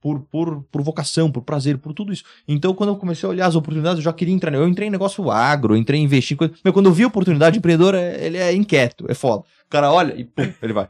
por, 0.00 0.20
por, 0.20 0.62
por 0.70 0.82
vocação, 0.82 1.30
por 1.30 1.42
prazer, 1.42 1.78
por 1.78 1.92
tudo 1.92 2.12
isso. 2.12 2.24
Então, 2.46 2.74
quando 2.74 2.90
eu 2.90 2.96
comecei 2.96 3.26
a 3.26 3.30
olhar 3.30 3.46
as 3.46 3.56
oportunidades, 3.56 3.98
eu 3.98 4.04
já 4.04 4.12
queria 4.12 4.34
entrar. 4.34 4.54
Eu 4.54 4.68
entrei 4.68 4.88
em 4.88 4.90
negócio 4.90 5.30
agro, 5.30 5.76
entrei 5.76 6.00
em 6.00 6.04
investir 6.04 6.34
em 6.34 6.38
coisa. 6.38 6.54
Meu, 6.64 6.72
quando 6.72 6.86
eu 6.86 6.92
vi 6.92 7.04
a 7.04 7.08
oportunidade, 7.08 7.58
empreendedor, 7.58 7.94
é, 7.94 8.24
ele 8.24 8.36
é 8.36 8.52
inquieto, 8.54 9.06
é 9.08 9.14
foda. 9.14 9.42
O 9.66 9.68
cara 9.68 9.90
olha 9.92 10.14
e 10.14 10.24
pum, 10.24 10.52
ele 10.62 10.72
vai. 10.72 10.88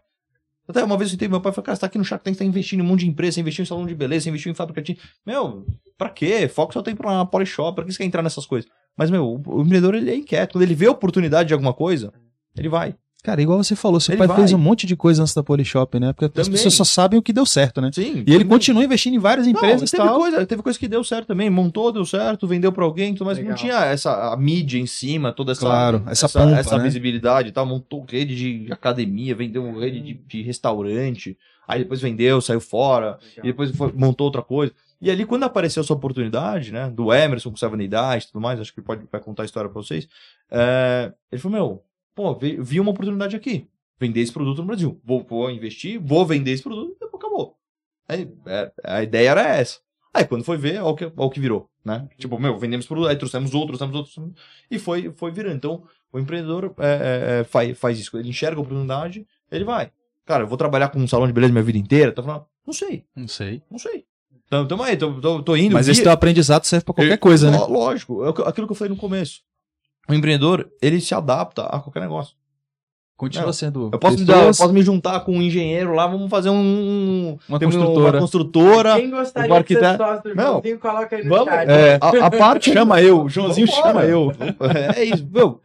Até 0.69 0.83
uma 0.83 0.97
vez 0.97 1.12
eu 1.12 1.19
teve 1.19 1.31
meu 1.31 1.41
pai 1.41 1.53
falou, 1.53 1.64
cara, 1.64 1.77
você 1.77 1.81
tá 1.81 1.87
aqui 1.87 1.99
no 1.99 2.05
Shark 2.05 2.25
Tank, 2.25 2.37
tá 2.37 2.45
investindo 2.45 2.81
em 2.81 2.83
um 2.83 2.87
monte 2.87 3.01
de 3.01 3.09
empresa, 3.09 3.41
investiu 3.41 3.62
em 3.62 3.67
salão 3.67 3.87
de 3.87 3.95
beleza, 3.95 4.29
investiu 4.29 4.51
em 4.51 4.55
fábrica 4.55 4.83
de... 4.83 4.99
Meu, 5.25 5.64
pra 5.97 6.11
quê? 6.11 6.49
Foco 6.49 6.73
só 6.73 6.83
tem 6.83 6.97
pra 6.97 7.25
Polishop, 7.25 7.75
pra 7.75 7.85
que 7.85 7.93
você 7.93 7.99
quer 7.99 8.05
entrar 8.05 8.23
nessas 8.23 8.47
coisas? 8.47 8.69
Mas, 8.97 9.11
meu, 9.11 9.25
o, 9.25 9.43
o 9.47 9.62
empreendedor, 9.62 9.95
ele 9.95 10.11
é 10.11 10.17
inquieto. 10.17 10.53
Quando 10.53 10.62
ele 10.62 10.75
vê 10.75 10.87
a 10.87 10.91
oportunidade 10.91 11.49
de 11.49 11.55
alguma 11.55 11.73
coisa, 11.73 12.12
ele 12.57 12.69
vai. 12.69 12.95
Cara, 13.23 13.43
igual 13.43 13.62
você 13.62 13.75
falou, 13.75 13.99
seu 13.99 14.12
ele 14.12 14.19
pai 14.19 14.29
vai. 14.29 14.37
fez 14.37 14.53
um 14.53 14.59
monte 14.59 14.87
de 14.87 14.95
coisa 14.95 15.21
antes 15.21 15.35
da 15.35 15.43
Polishop, 15.43 15.99
né? 15.99 16.12
Porque 16.12 16.29
também. 16.29 16.43
as 16.43 16.49
pessoas 16.49 16.75
só 16.75 16.85
sabem 16.85 17.19
o 17.19 17.23
que 17.23 17.33
deu 17.33 17.45
certo, 17.45 17.81
né? 17.81 17.91
Sim. 17.93 18.23
E 18.25 18.33
ele 18.33 18.45
continua 18.45 18.85
investindo 18.85 19.14
em 19.14 19.19
várias 19.19 19.49
empresas 19.49 19.81
não, 19.81 19.99
teve 19.99 20.09
tal. 20.09 20.21
Coisa, 20.21 20.47
teve 20.47 20.62
coisa 20.62 20.79
que 20.79 20.87
deu 20.87 21.03
certo 21.03 21.27
também. 21.27 21.51
Montou, 21.51 21.91
deu 21.91 22.05
certo, 22.05 22.47
vendeu 22.47 22.71
pra 22.71 22.85
alguém, 22.85 23.17
mas 23.21 23.39
Legal. 23.39 23.51
não 23.51 23.57
tinha 23.57 23.85
essa 23.85 24.33
a 24.33 24.37
mídia 24.37 24.79
em 24.79 24.87
cima, 24.87 25.33
toda 25.33 25.53
essa, 25.53 25.62
claro, 25.62 26.03
essa, 26.07 26.27
essa, 26.27 26.39
pompa, 26.39 26.57
essa 26.57 26.79
né? 26.79 26.85
visibilidade 26.85 27.49
e 27.49 27.53
tal. 27.53 27.67
Montou 27.67 28.07
rede 28.09 28.37
de 28.37 28.73
academia, 28.73 29.35
vendeu 29.35 29.77
rede 29.77 30.01
de, 30.01 30.14
de 30.14 30.43
restaurante. 30.43 31.37
Aí 31.67 31.81
depois 31.81 32.01
vendeu, 32.01 32.41
saiu 32.41 32.61
fora. 32.61 33.19
Legal. 33.21 33.21
E 33.39 33.43
depois 33.43 33.71
foi, 33.73 33.93
montou 33.93 34.27
outra 34.27 34.43
coisa. 34.43 34.73
E 35.01 35.11
ali, 35.11 35.27
quando 35.27 35.43
apareceu 35.43 35.83
essa 35.83 35.93
oportunidade, 35.93 36.73
né, 36.73 36.89
do 36.91 37.12
Emerson 37.12 37.51
com 37.51 37.57
essa 37.57 37.69
vanidade 37.69 38.25
e 38.25 38.27
tudo 38.29 38.41
mais, 38.41 38.59
acho 38.61 38.73
que 38.73 38.81
ele 38.81 38.87
pode 38.87 39.05
vai 39.11 39.21
contar 39.21 39.43
a 39.43 39.47
história 39.47 39.69
pra 39.69 39.83
vocês. 39.83 40.09
É, 40.51 41.12
ele 41.31 41.41
falou: 41.41 41.59
Meu, 41.59 41.83
pô, 42.17 42.35
vi, 42.35 42.57
vi, 42.61 42.81
uma 42.81 42.91
oportunidade 42.91 43.37
aqui. 43.37 43.69
Vender 44.01 44.21
esse 44.21 44.33
produto 44.33 44.59
no 44.59 44.67
Brasil. 44.67 45.01
Vou, 45.05 45.23
vou 45.23 45.51
investir, 45.51 46.01
vou 46.01 46.27
vender 46.27 46.53
esse 46.53 46.62
produto 46.62 46.97
e 46.97 46.99
depois 46.99 47.23
acabou. 47.23 47.57
Aí, 48.09 48.33
é, 48.47 48.73
a 48.83 49.03
ideia 49.03 49.31
era 49.31 49.57
essa. 49.57 49.79
Aí, 50.12 50.25
quando 50.25 50.45
foi 50.45 50.57
ver, 50.57 50.81
olha 50.81 50.87
o 50.87 50.97
que, 50.97 51.05
olha 51.05 51.12
o 51.17 51.31
que 51.31 51.39
virou, 51.39 51.69
né? 51.85 52.09
Tipo, 52.17 52.39
meu, 52.39 52.59
vendemos 52.59 52.87
produto, 52.87 53.09
aí 53.09 53.17
trouxemos 53.17 53.55
outro, 53.55 53.77
trouxemos 53.77 53.95
outro, 53.95 54.35
e 54.71 54.79
foi, 54.79 55.12
foi 55.12 55.31
virando. 55.31 55.57
Então, 55.57 55.83
o 56.11 56.19
empreendedor 56.19 56.75
é, 56.79 56.87
é, 56.87 57.41
é, 57.41 57.45
faz, 57.45 57.79
faz 57.79 57.99
isso. 57.99 58.17
Ele 58.17 58.31
enxerga 58.31 58.57
a 58.57 58.62
oportunidade, 58.62 59.27
ele 59.53 59.64
vai. 59.64 59.93
Cara, 60.25 60.45
eu 60.45 60.49
vou 60.49 60.57
trabalhar 60.57 60.89
com 60.89 60.99
um 60.99 61.07
salão 61.07 61.27
de 61.27 61.33
beleza 61.33 61.53
minha 61.53 61.62
vida 61.62 61.79
inteira? 61.79 62.12
Tá 62.12 62.23
falando, 62.23 62.47
não 62.67 62.73
sei. 62.73 63.05
Não 63.14 63.29
sei. 63.29 63.62
Não 63.71 63.79
sei. 63.79 64.05
Então, 64.47 64.67
tamo 64.67 64.83
aí, 64.83 64.97
tô, 64.97 65.21
tô, 65.21 65.43
tô 65.43 65.57
indo. 65.57 65.75
Mas 65.75 65.89
esse 65.89 66.03
teu 66.03 66.12
aprendizado 66.12 66.64
serve 66.64 66.85
pra 66.85 66.95
qualquer 66.95 67.19
coisa, 67.19 67.51
né? 67.51 67.59
Lógico, 67.59 68.25
é 68.25 68.31
aquilo 68.49 68.67
que 68.67 68.73
eu 68.73 68.77
falei 68.77 68.91
no 68.91 68.97
começo. 68.97 69.43
O 70.09 70.15
empreendedor, 70.15 70.71
ele 70.81 71.01
se 71.01 71.15
adapta 71.15 71.63
a 71.65 71.81
qualquer 71.81 72.01
negócio. 72.01 72.35
Continua 73.17 73.53
sendo. 73.55 73.89
Eu 73.91 73.99
posso, 73.99 74.19
me 74.19 74.25
dar, 74.27 74.43
eu 74.43 74.47
posso 74.49 74.73
me 74.75 74.83
juntar 74.83 75.21
com 75.21 75.33
um 75.33 75.41
engenheiro 75.41 75.95
lá, 75.95 76.07
vamos 76.07 76.29
fazer 76.29 76.51
um. 76.51 77.39
Uma 77.49 77.59
construtora. 77.59 78.13
Uma 78.13 78.21
construtora. 78.21 78.97
Quem 78.97 79.11
gostaria 79.11 79.55
um 79.55 79.63
de 79.63 79.69
ser 79.69 79.97
sócio 79.97 80.23
do 80.23 80.35
Joãozinho, 80.35 80.79
coloca 80.79 81.17
aí 81.17 81.25
no 81.25 81.31
vamos, 81.31 81.47
chat. 81.47 81.71
É, 81.71 81.99
a, 81.99 82.27
a, 82.27 82.31
parte. 82.31 82.73
chama 82.75 83.01
eu, 83.01 83.27
Joãozinho 83.27 83.67
Vambora. 83.67 83.89
chama 83.89 84.05
eu. 84.05 84.33
É 84.95 85.03
isso, 85.03 85.27
meu. 85.33 85.63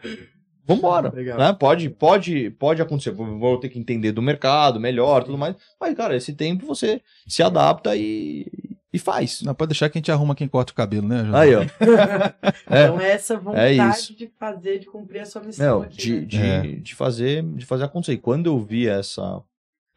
Vambora. 0.66 1.12
Né? 1.12 1.54
Pode, 1.60 1.90
pode, 1.90 2.52
pode 2.52 2.82
acontecer. 2.82 3.12
Vou, 3.12 3.38
vou 3.38 3.60
ter 3.60 3.68
que 3.68 3.78
entender 3.78 4.14
do 4.14 4.22
mercado 4.22 4.80
melhor 4.80 5.24
tudo 5.24 5.38
mais. 5.38 5.54
Mas, 5.78 5.94
cara, 5.94 6.16
esse 6.16 6.32
tempo 6.32 6.66
você 6.66 7.02
se 7.28 7.44
adapta 7.44 7.98
e, 7.98 8.48
e 8.94 9.00
faz. 9.00 9.42
Não, 9.42 9.54
pode 9.56 9.70
deixar 9.70 9.90
que 9.90 9.98
a 9.98 10.00
gente 10.00 10.12
arruma 10.12 10.36
quem 10.36 10.48
corta 10.48 10.72
o 10.72 10.76
cabelo, 10.76 11.08
né? 11.08 11.24
Aí, 11.34 11.56
ó. 11.56 11.62
É, 12.70 12.84
então, 12.86 13.00
essa 13.02 13.38
vontade 13.38 13.78
isso. 14.00 14.16
de 14.16 14.28
fazer, 14.40 14.80
de 14.80 14.86
cumprir 14.86 15.20
a 15.22 15.26
sua 15.26 15.42
missão. 15.44 15.66
Não, 15.80 15.82
aqui, 15.84 15.96
de, 16.26 16.38
né? 16.38 16.62
de, 16.62 16.68
É. 16.74 16.76
de, 16.78 16.96
fazer, 16.96 17.44
de 17.44 17.66
fazer 17.66 17.84
acontecer. 17.84 18.14
E 18.14 18.18
quando 18.18 18.48
eu 18.48 18.60
vi 18.60 18.88
essa, 18.88 19.42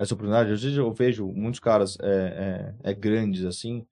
essa 0.01 0.15
oportunidade, 0.15 0.53
às 0.53 0.61
vezes 0.63 0.77
eu 0.77 0.93
vejo 0.93 1.27
muitos 1.29 1.61
caras 1.61 1.97
é, 2.03 2.75
é, 2.85 2.91
é 2.91 2.95
grandes 2.95 3.45
assim, 3.45 3.87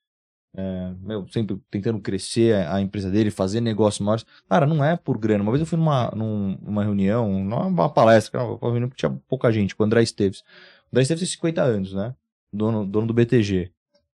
é, 0.57 0.93
meu, 1.01 1.27
sempre 1.29 1.59
tentando 1.71 1.99
crescer 2.01 2.55
a, 2.57 2.77
a 2.77 2.81
empresa 2.81 3.11
dele, 3.11 3.31
fazer 3.31 3.61
negócios 3.61 4.05
maiores. 4.05 4.27
Cara, 4.49 4.67
não 4.67 4.85
é 4.85 4.97
por 4.97 5.17
grana. 5.17 5.43
Uma 5.43 5.53
vez 5.53 5.61
eu 5.61 5.67
fui 5.67 5.79
numa, 5.79 6.11
num- 6.15 6.59
numa 6.61 6.83
reunião, 6.83 7.43
não 7.45 7.59
é 7.59 7.67
uma 7.67 7.89
palestra, 7.89 8.43
uma 8.43 8.71
reunião 8.71 8.91
que 8.91 8.97
tinha 8.97 9.17
pouca 9.29 9.51
gente, 9.53 9.75
com 9.77 9.83
o 9.85 9.87
André 9.87 10.03
Esteves. 10.03 10.41
O 10.41 10.93
André 10.93 11.03
Esteves 11.03 11.21
tem 11.23 11.29
50 11.29 11.63
anos, 11.63 11.93
né? 11.95 12.15
Dono, 12.53 12.85
dono 12.85 13.07
do 13.07 13.15
BTG. 13.15 13.71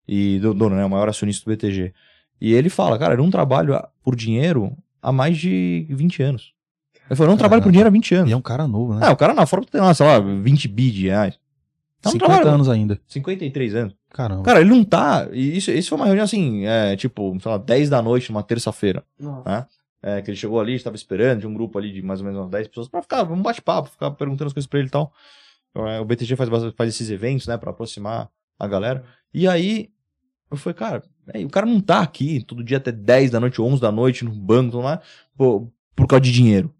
E 0.09 0.39
do- 0.39 0.55
dono, 0.55 0.75
né? 0.77 0.85
O 0.85 0.91
maior 0.91 1.09
acionista 1.09 1.45
do 1.45 1.55
BTG. 1.55 1.93
E 2.41 2.55
ele 2.55 2.69
fala, 2.71 2.99
cara, 2.99 3.15
eu 3.15 3.19
não 3.19 3.31
trabalho 3.31 3.79
por 4.03 4.17
dinheiro 4.17 4.77
há 5.03 5.13
mais 5.13 5.37
de 5.37 5.87
20 5.91 6.23
anos. 6.23 6.53
Ele 7.09 7.17
falou, 7.17 7.29
eu 7.29 7.31
não 7.33 7.37
trabalho 7.39 7.61
por 7.61 7.65
Caramba. 7.67 7.73
dinheiro 7.73 7.89
há 7.89 7.93
20 7.93 8.15
anos. 8.15 8.31
E 8.31 8.33
é 8.33 8.37
um 8.37 8.41
cara 8.43 8.67
novo, 8.69 8.95
né? 8.95 9.07
É, 9.07 9.11
o 9.11 9.17
cara 9.17 9.35
na 9.35 9.45
Fórmula 9.47 9.71
tem 9.71 9.81
lá, 9.81 9.93
sei 9.95 10.07
lá, 10.07 10.19
20 10.21 10.69
bi 10.69 10.91
de 10.91 11.07
reais. 11.09 11.39
Não 12.05 12.13
50 12.13 12.33
trabalha- 12.35 12.55
anos 12.55 12.69
ainda. 12.69 13.01
53 13.09 13.75
anos. 13.75 13.95
Caramba. 14.11 14.43
Cara, 14.45 14.61
ele 14.61 14.71
não 14.71 14.85
tá. 14.85 15.29
Isso, 15.33 15.71
isso 15.71 15.89
foi 15.89 15.99
uma 15.99 16.05
reunião 16.07 16.25
assim, 16.25 16.65
é, 16.65 16.95
tipo, 16.97 17.37
sei 17.43 17.51
lá, 17.51 17.59
10 17.59 17.91
da 17.91 18.01
noite, 18.01 18.31
numa 18.31 18.43
terça-feira. 18.43 19.03
Nossa. 19.19 19.67
É, 20.01 20.23
que 20.23 20.31
ele 20.31 20.37
chegou 20.37 20.61
ali, 20.61 20.75
estava 20.75 20.95
esperando, 20.95 21.41
de 21.41 21.47
um 21.47 21.53
grupo 21.53 21.77
ali 21.77 21.93
de 21.93 22.01
mais 22.03 22.21
ou 22.21 22.27
menos 22.27 22.41
umas 22.41 22.51
10 22.51 22.69
pessoas, 22.69 22.89
pra 22.89 23.03
ficar, 23.03 23.25
um 23.31 23.43
bate-papo, 23.43 23.89
ficar 23.91 24.13
perguntando 24.13 24.47
as 24.47 24.53
coisas 24.53 24.69
pra 24.69 24.79
ele 24.79 24.87
e 24.89 24.91
tal. 24.93 25.13
É, 25.75 25.99
o 26.01 26.05
BTG 26.05 26.37
faz, 26.37 26.49
faz 26.77 26.89
esses 26.95 27.11
eventos, 27.11 27.47
né, 27.49 27.57
pra 27.57 27.71
aproximar 27.71 28.29
a 28.59 28.67
galera. 28.69 29.05
E 29.35 29.49
aí, 29.49 29.91
eu 30.51 30.57
falei, 30.57 30.75
cara, 30.75 31.03
é, 31.33 31.45
o 31.45 31.49
cara 31.51 31.67
não 31.67 31.81
tá 31.81 32.01
aqui 32.01 32.43
todo 32.45 32.65
dia 32.65 32.77
até 32.79 32.91
10 32.93 33.31
da 33.33 33.41
noite, 33.41 33.61
11 33.61 33.81
da 33.81 33.93
noite, 33.93 34.25
no 34.25 34.31
banco, 34.31 34.79
lá, 34.79 35.01
por, 35.37 35.71
por 35.95 36.07
causa 36.07 36.21
de 36.23 36.33
dinheiro. 36.33 36.73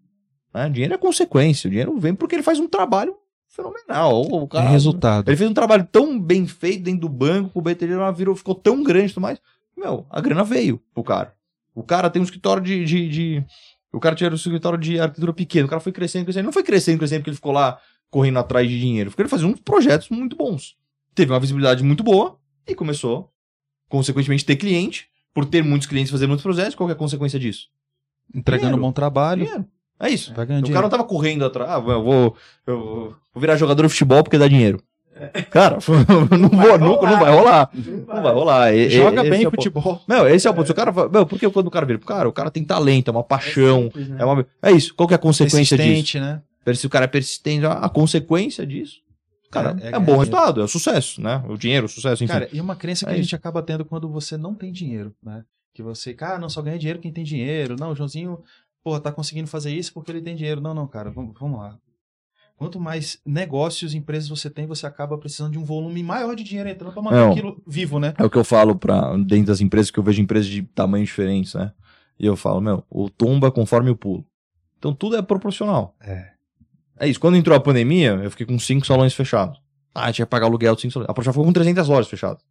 Né? 0.53 0.69
Dinheiro 0.69 0.93
é 0.93 0.97
consequência, 0.97 1.67
o 1.67 1.71
dinheiro 1.71 1.97
vem 1.99 2.15
porque 2.15 2.35
ele 2.35 2.43
faz 2.43 2.59
um 2.59 2.67
trabalho 2.67 3.15
fenomenal. 3.47 4.21
O 4.27 4.43
É 4.45 4.47
cara, 4.47 4.69
resultado. 4.69 5.29
ele 5.29 5.37
fez 5.37 5.49
um 5.49 5.53
trabalho 5.53 5.87
tão 5.91 6.19
bem 6.19 6.47
feito 6.47 6.83
dentro 6.83 7.01
do 7.01 7.09
banco, 7.09 7.59
o 7.59 7.61
BTG 7.61 7.93
virou, 8.15 8.35
ficou 8.35 8.55
tão 8.55 8.83
grande 8.83 9.07
e 9.11 9.13
tudo 9.13 9.21
mais. 9.23 9.39
Meu, 9.77 10.05
a 10.09 10.19
grana 10.21 10.43
veio 10.43 10.81
pro 10.93 11.03
cara. 11.03 11.33
O 11.73 11.83
cara 11.83 12.09
tem 12.09 12.21
um 12.21 12.25
escritório 12.25 12.61
de. 12.61 12.83
de, 12.83 13.07
de- 13.09 13.45
o 13.93 13.99
cara 13.99 14.13
tinha 14.15 14.29
um 14.29 14.33
escritório 14.35 14.77
de 14.77 14.99
arquitetura 14.99 15.31
pequeno. 15.33 15.65
O 15.65 15.69
cara 15.69 15.79
foi 15.79 15.91
crescendo, 15.91 16.25
crescendo. 16.25 16.45
Não 16.45 16.51
foi 16.51 16.63
crescendo, 16.63 16.97
crescendo 16.99 17.19
porque 17.21 17.29
ele 17.29 17.35
ficou 17.37 17.51
lá 17.53 17.79
correndo 18.09 18.37
atrás 18.39 18.69
de 18.69 18.79
dinheiro. 18.79 19.09
Porque 19.09 19.21
ele 19.21 19.29
fazia 19.29 19.47
uns 19.47 19.59
projetos 19.61 20.09
muito 20.09 20.35
bons. 20.35 20.75
Teve 21.15 21.31
uma 21.31 21.39
visibilidade 21.39 21.81
muito 21.83 22.03
boa 22.03 22.37
e 22.67 22.75
começou, 22.75 23.31
consequentemente, 23.89 24.45
ter 24.45 24.55
cliente. 24.55 25.07
Por 25.33 25.45
ter 25.45 25.63
muitos 25.63 25.87
clientes 25.87 26.11
fazer 26.11 26.25
muitos 26.27 26.43
projetos, 26.43 26.73
qual 26.75 26.87
que 26.87 26.91
é 26.91 26.95
a 26.95 26.97
consequência 26.97 27.39
disso? 27.39 27.67
Entregando 28.33 28.67
um 28.67 28.69
dinheiro. 28.71 28.81
bom 28.87 28.91
trabalho, 28.91 29.43
Dinheiro. 29.43 29.65
É 29.99 30.09
isso. 30.09 30.31
O 30.31 30.35
cara 30.35 30.45
dinheiro. 30.61 30.81
não 30.81 30.89
tava 30.89 31.03
correndo 31.03 31.43
atrás, 31.45 31.69
ah, 31.69 31.75
eu 31.91 32.03
vou, 32.03 32.35
eu 32.65 32.79
vou- 32.79 33.15
virar 33.41 33.55
jogador 33.57 33.83
de 33.83 33.89
futebol 33.89 34.23
porque 34.23 34.37
dá 34.37 34.47
dinheiro. 34.47 34.81
Cara, 35.51 35.77
não, 36.39 36.49
vou, 36.49 36.77
não, 36.79 37.01
não 37.01 37.19
vai 37.19 37.31
rolar. 37.31 37.69
Não 37.73 38.21
vai 38.23 38.33
rolar. 38.33 38.73
E- 38.73 38.89
Joga 38.89 39.21
bem 39.23 39.43
é 39.43 39.47
o 39.47 39.51
ponto. 39.51 39.61
futebol. 39.63 40.01
Meu, 40.07 40.27
esse 40.29 40.47
é 40.47 40.49
o 40.49 40.53
ponto. 40.53 40.65
Se 40.65 40.71
o 40.71 40.75
cara, 40.75 40.91
fala- 40.93 41.09
meu, 41.09 41.25
porque 41.25 41.49
quando 41.49 41.67
o 41.67 41.71
cara 41.71 41.85
vira, 41.85 41.99
cara, 41.99 42.27
o 42.29 42.31
cara 42.33 42.49
tem 42.49 42.63
talento, 42.63 43.09
é 43.09 43.11
uma 43.11 43.23
paixão, 43.23 43.83
simples, 43.83 44.07
né? 44.09 44.17
é 44.19 44.25
uma, 44.25 44.45
é 44.63 44.71
isso. 44.71 44.93
Qual 44.95 45.07
que 45.07 45.13
é 45.13 45.15
a 45.15 45.19
consequência 45.19 45.77
disso? 45.77 45.89
Persistente, 45.89 46.19
né? 46.19 46.41
Se 46.73 46.85
o 46.87 46.89
cara 46.89 47.05
é 47.05 47.07
persistente, 47.07 47.65
a, 47.65 47.73
a 47.73 47.89
consequência 47.89 48.65
disso, 48.65 49.01
cara, 49.51 49.75
É- 49.81 49.89
é, 49.89 49.91
é 49.93 49.97
um 49.97 50.03
bom 50.03 50.17
resultado, 50.17 50.61
é 50.61 50.67
sucesso, 50.67 51.21
né? 51.21 51.43
O 51.47 51.57
dinheiro, 51.57 51.85
o 51.85 51.89
sucesso, 51.89 52.23
enfim. 52.23 52.31
Cara, 52.33 52.49
e 52.51 52.59
uma 52.61 52.75
crença 52.75 53.05
que 53.05 53.11
É 53.11 53.13
a 53.13 53.17
gente 53.17 53.27
isso. 53.27 53.35
acaba 53.35 53.61
tendo 53.61 53.83
quando 53.85 54.09
você 54.09 54.37
não 54.37 54.53
tem 54.53 54.71
dinheiro, 54.71 55.13
né? 55.23 55.43
Que 55.73 55.83
você, 55.83 56.13
cara, 56.13 56.37
não 56.39 56.49
só 56.49 56.61
ganha 56.61 56.77
dinheiro 56.77 56.99
quem 56.99 57.11
tem 57.11 57.23
dinheiro. 57.23 57.75
Não, 57.79 57.91
o 57.91 57.95
Joãozinho, 57.95 58.39
porra, 58.83 58.99
tá 58.99 59.11
conseguindo 59.11 59.47
fazer 59.47 59.71
isso 59.73 59.93
porque 59.93 60.11
ele 60.11 60.21
tem 60.21 60.35
dinheiro. 60.35 60.59
Não, 60.61 60.73
não, 60.73 60.87
cara, 60.87 61.09
vamos, 61.11 61.33
vamos 61.39 61.59
lá. 61.59 61.77
Quanto 62.57 62.77
mais 62.77 63.17
negócios, 63.25 63.93
empresas 63.93 64.27
você 64.27 64.49
tem, 64.49 64.67
você 64.67 64.85
acaba 64.85 65.17
precisando 65.17 65.53
de 65.53 65.57
um 65.57 65.63
volume 65.63 66.03
maior 66.03 66.35
de 66.35 66.43
dinheiro 66.43 66.67
entrando 66.67 66.91
pra 66.91 67.01
manter 67.01 67.15
Não. 67.15 67.31
aquilo 67.31 67.63
vivo, 67.65 67.99
né? 67.99 68.13
É 68.17 68.23
o 68.25 68.29
que 68.29 68.37
eu 68.37 68.43
falo 68.43 68.75
pra, 68.75 69.15
dentro 69.15 69.45
das 69.47 69.61
empresas, 69.61 69.89
que 69.89 69.97
eu 69.97 70.03
vejo 70.03 70.21
empresas 70.21 70.47
de 70.49 70.63
tamanhos 70.63 71.07
diferentes, 71.07 71.53
né? 71.53 71.71
E 72.19 72.25
eu 72.25 72.35
falo, 72.35 72.59
meu, 72.59 72.83
o 72.89 73.09
tombo 73.09 73.47
é 73.47 73.51
conforme 73.51 73.89
o 73.89 73.95
pulo. 73.95 74.25
Então 74.77 74.93
tudo 74.93 75.15
é 75.15 75.21
proporcional. 75.21 75.95
É. 76.01 76.31
É 76.99 77.07
isso. 77.07 77.19
Quando 77.19 77.37
entrou 77.37 77.55
a 77.55 77.59
pandemia, 77.59 78.19
eu 78.23 78.29
fiquei 78.31 78.45
com 78.45 78.57
cinco 78.59 78.85
salões 78.85 79.13
fechados. 79.13 79.59
Ah, 79.95 80.03
a 80.03 80.07
gente 80.07 80.19
ia 80.19 80.25
pagar 80.27 80.45
aluguel 80.47 80.75
de 80.75 80.81
cinco 80.81 80.93
salões. 80.93 81.09
A 81.09 81.13
Prochá 81.13 81.31
ficou 81.31 81.45
com 81.45 81.53
300 81.53 81.87
lojas 81.87 82.07
fechadas. 82.09 82.41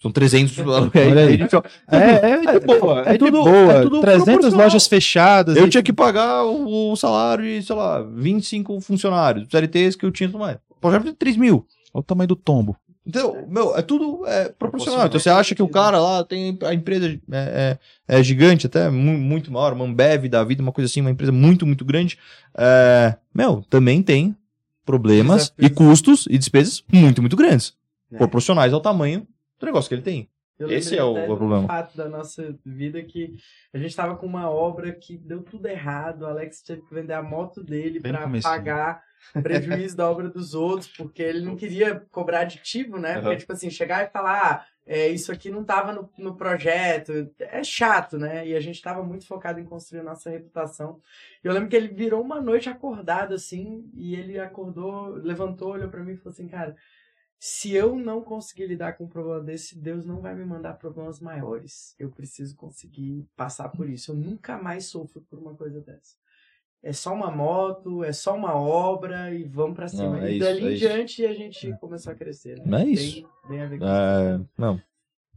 São 0.00 0.12
300 0.12 0.58
aluguéis. 0.68 1.38
Tipo, 1.38 1.64
É, 1.90 1.96
é, 2.30 2.58
de 2.58 2.66
boa. 2.66 3.02
É, 3.02 3.08
é 3.08 3.12
de 3.12 3.18
tudo- 3.18 3.42
boa. 3.44 3.72
é 3.72 3.82
tudo 3.82 4.00
300 4.00 4.24
proporcional. 4.26 4.60
lojas 4.66 4.86
fechadas. 4.86 5.56
Eu 5.56 5.66
e- 5.66 5.70
tinha 5.70 5.82
que 5.82 5.92
pagar 5.92 6.44
o, 6.44 6.92
o 6.92 6.96
salário 6.96 7.44
de, 7.44 7.62
sei 7.62 7.74
lá, 7.74 8.02
25 8.02 8.80
funcionários, 8.80 9.48
CLTs 9.48 9.96
que 9.96 10.04
eu 10.04 10.12
tinha 10.12 10.28
e 10.28 10.30
tudo 10.32 10.40
mais. 10.40 10.58
O 10.70 10.74
projeto 10.80 11.04
de 11.04 11.12
3 11.14 11.36
mil. 11.36 11.66
Olha 11.94 12.00
o 12.00 12.02
tamanho 12.02 12.28
do 12.28 12.36
tombo. 12.36 12.76
Então, 13.06 13.46
meu, 13.48 13.76
é 13.76 13.82
tudo 13.82 14.26
é, 14.26 14.48
proporcional. 14.48 15.06
Então 15.06 15.20
você 15.20 15.30
acha 15.30 15.54
que 15.54 15.62
o 15.62 15.68
cara 15.68 15.98
lá 16.00 16.24
tem 16.24 16.58
a 16.64 16.74
empresa 16.74 17.06
é, 17.30 17.78
é, 18.08 18.18
é 18.18 18.22
gigante, 18.22 18.66
até 18.66 18.90
mu- 18.90 19.16
muito 19.16 19.52
maior, 19.52 19.72
uma 19.72 19.84
Ambev 19.84 20.28
da 20.28 20.42
vida, 20.42 20.60
uma 20.60 20.72
coisa 20.72 20.90
assim, 20.90 21.00
uma 21.00 21.10
empresa 21.10 21.30
muito, 21.30 21.64
muito 21.64 21.84
grande. 21.84 22.18
É, 22.58 23.16
meu, 23.32 23.62
também 23.70 24.02
tem 24.02 24.34
problemas 24.84 25.50
Desafios. 25.56 25.70
e 25.70 25.74
custos 25.74 26.26
e 26.30 26.38
despesas 26.38 26.82
muito, 26.92 27.20
muito 27.20 27.36
grandes. 27.36 27.76
É. 28.12 28.16
Proporcionais 28.16 28.72
ao 28.72 28.80
tamanho 28.80 29.26
do 29.58 29.66
negócio 29.66 29.88
que 29.88 29.94
ele 29.94 30.02
tem. 30.02 30.28
Eu 30.58 30.70
Esse 30.70 30.96
é 30.96 31.04
o- 31.04 31.10
até 31.16 31.30
o 31.30 31.36
problema. 31.36 31.66
fato 31.66 31.96
da 31.96 32.08
nossa 32.08 32.56
vida 32.64 33.02
que 33.02 33.34
a 33.74 33.78
gente 33.78 33.94
tava 33.94 34.16
com 34.16 34.24
uma 34.26 34.48
obra 34.48 34.90
que 34.92 35.16
deu 35.18 35.42
tudo 35.42 35.66
errado. 35.66 36.22
O 36.22 36.26
Alex 36.26 36.62
teve 36.62 36.80
que 36.82 36.94
vender 36.94 37.12
a 37.12 37.22
moto 37.22 37.62
dele 37.62 38.00
para 38.00 38.22
comecinho. 38.22 38.52
pagar 38.54 39.02
prejuízo 39.42 39.96
da 39.96 40.10
obra 40.10 40.28
dos 40.28 40.54
outros, 40.54 40.88
porque 40.96 41.22
ele 41.22 41.40
não 41.40 41.56
queria 41.56 42.00
cobrar 42.10 42.40
aditivo, 42.40 42.98
né? 42.98 43.14
Porque, 43.14 43.28
Aham. 43.28 43.36
tipo 43.36 43.52
assim, 43.52 43.70
chegar 43.70 44.04
e 44.04 44.10
falar, 44.10 44.42
ah, 44.42 44.66
é, 44.86 45.08
isso 45.08 45.32
aqui 45.32 45.50
não 45.50 45.64
tava 45.64 45.92
no, 45.92 46.08
no 46.16 46.36
projeto, 46.36 47.28
é 47.38 47.62
chato, 47.64 48.18
né? 48.18 48.46
E 48.46 48.54
a 48.54 48.60
gente 48.60 48.80
tava 48.80 49.02
muito 49.02 49.26
focado 49.26 49.58
em 49.58 49.64
construir 49.64 50.00
a 50.00 50.04
nossa 50.04 50.30
reputação. 50.30 51.00
E 51.42 51.46
eu 51.46 51.52
lembro 51.52 51.68
que 51.68 51.76
ele 51.76 51.88
virou 51.88 52.22
uma 52.22 52.40
noite 52.40 52.68
acordado, 52.68 53.34
assim, 53.34 53.90
e 53.94 54.14
ele 54.14 54.38
acordou, 54.38 55.08
levantou, 55.08 55.72
olhou 55.72 55.90
pra 55.90 56.04
mim 56.04 56.12
e 56.12 56.16
falou 56.16 56.32
assim, 56.32 56.46
cara, 56.46 56.76
se 57.38 57.74
eu 57.74 57.96
não 57.96 58.22
conseguir 58.22 58.66
lidar 58.66 58.94
com 58.94 59.04
um 59.04 59.08
problema 59.08 59.42
desse, 59.42 59.78
Deus 59.78 60.06
não 60.06 60.20
vai 60.20 60.34
me 60.34 60.44
mandar 60.44 60.74
problemas 60.74 61.20
maiores. 61.20 61.94
Eu 61.98 62.10
preciso 62.10 62.56
conseguir 62.56 63.28
passar 63.36 63.68
por 63.68 63.88
isso. 63.88 64.12
Eu 64.12 64.16
nunca 64.16 64.56
mais 64.56 64.86
sofro 64.86 65.20
por 65.22 65.38
uma 65.38 65.54
coisa 65.54 65.80
dessa. 65.80 66.16
É 66.86 66.92
só 66.92 67.12
uma 67.12 67.32
moto, 67.32 68.04
é 68.04 68.12
só 68.12 68.36
uma 68.36 68.54
obra 68.54 69.34
e 69.34 69.42
vamos 69.42 69.74
pra 69.74 69.88
cima. 69.88 70.10
Não, 70.10 70.18
é 70.18 70.30
e 70.30 70.36
isso, 70.36 70.44
dali 70.46 70.60
é 70.60 70.62
em 70.62 70.74
isso. 70.74 70.78
diante 70.86 71.26
a 71.26 71.34
gente 71.34 71.72
começou 71.80 72.12
a 72.12 72.14
crescer. 72.14 72.62
Né? 72.64 72.82
É 72.82 72.84
Tem- 72.84 72.92
isso. 72.92 73.28
Tem 73.48 73.60
a 73.60 73.66
ver 73.66 73.78
com 73.80 73.84
É, 73.84 74.34
isso. 74.36 74.48
não, 74.56 74.80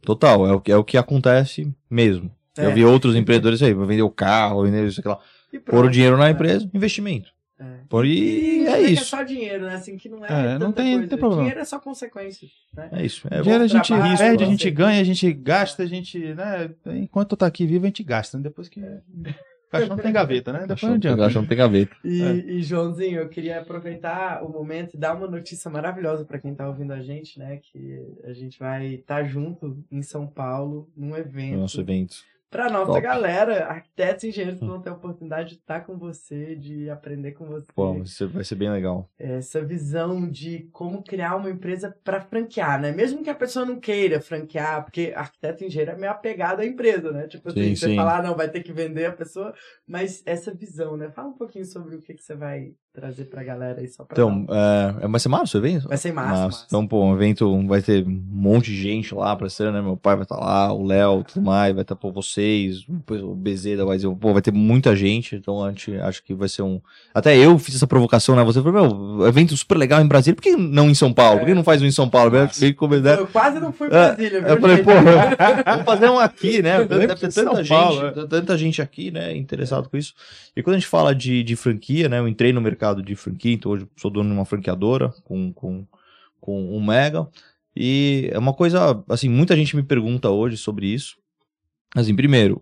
total, 0.03 0.45
é 0.45 0.53
o, 0.53 0.61
que, 0.61 0.71
é 0.71 0.77
o 0.77 0.83
que 0.83 0.95
acontece 0.95 1.73
mesmo. 1.89 2.29
É. 2.55 2.67
Eu 2.67 2.73
vi 2.75 2.85
outros 2.85 3.15
empreendedores 3.15 3.63
aí, 3.63 3.73
vender 3.73 4.03
o 4.03 4.11
carro, 4.11 4.61
vender 4.61 4.85
isso 4.85 4.99
aqui 4.99 5.09
lá. 5.09 5.19
E 5.51 5.57
Pôr 5.57 5.85
o 5.85 5.89
dinheiro 5.89 6.17
na 6.17 6.25
né? 6.25 6.31
empresa, 6.31 6.69
investimento. 6.71 7.31
É. 7.59 7.79
Por 7.89 8.05
e, 8.05 8.67
é 8.67 8.81
isso. 8.81 9.01
É 9.01 9.05
só 9.05 9.23
dinheiro, 9.23 9.65
né? 9.65 9.73
Assim, 9.73 9.97
que 9.97 10.07
não 10.07 10.23
é. 10.23 10.53
é 10.53 10.59
não 10.59 10.71
tem, 10.71 11.07
tem 11.07 11.17
problema. 11.17 11.41
Dinheiro 11.41 11.61
é 11.61 11.65
só 11.65 11.79
consequência. 11.79 12.47
Né? 12.75 12.89
É 12.91 13.03
isso. 13.03 13.27
É 13.31 13.41
dinheiro 13.41 13.63
a 13.63 13.67
gente 13.67 13.87
trabalho, 13.87 14.17
perde, 14.19 14.43
a 14.43 14.47
gente 14.47 14.69
ganha, 14.69 15.01
a 15.01 15.03
gente 15.03 15.33
gasta, 15.33 15.81
a 15.81 15.87
gente. 15.87 16.19
Né? 16.19 16.69
Enquanto 16.85 17.35
tá 17.35 17.47
aqui 17.47 17.65
vivo, 17.65 17.85
a 17.85 17.87
gente 17.87 18.03
gasta. 18.03 18.37
Né? 18.37 18.43
Depois 18.43 18.69
que. 18.69 18.79
É. 18.81 19.01
O 19.69 19.71
caixão 19.71 19.95
não 19.95 20.03
tem 20.03 20.11
gaveta, 20.11 20.51
né? 20.51 20.65
Depois 20.67 20.81
não 20.81 21.17
caixão 21.17 21.43
não 21.43 21.47
tem 21.47 21.57
gaveta. 21.57 21.95
E, 22.03 22.23
é. 22.23 22.33
e, 22.33 22.63
Joãozinho, 22.63 23.19
eu 23.19 23.29
queria 23.29 23.59
aproveitar 23.59 24.43
o 24.43 24.49
momento 24.49 24.95
e 24.95 24.97
dar 24.97 25.15
uma 25.15 25.27
notícia 25.27 25.69
maravilhosa 25.69 26.25
para 26.25 26.39
quem 26.39 26.55
tá 26.55 26.67
ouvindo 26.67 26.91
a 26.91 26.99
gente, 27.01 27.37
né? 27.37 27.57
Que 27.61 28.03
a 28.23 28.33
gente 28.33 28.57
vai 28.57 28.95
estar 28.95 29.21
tá 29.21 29.23
junto 29.23 29.77
em 29.91 30.01
São 30.01 30.25
Paulo, 30.25 30.89
num 30.97 31.15
evento. 31.15 31.59
Nosso 31.59 31.79
evento 31.79 32.17
para 32.49 32.69
nossa 32.69 32.93
Top. 32.93 33.01
galera, 33.01 33.67
arquitetos 33.67 34.23
e 34.23 34.29
engenheiros 34.29 34.59
vão 34.59 34.81
ter 34.81 34.89
a 34.89 34.93
oportunidade 34.93 35.49
de 35.49 35.55
estar 35.55 35.81
com 35.81 35.97
você, 35.97 36.55
de 36.55 36.89
aprender 36.89 37.33
com 37.33 37.45
você. 37.45 37.67
Pô, 37.73 37.95
isso 37.97 38.27
vai 38.27 38.43
ser 38.43 38.55
bem 38.55 38.71
legal. 38.71 39.07
Essa 39.19 39.63
visão 39.63 40.27
de 40.27 40.67
como 40.71 41.03
criar 41.03 41.35
uma 41.35 41.49
empresa 41.49 41.95
para 42.03 42.21
franquear, 42.21 42.81
né? 42.81 42.91
Mesmo 42.91 43.23
que 43.23 43.29
a 43.29 43.35
pessoa 43.35 43.65
não 43.65 43.79
queira 43.79 44.19
franquear, 44.19 44.83
porque 44.83 45.13
arquiteto 45.15 45.63
e 45.63 45.67
engenheiro 45.67 45.91
é 45.91 45.97
meio 45.97 46.11
apegado 46.11 46.61
à 46.61 46.65
empresa, 46.65 47.11
né? 47.11 47.27
Tipo 47.27 47.49
assim, 47.49 47.63
sim, 47.63 47.75
você 47.75 47.87
sim. 47.87 47.95
falar, 47.95 48.19
ah, 48.19 48.23
não, 48.23 48.35
vai 48.35 48.49
ter 48.49 48.63
que 48.63 48.73
vender 48.73 49.05
a 49.05 49.13
pessoa, 49.13 49.53
mas 49.87 50.23
essa 50.25 50.53
visão, 50.53 50.97
né? 50.97 51.11
Fala 51.11 51.29
um 51.29 51.37
pouquinho 51.37 51.65
sobre 51.65 51.95
o 51.95 52.01
que, 52.01 52.15
que 52.15 52.23
você 52.23 52.35
vai 52.35 52.73
trazer 52.93 53.25
pra 53.25 53.43
galera 53.43 53.79
aí 53.79 53.87
só 53.87 54.03
pra. 54.03 54.13
Então, 54.13 54.45
é, 54.49 55.07
vai 55.07 55.19
ser 55.19 55.29
março 55.29 55.57
o 55.57 55.61
evento? 55.61 55.87
Vai 55.87 55.97
ser 55.97 56.11
março, 56.11 56.41
março. 56.41 56.65
Então, 56.67 56.85
pô, 56.85 57.05
um 57.05 57.13
evento 57.13 57.67
vai 57.67 57.81
ter 57.81 58.05
um 58.05 58.21
monte 58.27 58.71
de 58.71 58.81
gente 58.81 59.13
lá 59.13 59.35
pra 59.35 59.49
ser, 59.49 59.71
né? 59.71 59.81
Meu 59.81 59.95
pai 59.95 60.15
vai 60.15 60.23
estar 60.23 60.35
tá 60.35 60.43
lá, 60.43 60.73
o 60.73 60.83
Léo, 60.83 61.23
tudo 61.23 61.45
mais, 61.45 61.73
vai 61.73 61.83
estar 61.83 61.95
tá, 61.95 62.01
por 62.01 62.11
vocês, 62.11 62.85
o 63.09 63.35
Bezeda 63.35 63.85
vai 63.85 63.97
dizer, 63.97 64.13
pô, 64.15 64.33
vai 64.33 64.41
ter 64.41 64.51
muita 64.51 64.95
gente, 64.95 65.35
então 65.35 65.63
a 65.63 65.69
gente 65.69 65.95
acho 65.97 66.23
que 66.23 66.33
vai 66.33 66.49
ser 66.49 66.63
um. 66.63 66.81
Até 67.13 67.37
eu 67.37 67.57
fiz 67.59 67.75
essa 67.75 67.87
provocação, 67.87 68.35
né? 68.35 68.43
Você 68.43 68.61
falou, 68.61 69.17
meu, 69.17 69.27
evento 69.27 69.55
super 69.55 69.77
legal 69.77 70.01
em 70.01 70.07
Brasília, 70.07 70.35
por 70.35 70.41
que 70.41 70.55
não 70.55 70.89
em 70.89 70.95
São 70.95 71.13
Paulo? 71.13 71.39
Por 71.39 71.45
que 71.45 71.53
não 71.53 71.63
faz 71.63 71.81
um 71.81 71.85
em 71.85 71.91
São 71.91 72.09
Paulo? 72.09 72.31
Eu 73.19 73.27
quase 73.27 73.59
não 73.59 73.71
fui 73.71 73.87
pra 73.87 74.15
Brasília, 74.15 74.39
é, 74.39 74.51
Eu 74.51 74.59
falei, 74.59 74.77
pô, 74.83 74.91
vamos 75.65 75.85
fazer 75.85 76.09
um 76.09 76.19
aqui, 76.19 76.61
né? 76.61 76.83
Deve 76.89 77.07
ter 77.15 77.31
tanta 77.31 77.63
gente, 77.63 77.69
Paulo, 77.69 78.07
é. 78.07 78.11
tanta 78.27 78.57
gente 78.57 78.81
aqui, 78.81 79.11
né, 79.11 79.35
interessado 79.35 79.87
com 79.89 79.95
isso. 79.95 80.13
E 80.55 80.63
quando 80.63 80.75
a 80.75 80.79
gente 80.79 80.87
fala 80.87 81.13
de, 81.13 81.43
de 81.43 81.55
franquia, 81.55 82.09
né? 82.09 82.19
Eu 82.19 82.27
entrei 82.27 82.51
no 82.51 82.59
mercado 82.59 82.78
de 83.03 83.15
franquia, 83.15 83.53
então 83.53 83.71
hoje 83.71 83.87
sou 83.95 84.09
dono 84.09 84.29
de 84.29 84.35
uma 84.35 84.45
franqueadora 84.45 85.09
com, 85.23 85.51
com, 85.53 85.85
com 86.39 86.75
um 86.75 86.83
mega. 86.83 87.27
E 87.75 88.29
é 88.31 88.39
uma 88.39 88.53
coisa, 88.53 89.03
assim, 89.07 89.29
muita 89.29 89.55
gente 89.55 89.75
me 89.75 89.83
pergunta 89.83 90.29
hoje 90.29 90.57
sobre 90.57 90.87
isso. 90.87 91.17
Assim, 91.95 92.15
primeiro, 92.15 92.61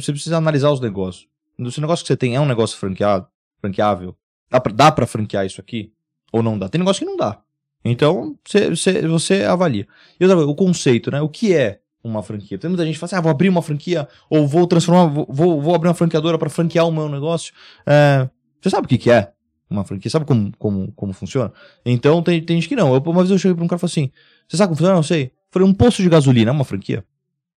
você 0.00 0.12
precisa 0.12 0.36
analisar 0.36 0.70
os 0.70 0.80
negócios. 0.80 1.28
Se 1.70 1.78
o 1.78 1.80
negócio 1.80 2.04
que 2.04 2.08
você 2.08 2.16
tem 2.16 2.34
é 2.34 2.40
um 2.40 2.46
negócio 2.46 2.76
franqueado, 2.78 3.26
franqueável, 3.60 4.16
dá 4.50 4.60
pra, 4.60 4.72
dá 4.72 4.92
pra 4.92 5.06
franquear 5.06 5.46
isso 5.46 5.60
aqui? 5.60 5.92
Ou 6.32 6.42
não 6.42 6.58
dá? 6.58 6.68
Tem 6.68 6.78
negócio 6.78 7.00
que 7.00 7.10
não 7.10 7.16
dá. 7.16 7.40
Então, 7.84 8.38
você, 8.44 8.70
você, 8.70 9.06
você 9.06 9.44
avalia. 9.44 9.86
E 10.18 10.24
outra 10.24 10.36
coisa, 10.36 10.50
o 10.50 10.54
conceito, 10.54 11.10
né? 11.10 11.20
O 11.20 11.28
que 11.28 11.54
é 11.54 11.80
uma 12.02 12.22
franquia? 12.22 12.58
Tem 12.58 12.68
muita 12.68 12.84
gente 12.84 12.94
que 12.94 13.00
fala 13.00 13.08
assim, 13.08 13.16
ah, 13.16 13.20
vou 13.20 13.30
abrir 13.30 13.48
uma 13.48 13.62
franquia, 13.62 14.08
ou 14.28 14.46
vou 14.46 14.66
transformar, 14.66 15.06
vou, 15.06 15.26
vou, 15.28 15.60
vou 15.60 15.74
abrir 15.74 15.88
uma 15.88 15.94
franqueadora 15.94 16.38
para 16.38 16.50
franquear 16.50 16.86
o 16.86 16.92
meu 16.92 17.08
negócio. 17.08 17.52
É, 17.86 18.28
você 18.60 18.70
sabe 18.70 18.86
o 18.86 18.88
que, 18.88 18.98
que 18.98 19.10
é? 19.10 19.32
Uma 19.70 19.84
franquia. 19.84 20.10
Sabe 20.10 20.24
como, 20.24 20.52
como, 20.58 20.92
como 20.92 21.12
funciona? 21.12 21.52
Então 21.84 22.22
tem, 22.22 22.42
tem 22.42 22.56
gente 22.60 22.68
que 22.68 22.76
não. 22.76 22.94
Eu, 22.94 23.00
uma 23.00 23.20
vez 23.20 23.30
eu 23.30 23.38
cheguei 23.38 23.54
pra 23.54 23.64
um 23.64 23.68
cara 23.68 23.78
e 23.78 23.80
falei 23.80 23.92
assim: 23.92 24.12
Você 24.46 24.56
sabe 24.56 24.68
como 24.68 24.76
funciona? 24.76 24.94
Não 24.94 25.02
sei. 25.02 25.24
Eu 25.24 25.30
falei: 25.50 25.68
Um 25.68 25.74
posto 25.74 26.02
de 26.02 26.08
gasolina 26.08 26.50
é 26.50 26.52
uma 26.52 26.64
franquia? 26.64 27.04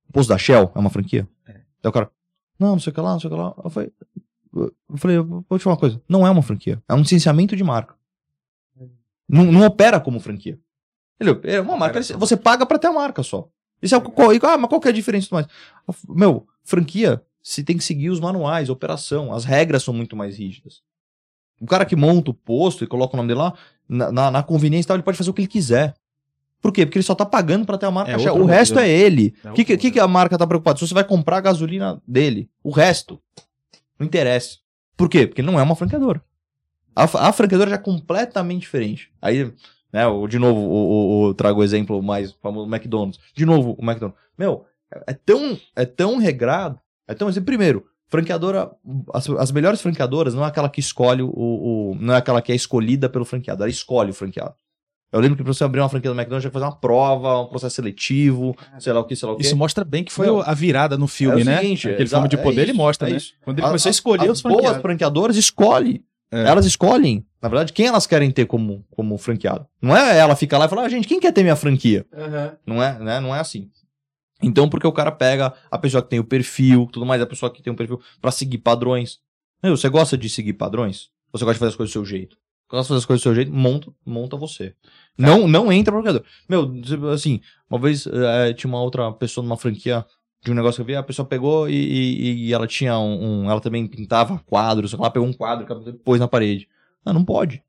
Um 0.10 0.12
posto 0.12 0.30
da 0.30 0.38
Shell 0.38 0.72
é 0.74 0.80
uma 0.80 0.90
franquia? 0.90 1.28
É. 1.48 1.54
Daí 1.82 1.90
o 1.90 1.92
cara: 1.92 2.12
Não, 2.60 2.72
não 2.72 2.80
sei 2.80 2.92
o 2.92 2.94
que 2.94 3.02
lá, 3.02 3.14
não 3.14 3.20
sei 3.20 3.30
o 3.30 3.34
que 3.34 3.40
lá. 3.40 3.54
Eu 3.64 3.70
falei: 3.70 3.92
eu 4.54 4.98
falei, 4.98 5.18
vou 5.18 5.58
te 5.58 5.64
falar 5.64 5.76
uma 5.76 5.80
coisa. 5.80 6.02
Não 6.08 6.28
é 6.28 6.30
uma 6.30 6.42
franquia. 6.42 6.82
É 6.88 6.94
um 6.94 7.00
licenciamento 7.00 7.56
de 7.56 7.64
marca. 7.64 7.96
Não, 9.28 9.46
não 9.46 9.66
opera 9.66 10.00
como 10.00 10.20
franquia. 10.20 10.60
Ele, 11.20 11.40
é 11.44 11.62
uma 11.62 11.78
marca. 11.78 12.02
Você 12.02 12.36
paga 12.36 12.66
pra 12.66 12.78
ter 12.78 12.88
a 12.88 12.92
marca 12.92 13.24
só. 13.24 13.48
Isso 13.82 13.96
é, 13.96 14.00
qual, 14.00 14.30
ah, 14.32 14.58
mas 14.58 14.70
qual 14.70 14.82
que 14.82 14.88
é 14.88 14.92
a 14.92 14.94
diferença 14.94 15.30
do 15.30 15.34
mais? 15.34 15.48
Meu, 16.10 16.46
franquia, 16.64 17.24
você 17.42 17.64
tem 17.64 17.78
que 17.78 17.84
seguir 17.84 18.10
os 18.10 18.20
manuais, 18.20 18.70
operação. 18.70 19.34
As 19.34 19.46
regras 19.46 19.84
são 19.84 19.94
muito 19.94 20.16
mais 20.16 20.38
rígidas. 20.38 20.84
O 21.62 21.68
cara 21.68 21.86
que 21.86 21.96
monta 21.96 22.32
o 22.32 22.34
posto 22.34 22.84
e 22.84 22.88
coloca 22.88 23.16
o 23.16 23.18
nome 23.18 23.28
dele 23.28 23.40
lá, 23.40 23.54
na, 23.88 24.12
na, 24.12 24.32
na 24.32 24.44
conveniência 24.44 24.88
tal, 24.88 24.98
ele 24.98 25.04
pode 25.04 25.18
fazer 25.18 25.30
o 25.30 25.34
que 25.34 25.42
ele 25.42 25.48
quiser. 25.48 25.94
Por 26.60 26.72
quê? 26.72 26.86
Porque 26.86 26.98
ele 26.98 27.04
só 27.04 27.16
tá 27.16 27.26
pagando 27.26 27.66
para 27.66 27.78
ter 27.78 27.86
a 27.86 27.92
marca. 27.92 28.12
É 28.12 28.32
o 28.32 28.46
resto 28.46 28.80
é 28.80 28.90
ele. 28.90 29.34
O 29.44 29.50
é 29.50 29.54
que, 29.54 29.78
que, 29.78 29.92
que, 29.92 30.00
a 30.00 30.08
marca 30.08 30.38
tá 30.38 30.46
preocupada? 30.46 30.78
Se 30.78 30.88
você 30.88 30.94
vai 30.94 31.04
comprar 31.04 31.38
a 31.38 31.42
gasolina 31.42 32.02
dele. 32.08 32.50
O 32.64 32.72
resto. 32.72 33.20
Não 33.98 34.06
interessa. 34.06 34.58
Por 34.96 35.10
quê? 35.10 35.26
Porque 35.26 35.42
não 35.42 35.60
é 35.60 35.64
uma 35.64 35.76
franqueadora. 35.76 36.24
A, 36.96 37.04
a 37.04 37.34
franqueadora 37.34 37.70
já 37.70 37.78
é 37.78 37.80
completamente 37.80 38.62
diferente. 38.62 39.12
Aí, 39.22 39.52
né, 39.92 40.06
o, 40.06 40.28
de 40.28 40.38
novo, 40.38 40.60
o, 40.60 40.74
o, 40.74 41.24
o, 41.30 41.34
trago 41.34 41.62
o 41.62 41.64
exemplo 41.64 42.02
mais 42.02 42.32
famoso, 42.34 42.68
o 42.68 42.76
McDonald's. 42.76 43.20
De 43.34 43.46
novo, 43.46 43.76
o 43.80 43.84
McDonald's. 43.84 44.20
Meu, 44.38 44.66
é, 44.94 45.12
é 45.12 45.14
tão, 45.14 45.58
é 45.76 45.86
tão 45.86 46.18
regrado. 46.18 46.80
É 47.08 47.16
tão 47.16 47.28
assim, 47.28 47.42
primeiro, 47.42 47.88
franqueadora, 48.12 48.70
as, 49.14 49.30
as, 49.30 49.52
melhores 49.52 49.82
franqueadoras 49.82 50.34
não 50.34 50.44
é 50.44 50.48
aquela 50.48 50.70
que 50.70 50.82
escolhe 50.82 51.24
o, 51.24 51.30
o, 51.30 51.98
não 51.98 52.14
é 52.14 52.18
aquela 52.18 52.42
que 52.42 52.52
é 52.52 52.56
escolhida 52.56 53.08
pelo 53.08 53.24
franqueado, 53.24 53.64
ela 53.64 53.70
escolhe 53.70 54.12
o 54.12 54.14
franqueado. 54.14 54.54
Eu 55.14 55.20
lembro 55.20 55.38
que 55.38 55.44
para 55.44 55.54
você 55.54 55.64
abrir 55.64 55.82
uma 55.82 55.90
franquia 55.90 56.10
do 56.10 56.16
McDonald's, 56.16 56.44
tinha 56.44 56.52
que 56.52 56.54
fazer 56.54 56.66
uma 56.66 56.76
prova, 56.76 57.42
um 57.42 57.48
processo 57.48 57.76
seletivo, 57.76 58.56
sei 58.80 58.94
lá 58.94 59.00
o 59.00 59.04
que, 59.06 59.16
sei 59.16 59.28
lá 59.28 59.34
o 59.34 59.38
que. 59.38 59.44
Isso 59.44 59.58
mostra 59.58 59.84
bem 59.84 60.04
que 60.04 60.12
foi 60.12 60.28
não. 60.28 60.42
a 60.42 60.54
virada 60.54 60.98
no 60.98 61.08
filme, 61.08 61.42
é 61.42 61.44
né? 61.44 61.58
Seguinte, 61.58 61.90
Aquele 61.90 62.10
filme 62.10 62.28
de 62.30 62.38
poder, 62.38 62.62
é 62.62 62.64
ele 62.64 62.74
mostra, 62.74 63.10
é 63.10 63.12
né? 63.12 63.18
Isso. 63.18 63.34
Quando 63.42 63.60
ele 63.60 63.66
a, 63.66 63.70
começou 63.70 63.90
a 63.90 63.92
escolher 63.92 64.30
a, 64.30 64.32
os 64.32 64.42
franqueados. 64.42 64.72
boas 64.72 64.82
franqueadoras 64.82 65.36
escolhe. 65.36 66.04
É. 66.34 66.48
Elas 66.48 66.66
escolhem, 66.66 67.26
na 67.42 67.50
verdade, 67.50 67.74
quem 67.74 67.88
elas 67.88 68.08
querem 68.08 68.32
ter 68.32 68.46
como, 68.46 68.86
como 68.90 69.18
franqueado. 69.18 69.68
Não 69.82 69.96
é 69.96 70.18
ela 70.18 70.34
ficar 70.34 70.58
lá 70.58 70.66
e 70.66 70.70
falar, 70.70 70.84
ah, 70.84 70.90
gente, 70.90 71.06
quem 71.06 71.20
quer 71.20 71.34
ter 71.34 71.44
minha 71.44 71.58
franquia? 71.58 72.06
Uhum. 72.14 72.52
Não, 72.66 72.82
é, 72.82 72.98
né? 73.00 73.20
não 73.20 73.36
é 73.36 73.40
assim. 73.42 73.70
Então, 74.42 74.70
porque 74.70 74.88
o 74.88 74.92
cara 74.92 75.12
pega 75.12 75.54
a 75.70 75.78
pessoa 75.78 76.02
que 76.02 76.10
tem 76.10 76.20
o 76.20 76.24
perfil, 76.24 76.88
tudo 76.92 77.06
mais, 77.06 77.22
a 77.22 77.26
pessoa 77.26 77.52
que 77.52 77.62
tem 77.62 77.72
um 77.72 77.76
perfil 77.76 78.02
para 78.20 78.32
seguir 78.32 78.58
padrões. 78.60 79.20
Meu, 79.62 79.78
você 79.78 79.90
gosta 79.90 80.18
de 80.18 80.30
seguir 80.30 80.54
padrões? 80.54 81.10
Você 81.32 81.46
gosta 81.46 81.54
de 81.54 81.60
fazer 81.60 81.70
as 81.70 81.76
coisas 81.76 81.92
do 81.92 81.94
seu 81.94 82.06
jeito? 82.06 82.38
Gosta 82.70 82.84
de 82.84 82.88
fazer 82.88 82.98
as 83.00 83.06
coisas 83.06 83.22
do 83.22 83.24
seu 83.24 83.36
jeito? 83.36 83.54
Monta, 83.54 83.92
monta 84.06 84.38
você. 84.38 84.74
Não, 85.18 85.48
não 85.48 85.72
entra 85.72 85.94
pro 85.94 86.02
criador. 86.02 86.24
Meu, 86.50 86.72
assim, 87.14 87.42
uma 87.70 87.80
vez 87.80 88.08
é, 88.08 88.54
tinha 88.54 88.70
uma 88.70 88.82
outra 88.82 89.12
pessoa 89.12 89.44
numa 89.44 89.58
franquia 89.58 90.06
de 90.44 90.52
um 90.52 90.56
negócio 90.56 90.78
que 90.78 90.82
eu 90.82 90.86
vi, 90.86 90.96
a 90.96 91.04
pessoa 91.04 91.28
pegou 91.28 91.70
e, 91.70 91.76
e, 91.76 92.48
e 92.48 92.54
ela 92.54 92.66
tinha 92.66 92.98
um, 92.98 93.44
um, 93.44 93.52
Ela 93.52 93.62
também 93.62 93.86
pintava 93.88 94.40
quadros, 94.46 94.94
ela 94.94 95.12
pegou 95.12 95.28
um 95.28 95.34
quadro 95.34 95.66
que 95.66 95.94
pôs 96.00 96.20
na 96.20 96.28
parede. 96.28 96.68
Ah, 97.06 97.14
não 97.14 97.24
pode. 97.24 97.64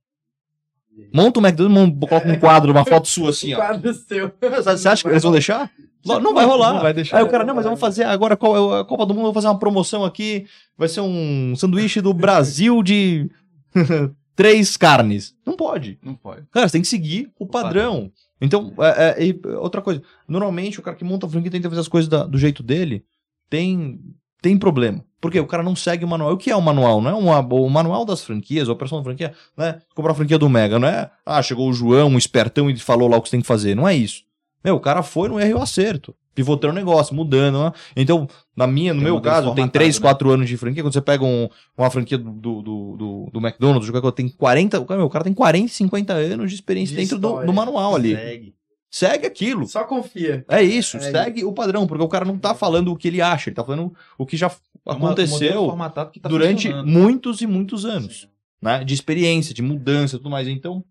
Monta 1.13 1.41
o 1.41 1.43
McDonald's, 1.47 2.09
coloca 2.09 2.29
um 2.29 2.39
quadro, 2.39 2.73
uma 2.73 2.85
foto 2.85 3.09
sua 3.09 3.31
assim, 3.31 3.55
ó. 3.55 3.57
Quadro 3.61 3.95
seu. 3.95 4.33
Você 4.41 4.89
acha 4.89 5.03
que 5.03 5.09
eles 5.09 5.23
vão 5.23 5.33
deixar? 5.33 5.71
Não 6.05 6.35
vai 6.35 6.45
rolar. 6.45 6.75
Não 6.75 6.83
vai 6.83 6.93
deixar. 6.93 7.19
Aí 7.19 7.25
o 7.25 7.29
cara, 7.29 7.45
não, 7.45 7.55
mas 7.55 7.65
eu 7.65 7.71
vou 7.71 7.79
fazer 7.79 8.05
agora 8.05 8.35
é 8.35 8.81
a 8.81 8.85
Copa 8.85 9.07
do 9.07 9.15
Mundo, 9.15 9.27
eu 9.27 9.33
vou 9.33 9.35
fazer 9.35 9.47
uma 9.47 9.59
promoção 9.59 10.05
aqui. 10.05 10.47
Vai 10.77 10.89
ser 10.89 11.01
um 11.01 11.55
sanduíche 11.57 12.01
do 12.01 12.13
Brasil 12.13 12.83
de 12.83 13.31
três 14.35 14.77
carnes. 14.77 15.35
Não 15.47 15.57
pode. 15.57 15.99
Não 16.03 16.15
pode. 16.15 16.43
Cara, 16.51 16.69
você 16.69 16.73
tem 16.73 16.83
que 16.83 16.89
seguir 16.89 17.31
o, 17.39 17.45
o 17.45 17.47
padrão. 17.47 17.95
padrão. 17.95 18.13
Então, 18.41 18.75
é, 18.81 19.29
é, 19.29 19.57
outra 19.57 19.81
coisa. 19.81 20.03
Normalmente, 20.27 20.81
o 20.81 20.83
cara 20.83 20.97
que 20.97 21.05
monta 21.05 21.27
a 21.27 21.31
franquia 21.31 21.51
tenta 21.51 21.69
fazer 21.69 21.81
as 21.81 21.89
coisas 21.89 22.09
da, 22.09 22.25
do 22.25 22.37
jeito 22.37 22.63
dele, 22.63 23.05
tem, 23.49 24.01
tem 24.41 24.59
problema. 24.59 25.05
Porque 25.23 25.39
o 25.39 25.47
cara 25.47 25.63
não 25.63 25.77
segue 25.77 26.05
o 26.05 26.09
manual. 26.09 26.33
O 26.33 26.37
que 26.37 26.51
é 26.51 26.57
o 26.57 26.61
manual? 26.61 27.01
Não 27.01 27.11
é 27.11 27.15
uma, 27.15 27.39
o 27.39 27.71
manual 27.71 28.05
das 28.05 28.25
franquias, 28.25 28.69
a 28.69 28.73
operação 28.73 28.99
da 28.99 29.05
franquia, 29.05 29.33
né? 29.57 29.81
Comprar 29.95 30.11
a 30.11 30.15
franquia 30.17 30.37
do 30.37 30.51
Mega, 30.51 30.81
não 30.81 30.89
é? 30.89 31.09
Ah, 31.25 31.41
chegou 31.41 31.71
o 31.71 31.73
João, 31.73 32.09
um 32.09 32.19
espertão, 32.19 32.69
e 32.69 32.77
falou 32.77 33.09
lá 33.09 33.17
o 33.17 33.23
que 33.23 33.29
você 33.29 33.37
tem 33.37 33.41
que 33.41 33.47
fazer. 33.47 33.77
Não 33.77 33.87
é 33.87 33.95
isso. 33.95 34.25
Meu, 34.65 34.75
o 34.75 34.81
cara 34.81 35.01
foi 35.01 35.29
no 35.29 35.39
erro 35.39 35.51
e 35.51 35.55
o 35.55 35.63
acerto. 35.63 36.13
Pivotando 36.35 36.73
o 36.73 36.77
negócio, 36.77 37.15
mudando. 37.15 37.63
Né? 37.63 37.73
Então, 37.95 38.27
na 38.57 38.67
minha, 38.67 38.93
no 38.93 38.99
tem 38.99 39.13
meu 39.13 39.21
caso, 39.21 39.55
tem 39.55 39.69
3, 39.69 39.97
4 40.01 40.27
né? 40.27 40.35
anos 40.35 40.49
de 40.49 40.57
franquia. 40.57 40.83
Quando 40.83 40.93
você 40.93 41.01
pega 41.01 41.25
um, 41.25 41.49
uma 41.79 41.89
franquia 41.89 42.19
do, 42.19 42.33
do, 42.33 42.63
do, 42.63 43.31
do 43.33 43.39
McDonald's, 43.39 43.89
o 43.89 44.13
tem 44.13 44.29
40. 44.29 44.81
O 44.81 44.87
cara, 44.87 44.99
meu, 44.99 45.07
o 45.07 45.11
cara 45.11 45.23
tem 45.23 45.35
40, 45.35 45.69
50 45.69 46.13
anos 46.15 46.51
de 46.51 46.57
experiência 46.57 46.97
de 46.97 47.01
dentro 47.01 47.19
do, 47.21 47.47
do, 47.47 47.53
manual 47.53 47.95
ali. 47.95 48.17
Segue. 48.17 48.55
Segue 48.91 49.27
aquilo. 49.27 49.69
Só 49.69 49.85
confia. 49.85 50.45
É 50.49 50.63
isso, 50.63 50.97
é 50.97 51.13
segue 51.13 51.41
isso. 51.41 51.49
o 51.49 51.53
padrão, 51.53 51.87
porque 51.87 52.03
o 52.03 52.09
cara 52.09 52.25
não 52.25 52.37
tá 52.37 52.55
falando 52.55 52.93
o 52.93 52.97
que 52.97 53.09
ele 53.09 53.23
acha, 53.23 53.49
ele 53.49 53.57
tá 53.57 53.65
falando 53.65 53.95
o 54.19 54.27
que 54.27 54.37
já 54.37 54.51
aconteceu 54.87 55.73
que 56.13 56.21
tá 56.21 56.29
durante 56.29 56.73
muitos 56.73 57.41
e 57.41 57.47
muitos 57.47 57.85
anos. 57.85 58.29
Né? 58.61 58.85
De 58.85 58.95
experiência, 58.95 59.55
de 59.55 59.63
mudança 59.63 60.19
tudo 60.19 60.31
mais. 60.31 60.47
Então, 60.47 60.85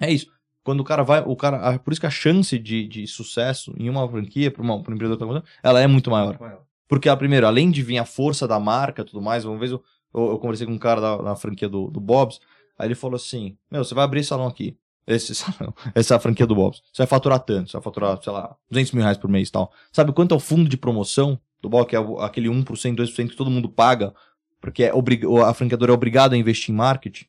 é 0.00 0.12
isso. 0.12 0.26
Quando 0.62 0.80
o 0.80 0.84
cara 0.84 1.02
vai, 1.02 1.22
o 1.24 1.34
cara, 1.34 1.78
por 1.78 1.92
isso 1.92 2.00
que 2.00 2.06
a 2.06 2.10
chance 2.10 2.58
de, 2.58 2.86
de 2.86 3.06
sucesso 3.06 3.74
em 3.78 3.88
uma 3.88 4.06
franquia 4.06 4.50
para 4.50 4.62
um 4.62 4.80
empreendedor, 4.80 5.42
ela 5.62 5.80
é 5.80 5.86
muito 5.86 6.10
maior. 6.10 6.38
Porque, 6.86 7.08
a 7.08 7.16
primeiro, 7.16 7.46
além 7.46 7.70
de 7.70 7.82
vir 7.82 7.98
a 7.98 8.04
força 8.04 8.46
da 8.46 8.58
marca 8.60 9.04
tudo 9.04 9.22
mais, 9.22 9.44
uma 9.44 9.58
vez 9.58 9.70
eu, 9.70 9.82
eu, 10.14 10.30
eu 10.30 10.38
conversei 10.38 10.66
com 10.66 10.72
um 10.72 10.78
cara 10.78 11.00
da, 11.00 11.16
da 11.16 11.36
franquia 11.36 11.68
do, 11.68 11.90
do 11.90 12.00
Bob's, 12.00 12.40
aí 12.78 12.88
ele 12.88 12.94
falou 12.94 13.16
assim: 13.16 13.56
Meu, 13.70 13.84
você 13.84 13.94
vai 13.94 14.04
abrir 14.04 14.20
esse 14.20 14.28
salão 14.28 14.46
aqui, 14.46 14.76
esse 15.06 15.32
salão, 15.36 15.74
essa 15.94 16.18
franquia 16.18 16.46
do 16.46 16.54
Bob's, 16.54 16.82
você 16.92 17.02
vai 17.02 17.06
faturar 17.06 17.40
tanto, 17.40 17.70
você 17.70 17.76
vai 17.76 17.82
faturar, 17.82 18.22
sei 18.22 18.32
lá, 18.32 18.54
200 18.70 18.92
mil 18.92 19.02
reais 19.02 19.18
por 19.18 19.30
mês 19.30 19.48
e 19.48 19.52
tal. 19.52 19.72
Sabe 19.92 20.12
quanto 20.12 20.34
é 20.34 20.36
o 20.36 20.40
fundo 20.40 20.68
de 20.68 20.76
promoção 20.76 21.40
do 21.60 21.84
que 21.84 21.96
é 21.96 21.98
aquele 22.20 22.48
1%, 22.48 22.64
2% 22.64 23.28
que 23.30 23.36
todo 23.36 23.50
mundo 23.50 23.68
paga, 23.68 24.14
porque 24.60 24.84
é 24.84 24.94
obrig... 24.94 25.22
a 25.44 25.52
franqueadora 25.54 25.92
é 25.92 25.94
obrigada 25.94 26.34
a 26.34 26.38
investir 26.38 26.74
em 26.74 26.78
marketing? 26.78 27.26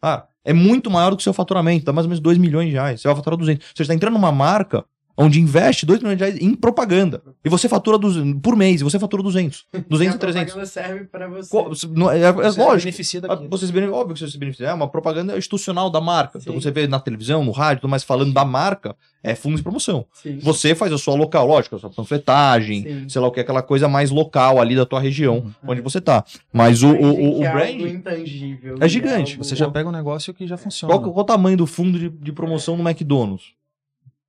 Ah, 0.00 0.26
é 0.44 0.52
muito 0.52 0.90
maior 0.90 1.10
do 1.10 1.16
que 1.16 1.22
o 1.22 1.24
seu 1.24 1.32
faturamento, 1.32 1.84
dá 1.84 1.92
mais 1.92 2.04
ou 2.04 2.10
menos 2.10 2.20
2 2.20 2.38
milhões 2.38 2.68
de 2.68 2.74
reais. 2.74 3.00
Você 3.00 3.08
vai 3.08 3.16
faturar 3.16 3.38
200. 3.38 3.66
Você 3.74 3.82
está 3.82 3.94
entrando 3.94 4.14
numa 4.14 4.32
marca 4.32 4.84
onde 5.16 5.40
investe 5.40 5.86
2 5.86 6.00
milhões 6.00 6.18
de 6.18 6.24
reais 6.24 6.38
em 6.40 6.54
propaganda. 6.54 7.22
E 7.44 7.48
você 7.48 7.68
fatura 7.68 7.96
200, 7.98 8.40
por 8.42 8.54
mês, 8.56 8.80
e 8.80 8.84
você 8.84 8.98
fatura 8.98 9.22
200. 9.22 9.64
200 9.88 10.14
e 10.16 10.18
300. 10.18 10.52
propaganda 10.52 10.66
serve 10.66 11.04
para 11.04 11.28
você. 11.28 11.50
Co- 11.50 11.70
não, 11.94 12.10
É, 12.10 12.20
é 12.24 12.32
Você 12.32 12.60
lógico. 12.60 12.76
beneficia 12.84 13.20
Ah, 13.24 13.28
daquilo. 13.28 13.48
Você 13.50 13.66
se 13.66 13.72
bene- 13.72 13.88
óbvio 13.88 14.14
que 14.14 14.20
você 14.20 14.28
se 14.30 14.38
beneficia. 14.38 14.66
É 14.68 14.74
uma 14.74 14.88
propaganda 14.88 15.36
institucional 15.38 15.88
da 15.90 16.00
marca. 16.00 16.38
Então 16.38 16.54
Sim. 16.54 16.60
você 16.60 16.70
vê 16.70 16.86
na 16.86 17.00
televisão, 17.00 17.44
no 17.44 17.52
rádio, 17.52 17.82
tudo 17.82 17.90
mais 17.90 18.02
falando 18.04 18.32
da 18.32 18.44
marca, 18.44 18.94
é 19.22 19.34
fundo 19.34 19.56
de 19.56 19.62
promoção. 19.62 20.04
Sim. 20.12 20.38
Você 20.40 20.74
faz 20.74 20.92
a 20.92 20.98
sua 20.98 21.14
local, 21.14 21.46
lógico, 21.46 21.76
a 21.76 21.78
sua 21.78 21.90
panfletagem, 21.90 22.82
Sim. 22.82 23.08
sei 23.08 23.20
lá 23.20 23.28
o 23.28 23.30
que, 23.30 23.40
aquela 23.40 23.62
coisa 23.62 23.88
mais 23.88 24.10
local 24.10 24.60
ali 24.60 24.76
da 24.76 24.84
tua 24.86 25.00
região, 25.00 25.36
Uhum. 25.38 25.52
onde 25.68 25.80
você 25.80 26.00
tá. 26.00 26.24
Mas 26.52 26.82
o, 26.82 26.88
o, 26.90 27.38
o, 27.40 27.44
é 27.44 27.52
brand, 27.52 27.80
intangível. 27.80 28.76
é 28.80 28.88
gigante. 28.88 29.32
algo- 29.32 29.44
Você 29.44 29.56
já 29.56 29.70
pega 29.70 29.88
um 29.88 29.92
negócio 29.92 30.32
que 30.34 30.46
já 30.46 30.56
funciona. 30.56 30.92
qual, 30.92 31.02
qual 31.12 31.22
o 31.22 31.24
tamanho 31.24 31.56
do 31.56 31.66
fundo 31.66 31.98
de, 31.98 32.08
de 32.08 32.32
promoção 32.32 32.76
no 32.76 32.88
McDonald's? 32.88 33.55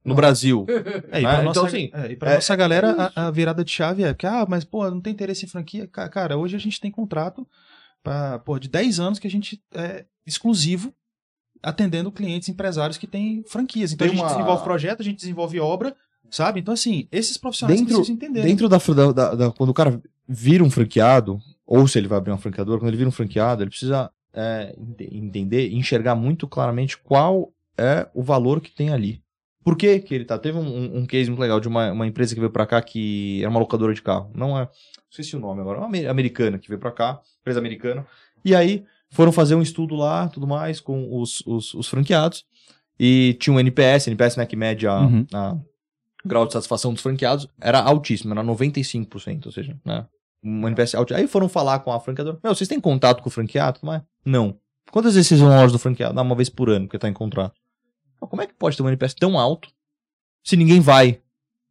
No 0.07 0.15
Brasil. 0.15 0.65
É, 1.11 1.19
e 1.19 1.21
pra 1.23 1.37
Ah, 1.39 1.41
nossa, 1.43 1.59
então, 1.59 1.65
assim, 1.65 1.89
é, 1.93 2.11
e 2.11 2.15
pra 2.15 2.31
é- 2.31 2.35
nossa 2.35 2.55
galera, 2.55 3.11
a, 3.15 3.27
a 3.27 3.31
virada 3.31 3.63
de 3.63 3.71
chave 3.71 4.03
é 4.03 4.13
que, 4.13 4.25
ah, 4.25 4.45
mas, 4.47 4.63
pô, 4.63 4.89
não 4.89 5.01
tem 5.01 5.13
interesse 5.13 5.45
em 5.45 5.49
franquia. 5.49 5.87
Ca- 5.87 6.09
Cara, 6.09 6.37
hoje 6.37 6.55
a 6.55 6.59
gente 6.59 6.79
tem 6.79 6.89
contrato 6.91 7.45
pra, 8.03 8.39
pô, 8.39 8.57
de 8.59 8.67
10 8.69 8.99
anos 8.99 9.19
que 9.19 9.27
a 9.27 9.31
gente 9.31 9.61
é 9.73 10.05
exclusivo 10.25 10.93
atendendo 11.61 12.11
clientes 12.11 12.49
empresários 12.49 12.97
que 12.97 13.07
têm 13.07 13.43
franquias. 13.47 13.91
Então 13.91 14.07
Tem 14.07 14.13
a 14.13 14.17
gente 14.17 14.23
uma- 14.25 14.31
desenvolve 14.35 14.63
projeto, 14.63 15.01
a 15.01 15.03
gente 15.03 15.17
desenvolve 15.17 15.59
obra, 15.59 15.95
sabe? 16.29 16.59
Então, 16.59 16.73
assim, 16.73 17.07
esses 17.11 17.37
profissionais 17.37 17.79
Dentro- 17.79 17.95
precisam 17.95 18.15
entender. 18.15 18.43
Dentro 18.43 18.69
da, 18.69 18.77
da- 19.11 19.35
da- 19.35 19.51
Quando 19.51 19.69
o 19.69 19.73
cara 19.73 20.01
vira 20.27 20.63
um 20.63 20.69
franqueado, 20.69 21.39
ou 21.65 21.87
se 21.87 21.97
ele 21.97 22.07
vai 22.07 22.17
abrir 22.17 22.31
uma 22.31 22.37
franqueadora, 22.37 22.79
quando 22.79 22.89
ele 22.89 22.97
vira 22.97 23.09
um 23.09 23.11
franqueado, 23.13 23.63
ele 23.63 23.69
precisa 23.69 24.09
é, 24.33 24.75
ente- 24.77 25.09
entender, 25.11 25.71
enxergar 25.73 26.13
muito 26.13 26.47
claramente 26.47 26.95
qual 26.97 27.51
é 27.75 28.07
o 28.13 28.21
valor 28.21 28.61
que 28.61 28.69
tem 28.69 28.91
ali. 28.91 29.19
Por 29.67 29.77
que 29.77 29.99
que 29.99 30.15
ele 30.15 30.23
tá? 30.23 30.37
Teve 30.39 30.57
um, 30.57 30.97
um- 30.99 31.05
case 31.05 31.29
muito 31.29 31.41
legal 31.41 31.59
de 31.59 31.67
uma, 31.67 31.91
uma 31.91 32.07
empresa 32.07 32.33
que 32.33 32.39
veio 32.39 32.49
pra 32.51 32.65
cá 32.65 32.81
que 32.81 33.39
era 33.41 33.49
uma 33.49 33.59
locadora 33.59 33.93
de 33.93 34.01
carro. 34.01 34.31
Não 34.33 34.57
é. 34.57 34.61
Não 34.61 34.69
sei 35.11 35.25
se 35.25 35.35
o 35.35 35.39
nome 35.39 35.59
agora. 35.59 35.79
Uma 35.79 35.87
ame- 35.87 36.07
americana 36.07 36.57
que 36.57 36.69
veio 36.69 36.79
pra 36.79 36.91
cá, 36.91 37.19
empresa 37.41 37.59
americana. 37.59 38.05
E 38.45 38.55
aí 38.55 38.85
foram 39.09 39.31
fazer 39.31 39.55
um 39.55 39.61
estudo 39.61 39.93
lá, 39.95 40.29
tudo 40.29 40.47
mais, 40.47 40.79
com 40.79 41.19
os, 41.19 41.43
os, 41.45 41.73
os 41.73 41.87
franqueados. 41.89 42.45
E 42.97 43.35
tinha 43.41 43.53
um 43.53 43.59
NPS, 43.59 44.07
NPS 44.07 44.37
né, 44.37 44.45
que 44.45 44.55
mede 44.55 44.87
a, 44.87 44.99
Uhum. 45.01 45.25
a 45.33 45.57
grau 46.25 46.47
de 46.47 46.53
satisfação 46.53 46.93
dos 46.93 47.01
franqueados, 47.01 47.47
era 47.59 47.79
altíssimo, 47.81 48.33
era 48.33 48.41
95%, 48.43 49.45
ou 49.47 49.51
seja, 49.51 49.77
né? 49.85 50.05
Um 50.43 50.65
NPS 50.67 50.95
altíssimo. 50.95 51.19
Aí 51.21 51.27
foram 51.27 51.49
falar 51.49 51.79
com 51.79 51.91
a 51.91 51.99
franqueadora, 51.99 52.39
meu, 52.43 52.55
vocês 52.55 52.67
têm 52.69 52.79
contato 52.79 53.21
com 53.21 53.27
o 53.29 53.31
franqueado? 53.31 53.79
Não 53.83 53.93
é? 53.93 54.01
Não. 54.25 54.57
Quantas 54.91 55.13
vezes 55.15 55.27
vocês 55.27 55.39
vão 55.41 55.49
na 55.49 55.59
loja 55.61 55.73
do 55.73 55.79
franqueado? 55.79 56.13
Não, 56.15 56.23
uma 56.23 56.35
vez 56.35 56.47
por 56.49 56.69
ano, 56.69 56.85
porque 56.87 56.97
tá 56.97 57.09
em 57.09 57.13
contrato. 57.13 57.53
Como 58.19 58.41
é 58.41 58.47
que 58.47 58.53
pode 58.53 58.75
ter 58.77 58.83
um 58.83 58.87
NPS 58.87 59.13
tão 59.13 59.37
alto 59.37 59.69
se 60.43 60.55
ninguém 60.57 60.79
vai? 60.79 61.19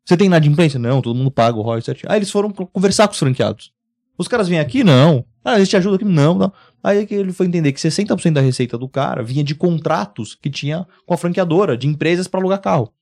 Você 0.05 0.17
tem 0.17 0.27
inadimplência? 0.27 0.79
Não, 0.79 1.03
todo 1.03 1.17
mundo 1.17 1.31
paga 1.31 1.57
o 1.59 1.63
ROI 1.63 1.83
certinho. 1.83 2.11
Aí 2.13 2.19
eles 2.19 2.31
foram 2.31 2.51
co- 2.51 2.67
conversar 2.67 3.09
com 3.09 3.13
os 3.15 3.19
franqueados. 3.19 3.73
Os 4.17 4.29
caras 4.29 4.49
vêm 4.49 4.59
aqui? 4.61 4.85
Não. 4.85 5.25
Ah, 5.45 5.57
eles 5.57 5.69
te 5.69 5.77
ajudam 5.77 5.97
aqui? 5.97 6.05
Não, 6.05 6.35
não. 6.39 6.53
Aí 6.83 7.05
que 7.07 7.15
ele 7.15 7.33
foi 7.33 7.47
entender 7.47 7.73
que 7.73 7.81
60% 7.81 8.33
da 8.33 8.41
receita 8.41 8.79
do 8.79 8.89
cara 8.89 9.23
vinha 9.23 9.43
de 9.43 9.55
contratos 9.55 10.35
que 10.35 10.49
tinha 10.49 10.87
com 11.05 11.13
a 11.13 11.17
franqueadora, 11.17 11.77
de 11.77 11.87
empresas 11.87 12.29
para 12.29 12.41
alugar 12.41 12.61
carro. 12.61 12.93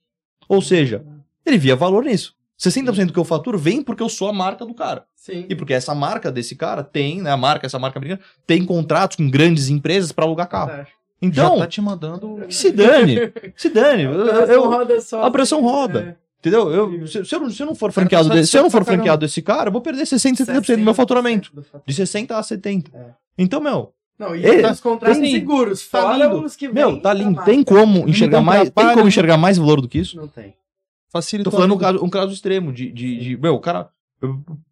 Ou 0.49 0.61
seja, 0.63 1.05
ele 1.45 1.59
via 1.59 1.77
valor 1.77 2.05
nisso. 2.05 2.35
60% 2.59 3.07
do 3.07 3.13
que 3.13 3.19
eu 3.19 3.25
faturo 3.25 3.59
vem 3.59 3.83
porque 3.83 4.03
eu 4.03 4.09
sou 4.09 4.29
a 4.29 4.33
marca 4.33 4.65
do 4.65 4.75
cara. 4.75 5.05
Sim. 5.15 5.45
E 5.49 5.55
porque 5.55 5.75
essa 5.75 5.95
marca 5.95 6.31
desse 6.33 6.55
cara 6.57 6.83
tem, 6.85 7.21
né, 7.21 7.31
a 7.31 7.37
marca, 7.37 7.67
essa 7.67 7.79
marca 7.79 7.99
americana, 7.99 8.23
tem 8.47 8.65
contratos 8.65 9.17
com 9.17 9.29
grandes 9.29 9.69
empresas 9.69 10.13
para 10.13 10.25
alugar 10.25 10.49
carro. 10.49 10.71
Fantástico. 10.71 10.94
Então, 11.23 11.55
Já 11.55 11.63
tá 11.63 11.67
te 11.67 11.81
mandando. 11.81 12.45
se 12.51 12.71
dane. 12.71 13.33
Se 13.57 13.71
dane. 13.71 14.05
A 14.07 14.11
Eu- 14.11 14.25
pressão 14.25 14.55
eu- 14.55 14.71
roda 14.71 15.01
só. 15.01 15.23
a 15.23 15.31
pressão 15.31 15.63
roda. 15.63 16.19
Entendeu? 16.41 16.71
Eu, 16.71 17.07
se, 17.07 17.25
se 17.25 17.35
eu 17.35 17.41
não, 17.41 17.49
se 17.51 17.63
eu 17.63 17.67
não 17.67 17.75
for 17.75 17.91
franqueado 17.91 18.29
tá 18.29 18.35
desse, 18.35 18.51
se 18.51 18.59
eu 18.59 18.63
não 18.63 18.71
for 18.71 18.85
franqueado 18.85 19.21
desse 19.25 19.41
cara, 19.41 19.69
eu 19.69 19.73
vou 19.73 19.81
perder 19.81 20.05
60, 20.05 20.45
70% 20.45 20.77
do 20.77 20.83
meu 20.83 20.93
faturamento. 20.93 21.51
do 21.55 21.63
faturamento. 21.63 21.87
De 21.89 21.95
60 21.95 22.37
a 22.37 22.43
70. 22.43 22.91
É. 22.95 23.07
Então, 23.39 23.61
meu, 23.61 23.93
Não, 24.19 24.37
e 24.37 24.45
Ele- 24.45 24.65
os 24.67 24.79
contratos 24.81 25.19
tem- 25.19 25.33
seguros, 25.33 25.89
tá 25.89 26.03
fora 26.03 26.35
os 26.37 26.55
que 26.55 26.69
meu, 26.69 27.01
tá 27.01 27.13
lindo. 27.15 27.43
Tem 27.45 27.65
como 27.65 28.07
enxergar 28.09 28.39
Não 28.39 28.45
mais, 28.45 28.71
tem 28.71 28.93
como 28.95 29.09
enxergar 29.09 29.37
mais 29.39 29.57
valor 29.59 29.81
do 29.81 29.89
que 29.89 29.99
isso? 29.99 30.17
Não 30.17 30.29
tem. 30.29 30.55
Facilita 31.11 31.51
Tô 31.51 31.57
falando 31.57 31.75
um 31.75 31.79
caso, 31.79 32.05
um 32.05 32.09
caso 32.11 32.33
extremo 32.33 32.73
de, 32.73 32.93
de, 32.93 33.19
de- 33.19 33.37
meu, 33.37 33.55
o 33.55 33.61
cara, 33.61 33.89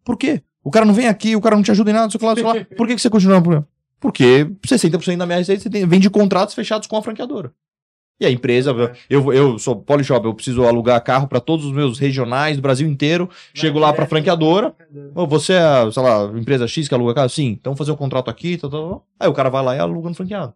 por 0.05 0.15
quê? 0.17 0.41
O 0.63 0.69
cara 0.71 0.85
não 0.85 0.93
vem 0.93 1.07
aqui, 1.07 1.35
o 1.35 1.41
cara 1.41 1.55
não 1.55 1.63
te 1.63 1.71
ajuda 1.71 1.89
em 1.89 1.93
nada, 1.93 2.09
sei 2.09 2.19
lá, 2.25 2.33
sei 2.35 2.43
lá. 2.43 2.53
Por 2.77 2.87
que, 2.87 2.95
que 2.95 3.01
você 3.01 3.09
continua 3.09 3.35
no 3.37 3.41
problema? 3.41 3.67
Porque 4.03 4.45
60% 4.67 5.17
da 5.17 5.25
minha 5.25 5.37
receita 5.37 5.69
tem- 5.69 5.87
vem 5.87 5.97
de 5.99 6.09
contratos 6.09 6.53
fechados 6.53 6.87
com 6.89 6.97
a 6.97 7.01
franqueadora. 7.01 7.53
E 8.19 8.25
a 8.25 8.29
empresa, 8.29 8.71
eu, 9.09 9.33
eu 9.33 9.57
sou 9.57 9.77
polishop, 9.77 10.25
eu 10.25 10.33
preciso 10.33 10.63
alugar 10.65 11.01
carro 11.03 11.25
para 11.27 11.39
todos 11.39 11.65
os 11.65 11.71
meus 11.71 11.97
regionais 11.97 12.57
do 12.57 12.61
Brasil 12.61 12.87
inteiro. 12.87 13.29
Chego 13.53 13.79
lá 13.79 13.91
pra 13.93 14.05
franqueadora, 14.05 14.75
Ô, 15.15 15.25
você 15.25 15.53
é, 15.53 15.89
sei 15.91 16.03
lá, 16.03 16.25
empresa 16.37 16.67
X 16.67 16.87
que 16.89 16.93
aluga 16.93 17.13
carro? 17.15 17.29
Sim, 17.29 17.47
então 17.59 17.75
fazer 17.77 17.91
um 17.91 17.95
contrato 17.95 18.29
aqui, 18.29 18.57
tal, 18.57 18.69
tal, 18.69 18.89
tal. 18.89 19.07
Aí 19.19 19.27
o 19.29 19.33
cara 19.33 19.49
vai 19.49 19.63
lá 19.63 19.75
e 19.75 19.79
aluga 19.79 20.09
no 20.09 20.15
franqueado. 20.15 20.53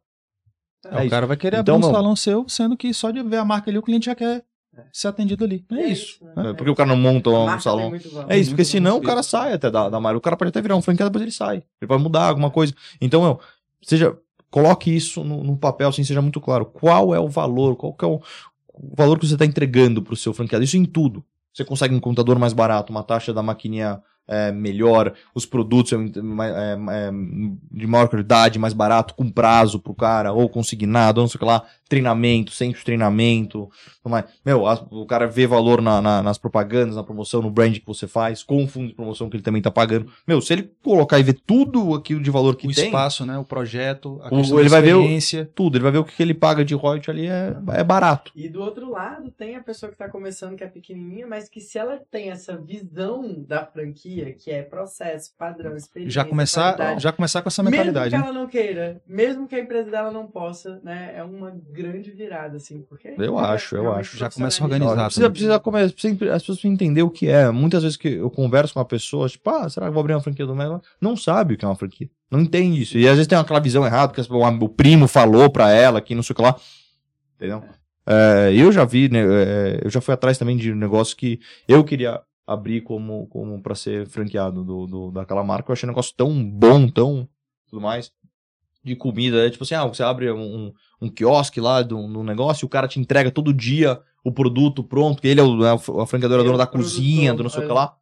É, 0.85 0.97
o 0.97 1.01
isso. 1.01 1.09
cara 1.09 1.25
vai 1.25 1.35
querer 1.37 1.59
Então, 1.59 1.75
abrir 1.75 1.85
um 1.85 1.89
não. 1.89 1.95
salão 1.97 2.15
seu, 2.15 2.45
sendo 2.47 2.77
que 2.77 2.93
só 2.93 3.11
de 3.11 3.23
ver 3.23 3.37
a 3.37 3.45
marca 3.45 3.71
ali 3.71 3.77
o 3.79 3.81
cliente 3.81 4.05
já 4.05 4.15
quer 4.15 4.43
ser 4.91 5.07
atendido 5.07 5.43
ali. 5.43 5.65
É 5.71 5.85
isso. 5.87 6.23
né? 6.23 6.49
É, 6.49 6.53
Porque 6.53 6.69
o 6.69 6.75
cara 6.75 6.89
não 6.89 6.97
monta 6.97 7.29
um 7.29 7.59
salão. 7.59 7.91
É 8.27 8.37
isso, 8.37 8.51
porque 8.51 8.65
senão 8.65 8.97
o 8.97 9.01
cara 9.01 9.21
sai 9.23 9.53
até 9.53 9.69
da, 9.69 9.89
da 9.89 9.99
marca. 9.99 10.17
O 10.17 10.21
cara 10.21 10.37
pode 10.37 10.49
até 10.49 10.61
virar 10.61 10.75
um 10.75 10.81
franqueado, 10.81 11.09
depois 11.09 11.23
ele 11.23 11.31
sai. 11.31 11.57
Ele 11.81 11.87
pode 11.87 12.03
mudar 12.03 12.27
alguma 12.27 12.49
coisa. 12.49 12.73
Então, 13.01 13.21
meu, 13.21 13.39
seja, 13.81 14.17
coloque 14.49 14.95
isso 14.95 15.23
no, 15.23 15.43
no 15.43 15.57
papel, 15.57 15.89
assim, 15.89 16.03
seja 16.03 16.21
muito 16.21 16.39
claro. 16.41 16.65
Qual 16.65 17.13
é 17.13 17.19
o 17.19 17.27
valor, 17.27 17.75
qual 17.75 17.93
que 17.93 18.05
é 18.05 18.07
o, 18.07 18.21
o 18.73 18.95
valor 18.95 19.19
que 19.19 19.27
você 19.27 19.33
está 19.33 19.45
entregando 19.45 20.01
para 20.01 20.13
o 20.13 20.17
seu 20.17 20.33
franqueado? 20.33 20.63
Isso 20.63 20.77
em 20.77 20.85
tudo. 20.85 21.23
Você 21.53 21.65
consegue 21.65 21.95
um 21.95 21.99
contador 21.99 22.37
mais 22.37 22.53
barato, 22.53 22.91
uma 22.91 23.03
taxa 23.03 23.33
da 23.33 23.41
maquininha 23.41 24.01
é, 24.27 24.51
melhor, 24.51 25.13
os 25.33 25.45
produtos 25.45 25.93
é, 25.93 25.95
é, 25.95 25.99
é, 25.99 27.11
de 27.71 27.87
maior 27.87 28.07
qualidade, 28.09 28.59
mais 28.59 28.73
barato, 28.73 29.13
com 29.15 29.29
prazo 29.29 29.79
pro 29.79 29.93
cara, 29.93 30.33
ou 30.33 30.49
consignado, 30.49 31.19
ou 31.19 31.23
não 31.23 31.29
sei 31.29 31.37
o 31.37 31.39
que 31.39 31.45
lá, 31.45 31.63
treinamento, 31.87 32.51
sempre 32.51 32.83
treinamento. 32.83 33.69
Meu, 34.45 34.65
a- 34.67 34.85
o 34.91 35.05
cara 35.05 35.27
vê 35.27 35.45
valor 35.47 35.81
na- 35.81 36.01
na- 36.01 36.21
nas 36.23 36.37
propagandas, 36.37 36.95
na 36.95 37.03
promoção, 37.03 37.41
no 37.41 37.49
brand 37.51 37.73
que 37.77 37.85
você 37.85 38.07
faz, 38.07 38.43
com 38.43 38.63
o 38.63 38.67
fundo 38.67 38.87
de 38.89 38.93
promoção 38.93 39.29
que 39.29 39.35
ele 39.37 39.43
também 39.43 39.61
tá 39.61 39.71
pagando. 39.71 40.09
Meu, 40.27 40.41
se 40.41 40.53
ele 40.53 40.71
colocar 40.83 41.19
e 41.19 41.23
ver 41.23 41.39
tudo 41.45 41.93
aquilo 41.93 42.21
de 42.21 42.29
valor 42.31 42.55
que 42.55 42.67
o 42.67 42.73
tem, 42.73 42.85
espaço, 42.85 43.25
né? 43.25 43.37
O 43.37 43.43
projeto, 43.43 44.19
a 44.23 44.33
O- 44.33 44.59
ele 44.59 44.69
vai 44.69 44.81
ver 44.81 44.95
o- 44.95 45.07
tudo, 45.55 45.77
ele 45.77 45.83
vai 45.83 45.91
ver 45.91 45.97
o 45.99 46.03
que 46.05 46.21
ele 46.21 46.33
paga 46.33 46.63
de 46.63 46.73
royalty 46.73 47.09
ali 47.09 47.27
é, 47.27 47.55
é 47.73 47.83
barato. 47.83 48.31
E 48.35 48.47
do 48.49 48.61
outro 48.61 48.89
lado, 48.91 49.29
tem 49.31 49.55
a 49.55 49.61
pessoa 49.61 49.91
que 49.91 49.97
tá 49.97 50.09
começando, 50.09 50.55
que 50.55 50.63
é 50.63 50.67
pequenininha, 50.67 51.27
mas 51.27 51.49
que 51.49 51.59
se 51.61 51.77
ela 51.77 51.99
tem 52.11 52.29
essa 52.31 52.57
visão 52.57 53.43
da 53.47 53.65
franquia, 53.65 54.16
que 54.25 54.51
é 54.51 54.61
processo, 54.61 55.31
padrão, 55.37 55.75
experiência, 55.77 56.11
Já 56.11 56.25
começar, 56.25 56.73
qualidade, 56.75 57.01
já 57.03 57.11
começar 57.11 57.41
com 57.41 57.47
essa 57.49 57.63
mesmo 57.63 57.71
mentalidade, 57.77 58.09
que 58.11 58.17
né? 58.17 58.23
ela 58.23 58.33
não 58.33 58.47
queira, 58.47 59.01
mesmo 59.07 59.47
que 59.47 59.55
a 59.55 59.59
empresa 59.59 59.89
dela 59.91 60.11
não 60.11 60.27
possa, 60.27 60.79
né, 60.83 61.13
é 61.15 61.23
uma 61.23 61.51
grande 61.71 62.11
virada, 62.11 62.57
assim, 62.57 62.81
porque... 62.89 63.13
Eu 63.17 63.37
acho, 63.37 63.75
eu 63.75 63.91
acho. 63.91 64.17
Já 64.17 64.29
começa 64.29 64.61
a 64.61 64.65
organizar 64.65 65.05
Precisa, 65.05 65.29
precisa 65.29 65.59
come- 65.59 65.89
precisa- 65.89 66.13
as 66.33 66.41
pessoas 66.41 66.57
precisam 66.57 66.71
entender 66.73 67.01
o 67.03 67.09
que 67.09 67.27
é. 67.27 67.49
Muitas 67.51 67.83
vezes 67.83 67.97
que 67.97 68.07
eu 68.09 68.29
converso 68.29 68.73
com 68.73 68.79
uma 68.79 68.85
pessoa, 68.85 69.27
tipo, 69.29 69.49
ah, 69.49 69.69
será 69.69 69.85
que 69.85 69.89
eu 69.89 69.93
vou 69.93 70.01
abrir 70.01 70.13
uma 70.13 70.21
franquia 70.21 70.45
do 70.45 70.55
Melo? 70.55 70.81
Não 70.99 71.15
sabe 71.15 71.53
o 71.53 71.57
que 71.57 71.65
é 71.65 71.67
uma 71.67 71.75
franquia. 71.75 72.09
Não 72.29 72.39
entende 72.41 72.81
isso. 72.81 72.97
E 72.97 73.07
às 73.07 73.13
vezes 73.15 73.27
tem 73.27 73.37
aquela 73.37 73.59
visão 73.59 73.85
errada, 73.85 74.13
que 74.13 74.19
as- 74.21 74.29
o, 74.29 74.37
o 74.39 74.69
primo 74.69 75.07
falou 75.07 75.49
pra 75.49 75.71
ela, 75.71 76.01
que 76.01 76.13
não 76.15 76.23
sei 76.23 76.33
o 76.33 76.35
que 76.35 76.41
lá. 76.41 76.55
Entendeu? 77.35 77.63
É, 78.09 78.53
eu 78.55 78.71
já 78.71 78.85
vi, 78.85 79.09
né, 79.09 79.19
é, 79.19 79.81
eu 79.83 79.89
já 79.89 79.99
fui 79.99 80.13
atrás 80.13 80.37
também 80.37 80.55
de 80.55 80.71
um 80.71 80.75
negócio 80.77 81.15
que 81.17 81.39
eu 81.67 81.83
queria 81.83 82.21
abrir 82.47 82.81
como, 82.81 83.27
como 83.27 83.61
para 83.61 83.75
ser 83.75 84.07
franqueado 84.07 84.63
do, 84.63 84.87
do- 84.87 85.11
daquela 85.11 85.43
marca. 85.43 85.69
Eu 85.69 85.73
achei 85.73 85.85
um 85.85 85.91
negócio 85.91 86.13
tão 86.15 86.43
bom, 86.49 86.87
tão 86.87 87.27
tudo 87.69 87.81
mais, 87.81 88.11
de 88.83 88.95
comida. 88.95 89.45
É 89.45 89.49
tipo 89.49 89.65
assim, 89.65 89.75
ah, 89.75 89.85
você 89.85 90.01
abre 90.01 90.31
um, 90.31 90.71
um, 91.01 91.09
quiosque 91.09 91.59
lá 91.59 91.81
do, 91.81 92.07
do 92.07 92.23
negócio 92.23 92.63
e 92.63 92.65
o 92.65 92.69
cara 92.69 92.87
te 92.87 92.99
entrega 92.99 93.29
todo 93.29 93.53
dia 93.53 93.99
o 94.23 94.31
produto 94.31 94.83
pronto, 94.83 95.21
que 95.21 95.27
ele 95.27 95.41
é 95.41 95.43
o, 95.43 95.65
é 95.65 95.73
o- 95.73 96.01
a 96.01 96.07
franqueadora 96.07 96.41
é 96.41 96.45
dona 96.45 96.57
da 96.57 96.67
cozinha, 96.67 97.33
do 97.33 97.43
não 97.43 97.49
sei 97.49 97.59
o 97.63 97.65
que 97.65 97.71
é. 97.71 97.75
lá. 97.75 97.95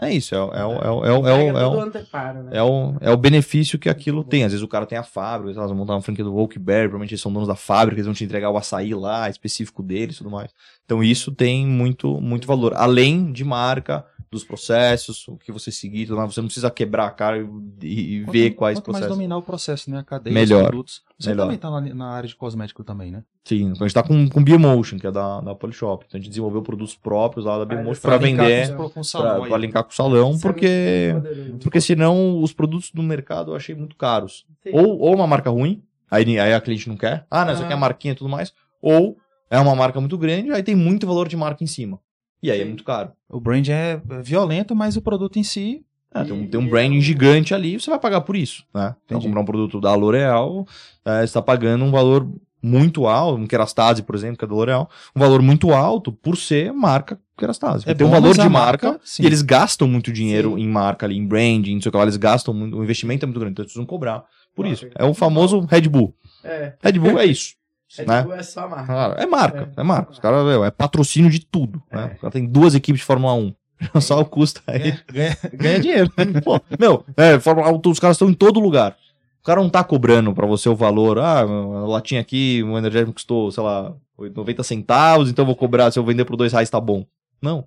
É 0.00 0.12
isso, 0.12 0.34
é, 0.34 0.38
o- 0.42 0.52
é, 0.52 0.58
é, 0.58 0.86
é, 0.86 0.90
o- 0.90 1.06
é, 1.06 1.12
é, 1.46 1.52
né? 1.52 2.56
é 2.56 2.62
é 3.00 3.10
benefício 3.16 3.78
que 3.78 3.88
aquilo 3.88 4.24
tem. 4.24 4.44
Às 4.44 4.52
vezes 4.52 4.62
o 4.62 4.68
cara 4.68 4.86
tem 4.86 4.98
a 4.98 5.02
fábrica, 5.02 5.50
eles 5.50 5.56
vão 5.70 5.74
montar 5.78 5.94
uma 5.94 6.02
franquia 6.02 6.24
do 6.24 6.34
Oakberry, 6.36 6.88
provavelmente 6.88 7.12
eles 7.12 7.20
são 7.20 7.32
donos 7.32 7.48
da 7.48 7.54
fábrica, 7.56 7.96
eles 7.96 8.06
vão 8.06 8.14
te 8.14 8.24
entregar 8.24 8.50
o 8.50 8.56
açaí 8.56 8.94
lá, 8.94 9.28
específico 9.28 9.82
deles 9.82 10.16
e 10.16 10.18
tudo 10.18 10.30
mais. 10.30 10.50
Então 10.84 11.02
isso 11.02 11.32
tem 11.32 11.66
muito, 11.66 12.20
muito 12.20 12.46
valor. 12.46 12.74
Além 12.74 13.32
de 13.32 13.44
marca, 13.44 14.04
dos 14.34 14.44
processos, 14.44 15.26
o 15.28 15.36
que 15.36 15.50
você 15.50 15.70
seguir, 15.70 16.06
tudo 16.06 16.16
mais. 16.18 16.34
você 16.34 16.40
não 16.40 16.48
precisa 16.48 16.70
quebrar 16.70 17.06
a 17.06 17.10
cara 17.10 17.38
e, 17.38 17.40
e 17.82 18.20
Quanto- 18.24 18.32
ver 18.32 18.50
quais 18.50 18.78
quanto 18.78 18.86
mais 18.92 18.98
processos. 19.00 19.16
dominar 19.16 19.36
o 19.38 19.42
processo, 19.42 19.90
né? 19.90 19.98
A 20.00 20.02
cadeia, 20.04 20.34
Melhor. 20.34 20.62
os 20.62 20.68
produtos. 20.68 21.02
Você 21.18 21.30
Melhor. 21.30 21.44
também 21.44 21.58
tá 21.58 21.70
na, 21.70 21.80
na 21.94 22.06
área 22.10 22.28
de 22.28 22.34
cosmético 22.36 22.84
também, 22.84 23.10
né? 23.10 23.22
Sim, 23.44 23.62
então 23.70 23.84
a 23.84 23.88
gente 23.88 23.94
tá 23.94 24.02
com, 24.02 24.28
com 24.28 24.42
Biomotion, 24.42 24.98
que 24.98 25.06
é 25.06 25.10
da, 25.12 25.40
da 25.40 25.54
Polishop. 25.54 26.04
Então 26.06 26.18
a 26.18 26.20
gente 26.20 26.28
desenvolveu 26.30 26.62
produtos 26.62 26.94
próprios 26.96 27.44
lá 27.46 27.58
da 27.58 27.64
Biomotion 27.64 28.00
pra 28.02 28.16
linkar 28.16 28.46
vender, 28.46 28.66
pra 28.74 29.58
linkar 29.58 29.84
com 29.84 29.90
o 29.90 29.94
salão, 29.94 30.30
Isso 30.32 30.38
é 30.46 30.52
porque... 30.52 31.14
Porque 31.62 31.80
senão 31.80 32.42
os 32.42 32.52
produtos 32.52 32.90
do 32.90 33.02
mercado 33.02 33.52
eu 33.52 33.56
achei 33.56 33.74
muito 33.74 33.96
caros. 33.96 34.44
Sim. 34.62 34.70
Ou, 34.72 34.98
ou 34.98 35.14
uma 35.14 35.26
marca 35.26 35.50
ruim. 35.50 35.82
aí, 36.10 36.38
aí 36.38 36.52
a 36.54 36.60
cliente 36.60 36.88
não 36.88 36.96
quer. 36.96 37.26
Ah, 37.30 37.44
não, 37.44 37.52
isso 37.54 37.62
aqui 37.62 37.72
é 37.72 37.76
marquinha 37.76 38.12
e 38.12 38.16
tudo 38.16 38.28
mais. 38.30 38.52
Ou 38.80 39.16
é 39.50 39.58
uma 39.60 39.74
marca 39.76 40.00
muito 40.00 40.16
grande, 40.18 40.50
aí 40.50 40.62
tem 40.62 40.74
muito 40.74 41.06
valor 41.06 41.28
de 41.28 41.36
marca 41.36 41.62
em 41.62 41.66
cima. 41.66 42.00
E 42.44 42.50
aí 42.50 42.60
é 42.60 42.64
muito 42.66 42.84
caro. 42.84 43.10
O 43.26 43.40
brand 43.40 43.66
é 43.70 43.98
violento, 44.22 44.76
mas 44.76 44.98
o 44.98 45.00
produto 45.00 45.38
em 45.38 45.42
si. 45.42 45.82
É, 46.14 46.22
tem, 46.22 46.32
um, 46.34 46.46
tem 46.46 46.60
um 46.60 46.68
branding 46.68 47.00
gigante 47.00 47.54
ali, 47.54 47.80
você 47.80 47.88
vai 47.88 47.98
pagar 47.98 48.20
por 48.20 48.36
isso, 48.36 48.64
né? 48.72 48.94
Então, 49.06 49.18
comprar 49.18 49.40
um 49.40 49.46
produto 49.46 49.80
da 49.80 49.94
L'Oréal, 49.94 50.66
é, 51.06 51.20
você 51.20 51.24
está 51.24 51.40
pagando 51.40 51.86
um 51.86 51.90
valor 51.90 52.30
muito 52.62 53.06
alto, 53.06 53.40
um 53.40 53.46
Kerastase, 53.46 54.02
por 54.02 54.14
exemplo, 54.14 54.36
que 54.36 54.44
é 54.44 54.48
da 54.48 54.54
L'Oréal, 54.54 54.90
um 55.16 55.20
valor 55.20 55.40
muito 55.40 55.72
alto 55.72 56.12
por 56.12 56.36
ser 56.36 56.70
marca 56.70 57.18
Kerastase. 57.36 57.88
É 57.88 57.94
tem 57.94 58.06
um 58.06 58.10
valor 58.10 58.34
de 58.34 58.46
marca, 58.46 58.90
marca 58.90 59.00
e 59.18 59.24
eles 59.24 59.40
gastam 59.40 59.88
muito 59.88 60.12
dinheiro 60.12 60.54
sim. 60.54 60.64
em 60.64 60.68
marca 60.68 61.06
ali, 61.06 61.16
em 61.16 61.26
branding, 61.26 61.76
não 61.76 61.80
sei 61.80 61.88
o 61.88 61.92
que 61.92 61.96
lá, 61.96 62.04
eles 62.04 62.18
gastam 62.18 62.52
muito, 62.52 62.76
o 62.76 62.84
investimento 62.84 63.24
é 63.24 63.26
muito 63.26 63.40
grande, 63.40 63.52
então 63.52 63.62
eles 63.62 63.72
precisam 63.72 63.86
cobrar 63.86 64.22
por 64.54 64.66
isso. 64.66 64.86
É 64.94 65.04
o 65.04 65.14
famoso 65.14 65.60
Red 65.60 65.88
Bull. 65.88 66.14
É. 66.44 66.74
Red 66.82 66.98
Bull 66.98 67.18
é 67.18 67.24
isso. 67.24 67.54
É, 67.98 68.06
né? 68.06 68.22
Tipo, 68.22 68.32
é 68.34 68.42
só 68.42 68.68
marca. 68.68 68.86
Claro, 68.86 69.14
é 69.16 69.26
marca, 69.26 69.72
é, 69.76 69.80
é 69.80 69.84
marca. 69.84 70.12
Os 70.12 70.18
caras, 70.18 70.46
é 70.64 70.70
patrocínio 70.70 71.30
de 71.30 71.40
tudo. 71.40 71.82
Né? 71.90 72.16
É. 72.20 72.26
Os 72.26 72.32
tem 72.32 72.46
duas 72.46 72.74
equipes 72.74 73.00
de 73.00 73.06
Fórmula 73.06 73.34
1. 73.34 73.54
Só 74.00 74.20
o 74.20 74.24
custo 74.24 74.62
aí. 74.66 74.98
Ganha, 75.12 75.36
ganha 75.52 75.80
dinheiro. 75.80 76.12
Pô, 76.44 76.60
meu, 76.78 77.04
é, 77.16 77.38
Fórmula 77.38 77.70
1, 77.70 77.80
os 77.90 77.98
caras 77.98 78.16
estão 78.16 78.30
em 78.30 78.34
todo 78.34 78.60
lugar. 78.60 78.96
O 79.40 79.44
cara 79.44 79.60
não 79.60 79.68
tá 79.68 79.84
cobrando 79.84 80.32
para 80.32 80.46
você 80.46 80.68
o 80.68 80.76
valor. 80.76 81.18
Ah, 81.18 81.40
a 81.40 81.86
latinha 81.86 82.20
aqui, 82.20 82.62
um 82.64 82.78
energético 82.78 83.12
custou, 83.12 83.50
sei 83.50 83.62
lá, 83.62 83.94
90 84.18 84.62
centavos, 84.62 85.28
então 85.28 85.42
eu 85.42 85.46
vou 85.46 85.56
cobrar, 85.56 85.90
se 85.90 85.98
eu 85.98 86.04
vender 86.04 86.24
por 86.24 86.36
2 86.36 86.52
reais 86.52 86.70
tá 86.70 86.80
bom. 86.80 87.04
Não. 87.42 87.66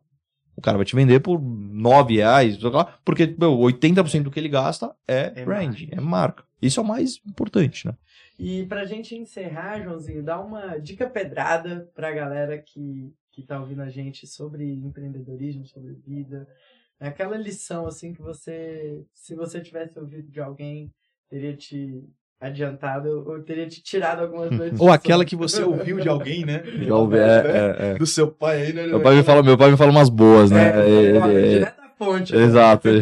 O 0.56 0.62
cara 0.62 0.76
vai 0.76 0.86
te 0.86 0.96
vender 0.96 1.20
por 1.20 1.40
9 1.40 2.16
reais, 2.16 2.58
porque 3.06 3.36
meu, 3.38 3.56
80% 3.60 4.24
do 4.24 4.32
que 4.32 4.40
ele 4.40 4.50
gasta 4.50 4.92
é, 5.08 5.32
é 5.36 5.46
brand, 5.46 5.68
marca. 5.68 5.96
é 5.96 6.02
marca. 6.02 6.44
Isso 6.60 6.80
é 6.80 6.84
o 6.84 6.86
mais 6.86 7.20
importante, 7.28 7.86
né? 7.86 7.94
E 8.40 8.66
pra 8.68 8.86
gente 8.86 9.16
encerrar, 9.16 9.82
Joãozinho, 9.82 10.24
dá 10.24 10.40
uma 10.40 10.78
dica 10.78 11.10
pedrada 11.10 11.90
pra 11.96 12.12
galera 12.12 12.58
que, 12.58 13.12
que 13.32 13.42
tá 13.42 13.60
ouvindo 13.60 13.82
a 13.82 13.90
gente 13.90 14.28
sobre 14.28 14.64
empreendedorismo, 14.74 15.66
sobre 15.66 15.94
vida. 15.94 16.48
Aquela 17.00 17.36
lição, 17.36 17.88
assim, 17.88 18.14
que 18.14 18.22
você, 18.22 19.04
se 19.14 19.36
você 19.36 19.60
tivesse 19.60 19.98
ouvido 19.98 20.32
de 20.32 20.40
alguém, 20.40 20.92
teria 21.30 21.56
te 21.56 22.04
adiantado 22.40 23.24
ou 23.28 23.42
teria 23.42 23.68
te 23.68 23.82
tirado 23.82 24.22
algumas 24.22 24.52
noites. 24.56 24.80
Ou 24.80 24.92
aquela 24.92 25.26
que 25.26 25.36
você 25.36 25.64
ouviu 25.64 26.00
de 26.00 26.08
alguém, 26.08 26.46
né? 26.46 26.64
Já 26.64 26.96
ouvi, 26.96 27.18
é, 27.18 27.22
é, 27.22 27.92
é. 27.92 27.94
Do 27.98 28.06
seu 28.06 28.32
pai 28.32 28.68
aí, 28.68 28.74
né? 28.74 28.86
Meu 28.86 29.02
pai, 29.02 29.16
me 29.16 29.24
fala, 29.24 29.42
meu 29.42 29.58
pai 29.58 29.72
me 29.72 29.78
fala 29.78 29.92
umas 29.92 30.10
boas, 30.10 30.52
né? 30.52 30.80
É, 30.80 30.90
ele, 30.90 31.18
ele, 31.18 31.34
ele, 31.34 31.50
direto 31.60 31.78
da 31.78 31.90
fonte. 31.90 32.36
Né? 32.36 32.44
Exato. 32.44 32.88
Né? 32.92 33.02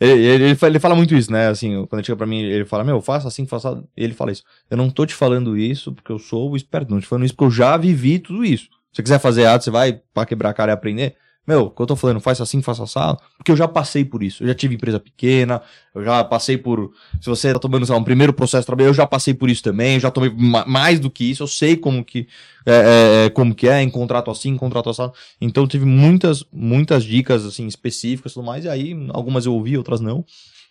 Ele, 0.00 0.26
ele, 0.26 0.44
ele, 0.60 0.78
fala, 0.80 0.94
muito 0.94 1.14
isso, 1.14 1.30
né? 1.30 1.48
Assim, 1.48 1.86
quando 1.86 2.00
ele 2.00 2.06
chega 2.06 2.16
pra 2.16 2.26
mim, 2.26 2.40
ele 2.40 2.64
fala, 2.64 2.84
meu, 2.84 3.00
faça 3.00 3.28
assim, 3.28 3.46
faça. 3.46 3.82
Ele 3.96 4.12
fala 4.12 4.32
isso. 4.32 4.42
Eu 4.70 4.76
não 4.76 4.90
tô 4.90 5.06
te 5.06 5.14
falando 5.14 5.56
isso 5.56 5.92
porque 5.92 6.10
eu 6.10 6.18
sou 6.18 6.56
esperto, 6.56 6.90
não 6.90 6.98
tô 6.98 7.02
te 7.02 7.08
falando 7.08 7.24
isso 7.24 7.34
porque 7.34 7.46
eu 7.46 7.50
já 7.50 7.76
vivi 7.76 8.18
tudo 8.18 8.44
isso. 8.44 8.64
Se 8.64 8.96
você 8.96 9.02
quiser 9.02 9.18
fazer 9.18 9.46
ato, 9.46 9.64
você 9.64 9.70
vai 9.70 10.00
para 10.12 10.26
quebrar 10.26 10.50
a 10.50 10.54
cara 10.54 10.72
e 10.72 10.74
aprender. 10.74 11.16
Meu, 11.46 11.64
o 11.64 11.70
que 11.70 11.82
eu 11.82 11.86
tô 11.86 11.94
falando, 11.94 12.20
faz 12.20 12.40
assim, 12.40 12.62
faça 12.62 12.84
assado, 12.84 13.20
porque 13.36 13.52
eu 13.52 13.56
já 13.56 13.68
passei 13.68 14.04
por 14.04 14.22
isso. 14.22 14.42
Eu 14.42 14.48
já 14.48 14.54
tive 14.54 14.74
empresa 14.74 14.98
pequena, 14.98 15.60
eu 15.94 16.02
já 16.02 16.24
passei 16.24 16.56
por. 16.56 16.92
Se 17.20 17.28
você 17.28 17.52
tá 17.52 17.58
tomando, 17.58 17.84
sei 17.84 17.94
lá, 17.94 18.00
um 18.00 18.04
primeiro 18.04 18.32
processo 18.32 18.62
de 18.62 18.66
trabalho, 18.66 18.88
eu 18.88 18.94
já 18.94 19.06
passei 19.06 19.34
por 19.34 19.50
isso 19.50 19.62
também, 19.62 19.94
eu 19.94 20.00
já 20.00 20.10
tomei 20.10 20.32
mais 20.66 20.98
do 20.98 21.10
que 21.10 21.30
isso, 21.30 21.42
eu 21.42 21.46
sei 21.46 21.76
como 21.76 22.02
que 22.02 22.26
é, 22.64 22.72
é, 22.72 23.26
é, 23.26 23.30
como 23.30 23.54
que 23.54 23.68
é 23.68 23.82
em 23.82 23.90
contrato 23.90 24.30
assim, 24.30 24.50
em 24.50 24.56
contrato 24.56 24.88
assado. 24.88 25.12
Então 25.40 25.66
tive 25.66 25.84
muitas, 25.84 26.44
muitas 26.50 27.04
dicas 27.04 27.44
assim, 27.44 27.66
específicas 27.66 28.32
e 28.32 28.34
tudo 28.36 28.46
mais, 28.46 28.64
e 28.64 28.68
aí 28.68 28.94
algumas 29.10 29.44
eu 29.44 29.52
ouvi, 29.52 29.76
outras 29.76 30.00
não. 30.00 30.24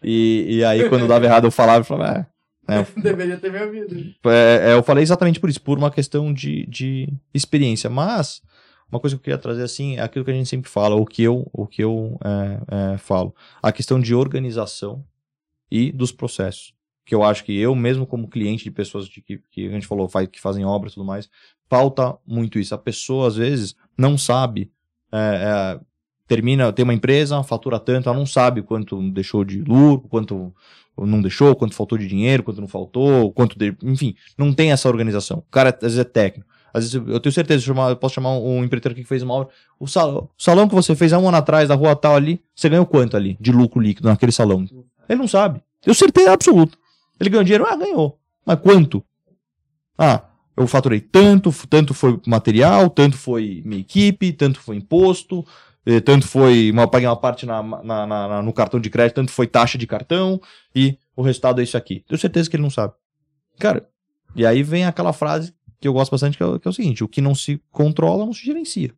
E, 0.03 0.57
e 0.57 0.65
aí, 0.65 0.89
quando 0.89 1.07
dava 1.07 1.24
errado, 1.26 1.45
eu 1.45 1.51
falava 1.51 1.82
e 1.82 1.88
falava, 1.88 2.19
é, 2.19 2.34
é, 2.67 2.86
Deveria 3.01 3.38
ter 3.38 3.51
me 3.51 3.61
ouvido. 3.61 4.13
É, 4.26 4.71
é, 4.71 4.74
eu 4.74 4.84
falei 4.84 5.03
exatamente 5.03 5.39
por 5.39 5.49
isso, 5.49 5.61
por 5.61 5.78
uma 5.78 5.91
questão 5.91 6.34
de, 6.34 6.65
de 6.67 7.07
experiência. 7.34 7.89
Mas 7.89 8.41
uma 8.93 8.99
coisa 8.99 9.15
que 9.15 9.19
eu 9.19 9.23
queria 9.23 9.37
trazer 9.39 9.63
assim 9.63 9.97
é 9.97 10.01
aquilo 10.01 10.23
que 10.23 10.29
a 10.29 10.33
gente 10.35 10.47
sempre 10.47 10.69
fala, 10.69 10.95
o 10.95 11.03
que 11.03 11.23
eu, 11.23 11.49
o 11.51 11.65
que 11.65 11.83
eu 11.83 12.15
é, 12.23 12.93
é, 12.93 12.97
falo, 12.99 13.35
a 13.61 13.71
questão 13.71 13.99
de 13.99 14.13
organização 14.13 15.03
e 15.69 15.91
dos 15.91 16.11
processos. 16.11 16.73
Que 17.03 17.15
eu 17.15 17.23
acho 17.23 17.43
que 17.43 17.57
eu, 17.57 17.73
mesmo 17.75 18.05
como 18.05 18.29
cliente 18.29 18.63
de 18.63 18.71
pessoas 18.71 19.07
de, 19.07 19.19
que, 19.19 19.41
que 19.51 19.67
a 19.67 19.71
gente 19.71 19.87
falou, 19.87 20.07
faz, 20.07 20.29
que 20.29 20.39
fazem 20.39 20.63
obras 20.63 20.93
e 20.93 20.95
tudo 20.95 21.05
mais, 21.05 21.27
falta 21.67 22.15
muito 22.25 22.59
isso. 22.59 22.75
A 22.75 22.77
pessoa, 22.77 23.27
às 23.27 23.35
vezes, 23.35 23.75
não 23.97 24.15
sabe. 24.15 24.71
É, 25.11 25.17
é, 25.17 25.79
termina, 26.27 26.71
tem 26.71 26.83
uma 26.83 26.93
empresa, 26.93 27.41
fatura 27.43 27.79
tanto, 27.79 28.07
ela 28.07 28.17
não 28.17 28.27
sabe 28.27 28.61
quanto 28.61 29.01
deixou 29.11 29.43
de 29.43 29.61
lucro, 29.63 30.07
quanto 30.07 30.53
não 30.97 31.19
deixou, 31.19 31.55
quanto 31.55 31.73
faltou 31.73 31.97
de 31.97 32.07
dinheiro, 32.07 32.43
quanto 32.43 32.61
não 32.61 32.67
faltou, 32.67 33.33
quanto 33.33 33.57
de, 33.57 33.75
enfim, 33.81 34.15
não 34.37 34.53
tem 34.53 34.71
essa 34.71 34.87
organização. 34.87 35.39
O 35.39 35.51
cara 35.51 35.69
às 35.69 35.81
vezes 35.81 35.97
é 35.97 36.03
técnico. 36.03 36.53
Às 36.74 36.91
vezes 36.91 37.07
eu 37.07 37.19
tenho 37.19 37.32
certeza, 37.32 37.71
eu 37.71 37.95
posso 37.95 38.15
chamar 38.15 38.32
um 38.32 38.63
empreiteiro 38.63 38.95
que 38.95 39.03
fez 39.03 39.21
uma 39.21 39.36
obra. 39.36 39.53
O 39.80 39.88
salão, 39.88 40.30
o 40.38 40.43
salão 40.43 40.67
que 40.67 40.74
você 40.74 40.95
fez 40.95 41.13
há 41.13 41.19
um 41.19 41.28
ano 41.28 41.38
atrás, 41.38 41.69
da 41.69 41.76
rua 41.76 41.95
tal 41.95 42.15
ali, 42.15 42.41
você 42.55 42.67
ganhou 42.67 42.86
quanto 42.86 43.15
ali 43.15 43.38
de 43.39 43.51
lucro 43.51 43.80
líquido 43.80 44.07
naquele 44.07 44.32
salão? 44.32 44.65
Ele 45.07 45.19
não 45.19 45.28
sabe. 45.28 45.61
Eu 45.86 45.93
certeza 45.93 46.32
absoluta. 46.32 46.76
Ele 47.19 47.30
ganhou 47.30 47.43
dinheiro? 47.43 47.65
Ah, 47.67 47.76
ganhou. 47.76 48.17
Mas 48.45 48.59
quanto? 48.59 49.03
Ah, 49.97 50.24
eu 50.57 50.65
faturei 50.65 50.99
tanto, 50.99 51.51
tanto 51.67 51.93
foi 51.93 52.19
material, 52.26 52.89
tanto 52.89 53.17
foi 53.17 53.61
minha 53.65 53.82
equipe, 53.82 54.34
tanto 54.34 54.59
foi 54.59 54.76
imposto, 54.78 55.45
eh, 55.86 55.99
tanto 55.99 56.28
foi. 56.28 56.71
Uma, 56.71 56.88
paguei 56.88 57.07
uma 57.07 57.15
parte 57.15 57.45
na, 57.45 57.61
na, 57.61 58.07
na, 58.07 58.41
no 58.41 58.51
cartão 58.51 58.80
de 58.80 58.89
crédito, 58.89 59.15
tanto 59.15 59.32
foi 59.32 59.45
taxa 59.45 59.78
de 59.78 59.86
cartão, 59.86 60.41
e 60.76 60.97
o 61.15 61.21
resultado 61.21 61.61
é 61.61 61.63
isso 61.63 61.78
aqui. 61.78 62.03
Tenho 62.07 62.19
certeza 62.19 62.49
que 62.49 62.55
ele 62.55 62.63
não 62.63 62.69
sabe. 62.69 62.93
Cara, 63.59 63.88
e 64.36 64.45
aí 64.45 64.63
vem 64.63 64.86
aquela 64.86 65.13
frase 65.13 65.53
que 65.84 65.88
eu 65.88 65.93
gosto 65.93 66.11
bastante, 66.11 66.38
que 66.38 66.43
é, 66.43 66.59
que 66.59 66.67
é 66.67 66.71
o 66.71 66.73
seguinte: 66.73 67.03
o 67.03 67.09
que 67.09 67.19
não 67.19 67.36
se 67.36 67.61
controla 67.69 68.25
não 68.25 68.34
se 68.34 68.45
gerencia. 68.45 68.93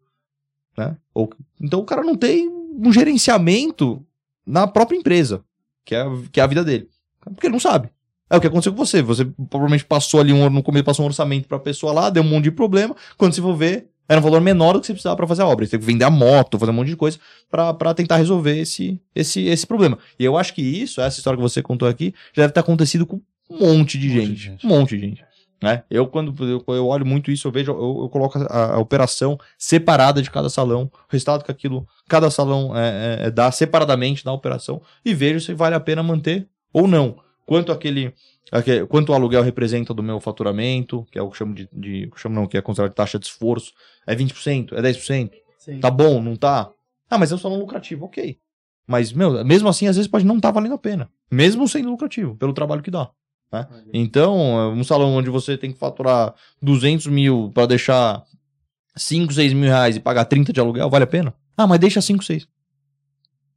Né? 0.77 0.95
Ou, 1.15 1.31
então 1.59 1.79
o 1.79 1.83
cara 1.83 2.03
não 2.03 2.15
tem 2.15 2.47
um 2.47 2.93
gerenciamento 2.93 4.05
na 4.45 4.67
própria 4.67 4.95
empresa, 4.95 5.43
que 5.83 5.95
é, 5.95 6.05
que 6.31 6.39
é 6.39 6.43
a 6.43 6.47
vida 6.47 6.63
dele. 6.63 6.87
Porque 7.21 7.47
ele 7.47 7.53
não 7.53 7.59
sabe. 7.59 7.89
É 8.29 8.37
o 8.37 8.41
que 8.41 8.45
aconteceu 8.45 8.71
com 8.71 8.77
você. 8.77 9.01
Você 9.01 9.25
provavelmente 9.25 9.83
passou 9.83 10.19
ali 10.19 10.31
um 10.31 10.47
no 10.47 10.61
começo, 10.61 10.85
passou 10.85 11.05
um 11.05 11.07
orçamento 11.07 11.47
para 11.47 11.57
a 11.57 11.59
pessoa 11.59 11.91
lá, 11.91 12.09
deu 12.11 12.21
um 12.21 12.27
monte 12.27 12.45
de 12.45 12.51
problema. 12.51 12.95
Quando 13.17 13.33
você 13.33 13.41
for 13.41 13.55
ver, 13.55 13.89
era 14.07 14.19
um 14.19 14.23
valor 14.23 14.41
menor 14.41 14.73
do 14.73 14.81
que 14.81 14.85
você 14.85 14.93
precisava 14.93 15.15
para 15.15 15.25
fazer 15.25 15.41
a 15.41 15.47
obra. 15.47 15.65
Você 15.65 15.71
tem 15.71 15.79
que 15.79 15.85
vender 15.85 16.05
a 16.05 16.11
moto, 16.11 16.59
fazer 16.59 16.71
um 16.71 16.75
monte 16.75 16.89
de 16.89 16.95
coisa 16.95 17.17
para 17.49 17.93
tentar 17.95 18.17
resolver 18.17 18.59
esse, 18.59 18.99
esse, 19.15 19.41
esse 19.45 19.65
problema. 19.65 19.97
E 20.19 20.23
eu 20.23 20.37
acho 20.37 20.53
que 20.53 20.61
isso, 20.61 21.01
essa 21.01 21.17
história 21.17 21.37
que 21.37 21.43
você 21.43 21.63
contou 21.63 21.87
aqui, 21.87 22.13
já 22.33 22.43
deve 22.43 22.53
ter 22.53 22.59
acontecido 22.59 23.07
com 23.07 23.19
um 23.49 23.59
monte 23.59 23.97
de, 23.97 24.07
um 24.07 24.13
gente, 24.13 24.21
monte 24.21 24.35
de 24.35 24.43
gente. 24.43 24.65
Um 24.65 24.69
monte 24.69 24.95
de 24.97 25.01
gente. 25.01 25.34
Né? 25.65 25.83
Eu, 25.89 26.05
quando 26.05 26.63
eu, 26.67 26.85
olho 26.85 27.03
muito 27.03 27.31
isso, 27.31 27.47
eu 27.47 27.51
vejo, 27.51 27.71
eu, 27.71 28.03
eu 28.03 28.09
coloco 28.09 28.37
a, 28.37 28.75
a, 28.75 28.77
operação 28.77 29.35
separada 29.57 30.21
de 30.21 30.29
cada 30.29 30.47
salão, 30.47 30.83
o 30.93 31.11
resultado 31.11 31.43
que 31.43 31.49
aquilo, 31.49 31.87
cada 32.07 32.29
salão 32.29 32.77
é, 32.77 32.87
é, 33.23 33.25
é, 33.25 33.31
dá 33.31 33.51
separadamente 33.51 34.23
na 34.23 34.31
operação 34.31 34.79
e 35.03 35.11
vejo 35.11 35.39
se 35.39 35.55
vale 35.55 35.73
a 35.73 35.79
pena 35.79 36.03
manter 36.03 36.47
ou 36.71 36.87
não. 36.87 37.17
Quanto 37.47 37.71
aquele, 37.71 38.13
aquele 38.51 38.85
quanto 38.85 39.11
o 39.11 39.15
aluguel 39.15 39.41
representa 39.41 39.91
do 39.91 40.03
meu 40.03 40.19
faturamento, 40.19 41.03
que 41.09 41.17
é 41.17 41.21
o 41.23 41.29
que 41.29 41.33
eu 41.33 41.37
chamo 41.39 41.55
de, 41.55 41.67
de 41.73 42.11
chamo 42.15 42.35
não, 42.35 42.45
que 42.45 42.57
é 42.57 42.61
considerado 42.61 42.91
de 42.91 42.95
taxa 42.95 43.17
de 43.17 43.25
esforço, 43.25 43.73
é 44.05 44.15
20%, 44.15 44.73
é 44.73 44.81
10%? 44.83 45.31
Sim. 45.57 45.79
Tá 45.79 45.89
bom, 45.89 46.21
não 46.21 46.35
tá? 46.35 46.69
Ah, 47.09 47.17
mas 47.17 47.31
é 47.31 47.35
um 47.35 47.39
salão 47.39 47.57
lucrativo, 47.57 48.05
ok. 48.05 48.37
Mas, 48.85 49.11
meu, 49.11 49.43
mesmo 49.43 49.67
assim, 49.67 49.87
às 49.87 49.95
vezes 49.95 50.11
pode 50.11 50.25
não 50.25 50.35
estar 50.35 50.49
tá 50.49 50.53
valendo 50.53 50.75
a 50.75 50.77
pena. 50.77 51.09
Mesmo 51.31 51.67
sendo 51.67 51.89
lucrativo, 51.89 52.35
pelo 52.35 52.53
trabalho 52.53 52.83
que 52.83 52.91
dá. 52.91 53.09
Né? 53.55 53.67
Então, 53.93 54.73
um 54.73 54.83
salão 54.83 55.15
onde 55.15 55.29
você 55.29 55.57
tem 55.57 55.71
que 55.71 55.79
faturar 55.79 56.33
200 56.61 57.07
mil 57.07 57.51
para 57.53 57.67
deixar 57.67 58.23
5, 58.95 59.33
6 59.33 59.53
mil 59.53 59.69
reais 59.69 59.95
e 59.95 59.99
pagar 59.99 60.25
30 60.25 60.51
de 60.51 60.59
aluguel, 60.59 60.89
vale 60.89 61.03
a 61.05 61.07
pena? 61.07 61.33
Ah, 61.55 61.65
mas 61.65 61.79
deixa 61.79 62.01
5, 62.01 62.23
6. 62.23 62.47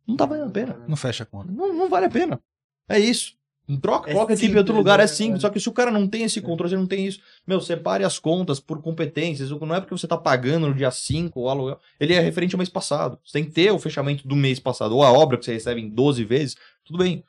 Não 0.06 0.16
tá 0.16 0.24
valendo 0.24 0.48
a 0.48 0.52
pena. 0.52 0.76
Não 0.86 0.96
fecha 0.96 1.24
a 1.24 1.26
conta. 1.26 1.50
Não, 1.52 1.72
não 1.72 1.88
vale 1.88 2.06
a 2.06 2.10
pena. 2.10 2.40
É 2.88 2.98
isso. 2.98 3.36
Troca, 3.82 4.10
é 4.10 4.14
coloca 4.14 4.32
a 4.32 4.36
equipe 4.36 4.54
em 4.54 4.56
outro 4.56 4.74
lugar, 4.74 4.98
é 4.98 5.02
né? 5.02 5.06
simples. 5.06 5.42
Só 5.42 5.50
que 5.50 5.60
se 5.60 5.68
o 5.68 5.72
cara 5.72 5.90
não 5.90 6.08
tem 6.08 6.22
esse 6.22 6.40
controle, 6.40 6.70
você 6.70 6.76
não 6.76 6.86
tem 6.86 7.06
isso. 7.06 7.20
Meu, 7.46 7.60
separe 7.60 8.02
as 8.02 8.18
contas 8.18 8.58
por 8.58 8.80
competências. 8.80 9.50
Não 9.50 9.74
é 9.74 9.80
porque 9.80 9.92
você 9.92 10.06
tá 10.06 10.16
pagando 10.16 10.68
no 10.68 10.74
dia 10.74 10.90
5 10.90 11.38
o 11.38 11.48
aluguel. 11.48 11.78
Ele 12.00 12.14
é 12.14 12.20
referente 12.20 12.54
ao 12.54 12.58
mês 12.58 12.70
passado. 12.70 13.18
Você 13.22 13.32
tem 13.32 13.44
que 13.44 13.50
ter 13.50 13.70
o 13.70 13.78
fechamento 13.78 14.26
do 14.26 14.34
mês 14.34 14.58
passado. 14.58 14.96
Ou 14.96 15.02
a 15.02 15.12
obra 15.12 15.36
que 15.36 15.44
você 15.44 15.52
recebe 15.52 15.82
em 15.82 15.90
12 15.90 16.24
vezes. 16.24 16.56
Tudo 16.82 16.98
bem 16.98 17.22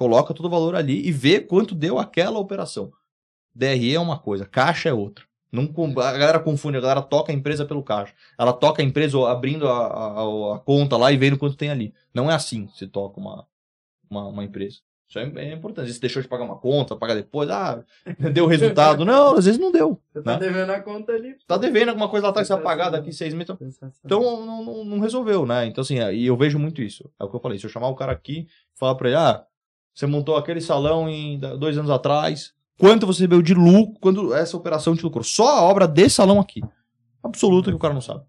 coloca 0.00 0.32
todo 0.32 0.46
o 0.46 0.50
valor 0.50 0.74
ali 0.74 1.06
e 1.06 1.12
vê 1.12 1.40
quanto 1.40 1.74
deu 1.74 1.98
aquela 1.98 2.38
operação. 2.38 2.90
DRE 3.54 3.94
é 3.94 4.00
uma 4.00 4.18
coisa, 4.18 4.46
caixa 4.46 4.88
é 4.88 4.94
outra. 4.94 5.26
Não, 5.52 5.68
a 5.98 6.12
galera 6.12 6.40
confunde, 6.40 6.78
a 6.78 6.80
galera 6.80 7.02
toca 7.02 7.30
a 7.30 7.34
empresa 7.34 7.66
pelo 7.66 7.82
caixa. 7.82 8.14
Ela 8.38 8.54
toca 8.54 8.80
a 8.80 8.84
empresa 8.84 9.28
abrindo 9.28 9.68
a, 9.68 9.88
a, 9.88 10.54
a 10.54 10.58
conta 10.60 10.96
lá 10.96 11.12
e 11.12 11.18
vendo 11.18 11.36
quanto 11.36 11.54
tem 11.54 11.68
ali. 11.68 11.92
Não 12.14 12.30
é 12.30 12.34
assim 12.34 12.64
que 12.64 12.78
se 12.78 12.86
toca 12.86 13.20
uma, 13.20 13.46
uma, 14.08 14.26
uma 14.28 14.42
empresa. 14.42 14.78
Isso 15.06 15.18
é, 15.18 15.30
é 15.36 15.52
importante. 15.52 15.92
Se 15.92 16.00
deixou 16.00 16.22
de 16.22 16.28
pagar 16.28 16.44
uma 16.44 16.56
conta, 16.56 16.96
pagar 16.96 17.14
depois, 17.14 17.50
ah, 17.50 17.84
deu 18.32 18.46
resultado. 18.46 19.04
Não, 19.04 19.34
às 19.34 19.44
vezes 19.44 19.60
não 19.60 19.70
deu. 19.70 20.00
Você 20.14 20.22
tá 20.22 20.32
né? 20.32 20.38
devendo 20.38 20.70
a 20.70 20.80
conta 20.80 21.12
ali. 21.12 21.36
Tá 21.46 21.58
devendo 21.58 21.90
alguma 21.90 22.08
coisa 22.08 22.24
lá 22.24 22.30
atrás, 22.30 22.46
você 22.46 22.54
vai 22.54 22.62
pagar 22.62 22.88
daqui 22.88 23.12
seis 23.12 23.34
meses. 23.34 23.54
Então 24.02 24.46
não, 24.46 24.64
não, 24.64 24.84
não, 24.84 25.00
resolveu, 25.00 25.44
né? 25.44 25.66
Então, 25.66 25.82
assim, 25.82 25.98
e 26.12 26.24
eu 26.24 26.38
vejo 26.38 26.58
muito 26.58 26.80
isso. 26.80 27.10
É 27.20 27.24
o 27.24 27.28
que 27.28 27.36
eu 27.36 27.40
falei. 27.40 27.58
Se 27.58 27.66
eu 27.66 27.70
chamar 27.70 27.88
o 27.88 27.96
cara 27.96 28.12
aqui 28.12 28.46
falar 28.76 28.94
pra 28.94 29.08
ele, 29.08 29.18
ah, 29.18 29.44
você 29.94 30.06
montou 30.06 30.36
aquele 30.36 30.60
salão 30.60 31.08
em 31.08 31.38
dois 31.58 31.76
anos 31.76 31.90
atrás, 31.90 32.52
quanto 32.78 33.06
você 33.06 33.20
recebeu 33.20 33.42
de 33.42 33.54
lucro, 33.54 33.98
quando 34.00 34.34
essa 34.34 34.56
operação 34.56 34.96
te 34.96 35.02
lucrou. 35.02 35.24
Só 35.24 35.58
a 35.58 35.62
obra 35.62 35.86
desse 35.86 36.16
salão 36.16 36.40
aqui. 36.40 36.62
Absoluta 37.22 37.70
que 37.70 37.76
o 37.76 37.80
cara 37.80 37.94
não 37.94 38.00
sabe. 38.00 38.22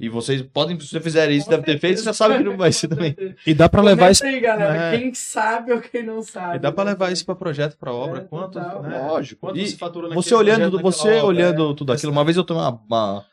E 0.00 0.08
vocês 0.08 0.40
podem, 0.40 0.80
se 0.80 0.88
vocês 0.88 1.04
fizerem 1.04 1.36
isso, 1.36 1.48
deve 1.48 1.62
ter 1.62 1.78
feito, 1.78 1.98
você 1.98 2.04
já 2.04 2.14
sabe 2.14 2.38
que 2.38 2.44
não 2.44 2.56
vai 2.56 2.72
ser 2.72 2.88
também. 2.88 3.14
E 3.46 3.52
dá 3.52 3.68
para 3.68 3.82
levar 3.82 4.10
isso. 4.10 4.24
Aí, 4.24 4.40
galera, 4.40 4.94
é. 4.94 4.98
Quem 4.98 5.12
sabe 5.12 5.72
ou 5.72 5.80
quem 5.80 6.02
não 6.02 6.22
sabe. 6.22 6.56
E 6.56 6.58
dá 6.58 6.72
para 6.72 6.90
levar 6.90 7.12
isso 7.12 7.24
para 7.26 7.34
projeto, 7.34 7.76
para 7.76 7.92
obra. 7.92 8.20
É, 8.20 8.24
quanto? 8.24 8.58
Né? 8.58 9.06
Lógico. 9.06 9.42
Quanto 9.42 9.58
e 9.58 9.66
se 9.66 9.76
fatura 9.76 10.08
Você 10.14 10.34
olhando, 10.34 10.80
você 10.80 11.08
obra, 11.08 11.24
olhando 11.26 11.72
é. 11.72 11.74
tudo 11.74 11.92
aquilo. 11.92 12.10
Uma 12.10 12.24
vez 12.24 12.38
eu 12.38 12.44
tomei 12.44 12.62
uma, 12.62 12.80
uma 12.88 13.26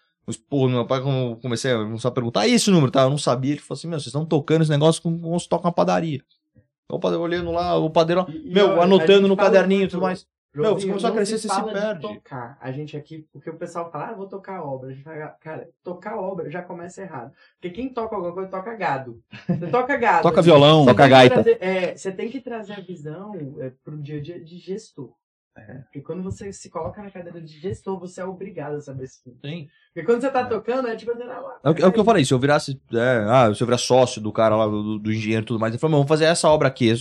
Pô, 0.49 0.67
meu 0.67 0.85
pai, 0.85 0.99
quando 0.99 1.31
eu 1.31 1.35
comecei 1.37 1.71
a 1.71 1.77
começar 1.77 2.09
a 2.09 2.11
perguntar, 2.11 2.41
ah, 2.41 2.47
esse 2.49 2.69
número, 2.69 2.91
tá? 2.91 3.03
Eu 3.03 3.09
não 3.09 3.17
sabia. 3.17 3.53
Ele 3.53 3.61
falou 3.61 3.77
assim: 3.77 3.87
meu, 3.87 3.97
vocês 3.97 4.07
estão 4.07 4.25
tocando 4.25 4.61
esse 4.61 4.71
negócio 4.71 5.01
como 5.01 5.39
se 5.39 5.47
toca 5.47 5.67
uma 5.67 5.73
padaria. 5.73 6.21
O 6.89 6.99
padeiro 6.99 7.23
olhando 7.23 7.51
lá, 7.51 7.75
o 7.75 7.89
padeiro, 7.89 8.25
e, 8.29 8.53
meu, 8.53 8.81
anotando 8.81 9.27
no 9.27 9.35
caderninho 9.35 9.83
e 9.83 9.87
tudo 9.87 10.01
mais. 10.01 10.25
Meu, 10.55 10.73
você 10.73 10.87
começou 10.87 11.09
a 11.09 11.13
crescer, 11.13 11.37
você 11.37 11.49
se 11.49 11.63
perde. 11.65 12.01
tocar. 12.01 12.57
A 12.59 12.71
gente 12.71 12.97
aqui, 12.97 13.27
porque 13.31 13.49
o 13.49 13.57
pessoal 13.57 13.91
fala, 13.91 14.07
ah, 14.07 14.13
vou 14.13 14.27
tocar 14.27 14.63
obra. 14.63 14.89
A 14.89 14.93
gente 14.93 15.03
fala, 15.03 15.27
cara, 15.39 15.69
tocar 15.83 16.17
obra 16.17 16.49
já 16.49 16.63
começa 16.63 17.01
errado. 17.01 17.31
Porque 17.59 17.75
quem 17.75 17.89
toca 17.89 18.15
alguma 18.15 18.33
coisa, 18.33 18.49
toca 18.49 18.73
gado. 18.75 19.21
Você 19.47 19.67
toca 19.67 19.95
gado. 19.97 20.23
toca 20.23 20.41
violão, 20.41 20.85
toca 20.85 21.07
gaita. 21.07 21.35
Trazer, 21.35 21.57
é, 21.61 21.95
você 21.95 22.11
tem 22.11 22.29
que 22.29 22.41
trazer 22.41 22.73
a 22.73 22.79
visão 22.79 23.33
é, 23.59 23.71
pro 23.83 23.97
dia 23.97 24.17
a 24.17 24.21
dia 24.21 24.43
de 24.43 24.57
gestor. 24.57 25.13
É. 25.57 25.73
Porque 25.79 26.01
quando 26.01 26.21
você 26.21 26.53
se 26.53 26.69
coloca 26.69 27.01
na 27.01 27.09
cadeira 27.09 27.41
de 27.41 27.59
gestor, 27.59 27.99
você 27.99 28.21
é 28.21 28.25
obrigado 28.25 28.75
a 28.75 28.81
saber 28.81 29.05
isso. 29.05 29.21
Sim. 29.43 29.67
Porque 29.93 30.05
quando 30.05 30.21
você 30.21 30.29
tá 30.29 30.41
é. 30.41 30.45
tocando, 30.45 30.87
é 30.87 30.95
tipo 30.95 31.11
assim, 31.11 31.23
ah, 31.23 31.59
é, 31.63 31.69
o, 31.69 31.77
é 31.77 31.87
o 31.87 31.91
que 31.91 31.99
eu 31.99 32.05
falei, 32.05 32.23
se 32.23 32.33
eu 32.33 32.39
virasse, 32.39 32.79
é, 32.93 33.25
ah, 33.27 33.53
se 33.53 33.61
eu 33.61 33.67
virasse 33.67 33.85
sócio 33.85 34.21
do 34.21 34.31
cara 34.31 34.55
lá, 34.55 34.67
do, 34.67 34.99
do 34.99 35.11
engenheiro 35.11 35.43
e 35.43 35.45
tudo 35.45 35.59
mais, 35.59 35.73
ele 35.73 35.79
falou, 35.79 35.97
vamos 35.97 36.07
fazer 36.07 36.25
essa 36.25 36.47
obra 36.49 36.67
aqui. 36.67 36.91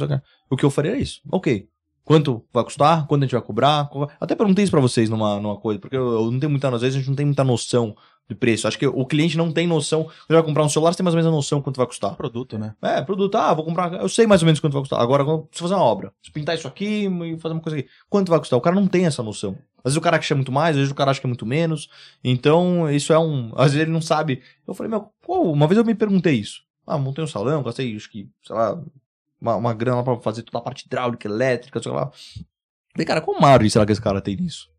O 0.48 0.56
que 0.56 0.64
eu 0.64 0.70
faria 0.70 0.92
é 0.92 0.98
isso. 0.98 1.20
Ok. 1.30 1.68
Quanto 2.06 2.44
vai 2.52 2.62
custar? 2.62 3.04
Quanto 3.08 3.24
a 3.24 3.26
gente 3.26 3.34
vai 3.34 3.42
cobrar? 3.42 3.90
Até 4.20 4.36
perguntei 4.36 4.62
isso 4.62 4.70
pra 4.70 4.80
vocês 4.80 5.10
numa, 5.10 5.40
numa 5.40 5.56
coisa, 5.56 5.80
porque 5.80 5.96
eu, 5.96 6.12
eu 6.12 6.30
não 6.30 6.38
tenho 6.38 6.50
muita, 6.50 6.68
às 6.68 6.80
vezes 6.80 6.94
a 6.94 6.98
gente 7.00 7.08
não 7.08 7.16
tem 7.16 7.26
muita 7.26 7.42
noção 7.42 7.96
de 8.28 8.34
preço. 8.36 8.68
Acho 8.68 8.78
que 8.78 8.86
o 8.86 9.04
cliente 9.04 9.36
não 9.36 9.50
tem 9.50 9.66
noção. 9.66 10.04
Quando 10.04 10.36
vai 10.36 10.42
comprar 10.44 10.62
um 10.62 10.68
celular, 10.68 10.92
você 10.92 10.98
tem 10.98 11.04
mais 11.04 11.16
ou 11.16 11.18
menos 11.18 11.32
a 11.32 11.34
noção 11.34 11.60
quanto 11.60 11.78
vai 11.78 11.86
custar. 11.86 12.14
Produto, 12.14 12.56
né? 12.56 12.76
É, 12.80 13.02
produto. 13.02 13.34
Ah, 13.34 13.52
vou 13.52 13.64
comprar. 13.64 13.92
Eu 13.94 14.08
sei 14.08 14.24
mais 14.24 14.40
ou 14.40 14.46
menos 14.46 14.60
quanto 14.60 14.74
vai 14.74 14.82
custar. 14.82 15.00
Agora, 15.00 15.24
se 15.50 15.60
fazer 15.60 15.74
uma 15.74 15.82
obra, 15.82 16.12
se 16.22 16.30
pintar 16.30 16.54
isso 16.54 16.68
aqui 16.68 17.06
e 17.08 17.38
fazer 17.40 17.54
uma 17.54 17.60
coisa 17.60 17.76
aqui, 17.76 17.88
quanto 18.08 18.30
vai 18.30 18.38
custar? 18.38 18.56
O 18.56 18.62
cara 18.62 18.76
não 18.76 18.86
tem 18.86 19.04
essa 19.04 19.20
noção. 19.20 19.58
Às 19.78 19.90
vezes 19.92 19.96
o 19.96 20.00
cara 20.00 20.16
acha 20.16 20.32
é 20.32 20.36
muito 20.36 20.52
mais, 20.52 20.70
às 20.70 20.76
vezes 20.76 20.92
o 20.92 20.94
cara 20.94 21.10
acha 21.10 21.18
que 21.18 21.26
é 21.26 21.28
muito 21.28 21.44
menos. 21.44 21.88
Então, 22.22 22.88
isso 22.88 23.12
é 23.12 23.18
um. 23.18 23.52
Às 23.56 23.72
vezes 23.72 23.80
ele 23.80 23.90
não 23.90 24.00
sabe. 24.00 24.42
Eu 24.64 24.74
falei, 24.74 24.90
meu, 24.90 25.08
pô, 25.22 25.42
uma 25.52 25.66
vez 25.66 25.76
eu 25.76 25.84
me 25.84 25.94
perguntei 25.94 26.34
isso. 26.34 26.62
Ah, 26.86 26.96
montei 26.96 27.24
um 27.24 27.26
salão, 27.26 27.64
gastei, 27.64 27.96
acho 27.96 28.08
que, 28.08 28.28
sei 28.44 28.54
lá, 28.54 28.80
uma, 29.40 29.56
uma 29.56 29.74
grana 29.74 30.02
pra 30.02 30.16
fazer 30.16 30.42
toda 30.42 30.58
a 30.58 30.62
parte 30.62 30.86
hidráulica, 30.86 31.28
elétrica, 31.28 31.82
sei 31.82 31.92
lá. 31.92 32.10
Falei, 32.92 33.06
cara, 33.06 33.20
qual 33.20 33.40
margem 33.40 33.68
será 33.68 33.84
que 33.84 33.92
esse 33.92 34.00
cara 34.00 34.20
tem 34.20 34.36
nisso? 34.36 34.70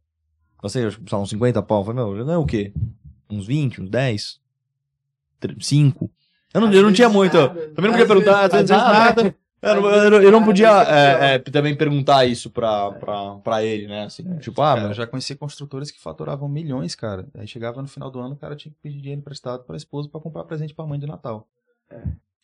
Eu 0.61 0.69
sei, 0.69 0.85
acho 0.85 0.99
que 0.99 1.15
uns 1.15 1.29
50 1.29 1.61
pau. 1.61 1.81
Eu 1.81 1.85
falei, 1.85 2.03
meu, 2.03 2.25
ganhou 2.25 2.43
o 2.43 2.47
quê? 2.47 2.73
Uns 3.29 3.45
20, 3.45 3.81
uns 3.81 3.89
10? 3.89 4.39
5? 5.59 6.11
Eu 6.53 6.61
não, 6.61 6.73
eu 6.73 6.83
não 6.83 6.93
tinha 6.93 7.09
muito. 7.09 7.37
Nada. 7.37 7.67
Também 7.75 7.91
não 7.91 7.97
podia 7.97 8.07
perguntar, 8.07 8.45
às 8.45 8.51
vezes 8.51 8.69
nada. 8.69 9.35
Eu 9.59 9.81
não, 9.81 9.89
eu, 9.89 10.23
eu 10.23 10.31
não 10.31 10.43
podia 10.43 10.69
é, 10.83 11.35
é, 11.35 11.39
também 11.39 11.75
perguntar 11.75 12.25
isso 12.25 12.49
pra, 12.49 12.91
pra, 12.91 13.35
pra 13.37 13.63
ele, 13.63 13.87
né? 13.87 14.03
Assim, 14.03 14.23
é, 14.31 14.37
tipo, 14.37 14.61
ah, 14.61 14.75
cara, 14.75 14.89
eu 14.89 14.93
já 14.93 15.07
conheci 15.07 15.35
construtores 15.35 15.89
que 15.89 15.99
faturavam 15.99 16.47
milhões, 16.47 16.93
cara. 16.93 17.27
Aí 17.35 17.47
chegava 17.47 17.81
no 17.81 17.87
final 17.87 18.11
do 18.11 18.19
ano, 18.19 18.35
o 18.35 18.37
cara 18.37 18.55
tinha 18.55 18.71
que 18.71 18.79
pedir 18.81 18.99
dinheiro 18.99 19.19
emprestado 19.19 19.63
pra 19.63 19.75
esposa 19.75 20.09
pra 20.09 20.21
comprar 20.21 20.43
presente 20.43 20.75
pra 20.75 20.85
mãe 20.85 20.99
de 20.99 21.07
Natal. 21.07 21.47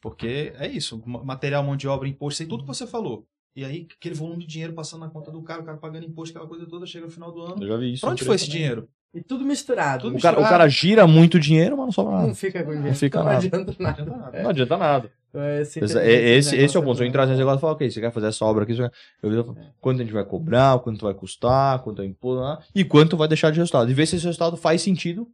É. 0.04 0.10
Porque 0.10 0.54
é 0.58 0.68
isso, 0.68 1.02
material, 1.06 1.64
mão 1.64 1.76
de 1.76 1.88
obra, 1.88 2.08
imposto, 2.08 2.44
e 2.44 2.46
tudo 2.46 2.64
que 2.64 2.68
você 2.68 2.86
falou. 2.86 3.26
E 3.56 3.64
aí, 3.64 3.88
aquele 3.98 4.16
volume 4.16 4.40
de 4.40 4.48
dinheiro 4.48 4.74
passando 4.74 5.02
na 5.02 5.10
conta 5.10 5.32
do 5.32 5.42
cara, 5.44 5.62
o 5.62 5.66
cara 5.66 5.78
pagando 5.78 6.06
imposto, 6.06 6.36
aquela 6.36 6.50
coisa 6.50 6.66
toda, 6.66 6.88
chega 6.88 7.06
no 7.06 7.12
final 7.12 7.32
do 7.32 7.42
ano. 7.42 7.64
Eu 7.64 7.68
já 7.68 7.78
vi 7.78 7.94
isso. 7.94 8.02
Pra 8.02 8.10
onde 8.10 8.24
foi 8.24 8.36
esse 8.36 8.46
também. 8.46 8.62
dinheiro? 8.62 8.90
E 9.14 9.22
tudo 9.22 9.46
misturado. 9.46 10.02
Tudo 10.02 10.12
o, 10.12 10.14
misturado. 10.16 10.38
Cara, 10.38 10.48
o, 10.48 10.50
Cara, 10.50 10.68
gira 10.68 11.06
muito 11.06 11.40
dinheiro, 11.40 11.78
mas 11.78 11.86
não 11.86 11.92
sobra 11.92 12.14
nada. 12.16 12.28
Não 12.28 12.36
fica 12.36 12.64
com 12.64 12.72
dinheiro. 12.72 12.90
Não 12.90 12.96
fica 12.96 13.20
não 13.20 13.26
nada. 13.26 13.38
Adianta 13.38 13.76
nada. 13.78 13.78
Não 13.80 13.90
adianta 13.90 14.18
nada. 14.18 14.42
Não 14.42 14.50
adianta 14.50 14.78
nada. 14.78 15.12
É, 15.36 15.62
esse, 15.62 15.80
esse, 15.80 16.56
esse 16.56 16.78
é 16.78 16.80
o 16.80 16.84
ponto. 16.84 16.98
Se 16.98 17.04
eu 17.04 17.08
entrar 17.08 17.28
nesse 17.28 17.38
negócio 17.38 17.58
e 17.58 17.62
falar, 17.62 17.74
ok, 17.74 17.90
você 17.90 18.02
quer 18.02 18.12
fazer 18.12 18.28
essa 18.28 18.44
obra 18.46 18.64
aqui, 18.64 18.78
eu 18.78 19.32
eu, 19.32 19.56
quanto 19.80 20.02
a 20.02 20.04
gente 20.04 20.14
vai 20.14 20.24
cobrar, 20.24 20.80
quanto 20.80 21.04
vai 21.04 21.14
custar, 21.14 21.80
quanto 21.80 22.02
é 22.02 22.06
imposto, 22.06 22.44
né? 22.44 22.58
e 22.74 22.84
quanto 22.84 23.16
vai 23.16 23.28
deixar 23.28 23.52
de 23.52 23.58
resultado. 23.60 23.90
E 23.90 23.94
ver 23.94 24.08
se 24.08 24.16
esse 24.16 24.26
resultado 24.26 24.58
faz 24.58 24.82
sentido. 24.82 25.28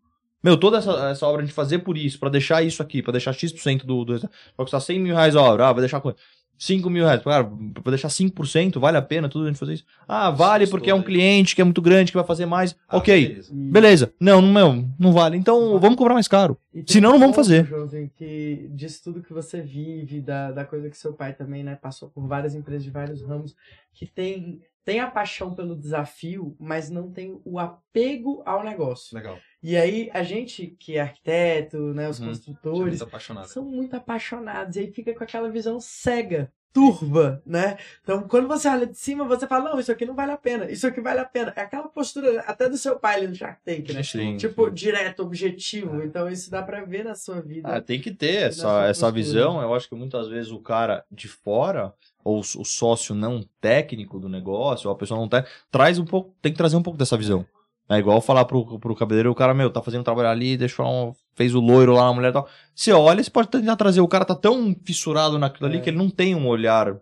Meu, 0.43 0.57
toda 0.57 0.77
essa, 0.77 1.09
essa 1.09 1.27
obra 1.27 1.41
a 1.41 1.45
gente 1.45 1.53
fazer 1.53 1.79
por 1.79 1.97
isso, 1.97 2.19
pra 2.19 2.29
deixar 2.29 2.63
isso 2.63 2.81
aqui, 2.81 3.01
pra 3.01 3.11
deixar 3.11 3.33
X% 3.33 3.85
do, 3.85 4.05
do. 4.05 4.19
Vai 4.19 4.29
custar 4.57 4.81
100 4.81 4.99
mil 4.99 5.15
reais 5.15 5.35
a 5.35 5.41
obra, 5.41 5.67
ah, 5.67 5.73
vai 5.73 5.81
deixar 5.81 5.99
quanto? 5.99 6.19
5 6.59 6.89
mil 6.89 7.05
reais. 7.05 7.23
Cara, 7.23 7.49
pra 7.81 7.89
deixar 7.91 8.09
5%, 8.09 8.79
vale 8.79 8.97
a 8.97 9.01
pena 9.01 9.29
tudo 9.29 9.45
a 9.45 9.47
gente 9.47 9.57
fazer 9.57 9.75
isso? 9.75 9.85
Ah, 10.05 10.29
vale 10.29 10.67
porque 10.67 10.89
é 10.89 10.93
um 10.93 11.01
cliente 11.01 11.55
que 11.55 11.61
é 11.61 11.63
muito 11.63 11.81
grande, 11.81 12.11
que 12.11 12.17
vai 12.17 12.25
fazer 12.25 12.45
mais. 12.45 12.75
Ah, 12.87 12.97
ok, 12.97 13.27
beleza. 13.27 13.53
beleza. 13.53 14.13
Não, 14.19 14.41
não, 14.41 14.93
não 14.99 15.13
vale. 15.13 15.37
Então 15.37 15.79
vamos 15.79 15.97
cobrar 15.97 16.13
mais 16.13 16.27
caro. 16.27 16.57
Senão 16.85 17.11
não 17.11 17.19
vamos 17.19 17.35
fazer. 17.35 17.65
José, 17.65 18.09
que 18.13 18.67
disso 18.73 19.01
tudo 19.05 19.23
que 19.23 19.31
você 19.31 19.61
vive, 19.61 20.19
da, 20.19 20.51
da 20.51 20.65
coisa 20.65 20.89
que 20.89 20.97
seu 20.97 21.13
pai 21.13 21.33
também, 21.33 21.63
né, 21.63 21.75
passou 21.75 22.09
por 22.09 22.27
várias 22.27 22.53
empresas 22.53 22.83
de 22.83 22.91
vários 22.91 23.21
ramos, 23.21 23.55
que 23.93 24.05
tem, 24.05 24.61
tem 24.83 24.99
a 24.99 25.07
paixão 25.09 25.53
pelo 25.53 25.77
desafio, 25.77 26.57
mas 26.59 26.89
não 26.89 27.09
tem 27.09 27.39
o 27.45 27.57
apego 27.57 28.43
ao 28.45 28.65
negócio. 28.65 29.15
Legal. 29.15 29.37
E 29.61 29.75
aí, 29.75 30.09
a 30.13 30.23
gente 30.23 30.67
que 30.79 30.95
é 30.97 31.01
arquiteto, 31.01 31.77
né, 31.93 32.09
os 32.09 32.19
uhum. 32.19 32.27
construtores, 32.27 33.01
muito 33.01 33.47
são 33.47 33.65
muito 33.65 33.95
apaixonados. 33.95 34.75
E 34.75 34.79
aí 34.79 34.91
fica 34.91 35.13
com 35.13 35.23
aquela 35.23 35.49
visão 35.49 35.79
cega, 35.79 36.51
turva, 36.71 37.41
né? 37.45 37.77
Então, 38.01 38.23
quando 38.23 38.47
você 38.47 38.69
olha 38.69 38.85
de 38.85 38.97
cima, 38.97 39.25
você 39.25 39.47
fala, 39.47 39.71
não, 39.71 39.79
isso 39.79 39.91
aqui 39.91 40.05
não 40.05 40.15
vale 40.15 40.31
a 40.31 40.37
pena, 40.37 40.69
isso 40.71 40.87
aqui 40.87 41.01
vale 41.01 41.19
a 41.19 41.25
pena. 41.25 41.51
É 41.55 41.61
aquela 41.61 41.87
postura 41.87 42.41
até 42.41 42.69
do 42.69 42.77
seu 42.77 42.97
pai 42.97 43.15
ali 43.15 43.27
no 43.27 43.35
Shark 43.35 43.59
Tank, 43.65 43.91
né? 43.91 44.03
Sim, 44.03 44.37
tipo, 44.37 44.67
sim. 44.67 44.73
direto, 44.73 45.23
objetivo. 45.23 46.01
É. 46.01 46.05
Então, 46.05 46.29
isso 46.29 46.49
dá 46.49 46.61
pra 46.61 46.85
ver 46.85 47.03
na 47.03 47.15
sua 47.15 47.41
vida. 47.41 47.67
Ah, 47.67 47.81
tem 47.81 47.99
que 47.99 48.11
ter 48.11 48.43
essa, 48.43 48.85
essa 48.85 49.11
visão. 49.11 49.61
Eu 49.61 49.73
acho 49.73 49.89
que 49.89 49.95
muitas 49.95 50.27
vezes 50.29 50.51
o 50.51 50.59
cara 50.59 51.03
de 51.11 51.27
fora 51.27 51.93
ou 52.23 52.39
o 52.39 52.43
sócio 52.43 53.15
não 53.15 53.43
técnico 53.59 54.19
do 54.19 54.29
negócio, 54.29 54.87
ou 54.87 54.93
a 54.93 54.97
pessoa 54.97 55.19
não 55.19 55.27
técnica, 55.27 55.51
traz 55.71 55.97
um 55.97 56.05
pouco, 56.05 56.33
tem 56.41 56.51
que 56.51 56.57
trazer 56.57 56.75
um 56.75 56.83
pouco 56.83 56.99
dessa 56.99 57.17
visão. 57.17 57.45
É 57.89 57.97
igual 57.97 58.21
falar 58.21 58.45
pro, 58.45 58.79
pro 58.79 58.95
cabeleireiro, 58.95 59.31
o 59.31 59.35
cara, 59.35 59.51
meu, 59.51 59.71
tá 59.71 59.81
fazendo 59.81 60.01
um 60.01 60.03
trabalho 60.03 60.29
ali, 60.29 60.55
deixou 60.55 60.85
um, 60.85 61.11
fez 61.33 61.55
o 61.55 61.59
loiro 61.59 61.93
lá 61.93 62.05
na 62.05 62.13
mulher 62.13 62.29
e 62.29 62.33
tal. 62.33 62.47
Você 62.75 62.91
olha, 62.93 63.23
você 63.23 63.31
pode 63.31 63.47
tentar 63.47 63.75
trazer, 63.75 63.99
o 63.99 64.07
cara 64.07 64.23
tá 64.23 64.35
tão 64.35 64.75
fissurado 64.85 65.39
naquilo 65.39 65.67
é. 65.67 65.71
ali 65.71 65.81
que 65.81 65.89
ele 65.89 65.97
não 65.97 66.07
tem 66.07 66.35
um 66.35 66.47
olhar 66.47 66.95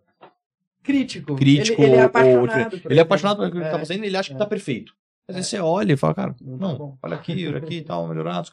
crítico. 0.82 1.36
Crítico. 1.36 1.82
Ele, 1.82 1.92
ele 1.92 2.00
é 2.00 2.04
apaixonado. 2.04 2.74
Ou, 2.74 2.92
ele 2.92 3.00
é 3.00 3.04
apaixonado 3.04 3.38
pelo 3.40 3.52
que 3.52 3.58
ele 3.58 3.66
tá 3.66 3.76
é. 3.76 3.80
fazendo 3.80 4.04
e 4.06 4.08
ele 4.08 4.16
acha 4.16 4.32
que 4.32 4.40
tá 4.40 4.46
é. 4.46 4.48
perfeito. 4.48 4.94
Às 5.28 5.36
vezes 5.36 5.50
você 5.50 5.60
olha 5.60 5.92
e 5.92 5.98
fala, 5.98 6.14
cara, 6.14 6.36
não, 6.40 6.78
tá 6.78 6.98
olha 7.04 7.16
aqui, 7.16 7.48
olha 7.48 7.58
aqui 7.58 7.76
e 7.76 7.82
tal, 7.84 8.08
melhorado. 8.08 8.50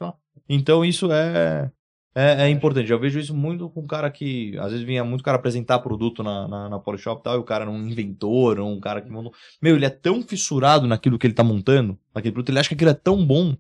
Então 0.49 0.85
isso 0.85 1.13
é, 1.13 1.71
é, 2.15 2.45
é, 2.45 2.49
importante. 2.49 2.91
Eu 2.91 2.99
vejo 2.99 3.19
isso 3.19 3.35
muito 3.35 3.69
com 3.69 3.81
um 3.81 3.87
cara 3.87 4.11
que, 4.11 4.57
às 4.59 4.71
vezes, 4.71 4.87
vinha 4.87 5.05
muito 5.05 5.25
cara 5.25 5.37
apresentar 5.37 5.81
produto 5.81 6.23
na, 6.23 6.47
na, 6.47 6.69
na 6.69 6.79
Polishop 6.79 7.21
e 7.21 7.25
tal, 7.25 7.35
e 7.37 7.39
o 7.39 7.45
cara 7.45 7.65
era 7.65 7.71
um 7.71 7.89
inventor, 7.89 8.61
ou 8.61 8.71
um 8.71 8.81
cara 8.81 9.01
que 9.01 9.11
montou. 9.11 9.33
Meu, 9.61 9.77
ele 9.77 9.85
é 9.85 9.91
tão 9.91 10.23
fissurado 10.23 10.87
naquilo 10.87 11.19
que 11.19 11.27
ele 11.27 11.35
tá 11.35 11.43
montando, 11.43 11.99
naquele 12.15 12.33
produto, 12.33 12.51
ele 12.51 12.59
acha 12.59 12.69
que 12.69 12.75
aquilo 12.75 12.91
é 12.91 12.95
tão 12.95 13.25
bom 13.25 13.57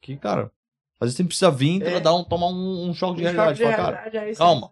que, 0.00 0.16
cara, 0.16 0.50
às 1.00 1.06
vezes 1.06 1.16
você 1.16 1.24
precisa 1.24 1.50
vir 1.50 1.80
e 1.82 1.84
é. 1.84 2.00
dar 2.00 2.14
um, 2.14 2.24
tomar 2.24 2.46
um, 2.48 2.88
um 2.88 2.94
choque 2.94 3.20
de 3.20 3.26
um 3.26 3.32
realidade. 3.32 3.58
Choque 3.58 3.70
de 3.70 3.76
Fala, 3.76 3.92
cara, 3.92 4.18
é 4.18 4.34
calma. 4.34 4.70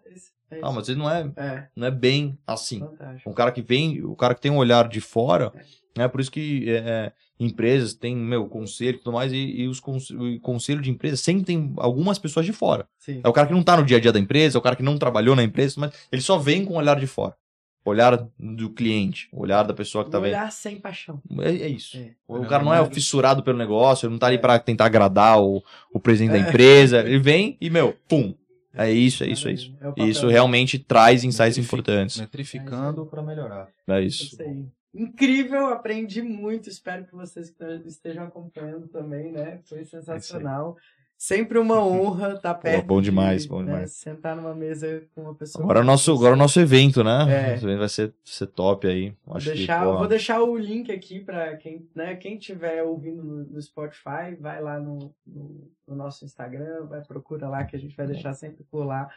É 0.49 0.59
calma, 0.59 0.81
às 0.81 0.87
vezes 0.87 1.01
não 1.01 1.09
é, 1.09 1.31
é, 1.37 1.67
não 1.75 1.87
é 1.87 1.91
bem 1.91 2.37
assim. 2.45 2.79
Fantástico. 2.79 3.29
Um 3.29 3.33
cara 3.33 3.51
que 3.51 3.61
vem, 3.61 4.03
o 4.03 4.15
cara 4.15 4.35
que 4.35 4.41
tem 4.41 4.51
um 4.51 4.57
olhar 4.57 4.87
de 4.87 4.99
fora, 4.99 5.53
é 5.95 6.07
por 6.07 6.21
isso 6.21 6.31
que 6.31 6.69
é, 6.69 6.77
é, 6.77 7.11
empresas 7.39 7.93
têm, 7.93 8.15
meu, 8.15 8.45
conselho 8.47 8.95
e 8.95 8.99
tudo 8.99 9.13
mais, 9.13 9.33
e, 9.33 9.37
e 9.37 9.67
os 9.67 9.79
o 9.79 10.39
conselho 10.41 10.81
de 10.81 10.89
empresa 10.89 11.17
sempre 11.17 11.43
tem 11.43 11.73
algumas 11.77 12.17
pessoas 12.17 12.45
de 12.45 12.53
fora. 12.53 12.87
Sim. 12.97 13.19
É 13.23 13.27
o 13.27 13.33
cara 13.33 13.47
que 13.47 13.53
não 13.53 13.63
tá 13.63 13.75
no 13.75 13.85
dia 13.85 13.97
a 13.97 13.99
dia 13.99 14.11
da 14.11 14.19
empresa, 14.19 14.57
é 14.57 14.59
o 14.59 14.61
cara 14.61 14.75
que 14.75 14.83
não 14.83 14.97
trabalhou 14.97 15.35
na 15.35 15.43
empresa, 15.43 15.75
mas 15.77 15.93
ele 16.11 16.21
só 16.21 16.37
vem 16.37 16.63
com 16.63 16.75
o 16.75 16.77
olhar 16.77 16.99
de 16.99 17.07
fora. 17.07 17.35
Olhar 17.83 18.29
do 18.37 18.69
cliente, 18.69 19.27
olhar 19.33 19.63
da 19.63 19.73
pessoa 19.73 20.05
que 20.05 20.11
tá 20.11 20.19
vendo. 20.19 20.33
Olhar 20.33 20.51
sem 20.51 20.79
paixão. 20.79 21.19
É, 21.39 21.49
é 21.49 21.67
isso. 21.67 21.97
É. 21.97 22.11
O 22.27 22.45
cara 22.45 22.63
não 22.63 22.71
é 22.71 22.85
fissurado 22.85 23.41
pelo 23.41 23.57
negócio, 23.57 24.05
ele 24.05 24.11
não 24.11 24.19
tá 24.19 24.27
ali 24.27 24.35
é. 24.35 24.39
para 24.39 24.59
tentar 24.59 24.85
agradar 24.85 25.41
o, 25.41 25.63
o 25.91 25.99
presidente 25.99 26.33
da 26.33 26.45
é. 26.45 26.47
empresa. 26.47 26.99
Ele 26.99 27.17
vem 27.17 27.57
e, 27.59 27.71
meu, 27.71 27.97
pum, 28.07 28.35
é 28.71 28.91
isso, 28.91 29.23
é 29.23 29.27
isso, 29.27 29.49
é 29.49 29.53
isso. 29.53 29.73
É 29.97 30.03
isso 30.03 30.27
realmente 30.27 30.77
traz 30.77 31.23
insights 31.23 31.57
importantes. 31.57 32.17
Metrificando 32.17 33.03
para 33.07 33.23
melhorar. 33.23 33.67
É 33.87 33.99
isso. 33.99 34.39
É 34.39 34.47
isso 34.47 34.80
incrível, 34.93 35.67
aprendi 35.67 36.21
muito. 36.21 36.69
Espero 36.69 37.05
que 37.05 37.15
vocês 37.15 37.53
estejam 37.85 38.25
acompanhando 38.25 38.87
também, 38.87 39.31
né? 39.31 39.59
Foi 39.65 39.83
sensacional. 39.85 40.77
Sempre 41.17 41.59
uma 41.59 41.77
honra 41.85 42.29
estar 42.29 42.53
tá 42.53 42.55
perto. 42.55 42.81
Pô, 42.81 42.95
bom 42.95 43.01
demais, 43.01 43.43
de, 43.43 43.49
bom 43.49 43.59
né, 43.59 43.73
demais. 43.73 43.91
sentar 43.91 44.35
numa 44.35 44.55
mesa 44.55 45.03
com 45.13 45.21
uma 45.21 45.35
pessoa. 45.35 45.63
Agora 45.63 45.79
é 45.79 45.83
o 45.83 45.85
nosso, 45.85 46.11
agora 46.11 46.31
é 46.31 46.33
o 46.33 46.39
nosso 46.39 46.59
evento, 46.59 47.03
né? 47.03 47.51
É. 47.51 47.53
Evento 47.53 47.77
vai 47.77 47.89
ser, 47.89 48.11
ser 48.25 48.47
top 48.47 48.87
aí. 48.87 49.13
Acho 49.27 49.45
vou, 49.45 49.55
deixar, 49.55 49.79
que, 49.79 49.97
vou 49.97 50.07
deixar 50.07 50.41
o 50.41 50.57
link 50.57 50.91
aqui 50.91 51.19
para 51.19 51.55
quem, 51.57 51.87
né, 51.93 52.15
quem 52.15 52.39
tiver 52.39 52.81
ouvindo 52.81 53.23
no, 53.23 53.43
no, 53.45 53.61
Spotify, 53.61 54.35
vai 54.39 54.59
lá 54.61 54.79
no, 54.79 55.13
no, 55.27 55.69
no 55.91 55.97
nosso 55.97 56.25
Instagram, 56.25 56.85
vai 56.87 57.01
procura 57.01 57.47
lá 57.47 57.63
que 57.65 57.75
a 57.75 57.79
gente 57.79 57.95
vai 57.95 58.07
deixar 58.07 58.33
sempre 58.33 58.63
por 58.63 58.85
lá. 58.85 59.09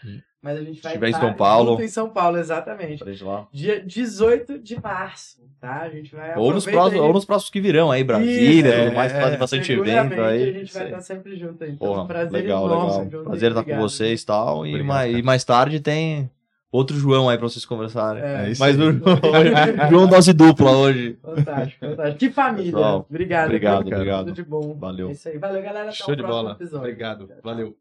Mas 0.42 0.58
a 0.58 0.62
gente 0.62 0.82
vai 0.82 0.92
tiver 0.92 1.08
em 1.08 1.12
São 1.12 1.32
Paulo. 1.32 1.80
em 1.80 1.88
São 1.88 2.10
Paulo, 2.10 2.36
exatamente. 2.36 3.02
Lá. 3.22 3.48
Dia 3.50 3.80
18 3.80 4.58
de 4.58 4.78
março, 4.80 5.42
tá? 5.58 5.80
A 5.82 5.88
gente 5.88 6.14
vai 6.14 6.36
ou 6.36 6.52
nos 6.52 6.66
próximos, 6.66 7.02
ou 7.02 7.12
nos 7.12 7.24
próximos 7.24 7.50
que 7.50 7.60
virão 7.60 7.90
aí, 7.90 8.04
Brasília, 8.04 8.74
Isso, 8.74 8.84
tudo 8.84 8.96
mais, 8.96 9.12
é, 9.12 9.20
fazem 9.20 9.38
bastante 9.38 9.72
evento 9.72 10.20
aí. 10.20 10.42
A 10.42 10.52
gente 10.52 10.72
vai 10.74 10.84
estar 10.84 11.00
sempre 11.00 11.36
junto 11.36 11.64
aí. 11.64 11.70
Então, 11.70 11.88
Porra, 11.88 12.06
prazer 12.06 12.42
legal, 12.42 12.66
enorme, 12.66 13.04
legal. 13.04 13.24
Prazer 13.24 13.50
estar 13.52 13.64
com 13.64 13.76
vocês 13.78 14.20
e 14.20 14.26
tal. 14.26 14.66
E 14.66 14.82
mais, 14.82 15.16
e 15.16 15.22
mais 15.22 15.44
tarde 15.44 15.80
tem 15.80 16.30
outro 16.76 16.96
João 16.96 17.28
aí 17.28 17.38
pra 17.38 17.48
vocês 17.48 17.64
conversarem. 17.64 18.22
É, 18.22 18.50
é 18.50 18.54
Mas 18.58 18.76
o 18.78 18.92
João 19.90 20.08
dose 20.08 20.32
dupla 20.32 20.70
hoje. 20.72 21.16
Fantástico, 21.22 21.86
fantástico. 21.86 22.18
Que 22.18 22.30
família. 22.30 22.72
Pessoal, 22.72 23.06
obrigado. 23.08 23.44
Obrigado, 23.46 23.86
obrigado. 23.86 24.24
Tudo 24.26 24.34
de 24.34 24.42
bom. 24.44 24.76
Valeu. 24.78 25.08
É 25.08 25.12
isso 25.12 25.28
aí. 25.28 25.38
Valeu, 25.38 25.62
galera. 25.62 25.88
Até 25.88 25.96
Show 25.96 26.16
de 26.16 26.22
bola. 26.22 26.52
Episódio. 26.52 26.78
Obrigado. 26.78 27.28
Valeu. 27.42 27.76